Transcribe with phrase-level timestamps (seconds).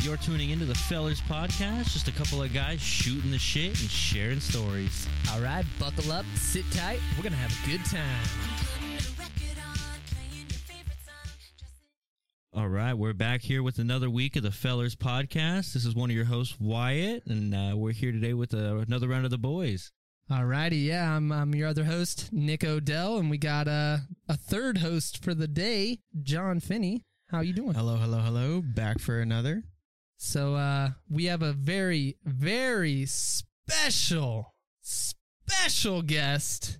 [0.00, 3.90] You're tuning into the Fellers Podcast, just a couple of guys shooting the shit and
[3.90, 5.08] sharing stories.
[5.32, 7.00] All right, buckle up, sit tight.
[7.16, 8.24] We're going to have a good time.
[12.54, 15.72] All right, we're back here with another week of the Fellers Podcast.
[15.72, 19.08] This is one of your hosts, Wyatt, and uh, we're here today with uh, another
[19.08, 19.90] round of the boys.
[20.30, 24.36] All righty, yeah, I'm, I'm your other host, Nick Odell, and we got uh, a
[24.36, 27.04] third host for the day, John Finney.
[27.30, 27.74] How you doing?
[27.74, 28.62] Hello, hello, hello.
[28.62, 29.64] Back for another.
[30.20, 36.78] So uh, we have a very, very special, special guest,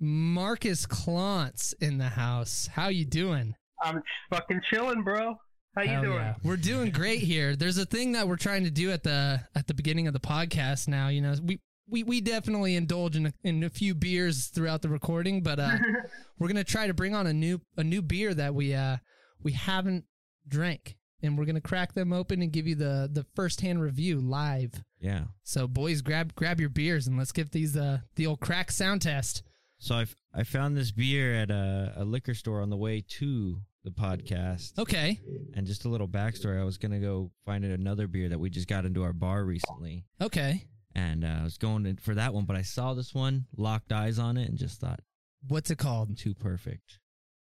[0.00, 2.68] Marcus Clonts in the house.
[2.72, 3.54] How you doing?
[3.82, 5.36] I'm fucking chilling, bro.
[5.76, 6.16] How you Hell doing?
[6.16, 6.34] yeah.
[6.42, 7.54] We're doing great here.
[7.56, 10.20] There's a thing that we're trying to do at the at the beginning of the
[10.20, 11.08] podcast now.
[11.08, 11.60] You know, we
[11.90, 15.76] we, we definitely indulge in a, in a few beers throughout the recording, but uh,
[16.38, 18.96] we're gonna try to bring on a new a new beer that we uh
[19.42, 20.04] we haven't
[20.48, 24.20] drank, and we're gonna crack them open and give you the the first hand review
[24.20, 24.72] live.
[25.00, 25.24] Yeah.
[25.42, 29.02] So boys, grab grab your beers and let's give these uh the old crack sound
[29.02, 29.42] test.
[29.78, 33.60] So I I found this beer at a, a liquor store on the way to
[33.84, 34.76] the podcast.
[34.78, 35.18] Okay,
[35.54, 38.50] And just a little backstory I was going to go find another beer that we
[38.50, 40.04] just got into our bar recently.
[40.20, 40.64] okay.
[40.94, 43.92] And uh, I was going in for that one, but I saw this one, locked
[43.92, 45.00] eyes on it, and just thought,
[45.46, 46.18] What's it called?
[46.18, 46.98] too perfect.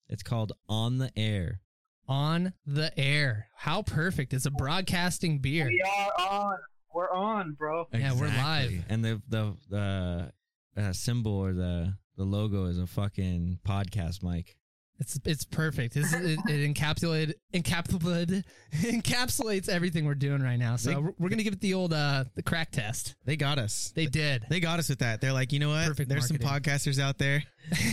[0.09, 1.61] It's called On the Air.
[2.07, 3.49] On the air.
[3.57, 4.35] How perfect!
[4.35, 5.67] It's a broadcasting beer.
[5.67, 6.59] We are on.
[6.93, 7.89] We're on, bro.
[7.93, 8.85] Yeah, we're live.
[8.89, 10.33] And the the the
[10.77, 14.57] uh, symbol or the the logo is a fucking podcast mic.
[15.05, 15.97] It's it's perfect.
[15.99, 18.45] It's, it, it encapsulated encapsulated
[18.77, 20.77] encapsulates everything we're doing right now.
[20.77, 23.15] So They- we're, we're gonna give it the old uh the crack test.
[23.27, 23.93] They got us.
[23.95, 24.47] They did.
[24.49, 25.21] They got us with that.
[25.21, 25.87] They're like, you know what?
[25.89, 27.43] Perfect There's some podcasters out there.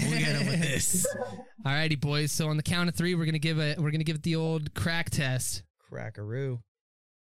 [0.08, 1.06] We'll get them with this.
[1.66, 2.32] Alrighty, boys.
[2.32, 4.38] So on the count of three, we're gonna give it we're gonna give it the
[4.38, 5.64] old crack test.
[5.92, 6.60] Crackaroo.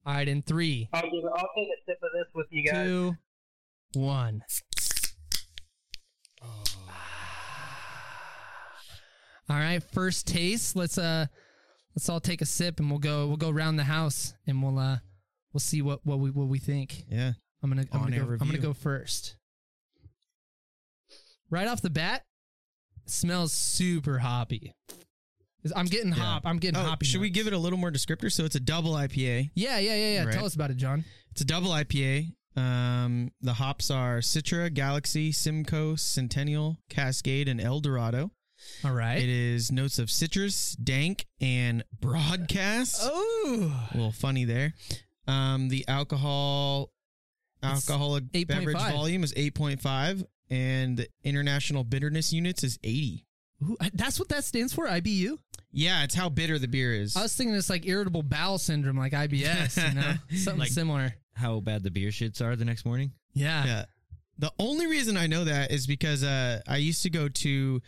[0.07, 2.63] All right, in three, I'll, give it, I'll take a sip of this with you
[2.63, 2.85] guys.
[2.87, 3.15] two,
[3.93, 4.41] one.
[9.49, 10.75] All right, first taste.
[10.75, 11.27] Let's uh
[11.95, 14.79] let's all take a sip and we'll go we'll go around the house and we'll
[14.79, 14.97] uh
[15.53, 17.03] we'll see what what we what we think.
[17.09, 17.33] Yeah.
[17.63, 19.35] I'm gonna I'm gonna, On-air go, I'm gonna go first.
[21.49, 22.23] Right off the bat,
[23.05, 24.73] smells super hoppy.
[25.75, 26.15] I'm getting Yeah.
[26.15, 26.45] hop.
[26.45, 27.05] I'm getting Oh, hoppy.
[27.05, 28.31] should we give it a little more descriptor?
[28.31, 29.51] So it's a double IPA.
[29.55, 30.23] Yeah, yeah, yeah, yeah.
[30.25, 30.33] Right.
[30.33, 31.05] Tell us about it, John.
[31.31, 32.33] It's a double IPA.
[32.55, 38.31] Um, the hops are Citra, Galaxy, Simcoe, Centennial, Cascade, and El Dorado.
[38.83, 39.17] All right.
[39.17, 42.99] It is notes of citrus, dank, and broadcast.
[43.01, 44.73] oh, A little funny there.
[45.27, 46.91] Um, the alcohol
[47.63, 48.47] It's alcoholic 8.5.
[48.47, 53.25] beverage volume is 8.5 and the international bitterness units is 80.
[53.63, 54.85] Ooh, that's what that stands for.
[54.87, 55.37] IBU.
[55.71, 57.15] Yeah, it's how bitter the beer is.
[57.15, 59.89] I was thinking it's like irritable bowel syndrome, like IBS.
[59.89, 61.15] You know, something Like- similar.
[61.33, 63.11] How bad the beer shits are the next morning?
[63.33, 63.65] Yeah.
[63.65, 63.85] yeah.
[64.37, 67.81] The only reason I know that is because uh, I used to go to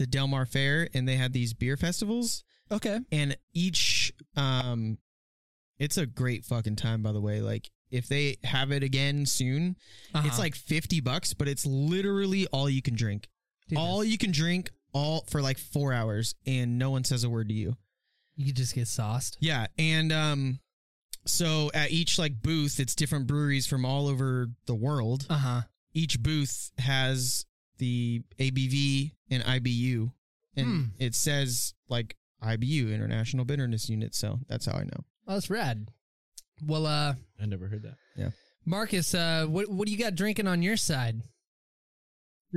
[0.00, 3.00] the Del Mar Fair and they had these beer festivals Okay.
[3.12, 4.96] and each um
[5.78, 7.42] it's a great fucking time by the way.
[7.42, 9.76] Like if they have it again soon,
[10.14, 10.26] Uh-huh.
[10.26, 13.28] it's like 50 bucks, but it's literally all you can drink.
[13.68, 17.28] Dude, all you can drink all for like 4 hours and no one says a
[17.30, 17.76] word to you.
[18.36, 19.36] you could just get sauced.
[19.40, 20.60] Yeah, and um
[21.26, 25.26] so at each like booth it's different breweries from all over the world.
[25.28, 25.60] Uh huh.
[25.92, 27.44] Each booth has
[27.80, 30.12] the ABV and IBU
[30.56, 30.82] and Hmm.
[30.98, 35.04] it says like IBU International Bitterness Unit, so that's how I know.
[35.26, 35.88] Oh, that's rad.
[36.64, 37.96] Well, uh, I never heard that.
[38.16, 38.30] Yeah,
[38.64, 41.22] Marcus, uh, what what do you got drinking on your side?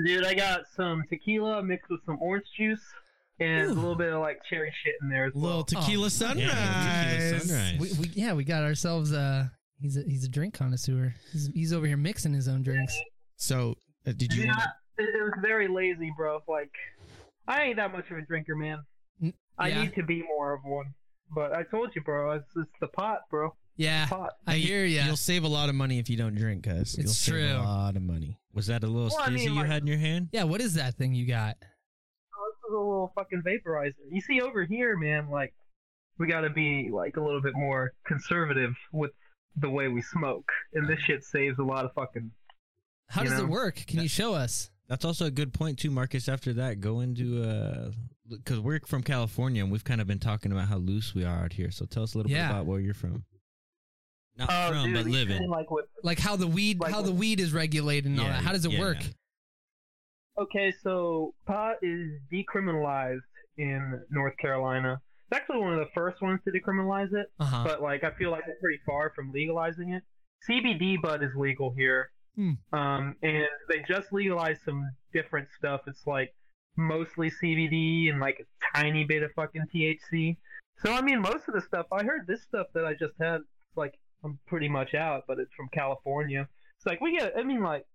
[0.05, 2.81] Dude, I got some tequila mixed with some orange juice
[3.39, 3.73] and Ooh.
[3.73, 5.43] a little bit of like cherry shit in there as well.
[5.43, 6.47] Little tequila Oh, sunrise.
[6.47, 7.79] Yeah, tequila sunrise.
[7.79, 9.13] We, we yeah, we got ourselves.
[9.13, 9.47] Uh,
[9.79, 11.13] he's a he's a drink connoisseur.
[11.31, 12.97] He's, he's over here mixing his own drinks.
[13.35, 13.75] So,
[14.07, 16.39] uh, did you Yeah, want it, it was very lazy, bro.
[16.47, 16.71] Like,
[17.47, 18.79] I ain't that much of a drinker, man.
[19.21, 19.81] N- I yeah.
[19.83, 20.93] need to be more of one.
[21.33, 23.55] But I told you, bro, it's, it's the pot, bro.
[23.75, 24.33] Yeah, Pot.
[24.45, 25.05] I hear ya.
[25.07, 26.95] You'll save a lot of money if you don't drink, cuz.
[26.95, 27.53] You'll It's save true.
[27.53, 28.37] a lot of money.
[28.53, 30.29] Was that a little Well, I stizzy mean, you like- had in your hand?
[30.31, 31.57] Yeah, what is that thing you got?
[31.59, 33.93] Oh, this is a little fucking vaporizer.
[34.11, 35.55] You see over here, man, like
[36.19, 39.09] we gotta be like a little bit more conservative with
[39.55, 42.29] the way we smoke, and this shit saves a lot of fucking.
[43.09, 43.83] How You does it work?
[43.87, 44.69] Can you show us?
[44.93, 46.29] That's also a good point too, Marcus.
[46.29, 47.89] After that, go into uh,
[48.29, 51.45] because we're from California and we've kind of been talking about how loose we are
[51.45, 51.71] out here.
[51.71, 52.49] So tell us a little Yeah.
[52.49, 53.23] bit about where you're from.
[54.37, 55.49] Not Oh, from, dude, but living.
[55.49, 58.27] Like with Like how the weed, Like how what- the weed is regulated and all
[58.27, 58.43] that.
[58.43, 58.97] How does it yeah, work?
[59.01, 60.43] yeah.
[60.43, 63.17] okay, so pot is decriminalized
[63.57, 65.01] in North Carolina.
[65.31, 67.63] It's actually one of the first ones to decriminalize it, Uh huh.
[67.65, 70.03] but like I feel like we're pretty far from legalizing it.
[70.47, 72.53] CBD bud is legal here, Hmm.
[72.71, 75.81] um, and they just legalized some different stuff.
[75.87, 76.33] It's like
[76.75, 80.37] mostly CBD and like a tiny bit of fucking THC.
[80.83, 83.41] So I mean, most of the stuff I heard this stuff that I just had,
[83.41, 83.93] it's like
[84.23, 86.47] I'm pretty much out, but it's from California.
[86.77, 87.33] It's like we get.
[87.37, 87.85] I mean, like,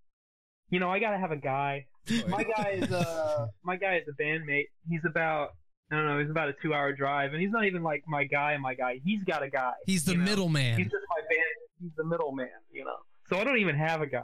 [0.71, 1.87] you know, I gotta have a guy.
[2.29, 4.67] My guy is uh, my guy is a bandmate.
[4.89, 5.51] He's about
[5.91, 6.19] I don't know.
[6.19, 8.57] He's about a two-hour drive, and he's not even like my guy.
[8.59, 9.01] My guy.
[9.05, 9.73] He's got a guy.
[9.87, 10.77] He's the middleman.
[10.77, 11.57] He's just my band.
[11.81, 12.49] He's the middleman.
[12.71, 12.97] You know.
[13.31, 14.23] So I don't even have a guy.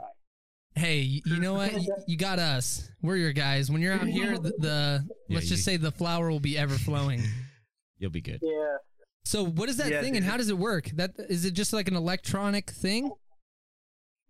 [0.75, 1.71] Hey, you, you know what?
[1.81, 2.89] You, you got us.
[3.01, 3.71] We're your guys.
[3.71, 6.75] When you're out here, the, the Yeah, let's just say the flower will be ever
[6.75, 7.21] flowing.
[7.97, 8.39] You'll be good.
[8.41, 8.77] Yeah.
[9.23, 10.85] So what is that Yeah, thing, and how does it work?
[10.95, 13.05] That is it just like an electronic thing?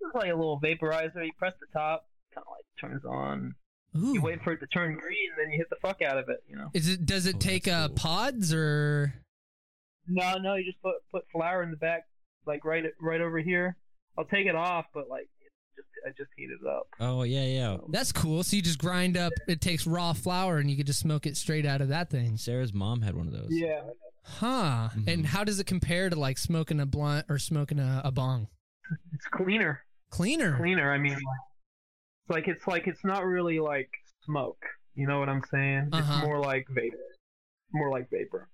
[0.01, 1.25] It's like a little vaporizer.
[1.25, 3.56] You press the top, kind of like turns on.
[3.94, 6.44] You wait for it to turn green, then you hit the fuck out of it.
[6.50, 6.69] You know.
[6.74, 7.06] Is it?
[7.06, 7.95] Does it Oh, take uh, cool.
[7.98, 9.13] pods or?
[10.07, 10.56] No, no.
[10.56, 12.04] You just put put flour in the back,
[12.45, 13.75] like right right over here.
[14.17, 15.27] I'll take it off, but like
[15.75, 16.88] just I just heat it up.
[17.00, 17.77] Oh yeah, yeah.
[17.89, 18.44] That's cool.
[18.44, 19.33] So you just grind up.
[19.47, 22.38] It takes raw flour, and you could just smoke it straight out of that thing.
[22.38, 23.50] Sarah's mom had one of those.
[23.50, 23.81] Yeah.
[24.23, 24.89] Huh.
[24.95, 25.07] Mhm.
[25.13, 28.47] And how does it compare to like smoking a blunt or smoking a, a bong?
[29.13, 29.81] It's cleaner.
[30.09, 30.57] Cleaner.
[30.57, 30.91] Cleaner.
[30.91, 33.89] I mean, like, it's like it's like it's not really like
[34.23, 34.63] smoke.
[34.95, 35.89] You know what I'm saying?
[35.91, 36.13] Uh-huh.
[36.17, 36.97] It's more like vapor.
[37.73, 38.47] More like vapor.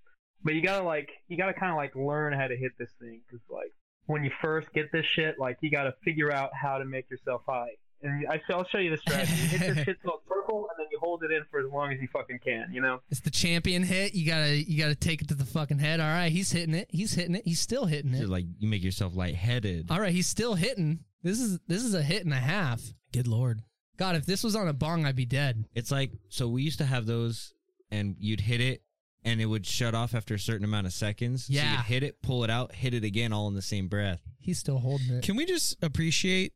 [0.43, 3.21] But you gotta like you gotta kind of like learn how to hit this thing
[3.27, 3.71] because like
[4.11, 7.41] when you first get this shit, like you gotta figure out how to make yourself
[7.47, 7.69] high.
[8.03, 9.31] And I, I'll show you the strategy.
[9.33, 11.67] You hit this shit till it's purple, and then you hold it in for as
[11.71, 12.73] long as you fucking can.
[12.73, 12.99] You know?
[13.11, 14.15] It's the champion hit.
[14.15, 15.99] You gotta you gotta take it to the fucking head.
[15.99, 16.87] All right, he's hitting it.
[16.89, 17.43] He's hitting it.
[17.45, 18.29] He's still hitting So, it.
[18.29, 19.91] like you make yourself lightheaded.
[19.91, 20.99] All right, he's still hitting.
[21.23, 22.81] This is this is a hit and a half.
[23.13, 23.61] Good lord.
[23.97, 25.65] God, if this was on a bong, I'd be dead.
[25.75, 27.53] It's like so we used to have those,
[27.91, 28.81] and you'd hit it,
[29.23, 31.45] and it would shut off after a certain amount of seconds.
[31.45, 31.71] So Yeah.
[31.77, 34.21] you'd hit it, pull it out, hit it again, all in the same breath.
[34.39, 35.23] He's still holding it.
[35.23, 36.53] Can we just appreciate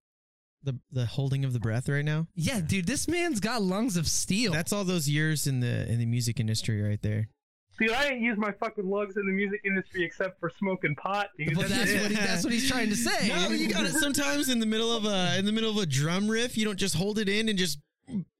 [0.64, 2.28] the the holding of the breath right now?
[2.36, 4.52] Yeah, dude, this man's got lungs of steel.
[4.52, 7.30] That's all those years in the in the music industry right there.
[7.78, 11.28] Dude, I ain't used my fucking lugs in the music industry except for smoking pot,
[11.38, 11.56] dude.
[11.56, 12.02] But that's it.
[12.04, 13.28] what he, that's what he's trying to say.
[13.28, 13.92] No, you got it.
[13.96, 16.80] Sometimes in the middle of a in the middle of a drum riff, you don't
[16.80, 17.78] just hold it in and just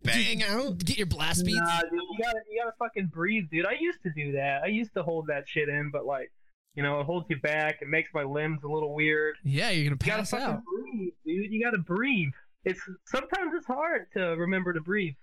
[0.04, 0.78] bang out.
[0.80, 1.60] Get your blast beats.
[1.60, 3.66] Nah, dude, you gotta you gotta fucking breathe, dude.
[3.66, 4.62] I used to do that.
[4.64, 6.32] I used to hold that shit in, but like,
[6.76, 7.80] you know, it holds you back.
[7.82, 9.36] It makes my limbs a little weird.
[9.44, 10.64] Yeah, you're gonna pass You gotta fucking out.
[10.66, 11.52] breathe, dude.
[11.52, 12.30] You gotta breathe.
[12.64, 15.16] It's sometimes it's hard to remember to breathe.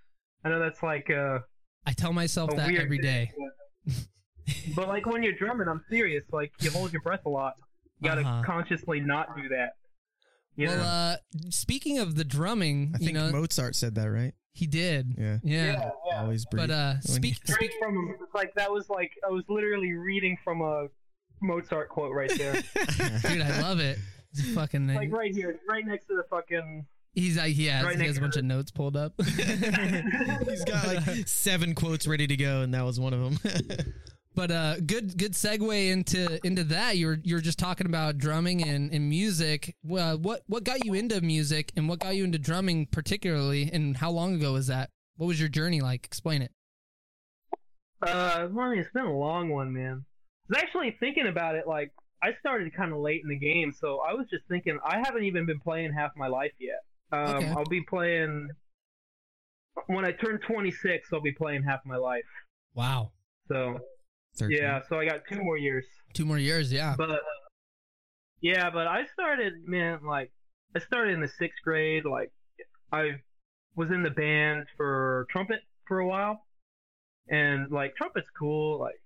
[0.43, 1.39] I know that's like uh,
[1.85, 3.31] I tell myself that every day.
[4.75, 6.23] but like when you're drumming, I'm serious.
[6.31, 7.53] Like you hold your breath a lot.
[7.99, 8.43] You gotta Uh-huh.
[8.45, 9.73] consciously not do that.
[10.55, 11.15] You well, uh,
[11.49, 14.33] speaking of the drumming, I you think know, Mozart said that, right?
[14.53, 15.15] he did.
[15.17, 15.37] Yeah.
[15.43, 15.89] Yeah.
[16.05, 16.21] yeah.
[16.21, 16.67] Always breathe.
[16.67, 17.71] But uh, speak, you- speak.
[17.79, 20.87] From it's like that was like I was literally reading from a
[21.41, 22.53] Mozart quote right there.
[23.23, 23.97] dude, I love it.
[24.31, 24.87] It's a fucking.
[24.93, 26.85] like right here, right next to the fucking.
[27.15, 29.13] He's like, he has, right he has a bunch of notes pulled up.
[29.23, 33.37] He's got like seven quotes ready to go, and that was one of them.
[34.35, 36.97] But uh, good good segue into into that.
[36.97, 39.75] You're you were just talking about drumming and, and music.
[39.83, 43.97] Well, what what got you into music and what got you into drumming particularly, and
[43.97, 44.89] how long ago was that?
[45.17, 46.05] What was your journey like?
[46.05, 46.51] Explain it.
[48.01, 50.03] Uh, well, it's been a long one, man.
[50.49, 51.67] I was actually thinking about it.
[51.67, 51.91] Like,
[52.21, 55.23] I started kind of late in the game, so I was just thinking I haven't
[55.23, 56.79] even been playing half my life yet.
[57.11, 57.49] Um, Okay.
[57.51, 58.49] I'll be playing
[59.87, 61.09] when I turn 26.
[61.13, 62.23] I'll be playing half my life.
[62.75, 63.11] Wow,
[63.47, 63.79] So
[64.37, 64.57] 13.
[64.57, 65.85] yeah, so I got two more years.
[66.13, 66.71] two more years.
[66.71, 66.95] Yeah.
[66.97, 67.17] But uh,
[68.41, 70.31] yeah, but I started, man, like
[70.75, 72.03] I started in the sixth grade.
[72.05, 72.31] Like
[72.91, 73.21] I
[73.75, 76.45] was in the band for trumpet for a while,
[77.29, 78.79] and like trumpet's cool.
[78.79, 78.99] Like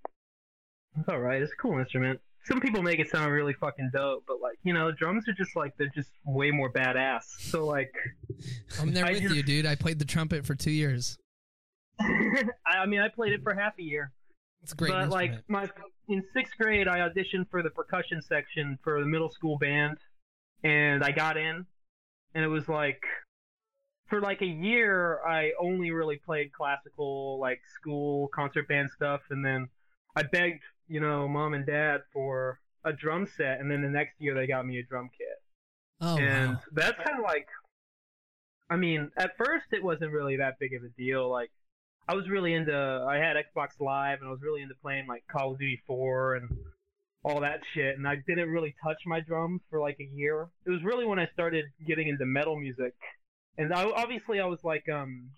[0.99, 1.41] it's all right.
[1.41, 2.19] It's a cool instrument.
[2.45, 5.55] Some people make it sound really fucking dope, but like you know, drums are just
[5.55, 7.23] like they're just way more badass.
[7.39, 7.91] So like,
[8.79, 9.65] I'm there I with just- you, dude.
[9.65, 11.17] I played the trumpet for two years.
[11.99, 14.11] I, I mean, I played it for half a year.
[14.63, 14.91] It's great.
[14.91, 15.69] but like my
[16.09, 19.97] in sixth grade, I auditioned for the percussion section for the middle school band,
[20.63, 21.65] and I got in,
[22.33, 23.01] and it was like
[24.07, 29.45] for like a year, I only really played classical like school concert band stuff, and
[29.45, 29.67] then
[30.15, 34.15] I begged you know mom and dad for a drum set, and then the next
[34.19, 35.41] year they got me a drum kit,
[36.01, 36.61] oh and wow.
[36.73, 37.47] that's kind of like,
[38.69, 41.51] I mean, at first it wasn't really that big of a deal, like.
[42.07, 42.73] I was really into.
[42.73, 46.35] I had Xbox Live, and I was really into playing like Call of Duty 4
[46.35, 46.49] and
[47.23, 47.97] all that shit.
[47.97, 50.47] And I didn't really touch my drums for like a year.
[50.65, 52.93] It was really when I started getting into metal music,
[53.57, 55.31] and I, obviously I was like, um,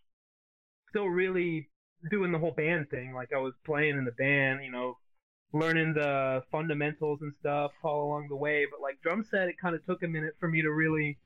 [0.90, 1.70] still really
[2.10, 3.14] doing the whole band thing.
[3.14, 4.98] Like I was playing in the band, you know,
[5.54, 8.66] learning the fundamentals and stuff all along the way.
[8.70, 11.18] But like drum set, it kind of took a minute for me to really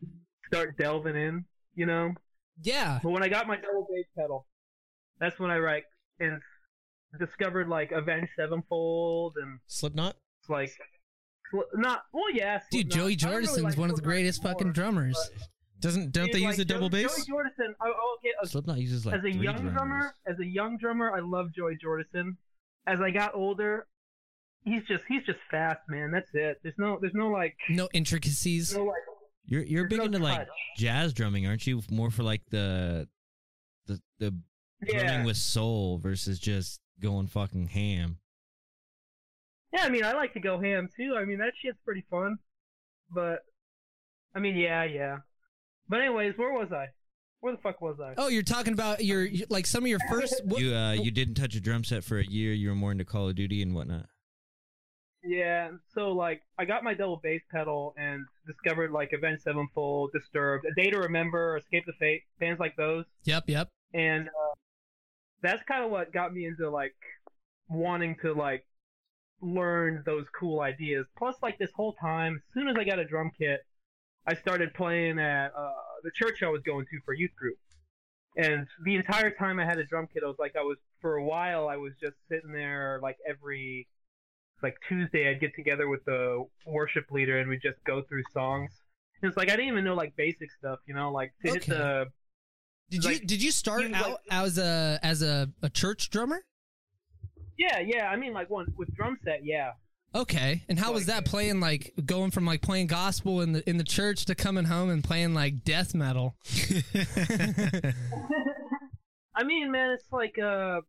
[0.48, 1.46] start delving in,
[1.76, 2.14] you know.
[2.62, 3.00] Yeah.
[3.04, 4.46] But when I got my double bass pedal,
[5.24, 5.86] that's when I like
[6.20, 6.40] and
[7.20, 10.16] discovered like Avenged Sevenfold and Slipknot.
[10.42, 10.72] it's like
[11.76, 12.60] not well, yeah.
[12.72, 15.18] Dude, Joey don't really like one of the greatest fucking drummers.
[15.80, 17.26] Doesn't don't Dude, they use like, a double Joey, bass?
[17.26, 17.74] Joey Jordison.
[17.82, 19.74] I, oh, okay, uh, Slipknot uses like as a young drummers.
[19.74, 22.38] drummer, as a young drummer, I love Joey Jordison.
[22.88, 23.86] As I got older,
[24.64, 26.12] he's just he's just fast, man.
[26.12, 26.60] That's it.
[26.64, 28.74] There's no there's no like No intricacies.
[28.76, 28.96] no like
[29.46, 31.82] You're you're big no into like jazz drumming, aren't you?
[31.92, 33.08] More for like the
[33.88, 34.34] the the
[34.88, 38.18] yeah drumming with soul versus just going fucking ham.
[39.74, 39.84] yeah.
[39.84, 41.16] I mean, I like to go ham too.
[41.18, 42.38] I mean, that shit's pretty fun.
[43.12, 43.40] But
[44.36, 45.18] I mean, yeah, yeah.
[45.90, 46.88] But anyways, where was I?
[47.42, 48.14] Where the fuck was I?
[48.18, 50.42] Oh, you're talking about your like some of your first.
[50.46, 52.54] What, You uh you didn't touch a drum set for a year.
[52.54, 54.06] You were more into Call of Duty and whatnot.
[55.26, 60.66] Yeah, so like I got my double bass pedal and discovered like Avenged Sevenfold, Disturbed,
[60.66, 63.06] A Day to Remember, Escape the Fate, bands like those.
[63.24, 63.70] Yep, yep.
[63.94, 64.54] and uh,
[65.44, 66.96] that's kind of what got me into like
[67.70, 68.66] wanting to like
[69.42, 71.06] learn those cool ideas.
[71.18, 73.60] Plus, like this whole time, as soon as I got a drum kit,
[74.26, 75.72] I started playing at uh,
[76.04, 77.58] the church I was going to for youth group.
[78.36, 81.18] And the entire time I had a drum kit, I was like, I was for
[81.18, 83.88] a while, I was just sitting there like every
[84.64, 88.72] like Tuesday, I'd get together with the worship leader and we'd just go through songs.
[89.22, 92.08] It's like I didn't even know like basic stuff, you know, like to hit the
[93.02, 96.42] Did you did you start out like- as a as a, a church drummer?
[97.58, 98.08] Yeah, yeah.
[98.08, 99.72] I mean, like one with drum set, yeah.
[100.16, 103.68] Okay, and how was Like- that playing like going from like playing gospel in the
[103.70, 106.36] in the church to coming home and playing like death metal?
[109.36, 110.82] I mean, man, it's like uh,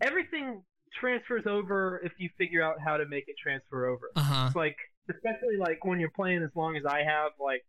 [0.00, 0.62] everything
[0.98, 4.10] transfers over if you figure out how to make it transfer over.
[4.14, 4.44] Uh huh.
[4.46, 4.76] It's like,
[5.10, 7.64] especially like when you're playing as long as I have, like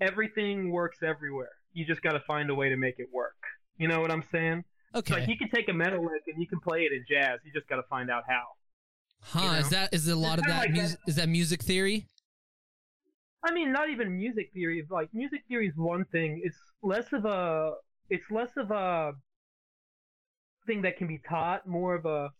[0.00, 1.50] everything works everywhere.
[1.74, 3.36] You just got to find a way to make it work.
[3.76, 4.64] You know what I'm saying?
[4.94, 5.14] Okay.
[5.14, 7.40] like you can take a metal lick and you can play it in jazz.
[7.44, 8.42] You just got to find out how.
[9.20, 9.40] Huh?
[9.54, 10.60] you Is that is a lot of kinda that?
[10.68, 12.06] like Mus- is that music theory?
[13.44, 14.86] I mean, not even music theory.
[14.88, 16.40] Like music theory is one thing.
[16.44, 17.72] It's less of a.
[18.08, 19.12] It's less of a
[20.66, 21.66] thing that can be taught.
[21.66, 22.30] More of a.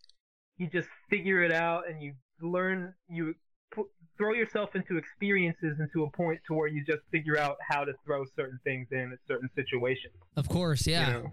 [0.56, 2.94] You just figure it out and you learn.
[3.08, 3.34] You
[4.16, 7.92] throw yourself into experiences into a point to where you just figure out how to
[8.04, 10.14] throw certain things in at certain situations.
[10.36, 11.12] Of course, you yeah.
[11.12, 11.30] know?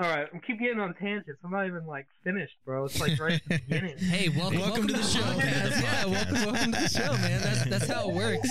[0.00, 1.40] All right, I'm keep getting on tangents.
[1.44, 2.84] I'm not even like finished, bro.
[2.84, 3.98] It's like right at the beginning.
[3.98, 5.20] Hey, welcome, Welcome to the show.
[5.20, 5.70] podcast.
[5.70, 7.40] Welcome Yeah, welcome, welcome to the show, man.
[7.42, 8.48] That's that's how it works.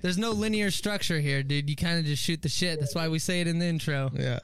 [0.00, 1.68] There's no linear structure here, dude.
[1.68, 2.78] You kind of just shoot the shit.
[2.78, 4.10] That's why we say it in the intro.
[4.14, 4.38] yeah.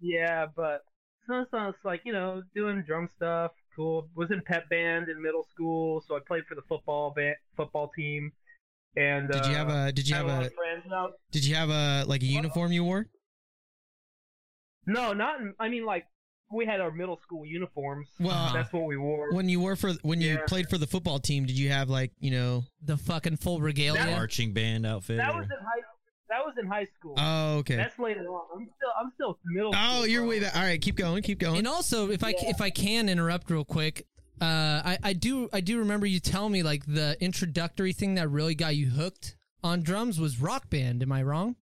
[0.00, 0.82] Yeah, but
[1.28, 3.52] so so it's like you know doing drum stuff.
[3.74, 4.08] Cool.
[4.14, 7.90] Was in pep band in middle school, so I played for the football band, football
[7.96, 8.32] team.
[8.96, 11.12] And Did you uh, have a Did you have a a friends out.
[11.30, 13.06] Did you have a like a uniform you wore?
[14.86, 15.40] No, not.
[15.40, 16.04] In, I mean, like
[16.52, 18.08] we had our middle school uniforms.
[18.20, 19.32] Well, That's what we wore.
[19.32, 20.44] when you were for when you Yeah.
[20.46, 22.64] played for the football team, did you have like you know?
[22.84, 24.02] The fucking full regalia.
[24.02, 25.16] That Marching band outfit.
[25.18, 25.80] that or- was in high.
[26.32, 27.14] That was in high school.
[27.18, 27.76] Oh, okay.
[27.76, 28.46] That's later on.
[28.54, 28.90] I'm still.
[28.98, 29.72] I'm still middle.
[29.76, 30.30] Oh, school, you're bro.
[30.30, 30.56] way back.
[30.56, 31.58] All right, keep going, keep going.
[31.58, 34.06] And also, if I if I can interrupt real quick,
[34.40, 38.30] uh, I I do I do remember you telling me like the introductory thing that
[38.30, 41.02] really got you hooked on drums was Rock Band.
[41.02, 41.56] Am I wrong?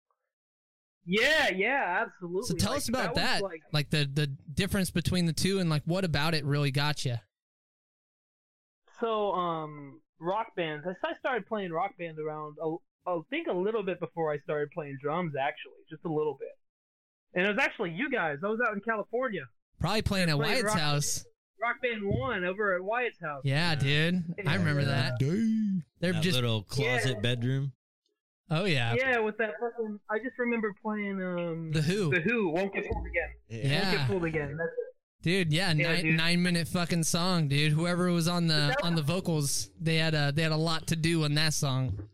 [1.05, 2.47] Yeah, yeah, absolutely.
[2.47, 5.59] So tell Like, us about was, that, like, like the the difference between the two,
[5.59, 7.17] and like what about it really got you?
[9.01, 10.87] So, um, rock bands.
[10.87, 12.77] I I started playing rock band around, a-
[13.07, 16.49] I think a little bit before I started playing drums, actually, just a little bit.
[17.35, 18.39] And it was actually you guys.
[18.45, 19.43] I was out in California.
[19.81, 21.25] Probably playing at Played Wyatt's Rock- house.
[21.63, 23.43] Rock Band One over at Wyatt's house.
[23.45, 25.19] Yeah, dude, I remember that.
[26.01, 27.21] They're that just little closet Yeah.
[27.21, 27.73] bedroom.
[28.51, 30.01] oh yeah, Yeah, with that fucking.
[30.11, 33.31] I just remember playing um the Who, the Who won't get fooled again.
[33.71, 33.83] Yeah.
[33.85, 34.57] Won't get fooled again.
[34.57, 35.23] That's it.
[35.23, 35.53] dude.
[35.53, 36.17] Yeah, Yeah, nine dude.
[36.17, 37.73] nine minute fucking song, dude.
[37.73, 40.97] Whoever was on the on the vocals, they had a they had a lot to
[40.97, 42.09] do in that song.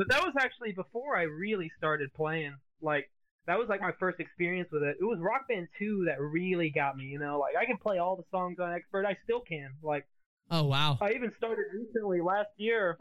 [0.00, 2.54] But that was actually before I really started playing.
[2.80, 3.10] Like
[3.46, 4.96] that was like my first experience with it.
[4.98, 7.38] It was Rock Band 2 that really got me, you know.
[7.38, 9.04] Like I can play all the songs on Expert.
[9.04, 9.72] I still can.
[9.82, 10.06] Like
[10.50, 12.96] Oh wow, I even started recently last year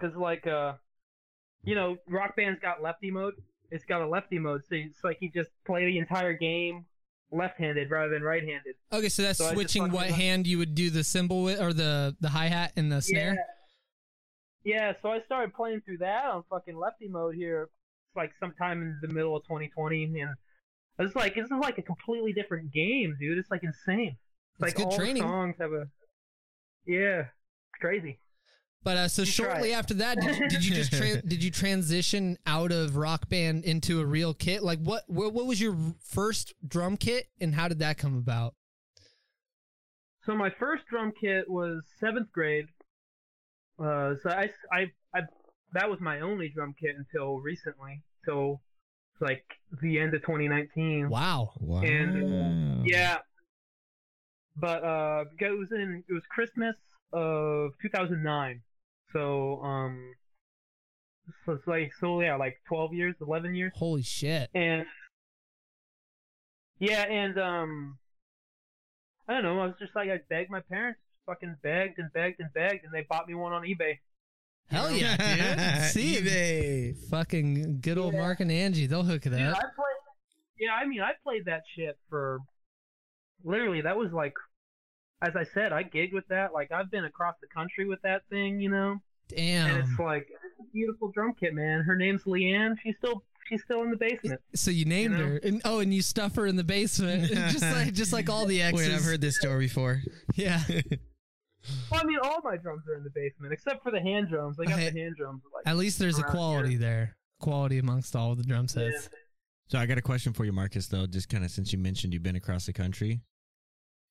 [0.00, 0.72] cuz like uh
[1.64, 3.34] you know, Rock Band's got lefty mode.
[3.70, 4.62] It's got a lefty mode.
[4.70, 6.86] So it's like you just play the entire game
[7.30, 8.74] left-handed rather than right-handed.
[8.90, 12.16] Okay, so that's So switching what hand you would do the cymbal with, or the
[12.22, 13.34] the hi hat and the snare.
[13.34, 13.59] Yeah,
[15.02, 17.68] so I started playing through that on fucking lefty mode here,
[18.14, 20.34] like sometime in the middle of 2020, and
[20.98, 23.38] I was like, this is like a completely different game, dude.
[23.38, 24.16] It's like insane.
[24.58, 25.22] like good all training.
[25.22, 25.86] the songs have a
[26.86, 28.18] yeah, it's crazy.
[28.82, 31.50] But uh, so You shortly after that, did you, did you just tran did you
[31.50, 34.62] transition out of rock band into a real kit?
[34.62, 38.54] Like what what, what was your first drum kit and how did that come about?
[40.24, 42.66] So my first drum kit was seventh grade.
[43.82, 45.20] Uh, so I, I, I,
[45.72, 48.60] that was my only drum kit until recently, till
[49.20, 49.44] like
[49.82, 51.08] the end of 2019.
[51.08, 51.52] Wow.
[51.60, 51.82] Wow.
[51.82, 53.18] And, Yeah,
[54.56, 56.76] but uh, it was in it was Christmas
[57.12, 58.60] of 2009.
[59.12, 60.14] So um,
[61.44, 63.72] so it's like so yeah, like 12 years, 11 years.
[63.74, 64.50] Holy shit.
[64.54, 64.84] and
[66.78, 67.98] yeah, and um,
[69.28, 69.60] I don't know.
[69.60, 72.92] I was just like I begged my parents, fucking begged and begged and begged, and
[72.92, 73.98] they bought me one on eBay.
[74.70, 75.84] Hell yeah, dude.
[75.90, 76.96] See eBay.
[77.08, 79.56] Fucking good old Mark and Angie, they'll hook it Dude, up.
[79.56, 79.96] I played.
[80.58, 82.38] Yeah, I mean, I played that shit for
[83.42, 83.80] literally.
[83.80, 84.34] That was like,
[85.22, 86.52] as I said, I gigged with that.
[86.52, 89.00] Like I've been across the country with that thing, you know.
[89.28, 89.66] Damn.
[89.66, 89.90] And Damn.
[89.90, 91.80] it's like it's a beautiful drum kit, man.
[91.80, 92.76] Her name's Leanne.
[92.82, 94.40] She's still she's still in the basement.
[94.54, 95.30] So you named You know?
[95.30, 98.46] her, and oh, and you stuff her in the basement, just like just like all
[98.46, 98.88] the exes.
[98.88, 100.02] Wait, I've heard this story before.
[100.34, 100.62] Yeah,
[101.90, 104.58] Well, I mean, all my drums are in the basement except for the hand drums.
[104.58, 105.42] I got Hey, the hand drums.
[105.54, 108.90] Like, at least there's a Around quality there, quality amongst all the drum yeah.
[108.90, 109.08] sets.
[109.68, 110.86] So I got a question for you, Marcus.
[110.88, 113.20] Though, just kind of since you mentioned you've been across the country,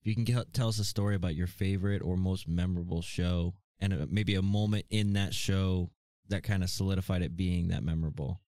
[0.01, 3.55] if you can get, tell us a story about your favorite or most memorable show,
[3.79, 5.89] and uh maybe a moment in that show
[6.29, 8.41] that kind of solidified it being that memorable.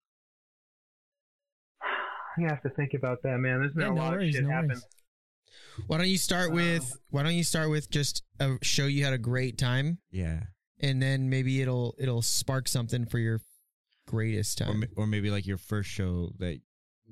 [2.38, 3.60] You have to think about that, man.
[3.60, 4.68] There's been Yeah, a no lot worries, of shit no happen.
[4.70, 4.86] worries.
[5.88, 9.14] Why don't you start with Why don't you start with just a show you had
[9.14, 10.42] a great time, Yeah,
[10.80, 13.40] and then maybe it'll it'll spark something for your
[14.08, 14.80] greatest or, time.
[14.82, 16.60] ma- or maybe like your first show that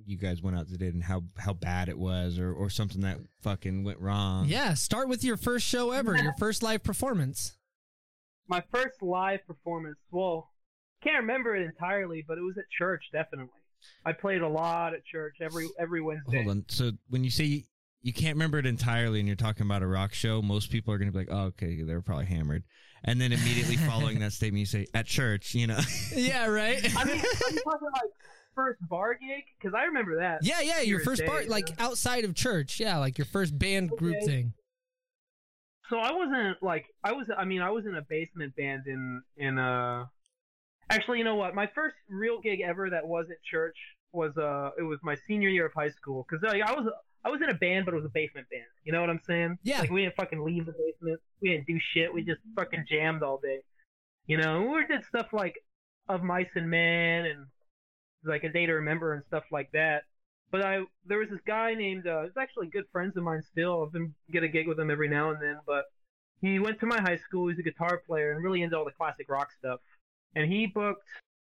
[0.05, 3.01] you guys went out to did and how how bad it was, or or something
[3.01, 4.45] that fucking went wrong.
[4.47, 7.53] Yeah, start with your first show ever, your first live performance.
[8.47, 9.97] My first live performance.
[10.09, 10.49] Well,
[11.03, 13.03] can't remember it entirely, but it was at church.
[13.11, 13.51] Definitely,
[14.05, 16.43] I played a lot at church every every Wednesday.
[16.43, 16.65] Hold on.
[16.69, 17.65] So when you say
[18.01, 20.93] you, you can't remember it entirely and you're talking about a rock show, most people
[20.93, 22.63] are going to be like, oh, okay, they were probably hammered.
[23.03, 25.79] And then immediately following that statement, you say, at church, you know?
[26.15, 26.79] Yeah, right.
[26.97, 28.11] I mean, are you talking like
[28.55, 29.43] first bar gig?
[29.59, 30.39] Because I remember that.
[30.43, 32.79] yeah, yeah, your Your first part, days, like outside of church.
[32.79, 34.25] Yeah, like your first band group Okay.
[34.25, 34.53] thing.
[35.89, 37.27] So I wasn't like I was.
[37.35, 40.05] I mean, I was in a basement band in in uh.
[40.91, 41.55] Actually, you know what?
[41.55, 43.75] My first real gig ever that wasn't church
[44.11, 44.69] was uh.
[44.77, 46.91] It was my senior year of high school because like, I was
[47.23, 48.63] I was in a band, but it was a basement band.
[48.83, 49.57] You know what I'm saying?
[49.63, 49.81] Yeah.
[49.81, 51.19] Like we didn't fucking leave the basement.
[51.41, 52.13] We didn't do shit.
[52.13, 53.59] We just fucking jammed all day.
[54.27, 55.55] You know, we did stuff like
[56.07, 57.45] of mice and men and
[58.23, 60.03] like a day to remember and stuff like that.
[60.51, 63.83] But I there was this guy named uh he's actually good friends of mine still.
[63.83, 65.85] I've been get a gig with him every now and then, but
[66.41, 68.91] he went to my high school, he's a guitar player and really into all the
[68.91, 69.79] classic rock stuff.
[70.35, 71.07] And he booked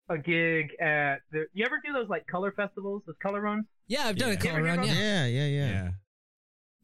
[0.10, 3.66] a gig at the you ever do those like color festivals, those color runs?
[3.88, 4.36] Yeah, I've done Yeah.
[4.36, 4.84] a color run.
[4.84, 5.26] hear Yeah.
[5.26, 5.90] yeah, yeah, yeah.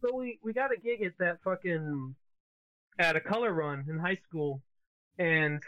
[0.04, 2.16] So we we got a gig at that fucking
[3.00, 4.62] at a color run in high school,
[5.18, 5.62] and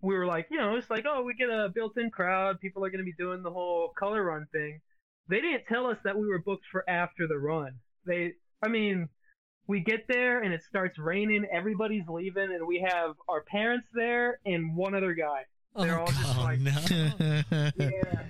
[0.00, 2.60] we were like, you know, it's like, oh, we get a built-in crowd.
[2.60, 4.80] People are going to be doing the whole color run thing.
[5.28, 7.72] They didn't tell us that we were booked for after the run.
[8.06, 8.34] They,
[8.64, 9.08] I mean,
[9.66, 11.46] we get there and it starts raining.
[11.52, 15.42] Everybody's leaving, and we have our parents there and one other guy.
[15.76, 16.44] Oh, They're Oh, all just God.
[16.44, 16.72] like, no.
[17.52, 18.22] Oh, yeah.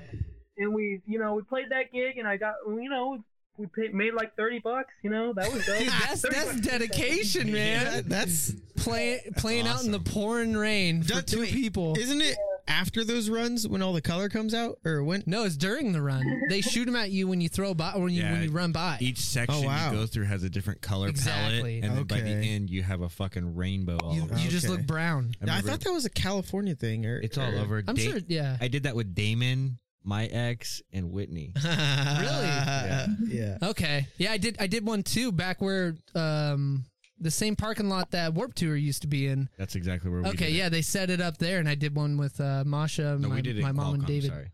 [0.59, 3.23] And we, you know, we played that gig, and I got, you know,
[3.57, 4.93] we paid, made like thirty bucks.
[5.03, 5.79] You know, that was dope.
[5.79, 6.61] Dude, that's that's bucks.
[6.61, 7.85] dedication, man.
[7.85, 11.97] That- that's Play, playing out in the pouring rain for Don't- two wait, people.
[11.99, 12.37] isn't it
[12.69, 15.23] after those runs when all the color comes out or when?
[15.27, 16.43] no, it's during the run.
[16.49, 18.51] They shoot them at you when you throw by, or when you Yeah, when you
[18.51, 18.99] run by.
[19.01, 19.91] Each section Oh, wow.
[19.91, 21.81] you go through has a different color Exactly.
[21.81, 21.85] palette.
[21.85, 24.39] And then by the end, you have a fucking rainbow all You, over.
[24.39, 24.77] you just Okay.
[24.77, 25.33] look brown.
[25.41, 27.07] I, remember- thought that was a California thing.
[27.07, 27.83] Or It's all or- over.
[27.87, 28.21] I'm Da- sure.
[28.29, 28.57] Yeah.
[28.61, 31.53] I did that with Damon, my ex, and Whitney.
[31.65, 31.69] Really?
[31.69, 33.07] Yeah.
[33.27, 33.59] yeah.
[33.63, 34.07] Okay.
[34.19, 34.57] Yeah, I did.
[34.61, 36.85] I did one too back where um
[37.21, 39.49] the same parking lot that Warp Tour used to be in.
[39.59, 40.47] That's exactly where we Okay.
[40.47, 40.53] did it.
[40.53, 43.37] Yeah, they set it up there, and I did one with uh, Masha, No, my,
[43.37, 44.31] we did it my in mom and David.
[44.31, 44.53] Sorry.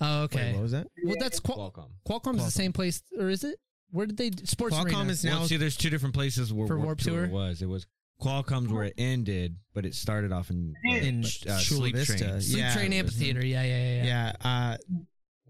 [0.00, 0.46] Oh, okay.
[0.46, 0.86] Wait, what was that?
[1.04, 1.90] well, that's Qual- Qualcomm.
[2.08, 3.58] Qualcomm's the same place, or is it?
[3.90, 5.10] Where did they Sports Qualcomm Arena?
[5.10, 5.38] is now.
[5.40, 7.28] Well, see, there's two different places where For Warp, Warp Tour, Tour?
[7.28, 7.62] was.
[7.62, 7.86] It was
[8.20, 12.18] Qualcomm's where it ended, but it started off in, uh, In uh, Chula Sleep Vista.
[12.18, 12.40] Train.
[12.40, 12.74] Sleep Yeah.
[12.74, 13.44] Train Amphitheater.
[13.44, 14.32] Yeah, yeah, yeah, yeah.
[14.42, 14.48] yeah.
[14.74, 14.76] Uh,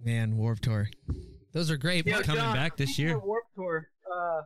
[0.05, 0.89] man, Warp Tour.
[1.53, 2.07] Those are great.
[2.07, 3.17] Yeah, coming John, back this speaking year.
[3.19, 3.89] of Warp Tour.
[4.13, 4.41] Uh,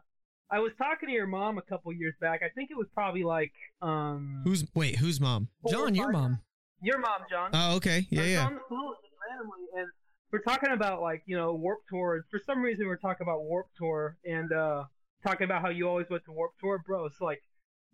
[0.51, 2.43] I was talking to your mom a couple years back.
[2.45, 4.43] I think it was probably like um.
[4.45, 4.97] Who's wait?
[4.97, 5.49] Who's mom?
[5.69, 6.41] John, your mom.
[6.83, 7.51] Your mom, John.
[7.53, 8.07] Oh, okay.
[8.11, 8.47] Yeah, yeah.
[8.47, 8.95] on the phone
[9.29, 9.89] randomly, and
[10.31, 12.25] we're talking about like you know Warp Tour.
[12.31, 14.85] For some reason, we're talking about Warp Tour and uh,
[15.25, 17.07] talking about how you always went to Warp Tour, bro.
[17.07, 17.43] It's like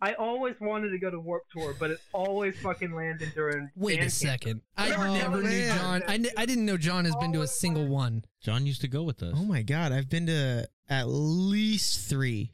[0.03, 3.71] I always wanted to go to Warp Tour, but it always fucking landed during.
[3.77, 4.61] Wait band a second.
[4.77, 5.69] I Whatever never Oh, knew.
[5.69, 6.03] John.
[6.09, 8.25] I, I didn't know John has been to a single one.
[8.43, 9.33] John used to go with us.
[9.37, 12.51] Oh my god, I've been to at least three.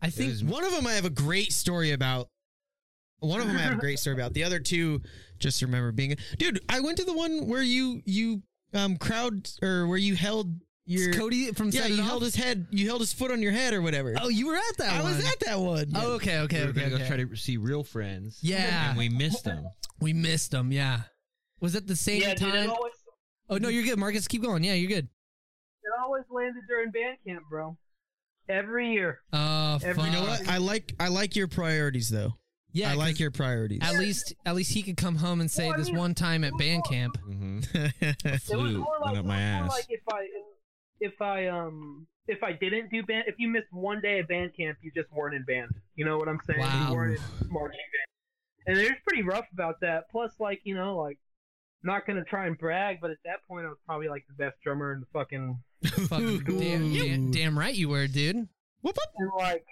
[0.00, 2.30] I think was- One of them I have a great story about.
[3.20, 4.32] One of them I have a great story about.
[4.32, 5.02] The other two,
[5.40, 6.16] just remember being.
[6.38, 10.54] Dude, I went to the one where you you um crowd or where you held
[10.88, 12.08] your Cody from yeah Set It you Off?
[12.08, 14.14] held his head you held his foot on your head or whatever.
[14.20, 15.16] Oh, you were at that I one.
[15.16, 15.92] was at that one.
[15.94, 16.80] Oh, okay, okay, we were okay.
[16.82, 17.02] gonna okay.
[17.04, 18.38] go try to see real friends.
[18.42, 18.90] Yeah.
[18.90, 19.64] and we missed them.
[20.00, 20.72] We missed them.
[20.72, 21.02] Yeah.
[21.60, 22.70] Was it the same Yeah, dude, it time?
[22.70, 22.92] always
[23.50, 24.26] oh no, you're good, Marcus.
[24.28, 24.64] Keep going.
[24.64, 25.04] Yeah, you're good.
[25.06, 27.76] it always landed during band camp, bro.
[28.48, 29.20] Every year.
[29.32, 30.48] Uh, Every- You know what?
[30.48, 32.34] I like I like your priorities though.
[32.72, 33.80] Yeah, I like your priorities.
[33.82, 36.14] At least, at least he could come home and say Well, I this mean- one
[36.14, 37.16] time at band camp.
[37.24, 39.70] hmm It was Flute more went like, up my it was more ass.
[39.70, 40.44] like if I if
[41.20, 44.78] I um if I didn't do band if you missed one day of band camp,
[44.82, 45.70] you just weren't in band.
[45.96, 46.60] You know what I'm saying?
[46.60, 46.88] Wow.
[46.90, 48.66] You weren't in marching band.
[48.66, 50.10] And it was pretty rough about that.
[50.10, 51.18] Plus, like you know, like
[51.82, 54.56] not gonna try and brag, but at that point, I was probably like the best
[54.62, 55.58] drummer in the fucking
[56.08, 58.36] Fucking damn, damn, damn right you were, dude.
[58.82, 58.96] Whoop whoop.
[59.16, 59.64] and like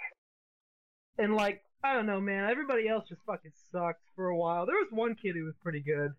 [1.18, 2.48] and like I don't know, man.
[2.48, 4.66] Everybody else just fucking sucked for a while.
[4.66, 6.12] There was one kid who was pretty good.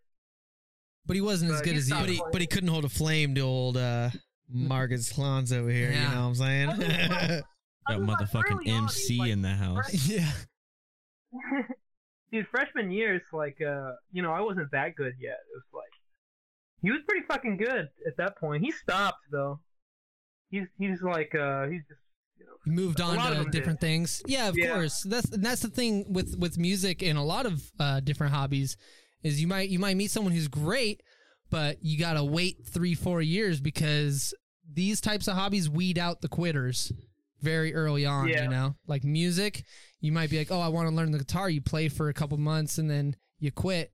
[1.05, 1.95] But he wasn't as Uh, good as you.
[1.95, 4.09] But he but he couldn't hold a flame to old uh
[4.49, 6.09] Marcus Clonts over here, Yeah.
[6.09, 6.69] you know what I'm saying?
[6.69, 7.41] I
[7.89, 9.93] Got mean, like, motherfucking early MC like- in the house.
[10.09, 10.31] yeah.
[12.31, 15.37] Dude, freshman years, like, uh, you know, I wasn't that good yet.
[15.49, 15.91] It was like,
[16.81, 18.63] he was pretty fucking good at that point.
[18.63, 19.59] He stopped though.
[20.49, 22.01] He's he's like, uh, he's just,
[22.37, 23.85] you know, moved on to different did.
[23.85, 24.21] things.
[24.27, 24.73] Yeah, of Yeah.
[24.73, 25.01] course.
[25.03, 28.75] That's that's the thing with with music and a lot of uh, different hobbies
[29.23, 31.01] is you might you might meet someone who's great,
[31.49, 34.33] but you gotta wait three four years because
[34.71, 36.91] these types of hobbies weed out the quitters
[37.41, 38.27] very early on.
[38.27, 38.43] Yeah.
[38.43, 39.63] You know, like music,
[40.01, 41.49] you might be like, oh, I want to learn the guitar.
[41.49, 43.91] You play for a couple months and then you quit.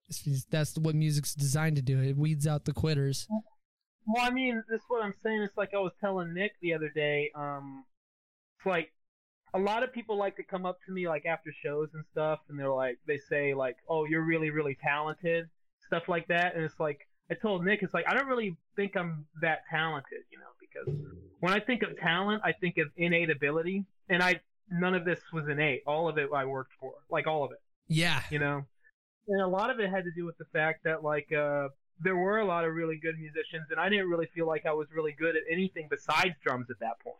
[0.50, 2.02] That's what music's designed to do.
[2.02, 3.28] It weeds out the quitters.
[4.06, 5.42] Well, I mean, that's what I'm saying.
[5.44, 7.32] It's like I was telling Nick the other day.
[7.36, 7.86] Um,
[8.58, 8.92] it's like
[9.54, 12.40] a lot of people like to come up to me like after shows and stuff,
[12.50, 15.50] and they're like, they say like, "Oh, you're really, really talented,"
[15.86, 16.56] stuff like that.
[16.56, 20.20] And it's like I told Nick, it's like I don't really think I'm that talented,
[20.32, 20.94] you know, because
[21.40, 25.20] when I think of talent, I think of innate ability, and I none of this
[25.32, 25.82] was innate.
[25.88, 28.22] All of it I worked for, like all of it Yeah.
[28.32, 28.64] you know
[29.28, 31.70] and a lot of it had to do with the fact that like uh
[32.02, 34.74] there were a lot of really good musicians and i didn't really feel like i
[34.74, 37.16] was really good at anything besides drums at that point.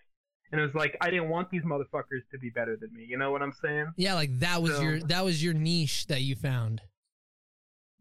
[0.52, 3.18] and it was like i didn't want these motherfuckers to be better than me you
[3.18, 6.22] know what i'm saying Yeah, like that was So- your that was your niche that
[6.22, 6.82] you found.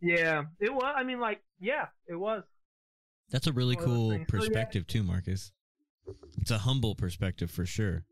[0.03, 2.43] Yeah it was i mean like yeah it was
[3.31, 4.27] That's a really One of those cool things.
[4.31, 4.41] So, yeah.
[4.41, 5.53] perspective too, Marcus.
[6.39, 8.05] It's a humble perspective for sure.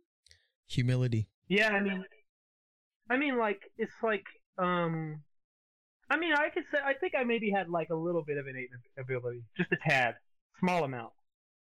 [0.68, 1.29] Humility.
[1.48, 2.05] yeah i mean
[3.11, 4.24] i mean like it's like
[4.57, 5.20] um
[6.09, 8.46] i mean i could say i think i maybe had like a little bit of
[8.46, 10.14] innate ability just a tad
[10.61, 11.11] small amount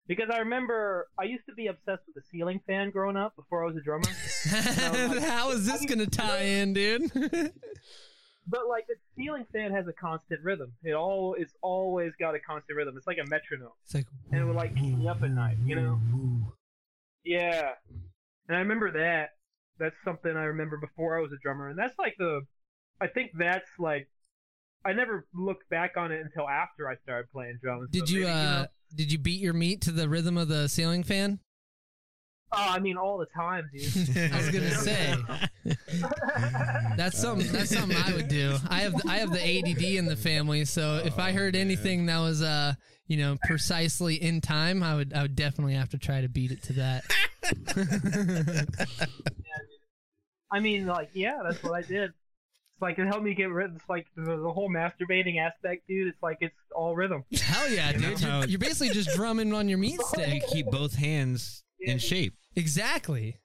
[0.08, 3.62] because i remember i used to be obsessed with the ceiling fan growing up before
[3.62, 4.08] i was a drummer
[4.52, 7.12] like- How is this gonna tie in, dude?
[8.48, 10.72] but like the ceiling fan has a constant rhythm.
[10.82, 12.94] It all it's always got a constant rhythm.
[12.96, 13.72] It's like a metronome.
[13.84, 15.98] It's like and it would like keep me up at night you know?
[17.24, 17.70] Yeah.
[18.48, 19.30] And i remember that.
[19.78, 21.68] That's something i remember before i was a drummer.
[21.68, 22.40] And that's like the
[23.00, 24.08] i think that's like
[24.84, 28.20] i never looked back on it until after i started playing drums Did So you
[28.22, 31.40] maybe, uh know- did you beat your meat to the rhythm of the ceiling fan?
[32.56, 33.82] Oh i mean all the time dude
[34.32, 35.14] I was gonna say
[36.96, 38.56] that's something that's something I would do.
[38.68, 42.18] I have I have the ADD in the family, so if I heard anything that
[42.18, 42.74] was uh
[43.06, 46.52] you know precisely in time, I would I would definitely have to try to beat
[46.52, 47.04] it to that.
[50.52, 52.10] I mean, like, yeah, that's what I did.
[52.10, 53.74] It's like it helped me get rid.
[53.74, 56.08] It's like the, the whole masturbating aspect, dude.
[56.08, 57.24] It's like it's all rhythm.
[57.40, 58.20] Hell yeah, dude!
[58.20, 60.46] You're, you're basically just drumming on your meat You stick.
[60.48, 62.34] keep both hands in shape.
[62.56, 63.36] Exactly.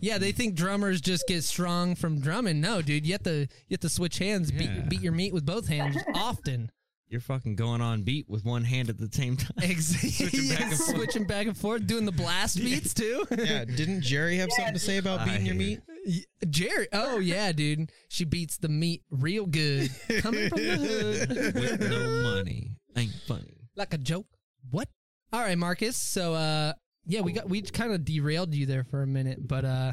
[0.00, 2.60] Yeah, they think drummers just get strong from drumming.
[2.60, 4.58] No, dude, you have to you have to switch hands, Yeah.
[4.58, 6.70] beat beat your meat with both hands often.
[7.08, 9.50] You're fucking going on beat with one hand at the same time.
[9.62, 10.10] Exactly.
[10.10, 10.96] Switching back and forth.
[10.96, 13.24] switching back and forth, doing the blast beats too.
[13.30, 15.80] yeah, didn't Jerry have something to say about beating your I- meat?
[16.06, 16.88] Y- Jerry.
[16.92, 17.90] Oh yeah, dude.
[18.08, 19.90] She beats the meat real good.
[20.18, 22.70] Coming from the hood with no money.
[22.96, 23.58] Ain't funny.
[23.76, 24.26] like a joke.
[24.70, 24.88] What?
[25.32, 25.96] All right, Marcus.
[25.96, 26.72] So uh
[27.06, 29.92] yeah, we got we kind of derailed you there for a minute, but uh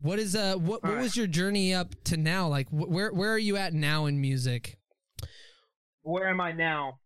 [0.00, 2.48] what is uh what what was your journey up to now?
[2.48, 4.78] Like wh- where where are you at now in music?
[6.02, 7.00] Where am I now?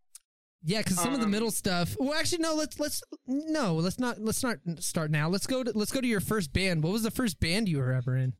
[0.64, 1.96] Yeah, because some of the Um, middle stuff.
[1.98, 2.54] Well, actually, no.
[2.54, 3.74] Let's let's no.
[3.74, 5.28] Let's not let's not start now.
[5.28, 6.84] Let's go to let's go to your first band.
[6.84, 8.34] What was the first band you were ever in?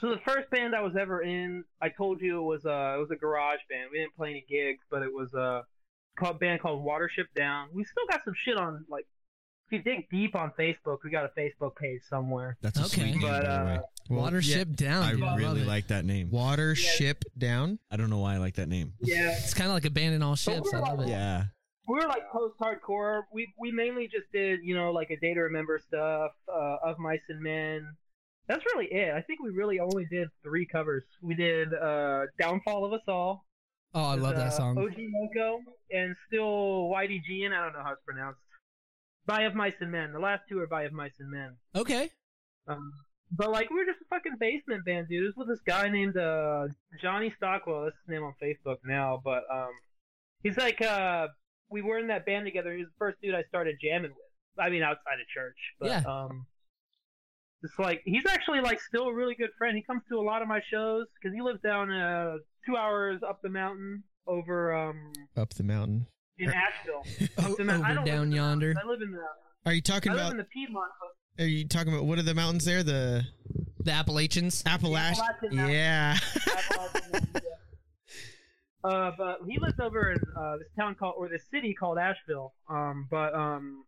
[0.00, 3.00] So the first band I was ever in, I told you it was a it
[3.00, 3.88] was a garage band.
[3.92, 5.62] We didn't play any gigs, but it was a
[6.20, 7.68] called band called Watership Down.
[7.74, 9.06] We still got some shit on like
[9.72, 12.56] if you dig deep on Facebook, we got a Facebook page somewhere.
[12.60, 12.88] That's a Okay.
[13.02, 13.80] sweet name, But by the uh, way.
[14.10, 15.02] Well, Watership down.
[15.04, 15.22] I dude.
[15.38, 16.30] really like that name.
[16.30, 17.78] Water ship down.
[17.90, 18.94] I don't know why I like that name.
[19.00, 20.74] yeah, It's kind of like abandon all ships.
[20.74, 21.08] I love it.
[21.08, 21.44] Yeah.
[21.88, 23.22] we were like post hardcore.
[23.32, 26.98] We we mainly just did you know like a day to remember stuff uh, of
[26.98, 27.86] Mice and Men.
[28.48, 29.14] That's really it.
[29.14, 31.04] I think we really only did three covers.
[31.22, 33.44] We did uh, Downfall of Us All.
[33.94, 34.78] Oh, I love that uh, song.
[34.78, 35.58] OG Loko
[35.90, 38.40] and still YDG and I don't know how it's pronounced.
[39.26, 40.12] By of Mice and Men.
[40.12, 41.56] The last two are By of Mice and Men.
[41.74, 42.10] Okay.
[42.68, 42.92] Um,
[43.32, 45.22] but like we were just a fucking basement band, dude.
[45.22, 46.66] It was with this guy named uh,
[47.00, 47.84] Johnny Stockwell.
[47.84, 49.20] That's his name on Facebook now.
[49.22, 49.70] But um,
[50.42, 51.28] he's like uh,
[51.68, 52.72] we were in that band together.
[52.72, 54.58] He was the first dude I started jamming with.
[54.58, 55.56] I mean, outside of church.
[55.78, 56.02] But, Yeah.
[56.06, 56.46] Um,
[57.62, 59.76] it's like he's actually like still a really good friend.
[59.76, 63.20] He comes to a lot of my shows because he lives down uh, two hours
[63.28, 66.06] up the mountain over um Up the mountain.
[66.38, 67.04] in Asheville.
[67.38, 68.74] O- Up the over down the yonder.
[68.82, 69.22] I live in the
[69.66, 70.32] Are you talking I live about?
[70.32, 70.90] in the Piedmont.
[71.38, 72.82] Are you talking about what are the mountains there?
[72.82, 73.24] The
[73.84, 74.62] The Appalachians.
[74.66, 75.24] Appalachian.
[75.24, 76.16] Appalachian Yeah.
[78.82, 82.54] Uh, but he lives over in uh, this town called or this city called Asheville.
[82.68, 83.84] Um, but um,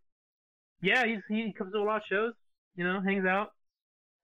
[0.83, 2.35] yeah, he's he comes to a lot of shows.
[2.77, 3.53] You know, hangs out.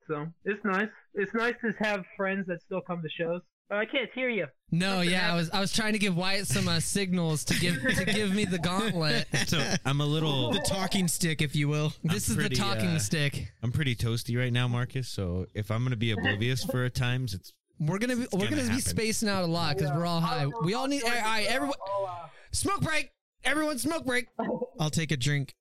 [0.06, 0.88] So it's nice.
[1.14, 3.40] It's nice to have friends that still come to shows.
[3.70, 4.46] Uh, I can't hear you.
[4.70, 7.58] No, Something yeah, I was I was trying to give Wyatt some uh, signals to
[7.58, 9.26] give to give me the gauntlet.
[9.46, 11.92] So I'm a little the talking stick, if you will.
[12.04, 13.52] This is pretty, the talking uh, stick.
[13.62, 15.08] I'm pretty toasty right now, Marcus.
[15.08, 18.62] So if I'm gonna be oblivious for at times, it's We're gonna be we're gonna
[18.62, 20.46] gonna, be spacing out a lot because we're all high.
[20.62, 21.02] We all need.
[21.02, 23.10] All right, everyone, Oh, uh, smoke break.
[23.44, 24.28] Everyone, smoke break.
[24.80, 25.54] I'll take a drink.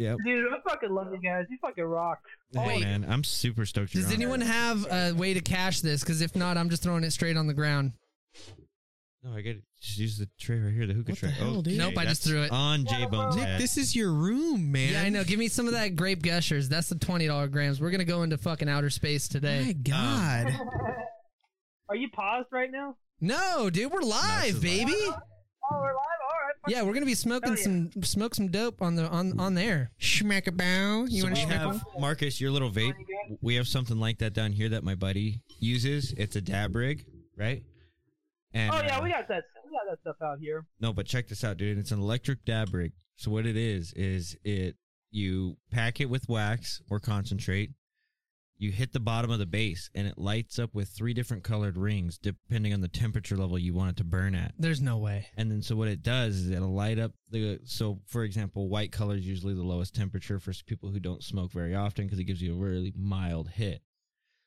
[0.00, 0.06] Right.
[0.06, 0.16] Yeah.
[0.24, 1.46] dude, I fucking love you guys.
[1.50, 2.18] You fucking rock.
[2.52, 2.80] Hey Wait.
[2.82, 3.94] man, I'm super stoked.
[3.94, 4.16] You're Does on.
[4.16, 6.00] anyone have a way to cash this?
[6.00, 7.92] Because if not, I'm just throwing it straight on the ground.
[9.22, 9.62] No, I get it.
[9.82, 11.30] Just use the tray right here, the hookah What the tray.
[11.36, 11.78] hell, okay, dude?
[11.78, 12.50] Nope, I just that's threw it.
[12.52, 13.60] on J Bone's Nick, head.
[13.60, 14.92] this is your room, man.
[14.94, 15.24] Yeah, I know.
[15.24, 16.68] Give me some of that grape gushers.
[16.70, 17.80] That's the twenty dollar grams.
[17.80, 19.60] We're gonna go into fucking outer space today.
[19.60, 19.90] My today.
[19.90, 20.52] God.
[21.90, 22.96] Are you paused right now?
[23.20, 24.94] No, dude, we're live, is baby.
[24.96, 25.12] Oh,
[25.72, 26.19] we're live.
[26.62, 26.74] All right.
[26.74, 27.62] fuck Yeah, we're gonna be smoking yeah.
[27.62, 29.90] some smoke some dope on the on on there.
[30.00, 31.06] Schmack a bow.
[31.08, 31.80] You so want we to schmack have one?
[31.98, 32.94] Marcus, your little vape.
[33.40, 36.12] We have something like that down here that my buddy uses.
[36.16, 37.62] It's a dab rig, right?
[38.52, 39.44] And Oh yeah, uh, we got that.
[39.64, 40.66] We got that stuff out here.
[40.80, 41.78] No, but check this out, dude.
[41.78, 42.92] It's an electric dab rig.
[43.16, 44.76] So what it is is it
[45.10, 47.70] you pack it with wax or concentrate.
[48.60, 51.78] You hit the bottom of the base and it lights up with three different colored
[51.78, 54.52] rings depending on the temperature level you want it to burn at.
[54.58, 55.28] There's no way.
[55.34, 58.92] And then so what it does is it'll light up the so for example, white
[58.92, 62.24] color is usually the lowest temperature for people who don't smoke very often because it
[62.24, 63.80] gives you a really mild hit.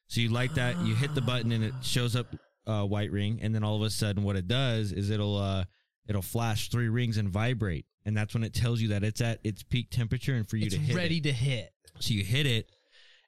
[0.06, 2.28] So you light that, you hit the button and it shows up
[2.68, 5.64] uh, white ring, and then all of a sudden what it does is it'll uh,
[6.08, 9.40] it'll flash three rings and vibrate, and that's when it tells you that it's at
[9.44, 11.24] its peak temperature and for you It's to hit ready it.
[11.24, 11.72] to hit.
[12.00, 12.70] So you hit it,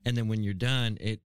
[0.06, 1.22] and then when you're done, it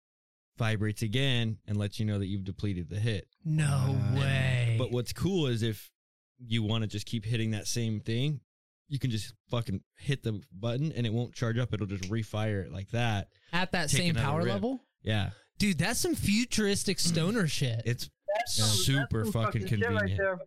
[0.58, 3.28] vibrates again and lets you know that you've depleted the hit.
[3.44, 3.66] No
[4.14, 4.76] Uh, way.
[4.78, 5.92] But what's cool is if
[6.40, 8.40] you want to just keep hitting that same thing,
[8.88, 11.74] you can just fucking hit the button and it won't charge up.
[11.74, 13.30] It'll just refire it like that.
[13.52, 14.54] at that take same power rip.
[14.54, 17.82] level, Yeah, dude, that's some futuristic stoner shit.
[17.86, 20.18] it's That's Super that's some fucking shit convenient.
[20.18, 20.38] there.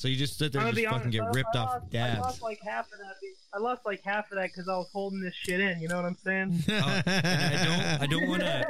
[0.00, 1.94] So you just sit there and just be fucking honest, get ripped I off lost,
[1.94, 3.16] I lost like half of that.
[3.52, 5.78] I lost like half of that because I was holding this shit in.
[5.78, 6.64] You know what I'm saying?
[6.70, 8.66] Oh, I don't, I don't want to.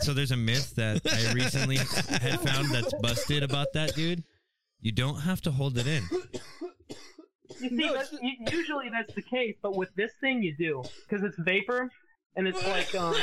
[0.00, 4.24] So there's a myth that I recently had found that's busted about that, dude.
[4.80, 6.04] You don't have to hold it in.
[7.60, 8.14] You see, that's,
[8.50, 11.90] usually that's the case, but with this thing you do because it's vapor
[12.34, 13.14] and it's like um,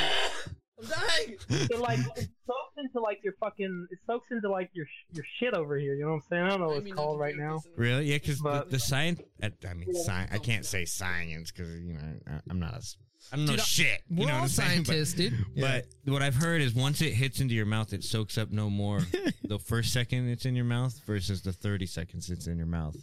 [0.82, 1.36] I'm dying.
[1.48, 5.54] it like it soaks into like your fucking it soaks into like your your shit
[5.54, 5.94] over here.
[5.94, 6.42] You know what I'm saying?
[6.44, 7.60] I don't know what it's called right now.
[7.76, 8.06] Really?
[8.06, 9.20] Yeah, because the, But- the science.
[9.42, 12.78] I, I mean, sci- I can't say science because you know I- I'm not a.
[12.78, 12.96] s-
[13.32, 14.00] I don't know Dude, shit.
[14.08, 14.78] You We're know what all I'm saying?
[14.80, 15.34] But- scientists, dude.
[15.56, 18.70] But what I've heard is once it hits into your mouth, it soaks up no
[18.70, 19.00] more
[19.44, 22.96] the first second it's in your mouth versus the 30 seconds it's in your mouth.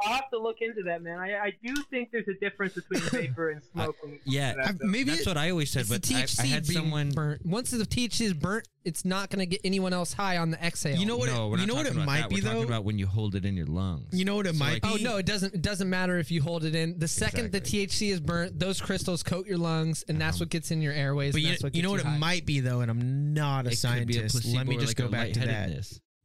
[0.00, 1.18] I'll have to look into that, man.
[1.18, 3.96] I, I do think there's a difference between vapor and smoke.
[4.02, 5.90] when it comes yeah, uh, that I've- maybe That's it- what I always said, It's
[5.90, 7.10] the but I, I had someone.
[7.10, 7.44] burnt.
[7.44, 10.64] Once the THC is burnt, it's not going to get anyone else high on the
[10.64, 10.96] exhale.
[10.96, 11.28] You know what?
[11.28, 12.28] no, it, we're you know what it about might that.
[12.30, 12.66] be We're talking though.
[12.68, 14.06] about when you hold it in your lungs.
[14.12, 15.06] you know what it So, might like- be.
[15.06, 15.54] Oh no, it doesn't.
[15.54, 16.98] It doesn't matter if you hold it in.
[16.98, 20.42] The second the THC is burnt, those crystals coat your lungs, and that's uh-huh.
[20.44, 21.32] what gets in your airways.
[21.32, 22.18] But and you, that's what you know what it high.
[22.18, 24.44] might be though, and I'm not a It could be a scientist.
[24.54, 25.70] Let me just go back to that.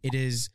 [0.04, 0.50] It is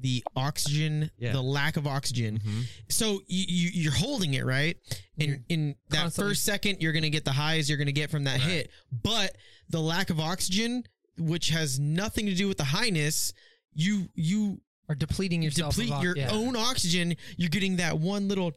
[0.00, 1.32] the oxygen, Yeah.
[1.32, 2.38] the lack of oxygen.
[2.40, 2.64] Mhm.
[2.88, 4.76] So you, you you're holding it right,
[5.16, 8.10] You're and in that constantly- first second, you're gonna get the highs you're gonna get
[8.10, 8.48] from that Right.
[8.50, 8.70] hit.
[8.92, 9.36] But
[9.68, 10.84] the lack of oxygen,
[11.18, 13.32] which has nothing to do with the highness,
[13.74, 15.74] you you are depleting yourself.
[15.74, 16.30] deplete of, your yeah.
[16.30, 17.14] own oxygen.
[17.36, 18.52] You're getting that one little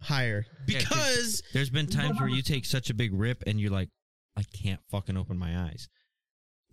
[0.00, 3.60] higher Yeah, 'cause- because There's been times where you take such a big rip and
[3.60, 3.88] you're like,
[4.36, 5.88] I can't fucking open my eyes.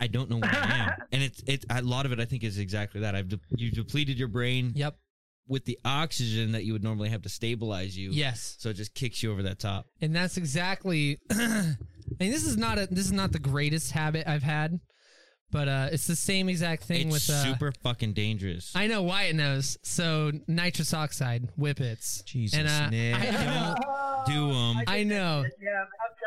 [0.02, 2.20] I don't know where I am, and it's it's a lot of it.
[2.20, 3.16] I think is exactly that.
[3.16, 4.98] I've de- you depleted your brain Yep.
[5.48, 8.10] with the oxygen that you would normally have to stabilize you.
[8.12, 8.56] Yes.
[8.60, 9.86] So it just kicks you over that top.
[10.02, 11.76] and that's exactly I
[12.20, 14.80] mean this is not a this is not the greatest habit I've had
[15.52, 18.72] but uh it's the same exact thing it's with uh super fucking dangerous.
[18.76, 23.16] I know Wyatt knows so nitrous oxide whippets Jesus, and uh, Nick.
[23.16, 23.76] I
[24.26, 24.82] don't Do um.
[24.88, 26.21] I know Yeah, I've tried it.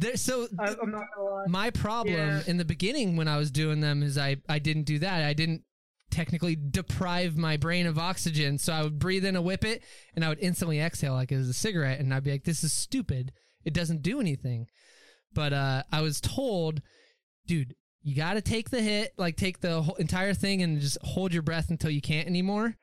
[0.00, 1.44] There so I, I'm not gonna lie.
[1.48, 2.42] my problem Yeah.
[2.46, 5.32] in the beginning when I was doing them is I I didn't do that I
[5.32, 5.62] didn't
[6.10, 9.82] technically deprive my brain of oxygen so I would breathe in a whippet
[10.14, 12.64] and I would instantly exhale like it was a cigarette and I'd be like this
[12.64, 13.32] is stupid
[13.64, 14.66] it doesn't do anything
[15.34, 16.80] but uh I was told
[17.46, 20.96] dude you got to take the hit like take the whole entire thing and just
[21.02, 22.76] hold your breath until you can't anymore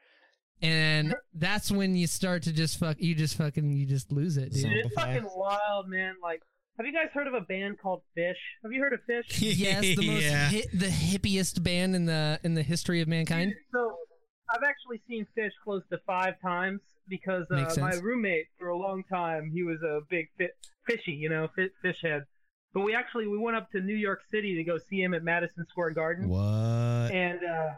[0.62, 4.54] and that's when you start to just fuck you just fucking you just lose it
[4.54, 6.13] dude Dude, it's fucking wild, man.
[6.21, 6.41] Like,
[6.78, 8.34] have you guys heard of a band called Phish?
[8.64, 9.26] Have you heard of Phish?
[9.40, 10.50] yes the most Yeah.
[10.50, 13.96] hit, the hippiest band in the in the history of mankind So,
[14.50, 19.04] I've actually seen Phish close to five times because uh, my roommate for a long
[19.12, 20.50] time he was a big fi-
[20.88, 22.24] fishy, you know, fi- fish head.
[22.74, 25.24] But we actually we went up to New York City to go see him at
[25.24, 26.30] Madison Square Garden.
[26.30, 26.42] what?
[27.12, 27.70] And uh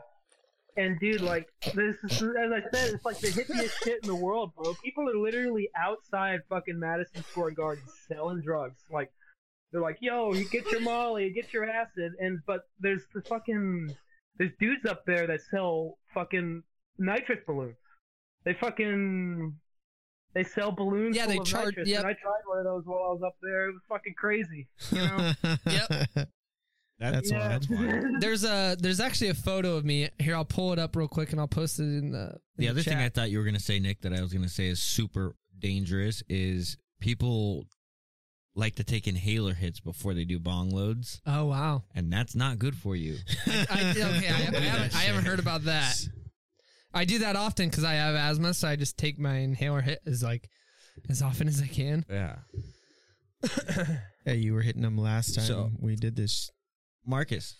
[0.78, 4.16] and dude, like this is as I said, it's like the hippiest shit in the
[4.16, 4.74] world, bro.
[4.84, 8.80] People are literally outside fucking Madison Square Garden selling drugs.
[8.92, 9.12] Like
[9.72, 13.96] they're like, yo, you get your Molly, get your acid, and but there's the fucking
[14.38, 16.64] there's dudes up there that sell fucking
[16.98, 17.76] nitrous balloons.
[18.46, 19.56] They fucking
[20.34, 22.02] they sell balloons Yeah, full they charge- nitrous, yep.
[22.06, 23.70] I tried one of those while I was up there.
[23.70, 24.68] It was fucking crazy.
[24.92, 25.34] You know?
[25.66, 26.30] Yep.
[27.00, 27.40] That's yeah.
[27.40, 27.52] wild.
[27.52, 28.22] That's wild.
[28.22, 30.36] There's a there's actually a photo of me here.
[30.36, 32.30] I'll pull it up real quick and I'll post it in the.
[32.30, 34.50] in The other thing I thought you were gonna say, Nick, that I was gonna
[34.50, 37.66] say is super dangerous is people
[38.56, 41.84] like to take inhaler hits before they do bong loads, oh wow.
[41.94, 43.18] and that's not good for you.
[43.46, 45.96] I, okay, I, I haven't I haven't heard about that.
[46.94, 50.00] I do that often because I have asthma, so I just take my inhaler hit
[50.08, 50.50] as like
[51.10, 52.06] as often as I can.
[52.10, 52.38] Yeah.
[54.26, 56.52] Hey, you were hitting them last time So- we did this.
[57.08, 57.56] Marcus,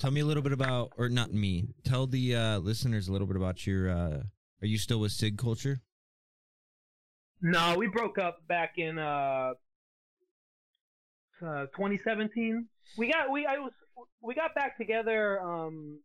[0.00, 3.26] tell me a little bit about, or not me, tell the uh, listeners a little
[3.26, 3.88] bit about your.
[3.88, 4.22] Uh,
[4.60, 5.80] are you still with Sig Culture?
[7.40, 9.52] No, we broke up back in uh,
[11.40, 12.66] uh 2017.
[12.98, 13.72] We got we I was
[14.20, 16.00] we got back together um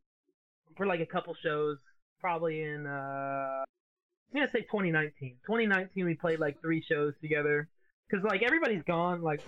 [0.78, 1.78] for like a couple shows
[2.20, 5.38] probably in uh I'm gonna say 2019.
[5.46, 7.70] 2019 we played like three shows together
[8.12, 9.42] cuz like everybody's gone like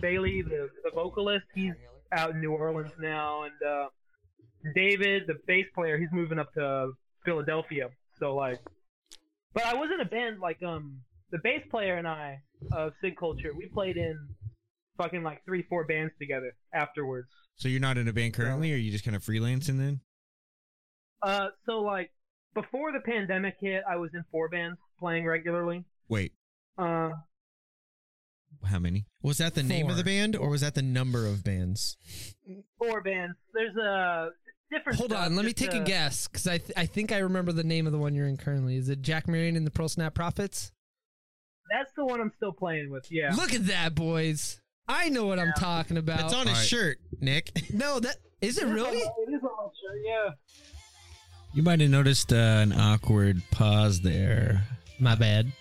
[0.00, 1.72] Bailey the the vocalist he's
[2.12, 3.88] out in New Orleans now and uh
[4.74, 6.92] David the bass player he's moving up to
[7.24, 7.88] Philadelphia.
[8.18, 8.60] So like
[9.54, 12.40] but I was in a band like um the bass player and I
[12.72, 14.16] of Sig Culture, we played in
[14.98, 17.28] fucking like three, four bands together afterwards.
[17.56, 20.00] So you're not in a band currently, or are you just kind of freelancing then?
[21.22, 22.10] Uh, so like
[22.54, 25.84] before the pandemic hit, I was in four bands playing regularly.
[26.08, 26.32] Wait,
[26.76, 27.10] Uh,
[28.64, 29.06] how many?
[29.22, 31.96] Was that the name of the band, or was that the number of bands?
[32.78, 33.36] four bands.
[33.54, 34.30] There's a
[34.70, 34.98] different.
[34.98, 37.18] Hold stuff, on, let me take a uh, guess because I th- I think I
[37.18, 38.76] remember the name of the one you're in currently.
[38.76, 40.72] Is it Jack Marion and the Pearl Snap Profits?
[41.70, 43.06] That's the one I'm still playing with.
[43.10, 43.32] Yeah.
[43.34, 44.60] Look at that, boys!
[44.88, 46.24] I know what I'm talking about.
[46.24, 46.66] It's on his Alright.
[46.66, 47.52] shirt, Nick.
[47.72, 48.98] no, that is it really?
[48.98, 50.00] It is on my shirt.
[50.04, 50.30] Yeah.
[51.54, 54.64] You might have noticed uh, an awkward pause there.
[54.98, 55.52] My bad.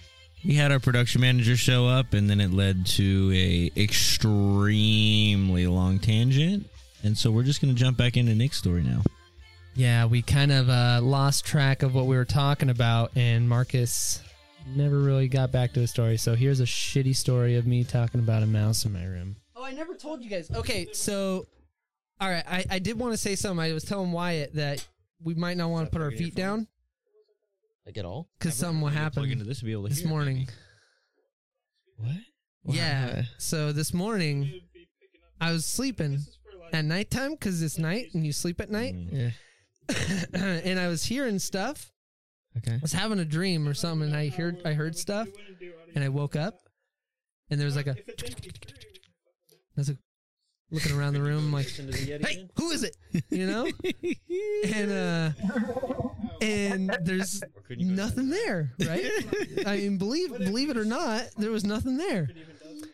[0.43, 5.99] We had our production manager show up, and then it led to a extremely long
[5.99, 6.67] tangent.
[7.03, 9.01] And so we're just going to jump back into Nick's story now.
[9.75, 14.21] Yeah, we kind of uh, lost track of what we were talking about, and Marcus
[14.75, 16.17] never really got back to his story.
[16.17, 19.35] So here's a shitty story of me talking about a mouse in my room.
[19.55, 20.49] Oh, I never told you guys.
[20.51, 21.45] Okay, so
[22.19, 23.63] all right, I, I did want to say something.
[23.63, 24.85] I was telling Wyatt that
[25.23, 26.67] we might not want to put our feet down
[27.85, 28.29] Like at all?
[28.37, 30.47] because something will Plug happen into this to be able to this hear it, morning.
[31.97, 32.15] What?
[32.75, 33.23] Yeah.
[33.37, 34.61] So this morning,
[35.39, 36.19] I was sleeping
[36.73, 39.11] at nighttime because it's night and you sleep at night, Mm.
[39.11, 39.31] Yeah.
[40.63, 41.91] and I was hearing stuff.
[42.57, 42.73] Okay.
[42.73, 45.27] I was having a dream or something, and I heard I heard stuff,
[45.95, 46.59] and I woke up,
[47.49, 47.91] and there was like a.
[47.91, 47.95] I
[49.77, 49.97] was like
[50.71, 52.95] looking around the room, like, "Hey, who is it?"
[53.29, 53.67] You know,
[54.73, 55.31] and uh,
[56.41, 59.05] and there's nothing there, right?
[59.65, 62.29] I mean, believe believe it or not, there was nothing there.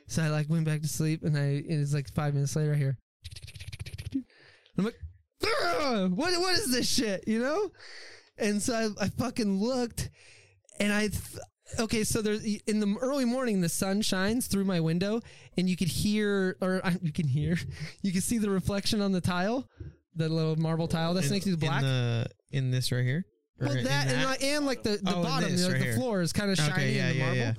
[0.08, 2.74] So I like went back to sleep, and I it was like five minutes later.
[2.74, 2.98] I hear,
[4.78, 5.00] I'm like,
[5.40, 7.28] what what is this shit?
[7.28, 7.72] You know?
[8.38, 10.10] And so I, I fucking looked,
[10.80, 11.08] and I.
[11.08, 11.40] Th-
[11.80, 15.22] Okay, so there's in the early morning, the sun shines through my window,
[15.58, 17.58] and you could hear, or uh, you can hear,
[18.02, 19.68] you can see the reflection on the tile,
[20.16, 21.82] the little marble tile that's next to the black.
[21.84, 23.26] In, the, in this right here.
[23.60, 25.86] Well, in that, and, like, and like the, the Oh, bottom, this like right the
[25.86, 25.96] here.
[25.96, 27.38] floor is kind of shiny Okay, yeah, in the yeah, marble.
[27.40, 27.54] yeah.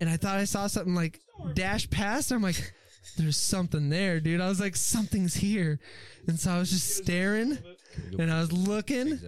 [0.00, 1.18] And I thought I saw something like
[1.54, 2.30] dash past.
[2.30, 2.72] I'm like,
[3.16, 4.40] there's something there, dude.
[4.40, 5.80] I was like, something's here.
[6.28, 7.58] And so I was just staring
[8.18, 9.18] and I was looking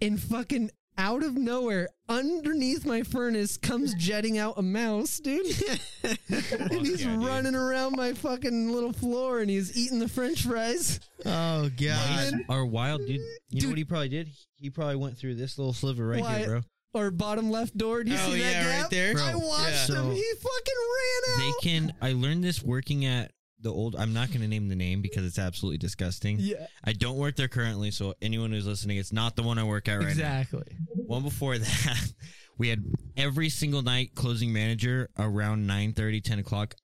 [0.00, 5.46] and fucking out of nowhere, underneath my furnace, comes jetting out a mouse, dude.
[6.02, 7.26] and he's yeah, dude.
[7.26, 11.00] running around my fucking little floor and he's eating the french fries.
[11.24, 12.32] Oh god.
[12.32, 13.10] Mice are wild, dude.
[13.10, 13.20] You
[13.50, 13.62] Dude.
[13.64, 14.28] know what he probably did?
[14.56, 16.60] He probably went through this little sliver right Why- here, bro.
[16.94, 18.02] Or bottom left door.
[18.04, 18.90] Do you Oh, see that yeah, right gap?
[18.90, 19.10] there.
[19.18, 19.96] I Bro, watched yeah.
[19.96, 20.04] him.
[20.06, 21.38] So- he fucking ran out.
[21.62, 21.94] They can.
[22.00, 23.96] I learned this working at the old.
[23.96, 26.38] I'm not going to name the name because it's absolutely disgusting.
[26.38, 29.64] yeah, I don't work there currently, so anyone who's listening, it's not the one I
[29.64, 30.10] work at right now.
[30.10, 30.76] exactly.
[31.06, 32.12] One before that,
[32.58, 32.84] we had
[33.16, 36.74] every single night closing manager around 9 10 o'clock,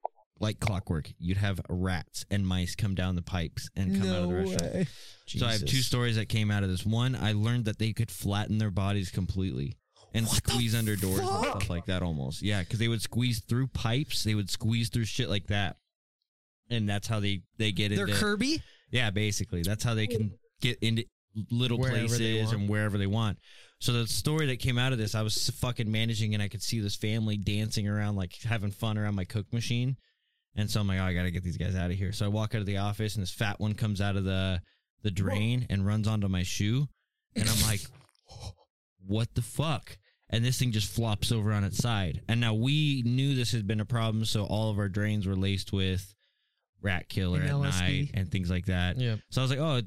[0.41, 1.11] like clockwork.
[1.18, 4.75] You'd have rats and mice come down the pipes and come out of the restaurant.
[4.75, 4.87] way.
[5.27, 6.85] So I have two stories that came out of this.
[6.85, 9.77] One, I learned that they could flatten their bodies completely
[10.14, 12.43] and What squeeze under doors and stuff like that almost.
[12.43, 14.25] Yeah, because they would squeeze through pipes.
[14.25, 15.77] They would squeeze through shit like that.
[16.73, 18.62] And that's how they, they get They're into Kirby.
[18.91, 19.62] yeah, basically.
[19.62, 21.05] That's how they can get into
[21.51, 22.57] little Wherever they places want.
[22.59, 23.39] and wherever they want.
[23.81, 26.62] So the story that came out of this, I was fucking managing and I could
[26.62, 29.97] see this family dancing around, like having fun around my cook machine.
[30.55, 32.12] And so I'm like, oh, I gotta get these guys out of here.
[32.12, 34.61] So I walk out of the office and this fat one comes out of the
[35.03, 36.87] the drain and runs onto my shoe.
[37.35, 37.81] And I'm like,
[39.07, 39.99] what the fuck?
[40.31, 42.23] And this thing just flops over on its side.
[42.29, 45.35] And now we knew this had been a problem, so all of our drains were
[45.37, 46.14] laced with
[46.83, 47.80] rat killer And at LSD.
[47.80, 48.99] night and things like that.
[48.99, 49.16] Yeah.
[49.30, 49.87] So I was like, oh, it,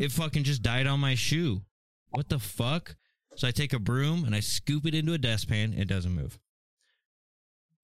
[0.00, 1.62] it fucking just died on my shoe.
[2.10, 2.96] What the fuck?
[3.36, 5.74] So I take a broom and I scoop it into a dustpan.
[5.74, 6.38] It doesn't move.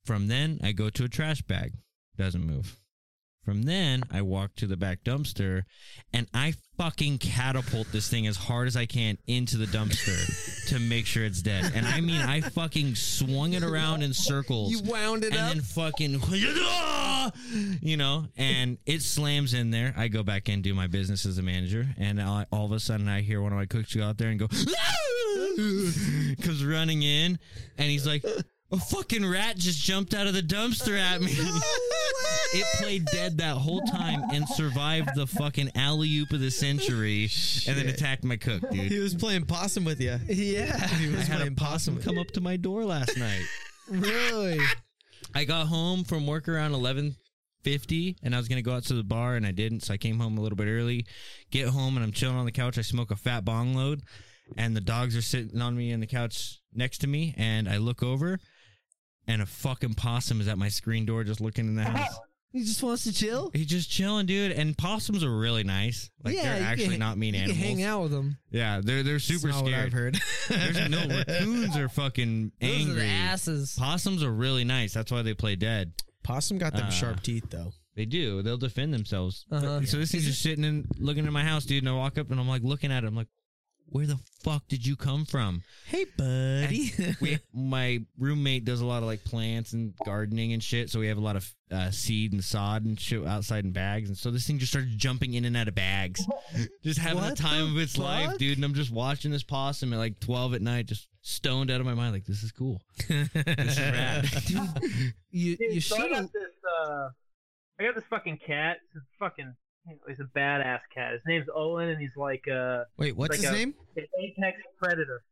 [0.04, 1.74] From then, I go to a trash bag.
[2.16, 2.78] Doesn't move.
[3.46, 5.62] From then, I walk to the back dumpster
[6.12, 10.80] and I fucking catapult this thing as hard as I can into the dumpster to
[10.80, 11.70] make sure it's dead.
[11.74, 15.52] And I mean, I fucking swung it around in circles You wound it and up.
[15.52, 16.20] then fucking
[17.82, 21.38] you know and it slams in there i go back and do my business as
[21.38, 24.04] a manager and I, all of a sudden i hear one of my cooks go
[24.04, 24.46] out there and go
[26.42, 27.38] comes running in
[27.78, 28.24] and he's like
[28.72, 31.32] a fucking rat just jumped out of the dumpster at me
[32.54, 37.30] it played dead that whole time and survived the fucking alley-oop of the century
[37.68, 38.90] and then attacked my cook dude.
[38.90, 40.18] He was playing possum with you.
[40.26, 43.44] yeah, He i had a playing possum come up to my door last night
[43.88, 44.60] really.
[45.34, 47.16] I got home from work around eleven
[47.62, 49.96] fifty, and I was gonna go out to the bar, and I didn't, so I
[49.96, 51.06] came home a little bit early.
[51.50, 52.78] Get home, and I'm chilling on the couch.
[52.78, 54.02] I smoke a fat bong load,
[54.56, 57.78] and the dogs are sitting on me on the couch next to me, and I
[57.78, 58.38] look over,
[59.26, 62.14] and a fucking possum is at my screen door, just looking in the house.
[62.52, 63.50] He just wants to chill.
[63.52, 64.52] He's just chilling, dude.
[64.52, 66.08] And possums are really nice.
[66.24, 67.58] Like yeah, they're you actually can, not mean you animals.
[67.58, 68.38] Can hang out with them.
[68.50, 69.86] Yeah, they're they're super That's not what scared.
[69.86, 70.18] I've heard.
[70.48, 72.92] There's no raccoons are fucking Those angry.
[72.92, 73.76] are the asses.
[73.78, 74.94] Possums are really nice.
[74.94, 75.92] That's why they play dead.
[76.22, 77.72] Possum got them Uh, sharp teeth though.
[77.94, 78.40] They do.
[78.40, 79.44] They'll defend themselves.
[79.50, 79.84] Uh-huh.
[79.84, 81.82] So this thing's just sitting and looking at my house, dude.
[81.82, 83.06] And I walk up and I'm like looking at it.
[83.06, 83.28] I'm like,
[83.88, 85.62] where the fuck did you come from?
[85.86, 86.92] Hey, buddy.
[87.20, 90.90] We, my roommate does a lot of like plants and gardening and shit.
[90.90, 94.08] So we have a lot of uh, seed and sod and shit outside in bags.
[94.08, 96.26] And so this thing just started jumping in and out of bags,
[96.84, 98.58] just having What the time the of its life, dude.
[98.58, 101.86] And I'm just watching this possum at like 12 at night, just stoned out of
[101.86, 102.12] my mind.
[102.12, 102.80] Like this is cool.
[103.08, 104.28] This is rad.
[105.30, 106.32] You Dude, you so I should got have.
[106.32, 106.52] this.
[106.88, 107.08] Uh,
[107.78, 108.78] I got this fucking cat.
[108.94, 109.54] It's fucking.
[110.08, 111.12] He's a badass cat.
[111.12, 113.74] His name's Owen, and he's like uh, Wait, what's Like his a- name?
[113.96, 115.22] an apex predator.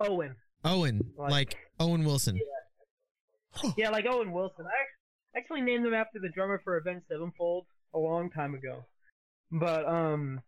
[0.00, 0.36] Owen.
[0.64, 1.00] Owen.
[1.16, 2.38] Like- Like, Owen Wilson.
[3.76, 4.66] Yeah, like Owen Wilson.
[4.66, 8.84] I actually named him after the drummer for Avenged Sevenfold a long time ago.
[9.50, 10.40] But um,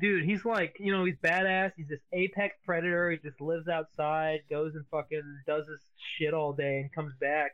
[0.00, 1.72] dude, he's like, you know, he's badass.
[1.76, 3.10] He's this apex predator.
[3.10, 5.80] He just lives outside, goes and fucking does his
[6.18, 7.52] shit all day, and comes back.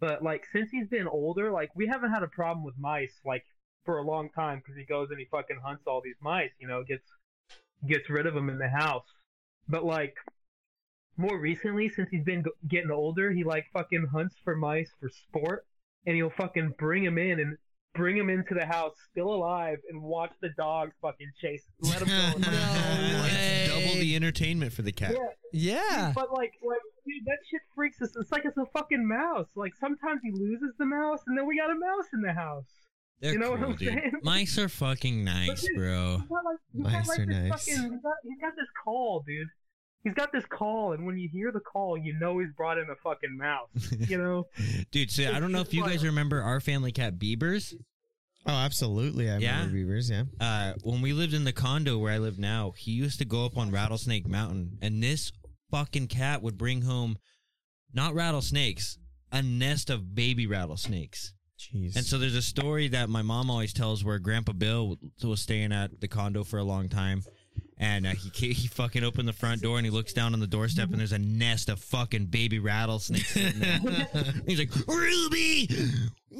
[0.00, 3.44] But like, since he's been older, like we haven't had a problem with mice like
[3.84, 6.50] for a long time because he goes and he fucking hunts all these mice.
[6.58, 7.04] You know, gets
[7.86, 9.04] gets rid of them in the house.
[9.68, 10.14] But like
[11.16, 15.08] more recently, since he's been go- getting older, he like fucking hunts for mice for
[15.08, 15.66] sport,
[16.06, 17.56] and he'll fucking bring him in and
[17.94, 22.08] bring him into the house still alive and watch the dogs fucking chase, let him
[22.08, 22.48] go.
[22.50, 23.66] No way.
[23.68, 25.12] double the entertainment for the cat.
[25.52, 26.12] Yeah, Yeah.
[26.14, 28.14] but like, like, dude, that shit freaks us.
[28.16, 29.48] It's like it's a fucking mouse.
[29.56, 32.66] Like sometimes he loses the mouse, and then we got a mouse in the house.
[33.20, 33.88] They're You know what I'm dude.
[33.88, 34.12] saying?
[34.22, 36.18] Mice are fucking nice, dude, bro.
[36.20, 37.50] He's got like, he's got, Mice like are nice.
[37.50, 39.48] Fucking, he's, got, he's got this call, dude.
[40.04, 42.84] He's got this call, and when you hear the call, you know he's brought in
[42.88, 43.68] a fucking mouse.
[44.08, 44.46] You know?
[44.92, 47.74] Dude, so I don't know if you guys remember our family cat Beavers.
[48.46, 49.28] Oh, absolutely.
[49.28, 49.56] I Yeah?
[49.56, 50.08] remember beavers.
[50.08, 50.22] Yeah.
[50.40, 53.44] Uh, when we lived in the condo where I live now, he used to go
[53.44, 55.32] up on Rattlesnake Mountain, and this
[55.72, 57.18] fucking cat would bring home
[57.92, 58.98] not rattlesnakes,
[59.32, 61.34] a nest of baby rattlesnakes.
[61.58, 61.96] Jeez.
[61.96, 65.72] And so there's a story that my mom always tells where Grandpa Bill was staying
[65.72, 67.22] at the condo for a long time.
[67.80, 70.46] And uh, he he fucking opened the front door and he looks down on the
[70.48, 73.32] doorstep and there's a nest of fucking baby rattlesnakes.
[74.46, 75.68] He's like, Ruby,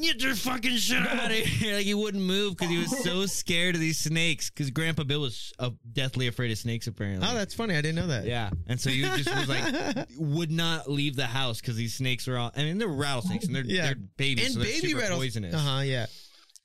[0.02, 1.74] get your fucking shit out of here.
[1.78, 4.50] Like he wouldn't move because he was so scared of these snakes.
[4.50, 7.26] Because Grandpa Bill was uh, deathly afraid of snakes, apparently.
[7.30, 7.74] oh, that's funny.
[7.76, 8.24] I didn't know that.
[8.24, 8.50] yeah.
[8.66, 12.36] And so you just was like, would not leave the house because these snakes were
[12.36, 12.50] all.
[12.56, 13.86] I mean, they're rattlesnakes and they're, Yeah.
[13.86, 15.20] they're babies, And so they're baby super rattles.
[15.20, 15.54] poisonous.
[15.54, 15.80] Uh huh.
[15.82, 16.06] Yeah.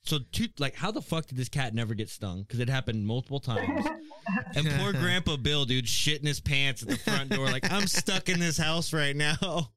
[0.04, 2.42] So, two, like, how the fuck did this cat never get stung?
[2.42, 3.86] Because it happened multiple times.
[4.54, 7.86] and poor Grandpa Bill, dude, shit in his pants at the front door, like, I'm
[7.86, 9.70] stuck in this house right now.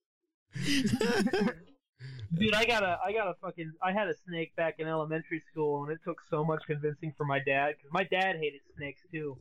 [2.37, 5.41] Dude, I got a, I got a fucking, I had a snake back in elementary
[5.49, 8.99] school, and it took so much convincing for my dad, because my dad hated snakes
[9.11, 9.37] too,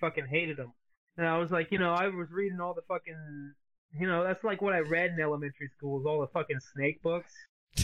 [0.00, 0.72] fucking hated them.
[1.16, 3.54] And I was like, you know, I was reading all the fucking,
[3.98, 7.02] you know, that's like what I read in elementary school, is all the fucking snake
[7.02, 7.32] books.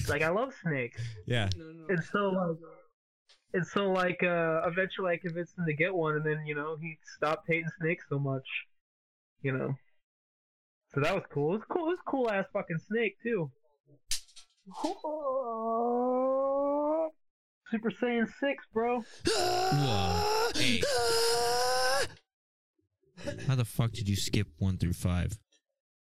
[0.09, 1.49] Like, I love snakes, Yeah.
[1.89, 2.57] and so like,
[3.55, 6.77] and so like, uh, eventually I convinced him to get one, and then you know
[6.81, 8.47] he stopped hating snakes so much,
[9.43, 9.75] you know.
[10.95, 11.55] So that was cool.
[11.55, 11.87] It was cool.
[11.87, 13.51] It was cool ass fucking snake too.
[17.71, 19.03] Super Saiyan six, bro.
[19.27, 20.49] Whoa.
[20.55, 20.81] Hey.
[23.47, 25.39] How the fuck did you skip one through five?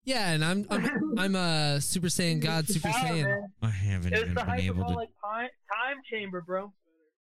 [0.03, 3.23] Yeah, and I'm I'm I'm a Super Saiyan God, Super Power, Saiyan.
[3.23, 3.47] man.
[3.61, 4.81] I haven't It's even the been able to.
[4.83, 6.73] hyperbolic pi- time chamber, bro.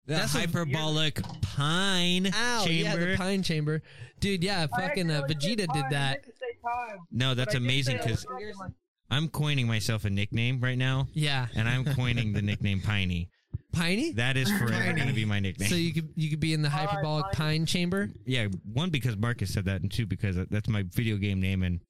[0.05, 3.11] The That's a- hyperbolic pine Ow, yeah, chamber.
[3.11, 3.81] the Pine Chamber,
[4.21, 4.43] dude.
[4.43, 6.11] Yeah, fucking uh, Vegeta did I that.
[6.11, 8.75] meant to say time, no, that's but I did amazing because it was fucking-
[9.09, 13.29] I'm coining myself a nickname right now, Yeah, and I'm coining the nickname Piney.
[13.73, 14.11] Piney.
[14.13, 15.69] That is forever going to be my nickname.
[15.69, 17.33] So you could you could be in the All right, hyperbolic Pine.
[17.33, 18.09] Pine Chamber.
[18.25, 21.81] Yeah, one because Marcus said that, and two because that's my video game name and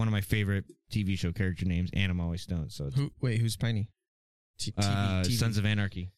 [0.00, 2.72] one of my favorite TV show character names, and I'm always stoned.
[2.72, 3.10] So, it's, Who?
[3.20, 3.90] Wait, who's Piney?
[4.58, 5.32] T- TV, uh, TV.
[5.38, 6.10] Sons of Anarchy.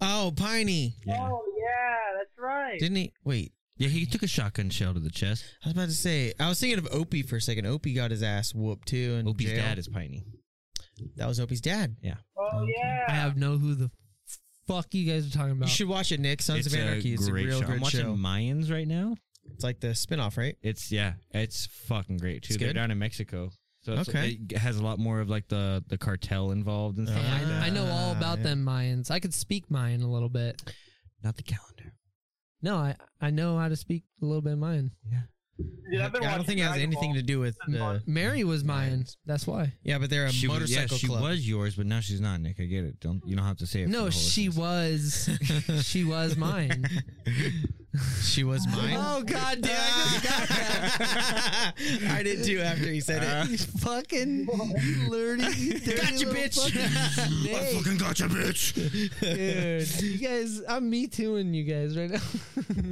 [0.00, 0.94] Oh, Piney.
[1.04, 2.78] Yeah, Oh yeah, that's right.
[2.78, 3.12] Didn't he?
[3.24, 3.52] Wait.
[3.76, 5.44] yeah, he took a shotgun shell to the chest.
[5.64, 6.34] I was about to say.
[6.38, 7.66] I was thinking of Opie for a second.
[7.66, 9.16] Opie got his ass whooped too.
[9.18, 9.56] And Opie's jail.
[9.56, 10.24] dad is Piney.
[11.16, 11.96] That was Opie's dad.
[12.00, 12.14] Yeah.
[12.38, 13.06] Oh yeah.
[13.08, 13.90] I have no who the
[14.68, 15.68] fuck you guys are talking about.
[15.68, 16.42] You should watch it, Nick.
[16.42, 17.10] Sons it's of Anarchy.
[17.10, 17.66] a It's a great real show.
[17.66, 18.14] I'm watching show.
[18.14, 19.16] Mayans right now.
[19.52, 20.56] It's like the spinoff, right?
[20.62, 22.54] It's yeah, it's fucking great too.
[22.54, 22.74] It's They're good?
[22.74, 23.50] down in Mexico,
[23.82, 24.38] so it's, Okay.
[24.50, 27.32] it has a lot more of like the the cartel involved and stuff Ah.
[27.38, 27.62] like that.
[27.62, 28.44] I know all about yeah.
[28.44, 29.10] them Mayans.
[29.10, 30.60] I could speak Mayan a little bit.
[31.22, 31.94] Not the calendar.
[32.62, 34.90] No, I I know how to speak a little bit Mayan.
[35.56, 37.20] Dude, I've been I don't watching think it has Dragon anything Ball.
[37.20, 37.98] to do with been uh, the.
[38.00, 38.02] fun.
[38.06, 39.04] Mary was Mayan.
[39.26, 39.72] That's why.
[39.84, 41.22] Yeah, but they're a She was, yeah, motorcycle she club.
[41.22, 42.40] was yours, but now she's not.
[42.40, 42.98] Nick, I get it.
[43.00, 43.84] Don't you don't have to say it.
[43.84, 45.28] for No, the whole she listeners.
[45.68, 45.84] was.
[45.86, 46.88] she was mine.
[48.22, 48.96] she was mine.
[48.98, 49.70] Oh god damn!
[49.78, 51.72] I just got that.
[52.10, 53.28] I did too after he said it.
[53.28, 53.44] Uh.
[53.48, 54.48] You fucking
[55.08, 56.60] lurdy, you dirty Gotcha, little bitch.
[56.60, 57.98] fucking snake.
[58.00, 58.74] gotcha, bitch.
[59.20, 62.20] Dude, you guys, I'm me tooing you guys right now.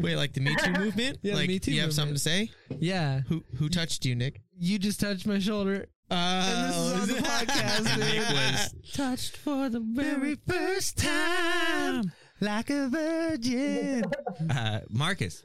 [0.00, 1.18] Wait, like the Me Too movement?
[1.22, 2.50] Yeah, like, Me Too You have something to say?
[2.80, 4.40] Yeah, Who who touched you, Nick?
[4.58, 5.86] you just touched my shoulder.
[6.10, 12.12] Uh, this is on the podcast, Nick was touched for the very first time.
[12.40, 14.04] like a virgin.
[14.50, 15.42] Uh, Marcus,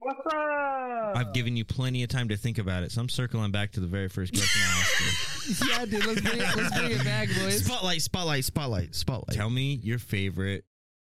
[0.00, 1.16] What's up?
[1.16, 3.80] I've given you plenty of time to think about it, so I'm circling back to
[3.80, 5.68] the very first question I asked you.
[5.70, 7.64] yeah, dude, let's bring it, let's bring it back, boys.
[7.64, 9.36] Spotlight, spotlight, spotlight, spotlight.
[9.36, 10.64] Tell me your favorite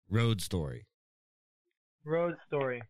[0.09, 0.85] road story,
[2.05, 2.81] Road story.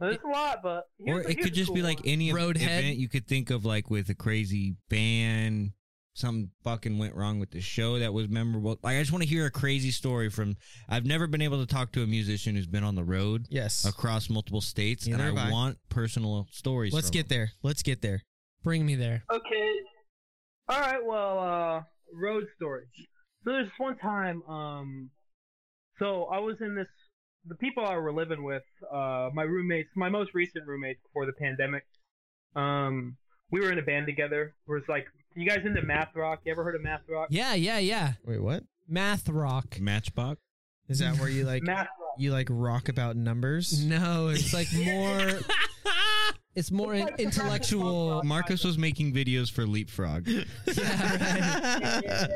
[0.00, 2.08] There's a lot, but or it here's could just cool be like one.
[2.08, 2.56] any Roadhead?
[2.80, 5.72] event you could think of, like with a crazy band.
[6.16, 8.78] Something fucking went wrong with the show that was memorable.
[8.84, 10.56] Like I just want to hear a crazy story from.
[10.88, 13.84] I've never been able to talk to a musician who's been on the road Yes.
[13.84, 15.50] across multiple states, Neither and I I.
[15.50, 16.92] want personal stories.
[16.92, 17.50] Let's from get there.
[17.64, 18.22] Let's get there.
[18.62, 19.24] Bring me there.
[19.28, 19.70] Okay.
[20.68, 21.04] All right.
[21.04, 21.82] Well, uh,
[22.12, 22.84] road story.
[23.44, 25.10] So there's one time, um,
[25.98, 26.86] so I was in this.
[27.46, 31.32] The people I were living with, uh, my roommates, my most recent roommates before the
[31.32, 31.84] pandemic.
[32.56, 33.16] Um,
[33.50, 34.54] we were in a band together.
[34.66, 36.40] It was like, you guys into math rock?
[36.44, 37.28] You ever heard of math rock?
[37.30, 38.12] Yeah, yeah, yeah.
[38.24, 38.64] Wait, what?
[38.88, 39.78] Math rock.
[39.80, 40.40] Matchbox.
[40.88, 41.62] Is that where you like?
[41.62, 42.14] Math rock.
[42.18, 43.84] you like rock about numbers.
[43.84, 45.40] No, it's like more.
[46.54, 48.22] It's more It's like intellectual.
[48.22, 50.28] Marcus was making videos for Leapfrog.
[50.66, 52.30] Yeah, right.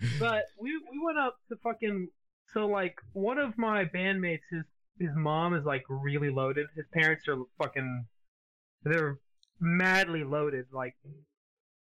[0.20, 2.08] but we we went up to fucking
[2.54, 4.62] so like one of my bandmates his
[4.98, 6.66] his mom is like really loaded.
[6.76, 8.06] His parents are fucking
[8.84, 9.18] they're
[9.60, 10.66] madly loaded.
[10.72, 10.94] Like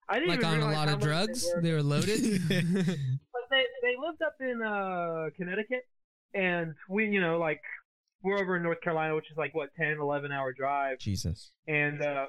[0.08, 1.42] I didn't Like even on a realize lot how of much drugs.
[1.42, 1.62] They were.
[1.62, 2.20] They were loaded.
[3.32, 5.84] But they they lived up in uh Connecticut,
[6.34, 7.62] and we you know like
[8.22, 11.52] we're over in North Carolina, which is like what 10, 11 hour drive, Jesus.
[11.66, 12.26] and uh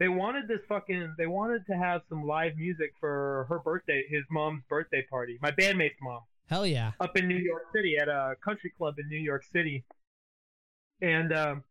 [0.00, 4.22] they wanted this fucking they wanted to have some live music for her birthday, his
[4.30, 6.92] mom's birthday party, my bandmate's mom Hell yeah.
[7.00, 9.84] up in New York City at a country club in New York City.
[11.00, 11.64] And um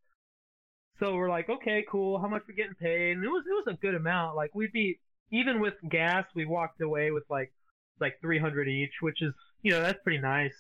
[1.00, 3.18] so we're like, okay, cool, how much we getting paid?
[3.18, 4.36] And it was it was a good amount.
[4.36, 5.00] Like we'd be
[5.32, 7.52] even with gas, we walked away with like
[8.00, 10.56] like 300 each, which is, you know, that's pretty nice.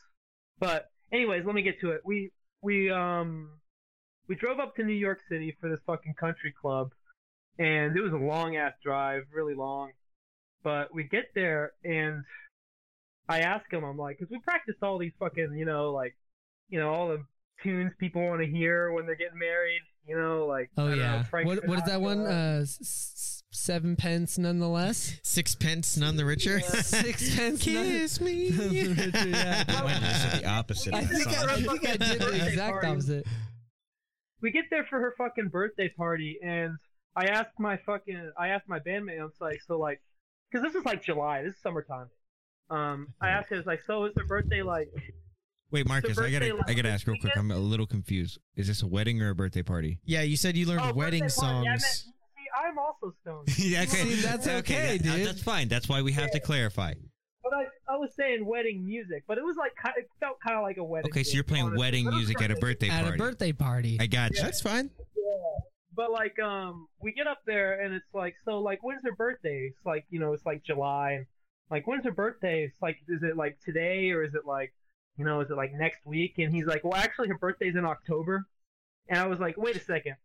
[0.60, 2.02] But anyways, let me get to it.
[2.04, 3.60] We we um
[4.28, 6.92] we drove up to New York City for this fucking country club
[7.60, 9.92] and it was a long ass drive, really long.
[10.64, 12.24] But we get there and
[13.30, 16.16] I ask him, I'm like, because we practiced all these fucking, you know, like,
[16.70, 17.24] you know, all the
[17.64, 20.70] tunes people want to hear when they're getting married, you know, like.
[20.78, 21.24] Oh I don't know, yeah.
[21.24, 22.26] Frank What what is that one?
[22.26, 25.20] Uh, s- s- seven pence nonetheless.
[25.24, 26.60] Sixpence, none the richer.
[26.62, 27.66] Six pence.
[27.68, 28.48] none- Kiss me.
[28.50, 29.64] yeah.
[29.68, 30.94] I went just the opposite.
[30.94, 31.50] I of that think I, song.
[31.50, 32.88] I think I did the exact party.
[32.88, 33.28] opposite.
[34.42, 36.78] we get there for her fucking birthday party, and
[37.16, 40.02] I asked my fucking, I asked my bandmate, I'm like, so like,
[40.52, 42.08] because this is like July, this is summertime.
[42.70, 44.90] Um, I asked her, I was like, so is her birthday like?
[45.72, 47.36] Wait, Marcus, I gotta, birthday I gotta ask real quick.
[47.38, 48.40] I'm a little confused.
[48.56, 50.00] Is this a wedding or a birthday party?
[50.06, 51.66] yeah, you said you learned Oh, wedding birthday party.
[51.66, 52.04] Yeah, I meant- songs.
[52.38, 53.48] see, I'm also stoned.
[53.60, 55.28] yeah, See, that's okay, that- dude.
[55.28, 55.68] That's fine.
[55.68, 56.94] That's why we have to clarify.
[57.44, 60.64] But I, I was saying wedding music, but it was like it felt kind of
[60.64, 61.12] like a wedding.
[61.12, 61.80] Okay, so you're playing honestly.
[61.80, 63.16] wedding But it was music at a birthday At party.
[63.16, 63.98] a birthday party.
[64.02, 64.42] I got you.
[64.42, 64.90] That's fine.
[65.16, 65.64] Yeah.
[65.96, 69.72] But like, um, we get up there and it's like, so like, when's her birthday?
[69.74, 71.12] It's like, you know, it's like July.
[71.14, 71.26] And
[71.70, 72.64] like, when's her birthday?
[72.64, 74.74] It's like, is it like today or is it like,
[75.18, 76.36] you know, is it like next week?
[76.38, 78.46] And he's like, well, actually, her birthday's in October.
[79.10, 80.16] And I was like, wait a second.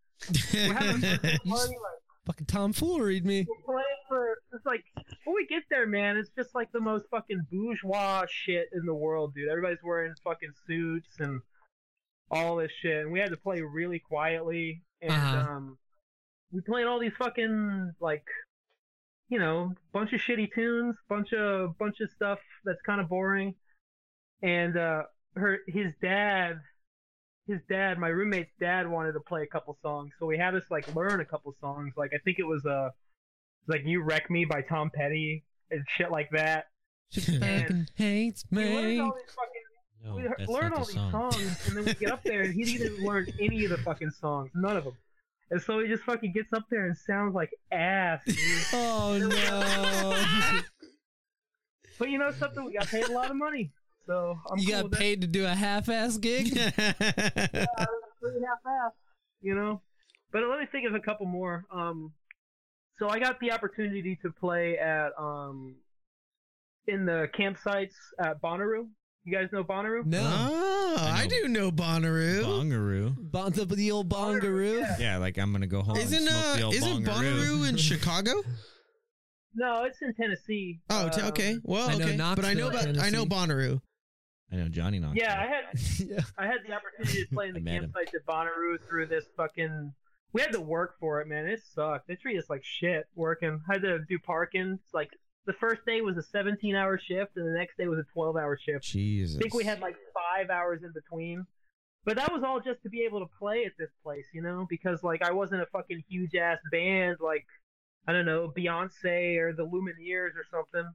[0.55, 1.69] We're having a birthday party.
[1.73, 3.45] Like, Fucking tomfooleried me.
[3.49, 4.39] we're playing for.
[4.53, 4.85] It's like
[5.25, 6.17] when we get there, man.
[6.17, 9.49] It's just like the most fucking bourgeois shit in the world, dude.
[9.49, 11.41] Everybody's wearing fucking suits and
[12.31, 14.83] all this shit, and we had to play really quietly.
[15.01, 15.37] And Uh-huh.
[15.53, 15.79] um,
[16.53, 18.25] we played all these fucking like,
[19.33, 23.55] you know, bunch of shitty tunes, bunch of bunch of stuff that's kind of boring.
[24.43, 25.05] And uh,
[25.37, 26.61] her his dad.
[27.49, 30.63] His dad, my roommate's dad, wanted to play a couple songs, so we had us
[30.71, 31.93] like learn a couple songs.
[31.97, 32.91] Like I think it was uh,
[33.67, 36.67] like "You Wreck Me" by Tom Petty and shit like that.
[37.11, 39.01] She fucking hates We learned me.
[39.01, 41.33] all these fucking No, we that's learn all the these song.
[41.33, 44.11] songs, and then we get up there, and he didn't learn any of the fucking
[44.13, 44.97] songs, none of them.
[45.53, 48.23] And so he just fucking gets up there and sounds like ass.
[48.73, 50.61] Oh no.
[51.99, 52.65] but you know something?
[52.65, 53.71] We got paid a lot of money,
[54.07, 54.99] so I'm you cool got with that.
[54.99, 56.49] paid to do a half-ass gig?
[56.55, 58.93] Three and a half ass,
[59.43, 59.83] you know.
[60.33, 61.67] But let me think of a couple more.
[61.71, 62.13] Um,
[62.99, 65.75] so I got the opportunity to play at um
[66.87, 68.87] in the campsites at Bonnaroo.
[69.25, 70.05] You guys know Bonnaroo?
[70.05, 70.21] No.
[70.21, 71.29] Oh, I I, know.
[71.29, 72.43] do know Bonnaroo.
[72.43, 73.15] Bongaroo.
[73.31, 74.81] Bon- the, the old bongaroo.
[74.81, 74.97] Yeah.
[74.99, 75.97] Yeah, like I'm gonna go home.
[75.97, 77.07] Isn't and smoke uh the old isn't bongaroo.
[77.07, 78.33] Bonnaroo in Chicago?
[79.55, 80.81] No, it's in Tennessee.
[80.91, 81.57] Oh, t- Um, okay.
[81.63, 82.17] Well, I know okay.
[82.17, 83.29] But I know Knoxville, about I know Tennessee.
[83.29, 83.81] Bonnaroo.
[84.51, 85.23] I know Johnny Knoxville.
[85.23, 85.65] Yeah, I had
[86.09, 86.21] yeah.
[86.39, 87.93] I had the opportunity to play in the I met him.
[87.97, 89.93] campsites at Bonnaroo through this fucking.
[90.33, 91.47] We had to work for it, man.
[91.47, 92.09] It sucked.
[92.09, 93.61] They treat us like shit working.
[93.69, 94.79] I had to do parking.
[94.83, 95.11] It's like
[95.47, 98.37] the first day was a 17 hour shift, and the next day was a 12
[98.37, 98.85] hour shift.
[98.85, 99.37] Jesus.
[99.37, 101.47] I think we had like five hours in between.
[102.05, 104.67] But that was all just to be able to play at this place, you know,
[104.69, 107.47] because like I wasn't a fucking huge ass band like
[108.09, 110.91] I don't know Beyonce or the Lumineers or something.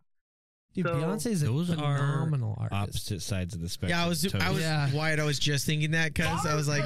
[0.74, 2.74] Dude, So- Beyonce's a Those are phenomenal artist.
[2.82, 3.98] Opposite sides of the spectrum.
[3.98, 4.91] Yeah, I was I was Yeah.
[4.93, 5.22] Wyatt.
[5.22, 6.84] I was just thinking that because I was like,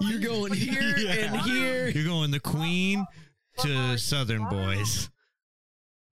[0.00, 1.88] you're going here and here.
[1.88, 3.04] You're going the Queen
[3.58, 5.10] to Southern Bonnaroo- Boys.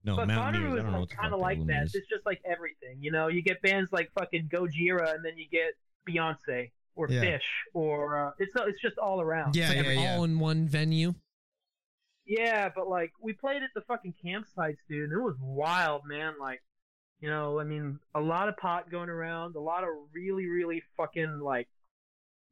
[0.05, 0.73] No, but Mountaineers.
[0.73, 1.83] Bonnaroo is don't like, what kind of like bloom that.
[1.85, 1.95] is.
[1.95, 3.29] It's just like everything, you know.
[3.29, 5.75] You get bands like fucking Gojira, and then you get
[6.09, 7.23] Beyonce or Yeah.
[7.23, 7.41] Phish,
[7.75, 9.57] or uh, it's it's just all around.
[9.57, 10.17] Yeah, It's like yeah, yeah.
[10.17, 11.15] all-in-one venue.
[12.27, 16.35] Yeah, but like we played at the fucking campsites, dude, and it was wild, man.
[16.41, 16.63] Like,
[17.21, 20.83] you know, I mean, a lot of pot going around, a lot of really, really
[20.97, 21.69] fucking like,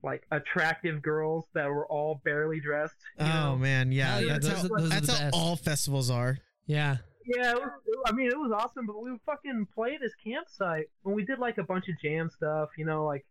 [0.03, 2.95] like attractive girls that were all barely dressed.
[3.21, 3.57] You Oh know?
[3.59, 4.19] man, yeah.
[4.19, 6.39] Yeah, that's those how, are- those that's how all festivals are.
[6.67, 6.97] Yeah.
[7.29, 7.71] Yeah, it was,
[8.07, 11.39] I mean, it was awesome, but we would fucking played this campsite and we did
[11.39, 13.27] like a bunch of jam stuff, you know, like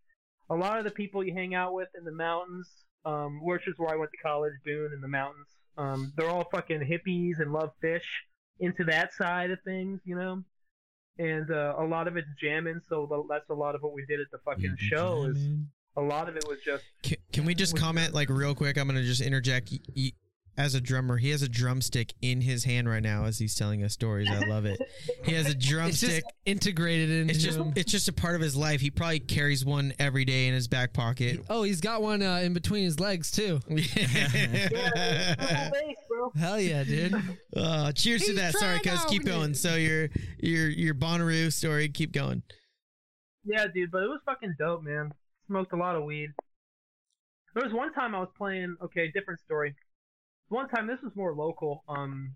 [0.49, 2.69] a lot of the people you hang out with in the mountains,
[3.05, 5.47] um, which is where I went to college, Boone, in the mountains.
[5.77, 8.01] Um, they're all fucking hippies and love Phish,
[8.59, 10.43] into that side of things, you know.
[11.19, 14.05] And uh, a lot of it's jamming, so the, that's a lot of what we
[14.05, 15.23] did at the fucking show.
[15.23, 15.47] Is
[15.95, 18.77] a lot of it was just Can, can we just comment like real quick?
[18.77, 19.69] I'm gonna just interject.
[19.71, 20.11] Y- y-
[20.57, 23.83] As a drummer, he has a drumstick in his hand right now as he's telling
[23.83, 24.27] us stories.
[24.27, 24.81] I love it.
[25.23, 26.23] He has a It's just drumstick.
[26.45, 27.73] integrated into It's just him.
[27.75, 28.81] it's just a part of his life.
[28.81, 31.41] He probably carries one every day in his back pocket.
[31.49, 33.59] Oh, he's got one uh, in between his legs too.
[33.67, 33.77] triple
[35.71, 36.31] bass, bro.
[36.35, 37.13] Hell yeah, dude.
[37.55, 38.53] Uh, cheers to that.
[38.55, 39.51] Sorry, trying cuz keep going.
[39.51, 39.57] it.
[39.57, 42.41] So your your your Bonnaroo story, keep going.
[43.45, 45.11] Yeah, dude, but it was fucking dope, man.
[45.47, 46.29] Smoked a lot of weed.
[47.53, 48.75] There was one time I was playing.
[48.83, 49.75] Okay, different story.
[50.49, 51.83] One time, this was more local.
[51.89, 52.35] Um,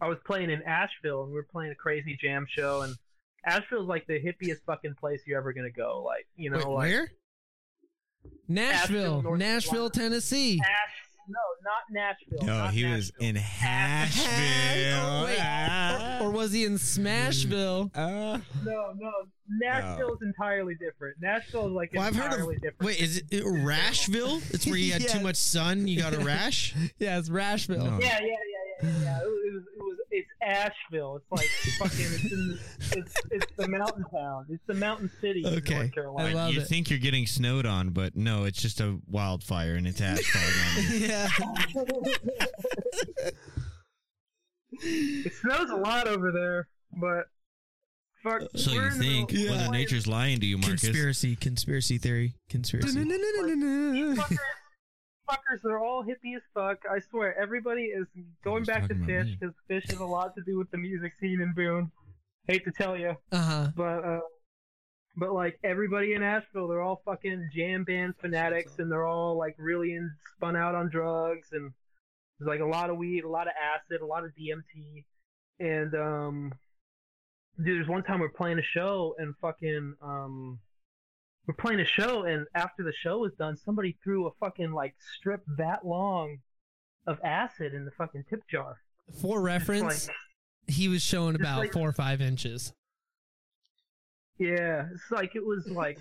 [0.00, 2.82] I was playing in Asheville, and we were playing a crazy jam show.
[2.82, 2.96] And
[3.44, 6.02] Asheville's like the hippiest fucking place you're ever gonna go.
[6.04, 7.12] Like, you know, Wait, like where?
[8.48, 10.60] Nashville, North Nashville, Tennessee.
[10.60, 11.05] Ash.
[11.28, 12.46] No, not Nashville.
[12.46, 15.02] No, not he was in Hashville.
[15.04, 15.38] Oh, wait.
[15.40, 16.18] Ah.
[16.22, 17.90] Or was he in Smashville?
[17.94, 19.10] Uh, No, no.
[19.60, 21.16] Nashville is entirely different.
[21.20, 22.62] Nashville is like Well, I've heard entirely of.
[22.62, 22.84] different.
[22.84, 24.42] Wait, is it it Rashville?
[24.52, 25.86] It's where you had too much sun.
[25.86, 26.74] You got a rash.
[26.98, 27.78] Yeah, it's Rashville.
[27.78, 27.98] No.
[28.00, 28.98] Yeah, yeah, yeah, yeah, yeah.
[29.02, 29.18] yeah.
[29.20, 31.16] It was, it was, it's Asheville.
[31.16, 31.48] It's like
[31.78, 32.58] fucking, it's, in,
[32.98, 34.46] it's, it's the mountain town.
[34.48, 35.74] It's the mountain city in Okay.
[35.74, 36.28] North Carolina.
[36.28, 36.66] I love you it.
[36.68, 41.00] think you're getting snowed on, but no, it's just a wildfire and it's asphalt.
[41.00, 41.28] yeah.
[44.82, 47.26] it snows a lot over there, but
[48.22, 48.42] fuck.
[48.56, 50.82] So you in the think middle- Mother we're Nature's lying to you, Marcus?
[50.82, 52.98] Conspiracy, conspiracy theory, conspiracy.
[55.28, 56.78] Fuckers, fuckers, they're all hippie as fuck.
[56.90, 58.06] I swear, everybody is
[58.44, 61.40] going back to Phish because Phish has a lot to do with the music scene
[61.40, 61.90] in Boone.
[62.48, 63.68] Hate to tell you, Uh huh.
[63.76, 64.20] but uh,
[65.16, 69.56] but like everybody in Asheville, they're all fucking jam band fanatics, and they're all like
[69.58, 71.72] really in, spun out on drugs, and
[72.38, 75.04] there's like a lot of weed, a lot of acid, a lot of DMT,
[75.58, 76.52] and um,
[77.58, 80.60] dude, there's one time we're playing a show, and fucking um,
[81.46, 84.94] we're playing a show, and after the show was done, somebody threw a fucking like
[85.18, 86.38] strip that long
[87.06, 88.78] of acid in the fucking tip jar.
[89.20, 90.16] For reference, like,
[90.66, 92.72] he was showing about like- four or five inches.
[94.38, 95.98] yeah, it's like it was like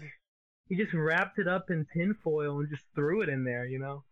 [0.67, 4.03] he just wrapped it up in tinfoil and just threw it in there, you know.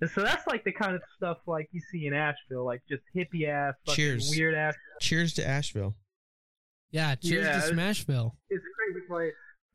[0.00, 3.02] And so that's like the kind of stuff like you see in Asheville, like just
[3.16, 4.30] hippie ass, fucking Cheers.
[4.36, 4.74] weird ass.
[5.00, 5.94] Cheers to Asheville.
[6.90, 8.32] Yeah, cheers Yeah, to it's- Smashville.
[8.50, 9.32] It's a crazy place,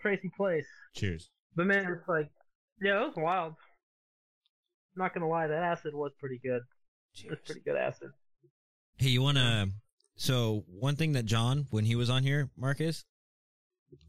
[0.07, 0.65] crazy place.
[0.95, 1.29] Cheers.
[1.55, 2.29] But man, it's like,
[2.81, 3.55] yeah, it was wild.
[4.95, 6.61] not gonna lie, that acid was pretty good.
[7.23, 8.09] It was pretty good acid.
[8.97, 9.67] Hey, you wanna?
[10.15, 13.05] So one thing that John, when he was on here, Marcus,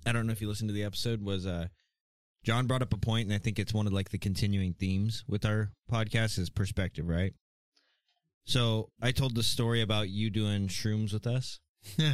[0.06, 1.68] I don't know if you listened to the episode, was uh,
[2.44, 5.24] John brought up a point, and I think it's one of like the continuing themes
[5.28, 7.34] with our podcast is perspective, right?
[8.44, 11.60] So I told the story about you doing shrooms with us.
[11.98, 12.04] You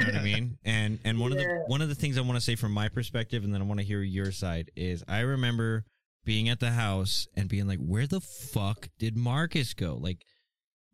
[0.00, 0.58] know what I mean?
[0.64, 2.88] And and one of the one of the things I want to say from my
[2.88, 5.84] perspective, and then I want to hear your side is I remember
[6.24, 10.24] being at the house and being like, "Where the fuck did Marcus go?" Like,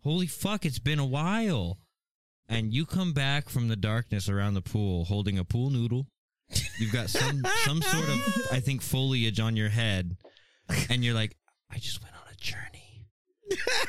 [0.02, 1.78] holy fuck, it's been a while.
[2.48, 6.06] And you come back from the darkness around the pool holding a pool noodle.
[6.78, 8.20] You've got some some sort of
[8.50, 10.16] I think foliage on your head,
[10.88, 11.36] and you're like,
[11.70, 12.67] "I just went on a journey."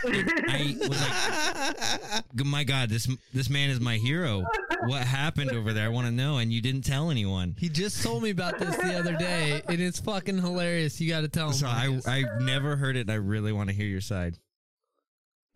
[0.03, 4.43] I was like, my god this this man is my hero
[4.87, 8.01] what happened over there i want to know and you didn't tell anyone He just
[8.01, 10.99] told me about this the other day, and it's fucking hilarious.
[10.99, 11.53] You got to tell him.
[11.53, 14.37] so i i've never heard it and i really want to hear your side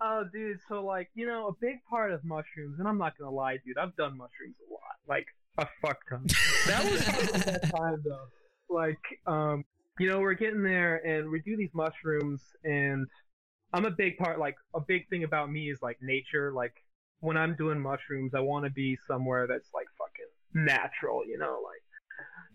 [0.06, 0.58] Oh, dude.
[0.68, 3.78] So like, you know, a big part of mushrooms, and I'm not gonna lie, dude.
[3.78, 5.26] I've done mushrooms a lot, like
[5.58, 6.26] a fuck ton.
[6.68, 8.26] that was the best time though.
[8.70, 9.64] Like, um,
[9.99, 13.08] you know, we're getting there, and we do these mushrooms, and
[13.74, 14.39] I'm a big part.
[14.39, 16.53] Like, a big thing about me is like nature.
[16.53, 16.74] Like,
[17.19, 21.26] when I'm doing mushrooms, I want to be somewhere that's like fucking natural.
[21.26, 21.82] You know, like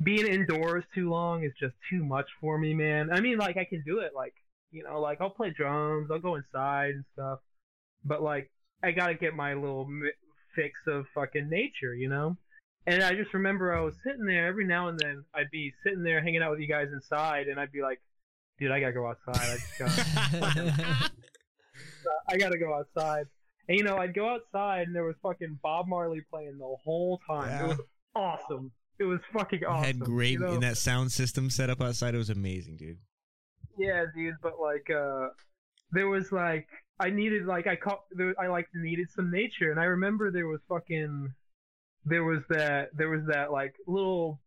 [0.03, 3.11] being indoors too long is just too much for me, man.
[3.11, 4.35] I mean, like I can do it, like
[4.71, 7.39] you know, like I'll play drums, I'll go inside and stuff,
[8.05, 8.51] but like
[8.83, 9.89] I gotta get my little
[10.55, 12.37] fix of fucking nature, you know.
[12.87, 15.25] And I just remember I was sitting there every now and then.
[15.35, 18.01] I'd be sitting there hanging out with you guys inside, and I'd be like,
[18.59, 19.37] "Dude, I gotta go outside.
[19.37, 21.11] I just gotta,
[22.29, 23.27] I gotta go outside."
[23.69, 27.21] And you know, I'd go outside, and there was fucking Bob Marley playing the whole
[27.27, 27.65] time.
[27.65, 27.81] It was
[28.15, 28.73] awesome.
[28.99, 29.85] It was fucking awesome.
[29.85, 30.55] had great you know?
[30.55, 32.99] in that sound system set up outside it was amazing dude
[33.79, 35.29] Yeah, dude, but like, uh,
[35.93, 36.67] there was like,
[36.99, 40.49] I needed like, I caught, there, I like needed some nature, and I remember there
[40.49, 41.33] was fucking,
[42.05, 44.41] there was that, there was that like little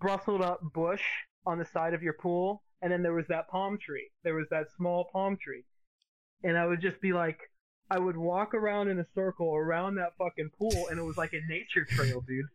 [0.00, 1.02] bristled up bush
[1.46, 4.10] on the side of your pool, and then there was that palm tree.
[4.24, 5.64] There was that small palm tree,
[6.42, 7.38] and I would just be like,
[7.90, 11.32] I would walk around in a circle around that fucking pool, and it was like
[11.32, 12.46] a nature trail, dude.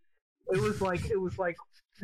[0.49, 1.55] It was like it was like,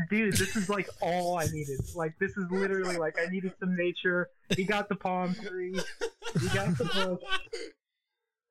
[0.10, 1.80] dude, this is like all I needed.
[1.96, 4.30] Like this is literally like I needed some nature.
[4.58, 5.80] You got the palm tree,
[6.42, 7.22] you got the book,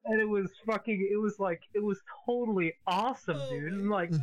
[0.04, 1.08] and it was fucking.
[1.10, 3.72] It was like it was totally awesome, dude.
[3.72, 4.22] And like oh,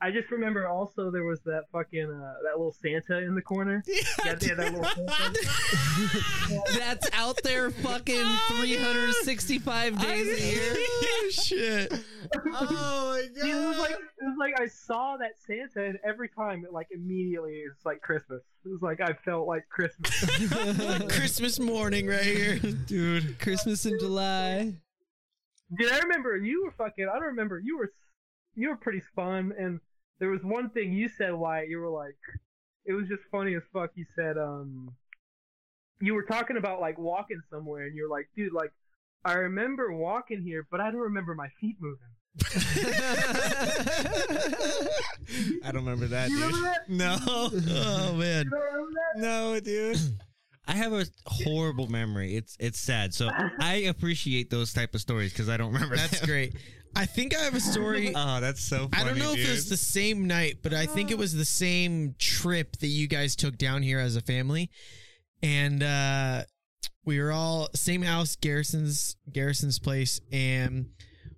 [0.00, 3.82] I just remember also there was that fucking uh, that little Santa in the corner.
[4.24, 6.62] Yeah, yeah, that little Santa.
[6.78, 11.30] That's out there fucking 365 days a year.
[11.30, 11.92] Shit.
[12.34, 16.28] Oh my Dude, it was like it was like I saw that Santa, and every
[16.28, 18.42] time it like immediately it's like Christmas.
[18.64, 20.10] It was like I felt like Christmas.
[21.12, 22.58] Christmas morning right here.
[22.58, 23.38] dude.
[23.40, 24.74] Christmas in July.
[25.76, 27.08] Dude, I remember you were fucking.
[27.08, 27.92] I don't remember you were
[28.54, 29.80] you were pretty fun, and
[30.20, 31.68] there was one thing you said, Wyatt.
[31.68, 32.16] You were like,
[32.84, 33.90] it was just funny as fuck.
[33.94, 34.94] You said, um,
[36.00, 38.72] you were talking about like walking somewhere, and you're like, dude, like
[39.24, 41.98] I remember walking here, but I don't remember my feet moving.
[45.64, 46.46] I don't remember that, You dude.
[46.46, 46.88] remember that?
[46.88, 48.44] No, Oh man.
[48.44, 49.20] You don't that?
[49.20, 49.98] no, dude.
[50.66, 52.36] I have a horrible memory.
[52.36, 53.14] It's it's sad.
[53.14, 55.96] So I appreciate those type of stories because I don't remember.
[55.96, 56.28] That's them.
[56.28, 56.54] great.
[56.96, 58.12] I think I have a story.
[58.16, 58.88] Oh, that's so.
[58.88, 59.44] Funny, I don't know dude.
[59.44, 62.86] if it was the same night, but I think it was the same trip that
[62.88, 64.70] you guys took down here as a family.
[65.42, 66.42] And uh
[67.04, 70.86] we were all same house, Garrison's Garrison's place, and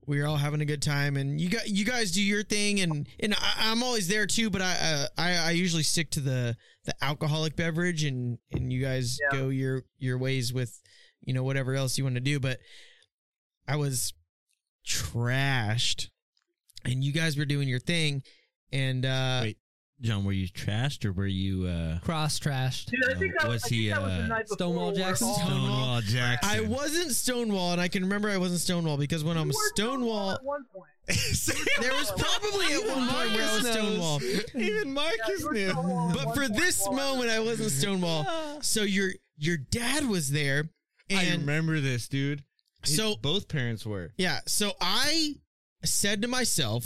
[0.07, 1.17] we were all having a good time.
[1.17, 4.51] And you got you guys do your thing, and and I, I'm always there too.
[4.51, 8.83] But I, uh, I I usually stick to the the alcoholic beverage, and and you
[8.83, 9.39] guys Yeah.
[9.39, 10.81] go your your ways with
[11.21, 12.41] you know whatever else you want to do.
[12.41, 12.59] But
[13.69, 14.13] I was
[14.91, 16.09] trashed,
[16.85, 18.23] and you guys were doing your thing,
[18.73, 19.57] and uh Wait.
[20.03, 21.67] John, were you trashed or were you?
[21.67, 22.87] uh Cross trashed.
[22.87, 24.57] Dude, I think that Was was, he, that was the uh, night before.
[24.57, 25.27] Stonewall Jackson?
[25.29, 26.51] all- Stonewall Jackson.
[26.51, 29.73] I wasn't Stonewall, and I can remember I wasn't Stonewall because when I'm You were
[29.75, 30.87] Stonewall, at one point.
[31.81, 33.73] there was probably at one point where I was Marcus.
[33.73, 34.23] Stonewall.
[34.55, 36.15] Even Yeah, Marcus you were knew.
[36.15, 38.25] But for this while moment, I wasn't Stonewall.
[38.63, 40.71] So your your dad was there,
[41.11, 42.43] I and remember this, dude.
[42.85, 44.13] His- So- both parents were.
[44.17, 44.41] yeah.
[44.47, 45.35] So I
[45.85, 46.85] said to myself,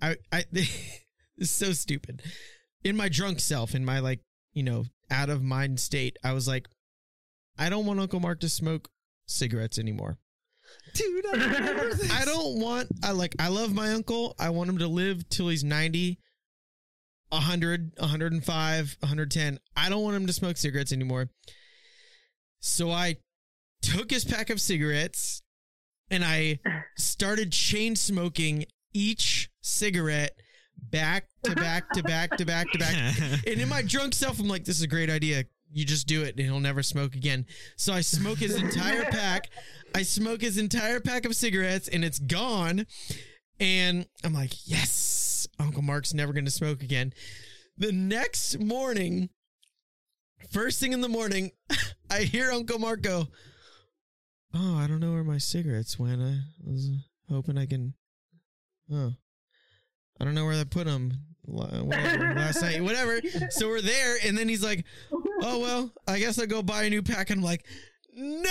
[0.00, 0.70] I I this
[1.36, 2.22] is so stupid.
[2.84, 4.20] In my drunk self, in my like
[4.52, 6.68] you know out of mind state, I was like,
[7.58, 8.88] I don't want Uncle Mark to smoke
[9.26, 10.18] cigarettes anymore.
[10.94, 12.10] Dude, I remember this.
[12.12, 14.34] I don't want I like I love my uncle.
[14.38, 16.18] I want him to live till he's 90,
[17.30, 19.58] 100, 105, 110.
[19.76, 21.30] I don't want him to smoke cigarettes anymore.
[22.60, 23.16] So I
[23.82, 25.42] took his pack of cigarettes
[26.10, 26.60] and I
[26.96, 30.38] started chain smoking each cigarette
[30.76, 32.94] back to back to back to back to back.
[33.46, 35.44] And in my drunk self, I'm like, this is a great idea.
[35.70, 37.46] You just do it and he'll never smoke again.
[37.76, 39.50] So I smoke his entire pack.
[39.94, 42.86] I smoke his entire pack of cigarettes and it's gone.
[43.60, 47.12] And I'm like, yes, Uncle Mark's never going to smoke again.
[47.76, 49.28] The next morning,
[50.50, 51.52] first thing in the morning,
[52.10, 53.28] I hear Uncle Mark go,
[54.54, 56.22] Oh, I don't know where my cigarettes went.
[56.22, 56.90] I was
[57.28, 57.94] hoping I can.
[58.92, 59.12] Oh,
[60.20, 61.12] I don't know where I put them.
[61.44, 63.20] Whatever, last night, whatever.
[63.50, 64.84] So we're there, and then he's like,
[65.42, 67.64] "Oh well, I guess I'll go buy a new pack." And I'm like,
[68.14, 68.50] "No,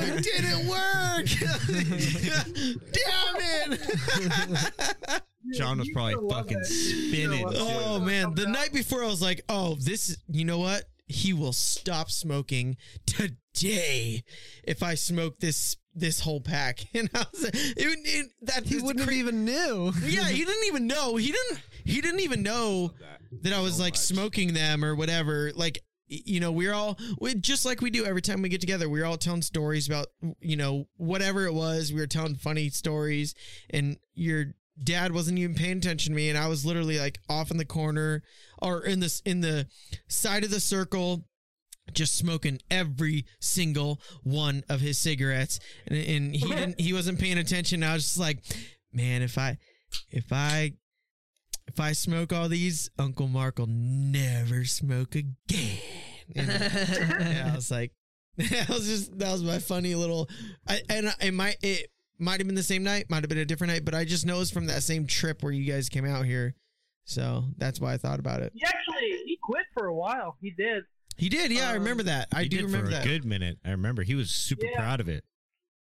[0.00, 1.26] it didn't work!
[2.92, 5.22] Damn it!"
[5.54, 7.48] John was probably fucking spinning.
[7.48, 7.84] still love too.
[7.84, 10.84] Oh man, the night before I was like, "Oh, this you know what?
[11.06, 12.76] He will stop smoking
[13.06, 14.22] today
[14.64, 19.04] if I smoke this this whole pack." And I was it, it, that He wouldn't
[19.04, 19.92] cra- have even knew.
[20.04, 21.16] yeah, he didn't even know.
[21.16, 21.60] He didn't.
[21.84, 22.92] He didn't even know
[23.42, 24.00] that I was so like much.
[24.00, 25.52] smoking them or whatever.
[25.54, 28.88] Like, you know, we're all we, just like we do every time we get together.
[28.88, 30.06] We're all telling stories about,
[30.40, 31.92] you know, whatever it was.
[31.92, 33.34] We were telling funny stories,
[33.70, 37.50] and your dad wasn't even paying attention to me, and I was literally like off
[37.50, 38.22] in the corner
[38.64, 39.66] or in this in the
[40.08, 41.26] side of the circle.
[41.92, 46.80] Just smoking every single one of his cigarettes, and, and he didn't.
[46.80, 47.82] He wasn't paying attention.
[47.82, 48.38] I was just like,
[48.90, 49.58] man, if I,
[50.10, 50.72] if I
[51.66, 55.78] if I smoke all these, Uncle Mark will never smoke again.
[56.34, 57.92] And, yeah, I was like,
[58.36, 60.28] that was just that was my funny little.
[60.66, 63.44] I, and it might it might have been the same night, might have been a
[63.44, 66.04] different night, but I just know it's from that same trip where you guys came
[66.04, 66.54] out here,
[67.04, 68.52] so that's why I thought about it.
[68.54, 70.36] He actually he quit for a while.
[70.40, 70.84] He did.
[71.16, 72.28] He did, yeah, I Um, remember that.
[72.32, 73.04] I He do did remember for a that.
[73.06, 73.58] good minute.
[73.64, 74.76] I remember he was super Yeah.
[74.76, 75.24] proud of it,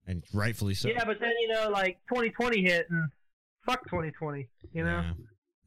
[0.07, 0.89] and rightfully so.
[0.89, 3.11] Yeah, but then you know, like 2020 hit and
[3.65, 4.49] fuck 2020.
[4.73, 5.01] You know.
[5.01, 5.13] Yeah.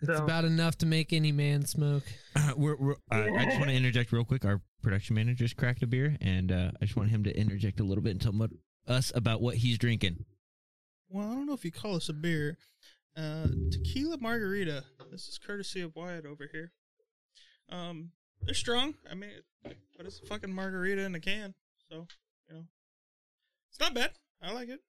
[0.02, 2.04] It's So- about enough to make any man smoke.
[2.36, 4.46] Uh, we're, we're, uh, I just want to interject real quick.
[4.46, 7.82] Our production manager just cracked a beer, and uh, I just want him to interject
[7.82, 8.48] a little bit and tell
[8.88, 10.24] us about what he's drinking.
[11.10, 12.58] Well, I don't know if you call this a beer.
[13.18, 14.84] Uh, tequila margarita.
[15.12, 16.72] This is courtesy of Wyatt over here.
[17.70, 18.96] Um, they're strong.
[19.10, 19.30] I mean,
[19.64, 21.54] but it's a fucking margarita in a can.
[21.90, 22.08] So,
[22.48, 22.64] you know,
[23.70, 24.12] it's not bad.
[24.42, 24.80] I like it.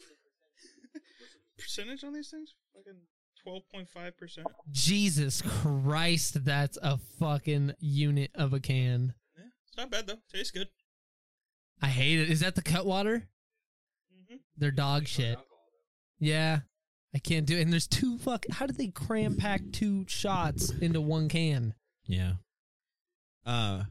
[1.58, 2.54] Percentage on these things?
[2.74, 3.00] Fucking
[3.42, 4.46] twelve point five percent.
[4.70, 9.14] Jesus Christ, that's a fucking unit of a can.
[9.36, 10.18] Yeah, it's not bad though.
[10.32, 10.68] Tastes good.
[11.82, 12.30] I hate it.
[12.30, 13.28] Is that the Cutwater?
[14.28, 15.38] hmm They're dog shit.
[16.18, 16.60] Yeah.
[17.14, 17.62] I can't do it.
[17.62, 18.44] And there's two fuck.
[18.50, 21.74] How did they cram pack two shots into one can?
[22.06, 22.32] Yeah.
[23.44, 23.84] Uh,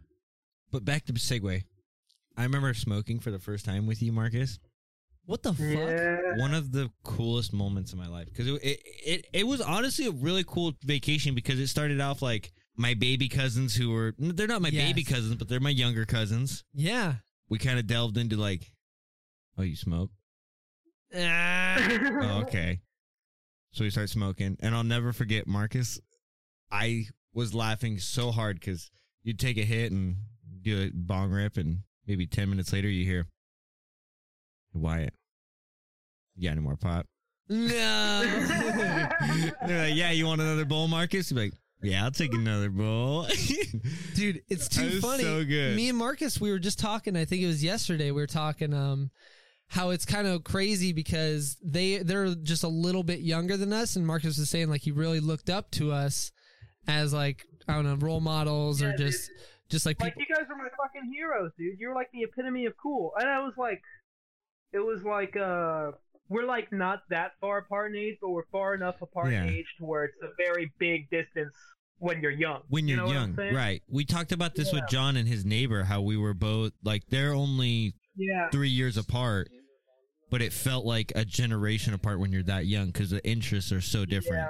[0.72, 1.63] but back to segue.
[2.38, 4.59] I remember smoking for the first time with you, Marcus.
[5.26, 5.59] What the fuck?
[5.59, 6.18] Yeah.
[6.38, 10.05] One of the coolest moments of my life because it, it it it was honestly
[10.05, 14.47] a really cool vacation because it started off like my baby cousins who were they're
[14.47, 16.63] not my baby cousins but they're my younger cousins.
[16.74, 17.16] Yeah.
[17.49, 18.72] We kind of delved into like,
[19.57, 20.11] oh, you smoke?
[21.16, 22.82] Oh, okay.
[23.76, 26.00] So we start smoking, and I'll never forget Marcus.
[26.72, 28.90] I was laughing so hard because
[29.22, 30.16] you'd take a hit and
[30.62, 33.28] do a bong rip, and maybe ten minutes later you hear
[34.74, 35.14] Wyatt.
[36.38, 37.06] You got any more pot?
[37.50, 38.22] No.
[39.68, 41.30] They're like, yeah, you want another bowl, Marcus?
[41.30, 43.28] You're like, yeah, I'll take another bowl.
[44.16, 45.24] Dude, it's too funny.
[45.24, 45.76] so good.
[45.76, 47.18] Me and Marcus, we were just talking.
[47.18, 48.12] I think it was yesterday.
[48.12, 49.12] We were talking um
[49.68, 53.95] how it's kind of crazy because they they're just a little bit younger than us,
[53.95, 56.32] and Marcus was saying like he really looked up to us
[56.88, 59.30] as like I don't know role models or Yeah, just
[59.70, 61.80] just like like you guys are my fucking heroes, dude.
[61.80, 63.13] You're like the epitome of cool.
[63.20, 63.82] And I was like,
[64.72, 65.91] it was like, uh,
[66.30, 69.43] we're like not that far apart in age, but we're far enough apart Yeah.
[69.43, 71.53] in age to where it's a very big distance
[71.97, 72.61] when you're young.
[72.68, 73.82] when You you're know young, right?
[73.89, 77.34] We talked about this with John and his neighbor, how we were both like they're
[77.34, 78.49] only Yeah.
[78.51, 79.49] three years apart,
[80.36, 83.80] but it felt like a generation apart when you're that young because the interests are
[83.80, 84.50] so different.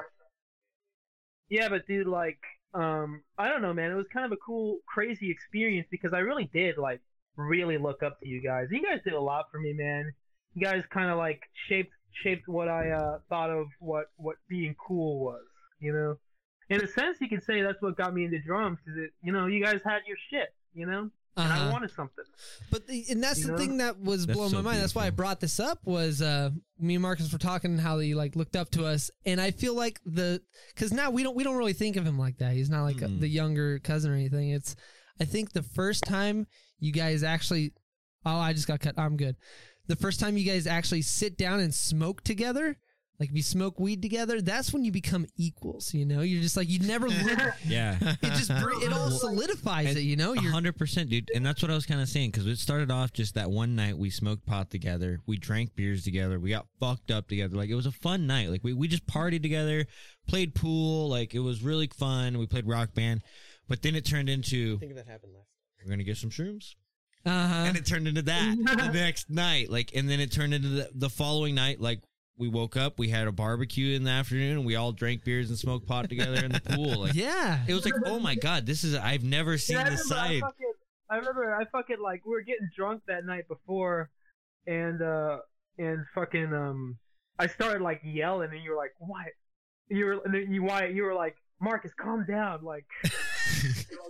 [1.48, 1.62] Yeah.
[1.62, 2.40] Yeah, but dude, like,
[2.74, 3.92] um, I don't know, man.
[3.92, 7.02] It was kind of a cool, crazy experience because I really did like
[7.36, 8.70] really look up to you guys.
[8.72, 10.12] You guys did a lot for me, man.
[10.56, 14.76] You guys kind of like shaped shaped what I uh, thought of what what being
[14.88, 15.46] cool was.
[15.80, 16.16] You know,
[16.68, 19.32] in a sense, you could say that's what got me into drums because it, you
[19.32, 20.50] know, you guys had your shit.
[20.74, 21.72] You know, and I Uh-huh.
[21.72, 22.24] wanted something.
[22.72, 23.58] But the, and that's You the know?
[23.58, 24.82] thing that was That's blowing so my mind.
[24.82, 25.80] That's why I brought this up.
[25.86, 29.40] Was uh, me and Marcus were talking how he like looked up to us, and
[29.42, 30.42] I feel like the
[30.74, 32.54] because now we don't we don't really think of him like that.
[32.54, 33.20] He's not like Mm-mm.
[33.20, 34.50] the younger cousin or anything.
[34.52, 34.76] It's
[35.20, 36.48] I think the first time
[36.80, 37.74] you guys actually,
[38.26, 38.96] oh, I just got cut.
[38.98, 39.36] I'm good.
[39.88, 42.78] The first time you guys actually sit down and smoke together.
[43.20, 45.93] Like if you smoke weed together, that's when you become equals.
[45.93, 47.07] You know, you're just like you never.
[47.09, 47.97] Look, Yeah.
[48.01, 50.01] it just it all solidifies it.
[50.01, 52.32] You know, A you're hundred percent, dude, and that's what I was kind of saying
[52.32, 56.03] because it started off just that one night we smoked pot together, we drank beers
[56.03, 57.55] together, we got fucked up together.
[57.55, 58.49] Like it was a fun night.
[58.49, 59.86] Like we we just partied together,
[60.28, 61.07] played pool.
[61.09, 62.38] Like it was really fun.
[62.38, 63.22] We played rock band,
[63.70, 65.47] but then it turned into think that happened last.
[65.84, 66.76] we're gonna get some shrooms,
[67.26, 67.53] uh huh.
[67.68, 69.70] and it turned into that the next night.
[69.72, 71.80] Like and then it turned into the, the following night.
[71.80, 72.01] Like
[72.38, 75.50] we woke up, we had a barbecue in the afternoon, and we all drank beers
[75.50, 77.02] and smoked pot together in the pool.
[77.02, 77.60] Like Yeah.
[77.68, 80.28] it was like, oh my god, this is I've never seen Yeah, this remember I
[80.28, 80.42] side.
[80.42, 80.74] fucking,
[81.10, 84.10] I remember I fucking like we were getting drunk that night before,
[84.68, 85.38] and uh
[85.78, 86.98] and fucking um
[87.40, 89.26] I started like yelling, and you were like, "What?"
[89.90, 92.86] You were and then you Wyatt, you were like, "Marcus, calm down." Like,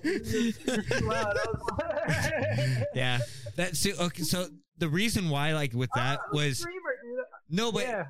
[0.03, 0.53] you're too
[1.03, 1.37] loud.
[1.37, 3.19] I was like- yeah,
[3.55, 4.23] that's so, okay.
[4.23, 4.47] So
[4.77, 7.24] the reason why, like with that, I'm a was screamer, dude.
[7.49, 8.05] No, but yeah.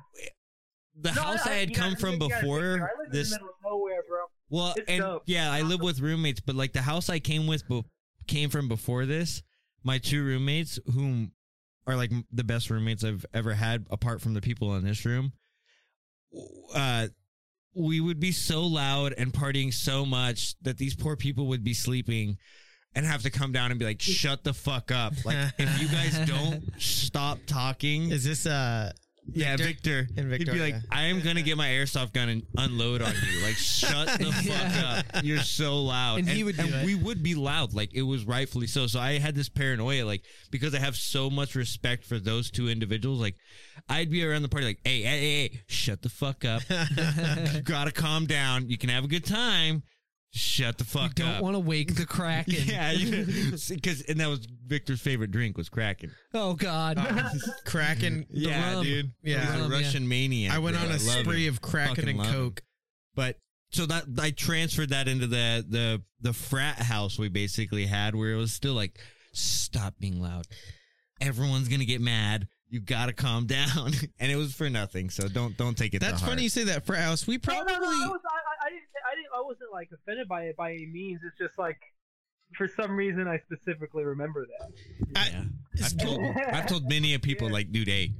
[1.00, 3.30] the No, house I, had come gotta- from before I this.
[3.30, 4.02] the middle of nowhere.
[4.48, 5.22] Well, it's and dope.
[5.26, 7.82] yeah, I live with roommates, but like the house I came with be-
[8.28, 9.42] came from before this.
[9.82, 11.32] My two roommates, whom
[11.86, 15.32] are like the best roommates I've ever had, apart from the people in this room.
[16.74, 17.08] Uh,
[17.74, 21.74] we would be so loud and partying so much that these poor people would be
[21.74, 22.36] sleeping
[22.94, 25.88] and have to come down and be like, "Shut the fuck up!" Like if you
[25.88, 28.92] guys don't stop talking, Is this uh?
[29.32, 30.06] Yeah, Victor.
[30.16, 30.76] And He'd be like.
[30.90, 33.42] I am gonna get my airsoft gun and unload on you.
[33.42, 34.32] Like, shut the
[35.04, 35.24] fuck up.
[35.24, 36.20] You're so loud.
[36.20, 37.74] And he would do and we would be loud.
[37.74, 38.86] Like it was rightfully so.
[38.86, 42.68] So I had this paranoia, like, because I have so much respect for those two
[42.68, 43.36] individuals, like
[43.88, 46.62] I'd be around the party like, hey, hey, hey, hey shut the fuck up.
[46.70, 48.68] you gotta calm down.
[48.68, 49.82] You can have a good time.
[50.36, 51.42] Shut the fuck You don't up.
[51.42, 52.54] want to wake the Kraken.
[52.66, 56.12] yeah, because and that was Victor's favorite drink was Kraken.
[56.34, 56.98] Oh God.
[56.98, 57.20] Um,
[57.64, 58.26] Kraken.
[58.30, 58.84] Yeah, rum.
[58.84, 59.12] dude.
[59.22, 59.40] Yeah.
[59.40, 59.78] He's a rum, yeah.
[59.78, 60.54] Russian maniac.
[60.54, 60.84] I went bro.
[60.84, 61.54] on a love spree him.
[61.54, 62.32] of Kraken Fucking and love him.
[62.34, 62.62] Coke.
[63.14, 63.38] But
[63.70, 68.32] so that I transferred that into the the the frat house we basically had, where
[68.32, 68.98] it was still like,
[69.32, 70.46] stop being loud.
[71.20, 72.46] Everyone's gonna get mad.
[72.68, 75.08] You gotta calm down, and it was for nothing.
[75.08, 76.00] So don't don't take it.
[76.00, 77.26] That's to funny you say that frat house.
[77.26, 78.55] We No, probably no, no, I, was, I, I, I
[79.16, 81.20] didn't, I wasn't like offended by it by any means.
[81.26, 81.78] It's just like,
[82.56, 85.18] for some reason, I specifically remember that.
[85.18, 85.44] I- Yeah.
[85.84, 87.52] I've told I've told many of people Yeah.
[87.54, 88.14] like, dude, hey,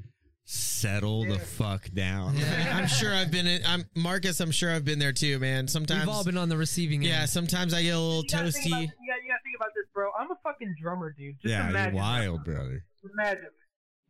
[0.44, 2.36] settle the fuck down.
[2.36, 3.62] Yeah, I'm sure I've been in.
[3.66, 4.40] I'm Marcus.
[4.40, 5.66] I'm sure I've been there too, man.
[5.68, 7.08] Sometimes, We've all been on the receiving end.
[7.08, 7.24] yeah.
[7.24, 8.64] Sometimes I get a little You gotta, about, toasty.
[8.66, 10.10] you, gotta, you gotta think about this, bro.
[10.18, 11.36] I'm a fucking drummer, dude.
[11.40, 11.94] Just yeah, imagine.
[11.94, 12.84] you're wild, brother.
[13.14, 13.50] Imagine.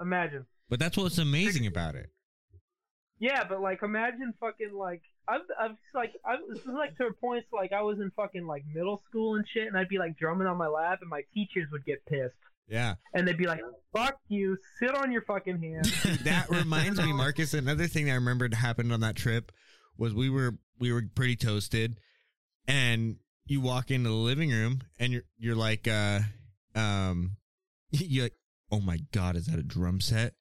[0.01, 0.47] Imagine.
[0.69, 2.11] But that's what's amazing about it.
[3.19, 7.47] Yeah, but like, imagine fucking like I've I've like I this is like to points
[7.53, 10.47] like I was in fucking like middle school and shit, and I'd be like drumming
[10.47, 12.35] on my lap, and my teachers would get pissed,
[12.69, 12.97] Yeah.
[13.15, 13.61] and they'd be like,
[13.95, 15.91] "Fuck you, sit on your fucking hands."
[16.25, 17.55] that reminds me, Marcus.
[17.55, 19.51] Another thing that I remembered happened on that trip
[19.97, 21.97] was we were we were pretty toasted,
[22.69, 26.21] and you walk into the living room and you're you're like, uh,
[26.75, 27.37] um,
[27.91, 28.35] you like,
[28.71, 30.35] oh my god, is that a drum set?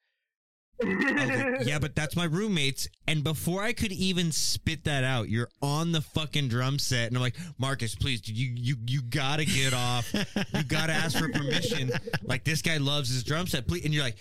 [0.82, 2.88] Like, yeah, but that's my roommates.
[3.07, 7.15] And before I could even spit that out, you're on the fucking drum set, and
[7.17, 10.13] I'm like, Marcus, please, dude, you you you gotta get off.
[10.13, 11.91] You gotta ask for permission.
[12.23, 13.86] Like this guy loves his drum set, please.
[13.86, 14.17] And you're like,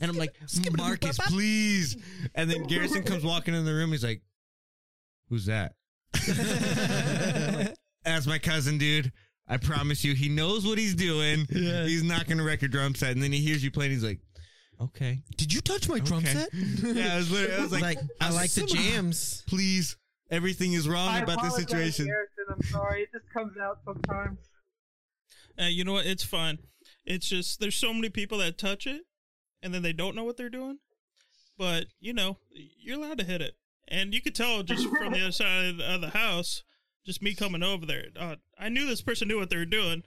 [0.00, 0.34] and I'm like,
[0.76, 1.96] Marcus, please.
[2.34, 3.92] And then Garrison comes walking in the room.
[3.92, 4.22] He's like,
[5.30, 5.74] Who's that?
[8.04, 9.12] That's my cousin, dude.
[9.50, 11.46] I promise you, he knows what he's doing.
[11.50, 11.84] Yeah.
[11.84, 13.10] He's not gonna wreck your drum set.
[13.10, 13.90] And then he hears you playing.
[13.90, 14.20] He's like,
[14.80, 15.22] Okay.
[15.36, 16.32] Did you touch my drum Okay.
[16.32, 16.48] set?
[16.54, 19.42] Yeah, I was, literally, I was like, like, I like the jams.
[19.48, 19.96] please.
[20.30, 22.06] Everything is wrong I about this apologize, situation.
[22.06, 23.02] Garrison, I'm sorry.
[23.02, 24.38] It just comes out sometimes.
[25.60, 26.06] Uh, you know what?
[26.06, 26.58] It's fine.
[27.04, 29.02] It's just there's so many people that touch it,
[29.62, 30.78] and then they don't know what they're doing.
[31.58, 33.54] But you know, you're allowed to hit it,
[33.88, 36.62] and you could tell just from the other side of the house,
[37.06, 38.06] just me coming over there.
[38.18, 40.02] Uh, I knew this person knew what they were doing.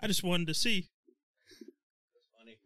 [0.00, 0.88] I just wanted to see.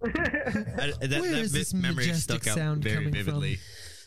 [0.04, 3.54] I, that, Where that is this majestic sound very coming from?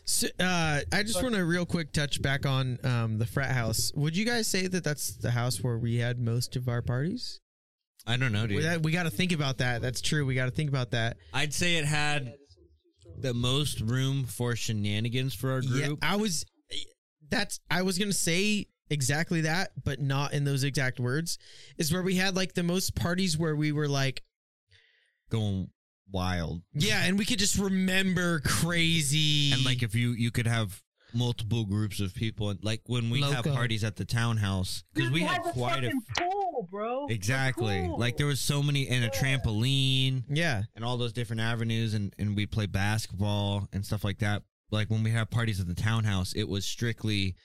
[0.08, 3.92] So, uh, I just want to real quick touch back on um, the frat house.
[3.96, 7.40] Would you guys say that that's the house where we had most of our parties?
[8.06, 8.58] I don't know, dude.
[8.58, 9.82] We, that- we got to think about that.
[9.82, 10.26] That's true.
[10.26, 11.18] We got to think about that.
[11.34, 12.36] I'd say it had
[13.18, 16.00] the most room for shenanigans for our Yeah, group.
[16.04, 16.46] I was.
[17.30, 17.60] That's.
[17.72, 21.38] I was gonna say exactly that, but not in those exact words.
[21.78, 24.24] Is where we had like the most parties where we were like,
[25.30, 25.70] going
[26.12, 26.62] wild.
[26.74, 30.82] yeah, and we could just remember crazy And like if you you could have
[31.14, 35.22] multiple groups of people and like when we have parties at the townhouse because we
[35.22, 37.08] they had quite a fucking pool, bro.
[37.08, 37.98] Exactly pool.
[37.98, 42.14] like there was so many and a trampoline yeah, and all those different avenues and
[42.20, 45.74] and we play basketball and stuff like that like when we have parties at the
[45.74, 47.36] townhouse it was strictly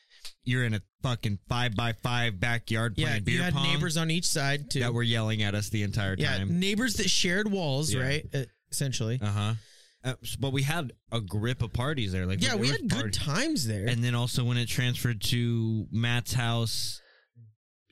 [0.51, 3.07] you're in a fucking five by five backyard yeah.
[3.09, 4.80] playing beer You had pong neighbors on each side too.
[4.80, 8.03] that were yelling at us the entire yeah, time neighbors that shared walls, Yeah.
[8.03, 8.26] right?
[8.34, 9.18] Uh, essentially.
[9.22, 9.55] uh-huh
[10.03, 12.70] uh, s- but we had a grip of parties there like yeah, there we was
[12.72, 13.86] had good party- times there.
[13.88, 17.01] and then also when it transferred to Matt's house.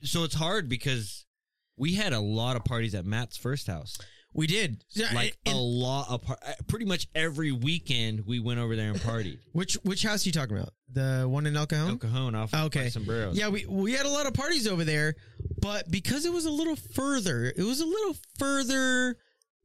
[0.03, 1.25] So it's hard because
[1.77, 3.97] we had a lot of parties at Matt's first house.
[4.33, 4.83] We did.
[4.91, 8.75] Yeah, Like and- a lot of par- uh, pretty much every weekend we went over
[8.75, 9.39] there and partied.
[9.53, 10.73] which which house are you talking about?
[10.91, 11.89] The one in El Cajon?
[11.91, 12.83] El Cajon off Okay.
[12.83, 13.37] by sombreros.
[13.37, 15.15] Yeah, we we had a lot of parties over there,
[15.61, 19.17] but because it was a little further, it was a little further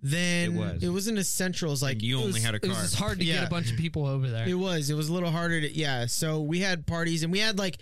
[0.02, 1.06] than It was.
[1.08, 2.70] not as central as like you only was- had a car.
[2.70, 3.36] It was hard to Yeah.
[3.40, 4.46] get a bunch of people over there.
[4.46, 4.90] It was.
[4.90, 6.06] It was a little harder to yeah.
[6.06, 7.78] So we had parties and we had like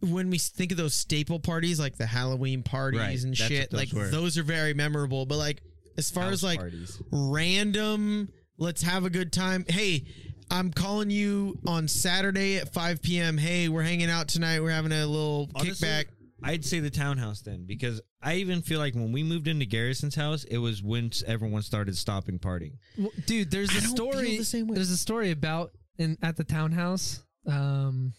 [0.00, 3.72] when we think of those staple parties like the Halloween parties Right, and that's shit,
[3.72, 4.08] like were.
[4.08, 5.26] those are very memorable.
[5.26, 5.60] But like
[5.98, 7.02] as far House as like parties.
[7.12, 9.64] random, let's have a good time.
[9.68, 10.06] Hey,
[10.50, 13.36] I'm calling you on Saturday at 5 p.m.
[13.36, 14.60] Hey, we're hanging out tonight.
[14.60, 16.04] We're having a little Honestly, kickback.
[16.42, 20.14] I'd say the townhouse then because I even feel like when we moved into Garrison's
[20.14, 22.74] house, it was when everyone started stopping partying.
[22.96, 24.36] Well, dude, there's I a story.
[24.38, 24.76] the same way.
[24.76, 28.12] There's a story about in at the townhouse, um,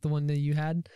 [0.00, 0.88] the one that you had.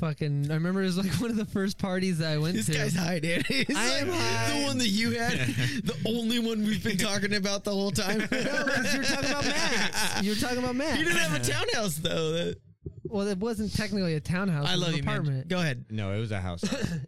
[0.00, 2.62] Fucking, I remember it was like one of the first parties that I went to.
[2.62, 2.72] This to.
[2.82, 3.42] guy's high, Dan.
[3.48, 4.58] It's I like am high.
[4.60, 8.18] the one that you had, the only one we've been talking about the whole time.
[8.18, 10.22] no, because you were talking about Max.
[10.22, 10.98] You were talking about Max.
[10.98, 12.32] You didn't have a townhouse though.
[12.32, 12.56] That-
[13.04, 14.66] well, it wasn't technically a townhouse.
[14.66, 15.14] I it was love an you, man.
[15.14, 15.48] apartment.
[15.48, 15.84] Go ahead.
[15.90, 16.64] No, it was a house.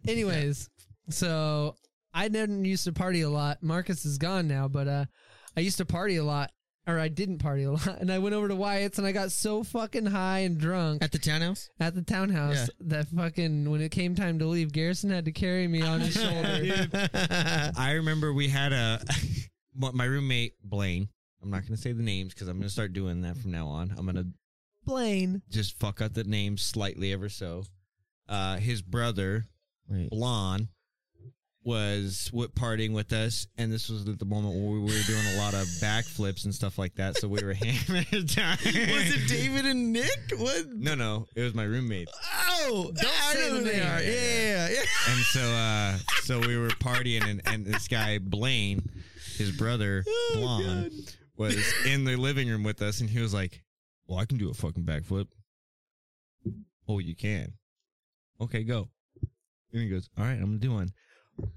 [0.07, 0.69] Anyways,
[1.09, 1.75] so
[2.13, 3.63] I didn't used to party a lot.
[3.63, 5.05] Marcus is gone now, but uh,
[5.57, 6.51] I used to party a lot,
[6.87, 9.31] or I didn't party a lot, and I went over to Wyatt's and I got
[9.31, 11.69] so fucking high and drunk At the townhouse?
[11.79, 12.65] at the townhouse Yeah.
[12.81, 16.13] that fucking when it came time to leave, Garrison had to carry me on his
[16.21, 16.89] shoulder.
[17.77, 19.01] I remember we had a
[19.75, 21.09] my roommate Blaine.
[21.43, 23.51] I'm not going to say the names because I'm going to start doing that from
[23.51, 23.93] now on.
[23.97, 24.27] I'm going to
[24.83, 25.41] Blaine.
[25.49, 27.63] just fuck up the name slightly ever so.
[28.29, 29.45] Uh, his brother
[29.87, 30.09] Wait.
[30.11, 30.69] Blon
[31.65, 35.25] was w- partying with us, and this was at the moment where we were doing
[35.33, 37.17] a lot of backflips and stuff like that.
[37.17, 38.57] So we were hammered down.
[38.63, 40.33] Was it David and Nick?
[40.37, 40.67] What?
[40.69, 42.07] No, no, it was my roommate.
[42.49, 43.99] Oh, I say know who they are.
[44.01, 44.83] Yeah, yeah, yeah.
[45.09, 48.87] And so, uh, so we were partying, and, and this guy Blaine,
[49.37, 53.63] his brother Oh, Blon, was in the living room with us, and he was like,
[54.07, 55.27] "Well, I can do a fucking backflip."
[56.87, 57.53] Oh, you can.
[58.39, 58.89] Okay, go.
[59.73, 60.89] And he goes, "All right, I'm gonna do one."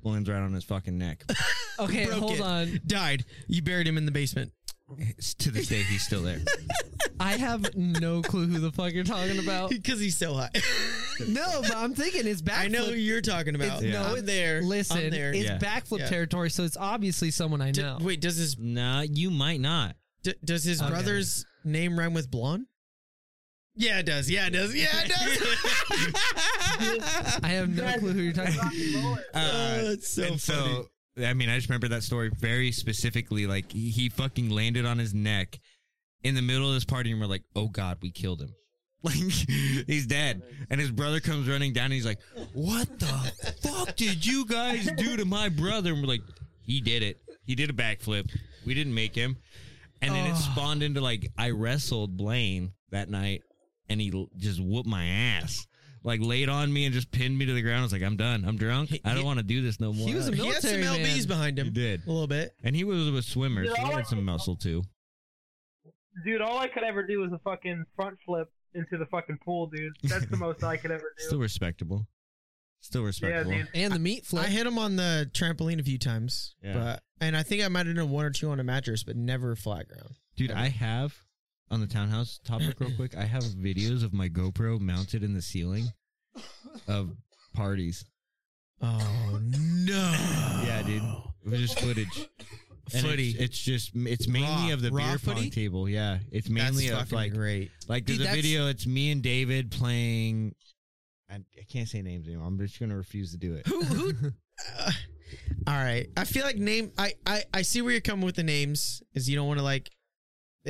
[0.03, 1.25] Blaine's right on his fucking neck.
[1.81, 2.41] Okay, Broke hold it.
[2.41, 2.81] on.
[2.89, 3.25] Died.
[3.47, 4.51] You buried him in the basement.
[4.99, 6.41] It's- to this day, he's still there.
[7.21, 9.71] I have no clue who the fuck you're talking about.
[9.79, 10.51] Because he's so high.
[11.29, 12.59] No, but I'm thinking it's backflip.
[12.59, 13.81] I know who you're talking about.
[13.85, 14.61] It's- No, no, I'm there.
[14.63, 15.33] Listen, I'm there.
[15.33, 15.59] it's Yeah.
[15.59, 16.09] backflip Yeah.
[16.09, 17.99] territory, so it's obviously someone I D- know.
[18.01, 19.95] wait, does his nah, you might not.
[20.25, 20.91] d- does his Okay.
[20.91, 22.67] brother's name rhyme with blonde?
[23.77, 24.29] Yeah, it does.
[24.29, 24.75] Yeah, it does.
[24.75, 26.13] Yeah, it does.
[27.43, 29.19] I have no clue who you're talking about.
[29.35, 30.85] Uh, it's so and funny.
[31.19, 33.47] so, I mean, I just remember that story very specifically.
[33.47, 35.59] Like he, he fucking landed on his neck
[36.23, 38.55] in the middle of this party, and we're like, "Oh God, we killed him."
[39.01, 41.85] Like he's dead, and his brother comes running down.
[41.87, 42.19] and He's like,
[42.53, 43.33] "What the
[43.63, 46.23] fuck did you guys do to my brother?" And we're like,
[46.63, 47.21] "He did it.
[47.45, 48.29] He did a backflip.
[48.67, 49.37] We didn't make him."
[50.03, 50.51] And then it Oh.
[50.53, 53.43] spawned into like I wrestled Blaine that night,
[53.89, 55.65] and he just whooped my ass.
[56.05, 57.81] Like laid on me and just pinned me to the ground.
[57.81, 58.45] I was like, "I'm done.
[58.47, 58.99] I'm drunk.
[59.05, 60.81] I don't want to do this no more." He was a military he had some
[60.81, 61.27] military lbs man.
[61.29, 61.65] behind him.
[61.67, 62.07] He did.
[62.07, 62.55] a little bit.
[62.63, 64.85] And he was a swimmer, Dude, So he had some muscle too.
[66.25, 69.67] Dude, all I could ever do was a fucking front flip into the fucking pool,
[69.69, 69.93] dude.
[70.03, 71.25] That's the most I could ever do.
[71.25, 72.07] Still respectable.
[72.81, 73.51] Still respectable.
[73.53, 73.69] dude.
[73.75, 74.45] And the meat flip.
[74.45, 76.75] I hit him on the trampoline a few times, Yeah.
[76.75, 79.17] but and I think I might have done one or two on a mattress, but
[79.17, 80.15] never flat ground.
[80.37, 81.17] Dude, I have
[81.71, 83.17] on the townhouse topic real quick.
[83.17, 85.87] I have videos of my GoPro mounted in the ceiling
[86.87, 87.11] of
[87.55, 88.05] parties.
[88.81, 90.63] Oh no!
[90.65, 91.03] Yeah, dude.
[91.45, 92.29] It was just footage.
[92.95, 93.31] And Footy.
[93.31, 95.89] It's, it's just it's mainly Raw- of the raw beer pong table.
[95.89, 97.71] Yeah, it's mainly That's of fucking like great.
[97.87, 98.69] like Dude, there's a that's- video.
[98.69, 100.55] It's me and David playing.
[101.31, 102.47] I, I can't say names anymore.
[102.47, 103.67] I'm just gonna refuse to do it.
[103.67, 103.83] Who?
[103.83, 104.13] who
[104.79, 104.91] uh,
[105.67, 106.07] all right.
[106.17, 106.93] I feel like name.
[106.97, 109.03] I, I I see where you're coming with the names.
[109.13, 109.91] Is you don't want to like.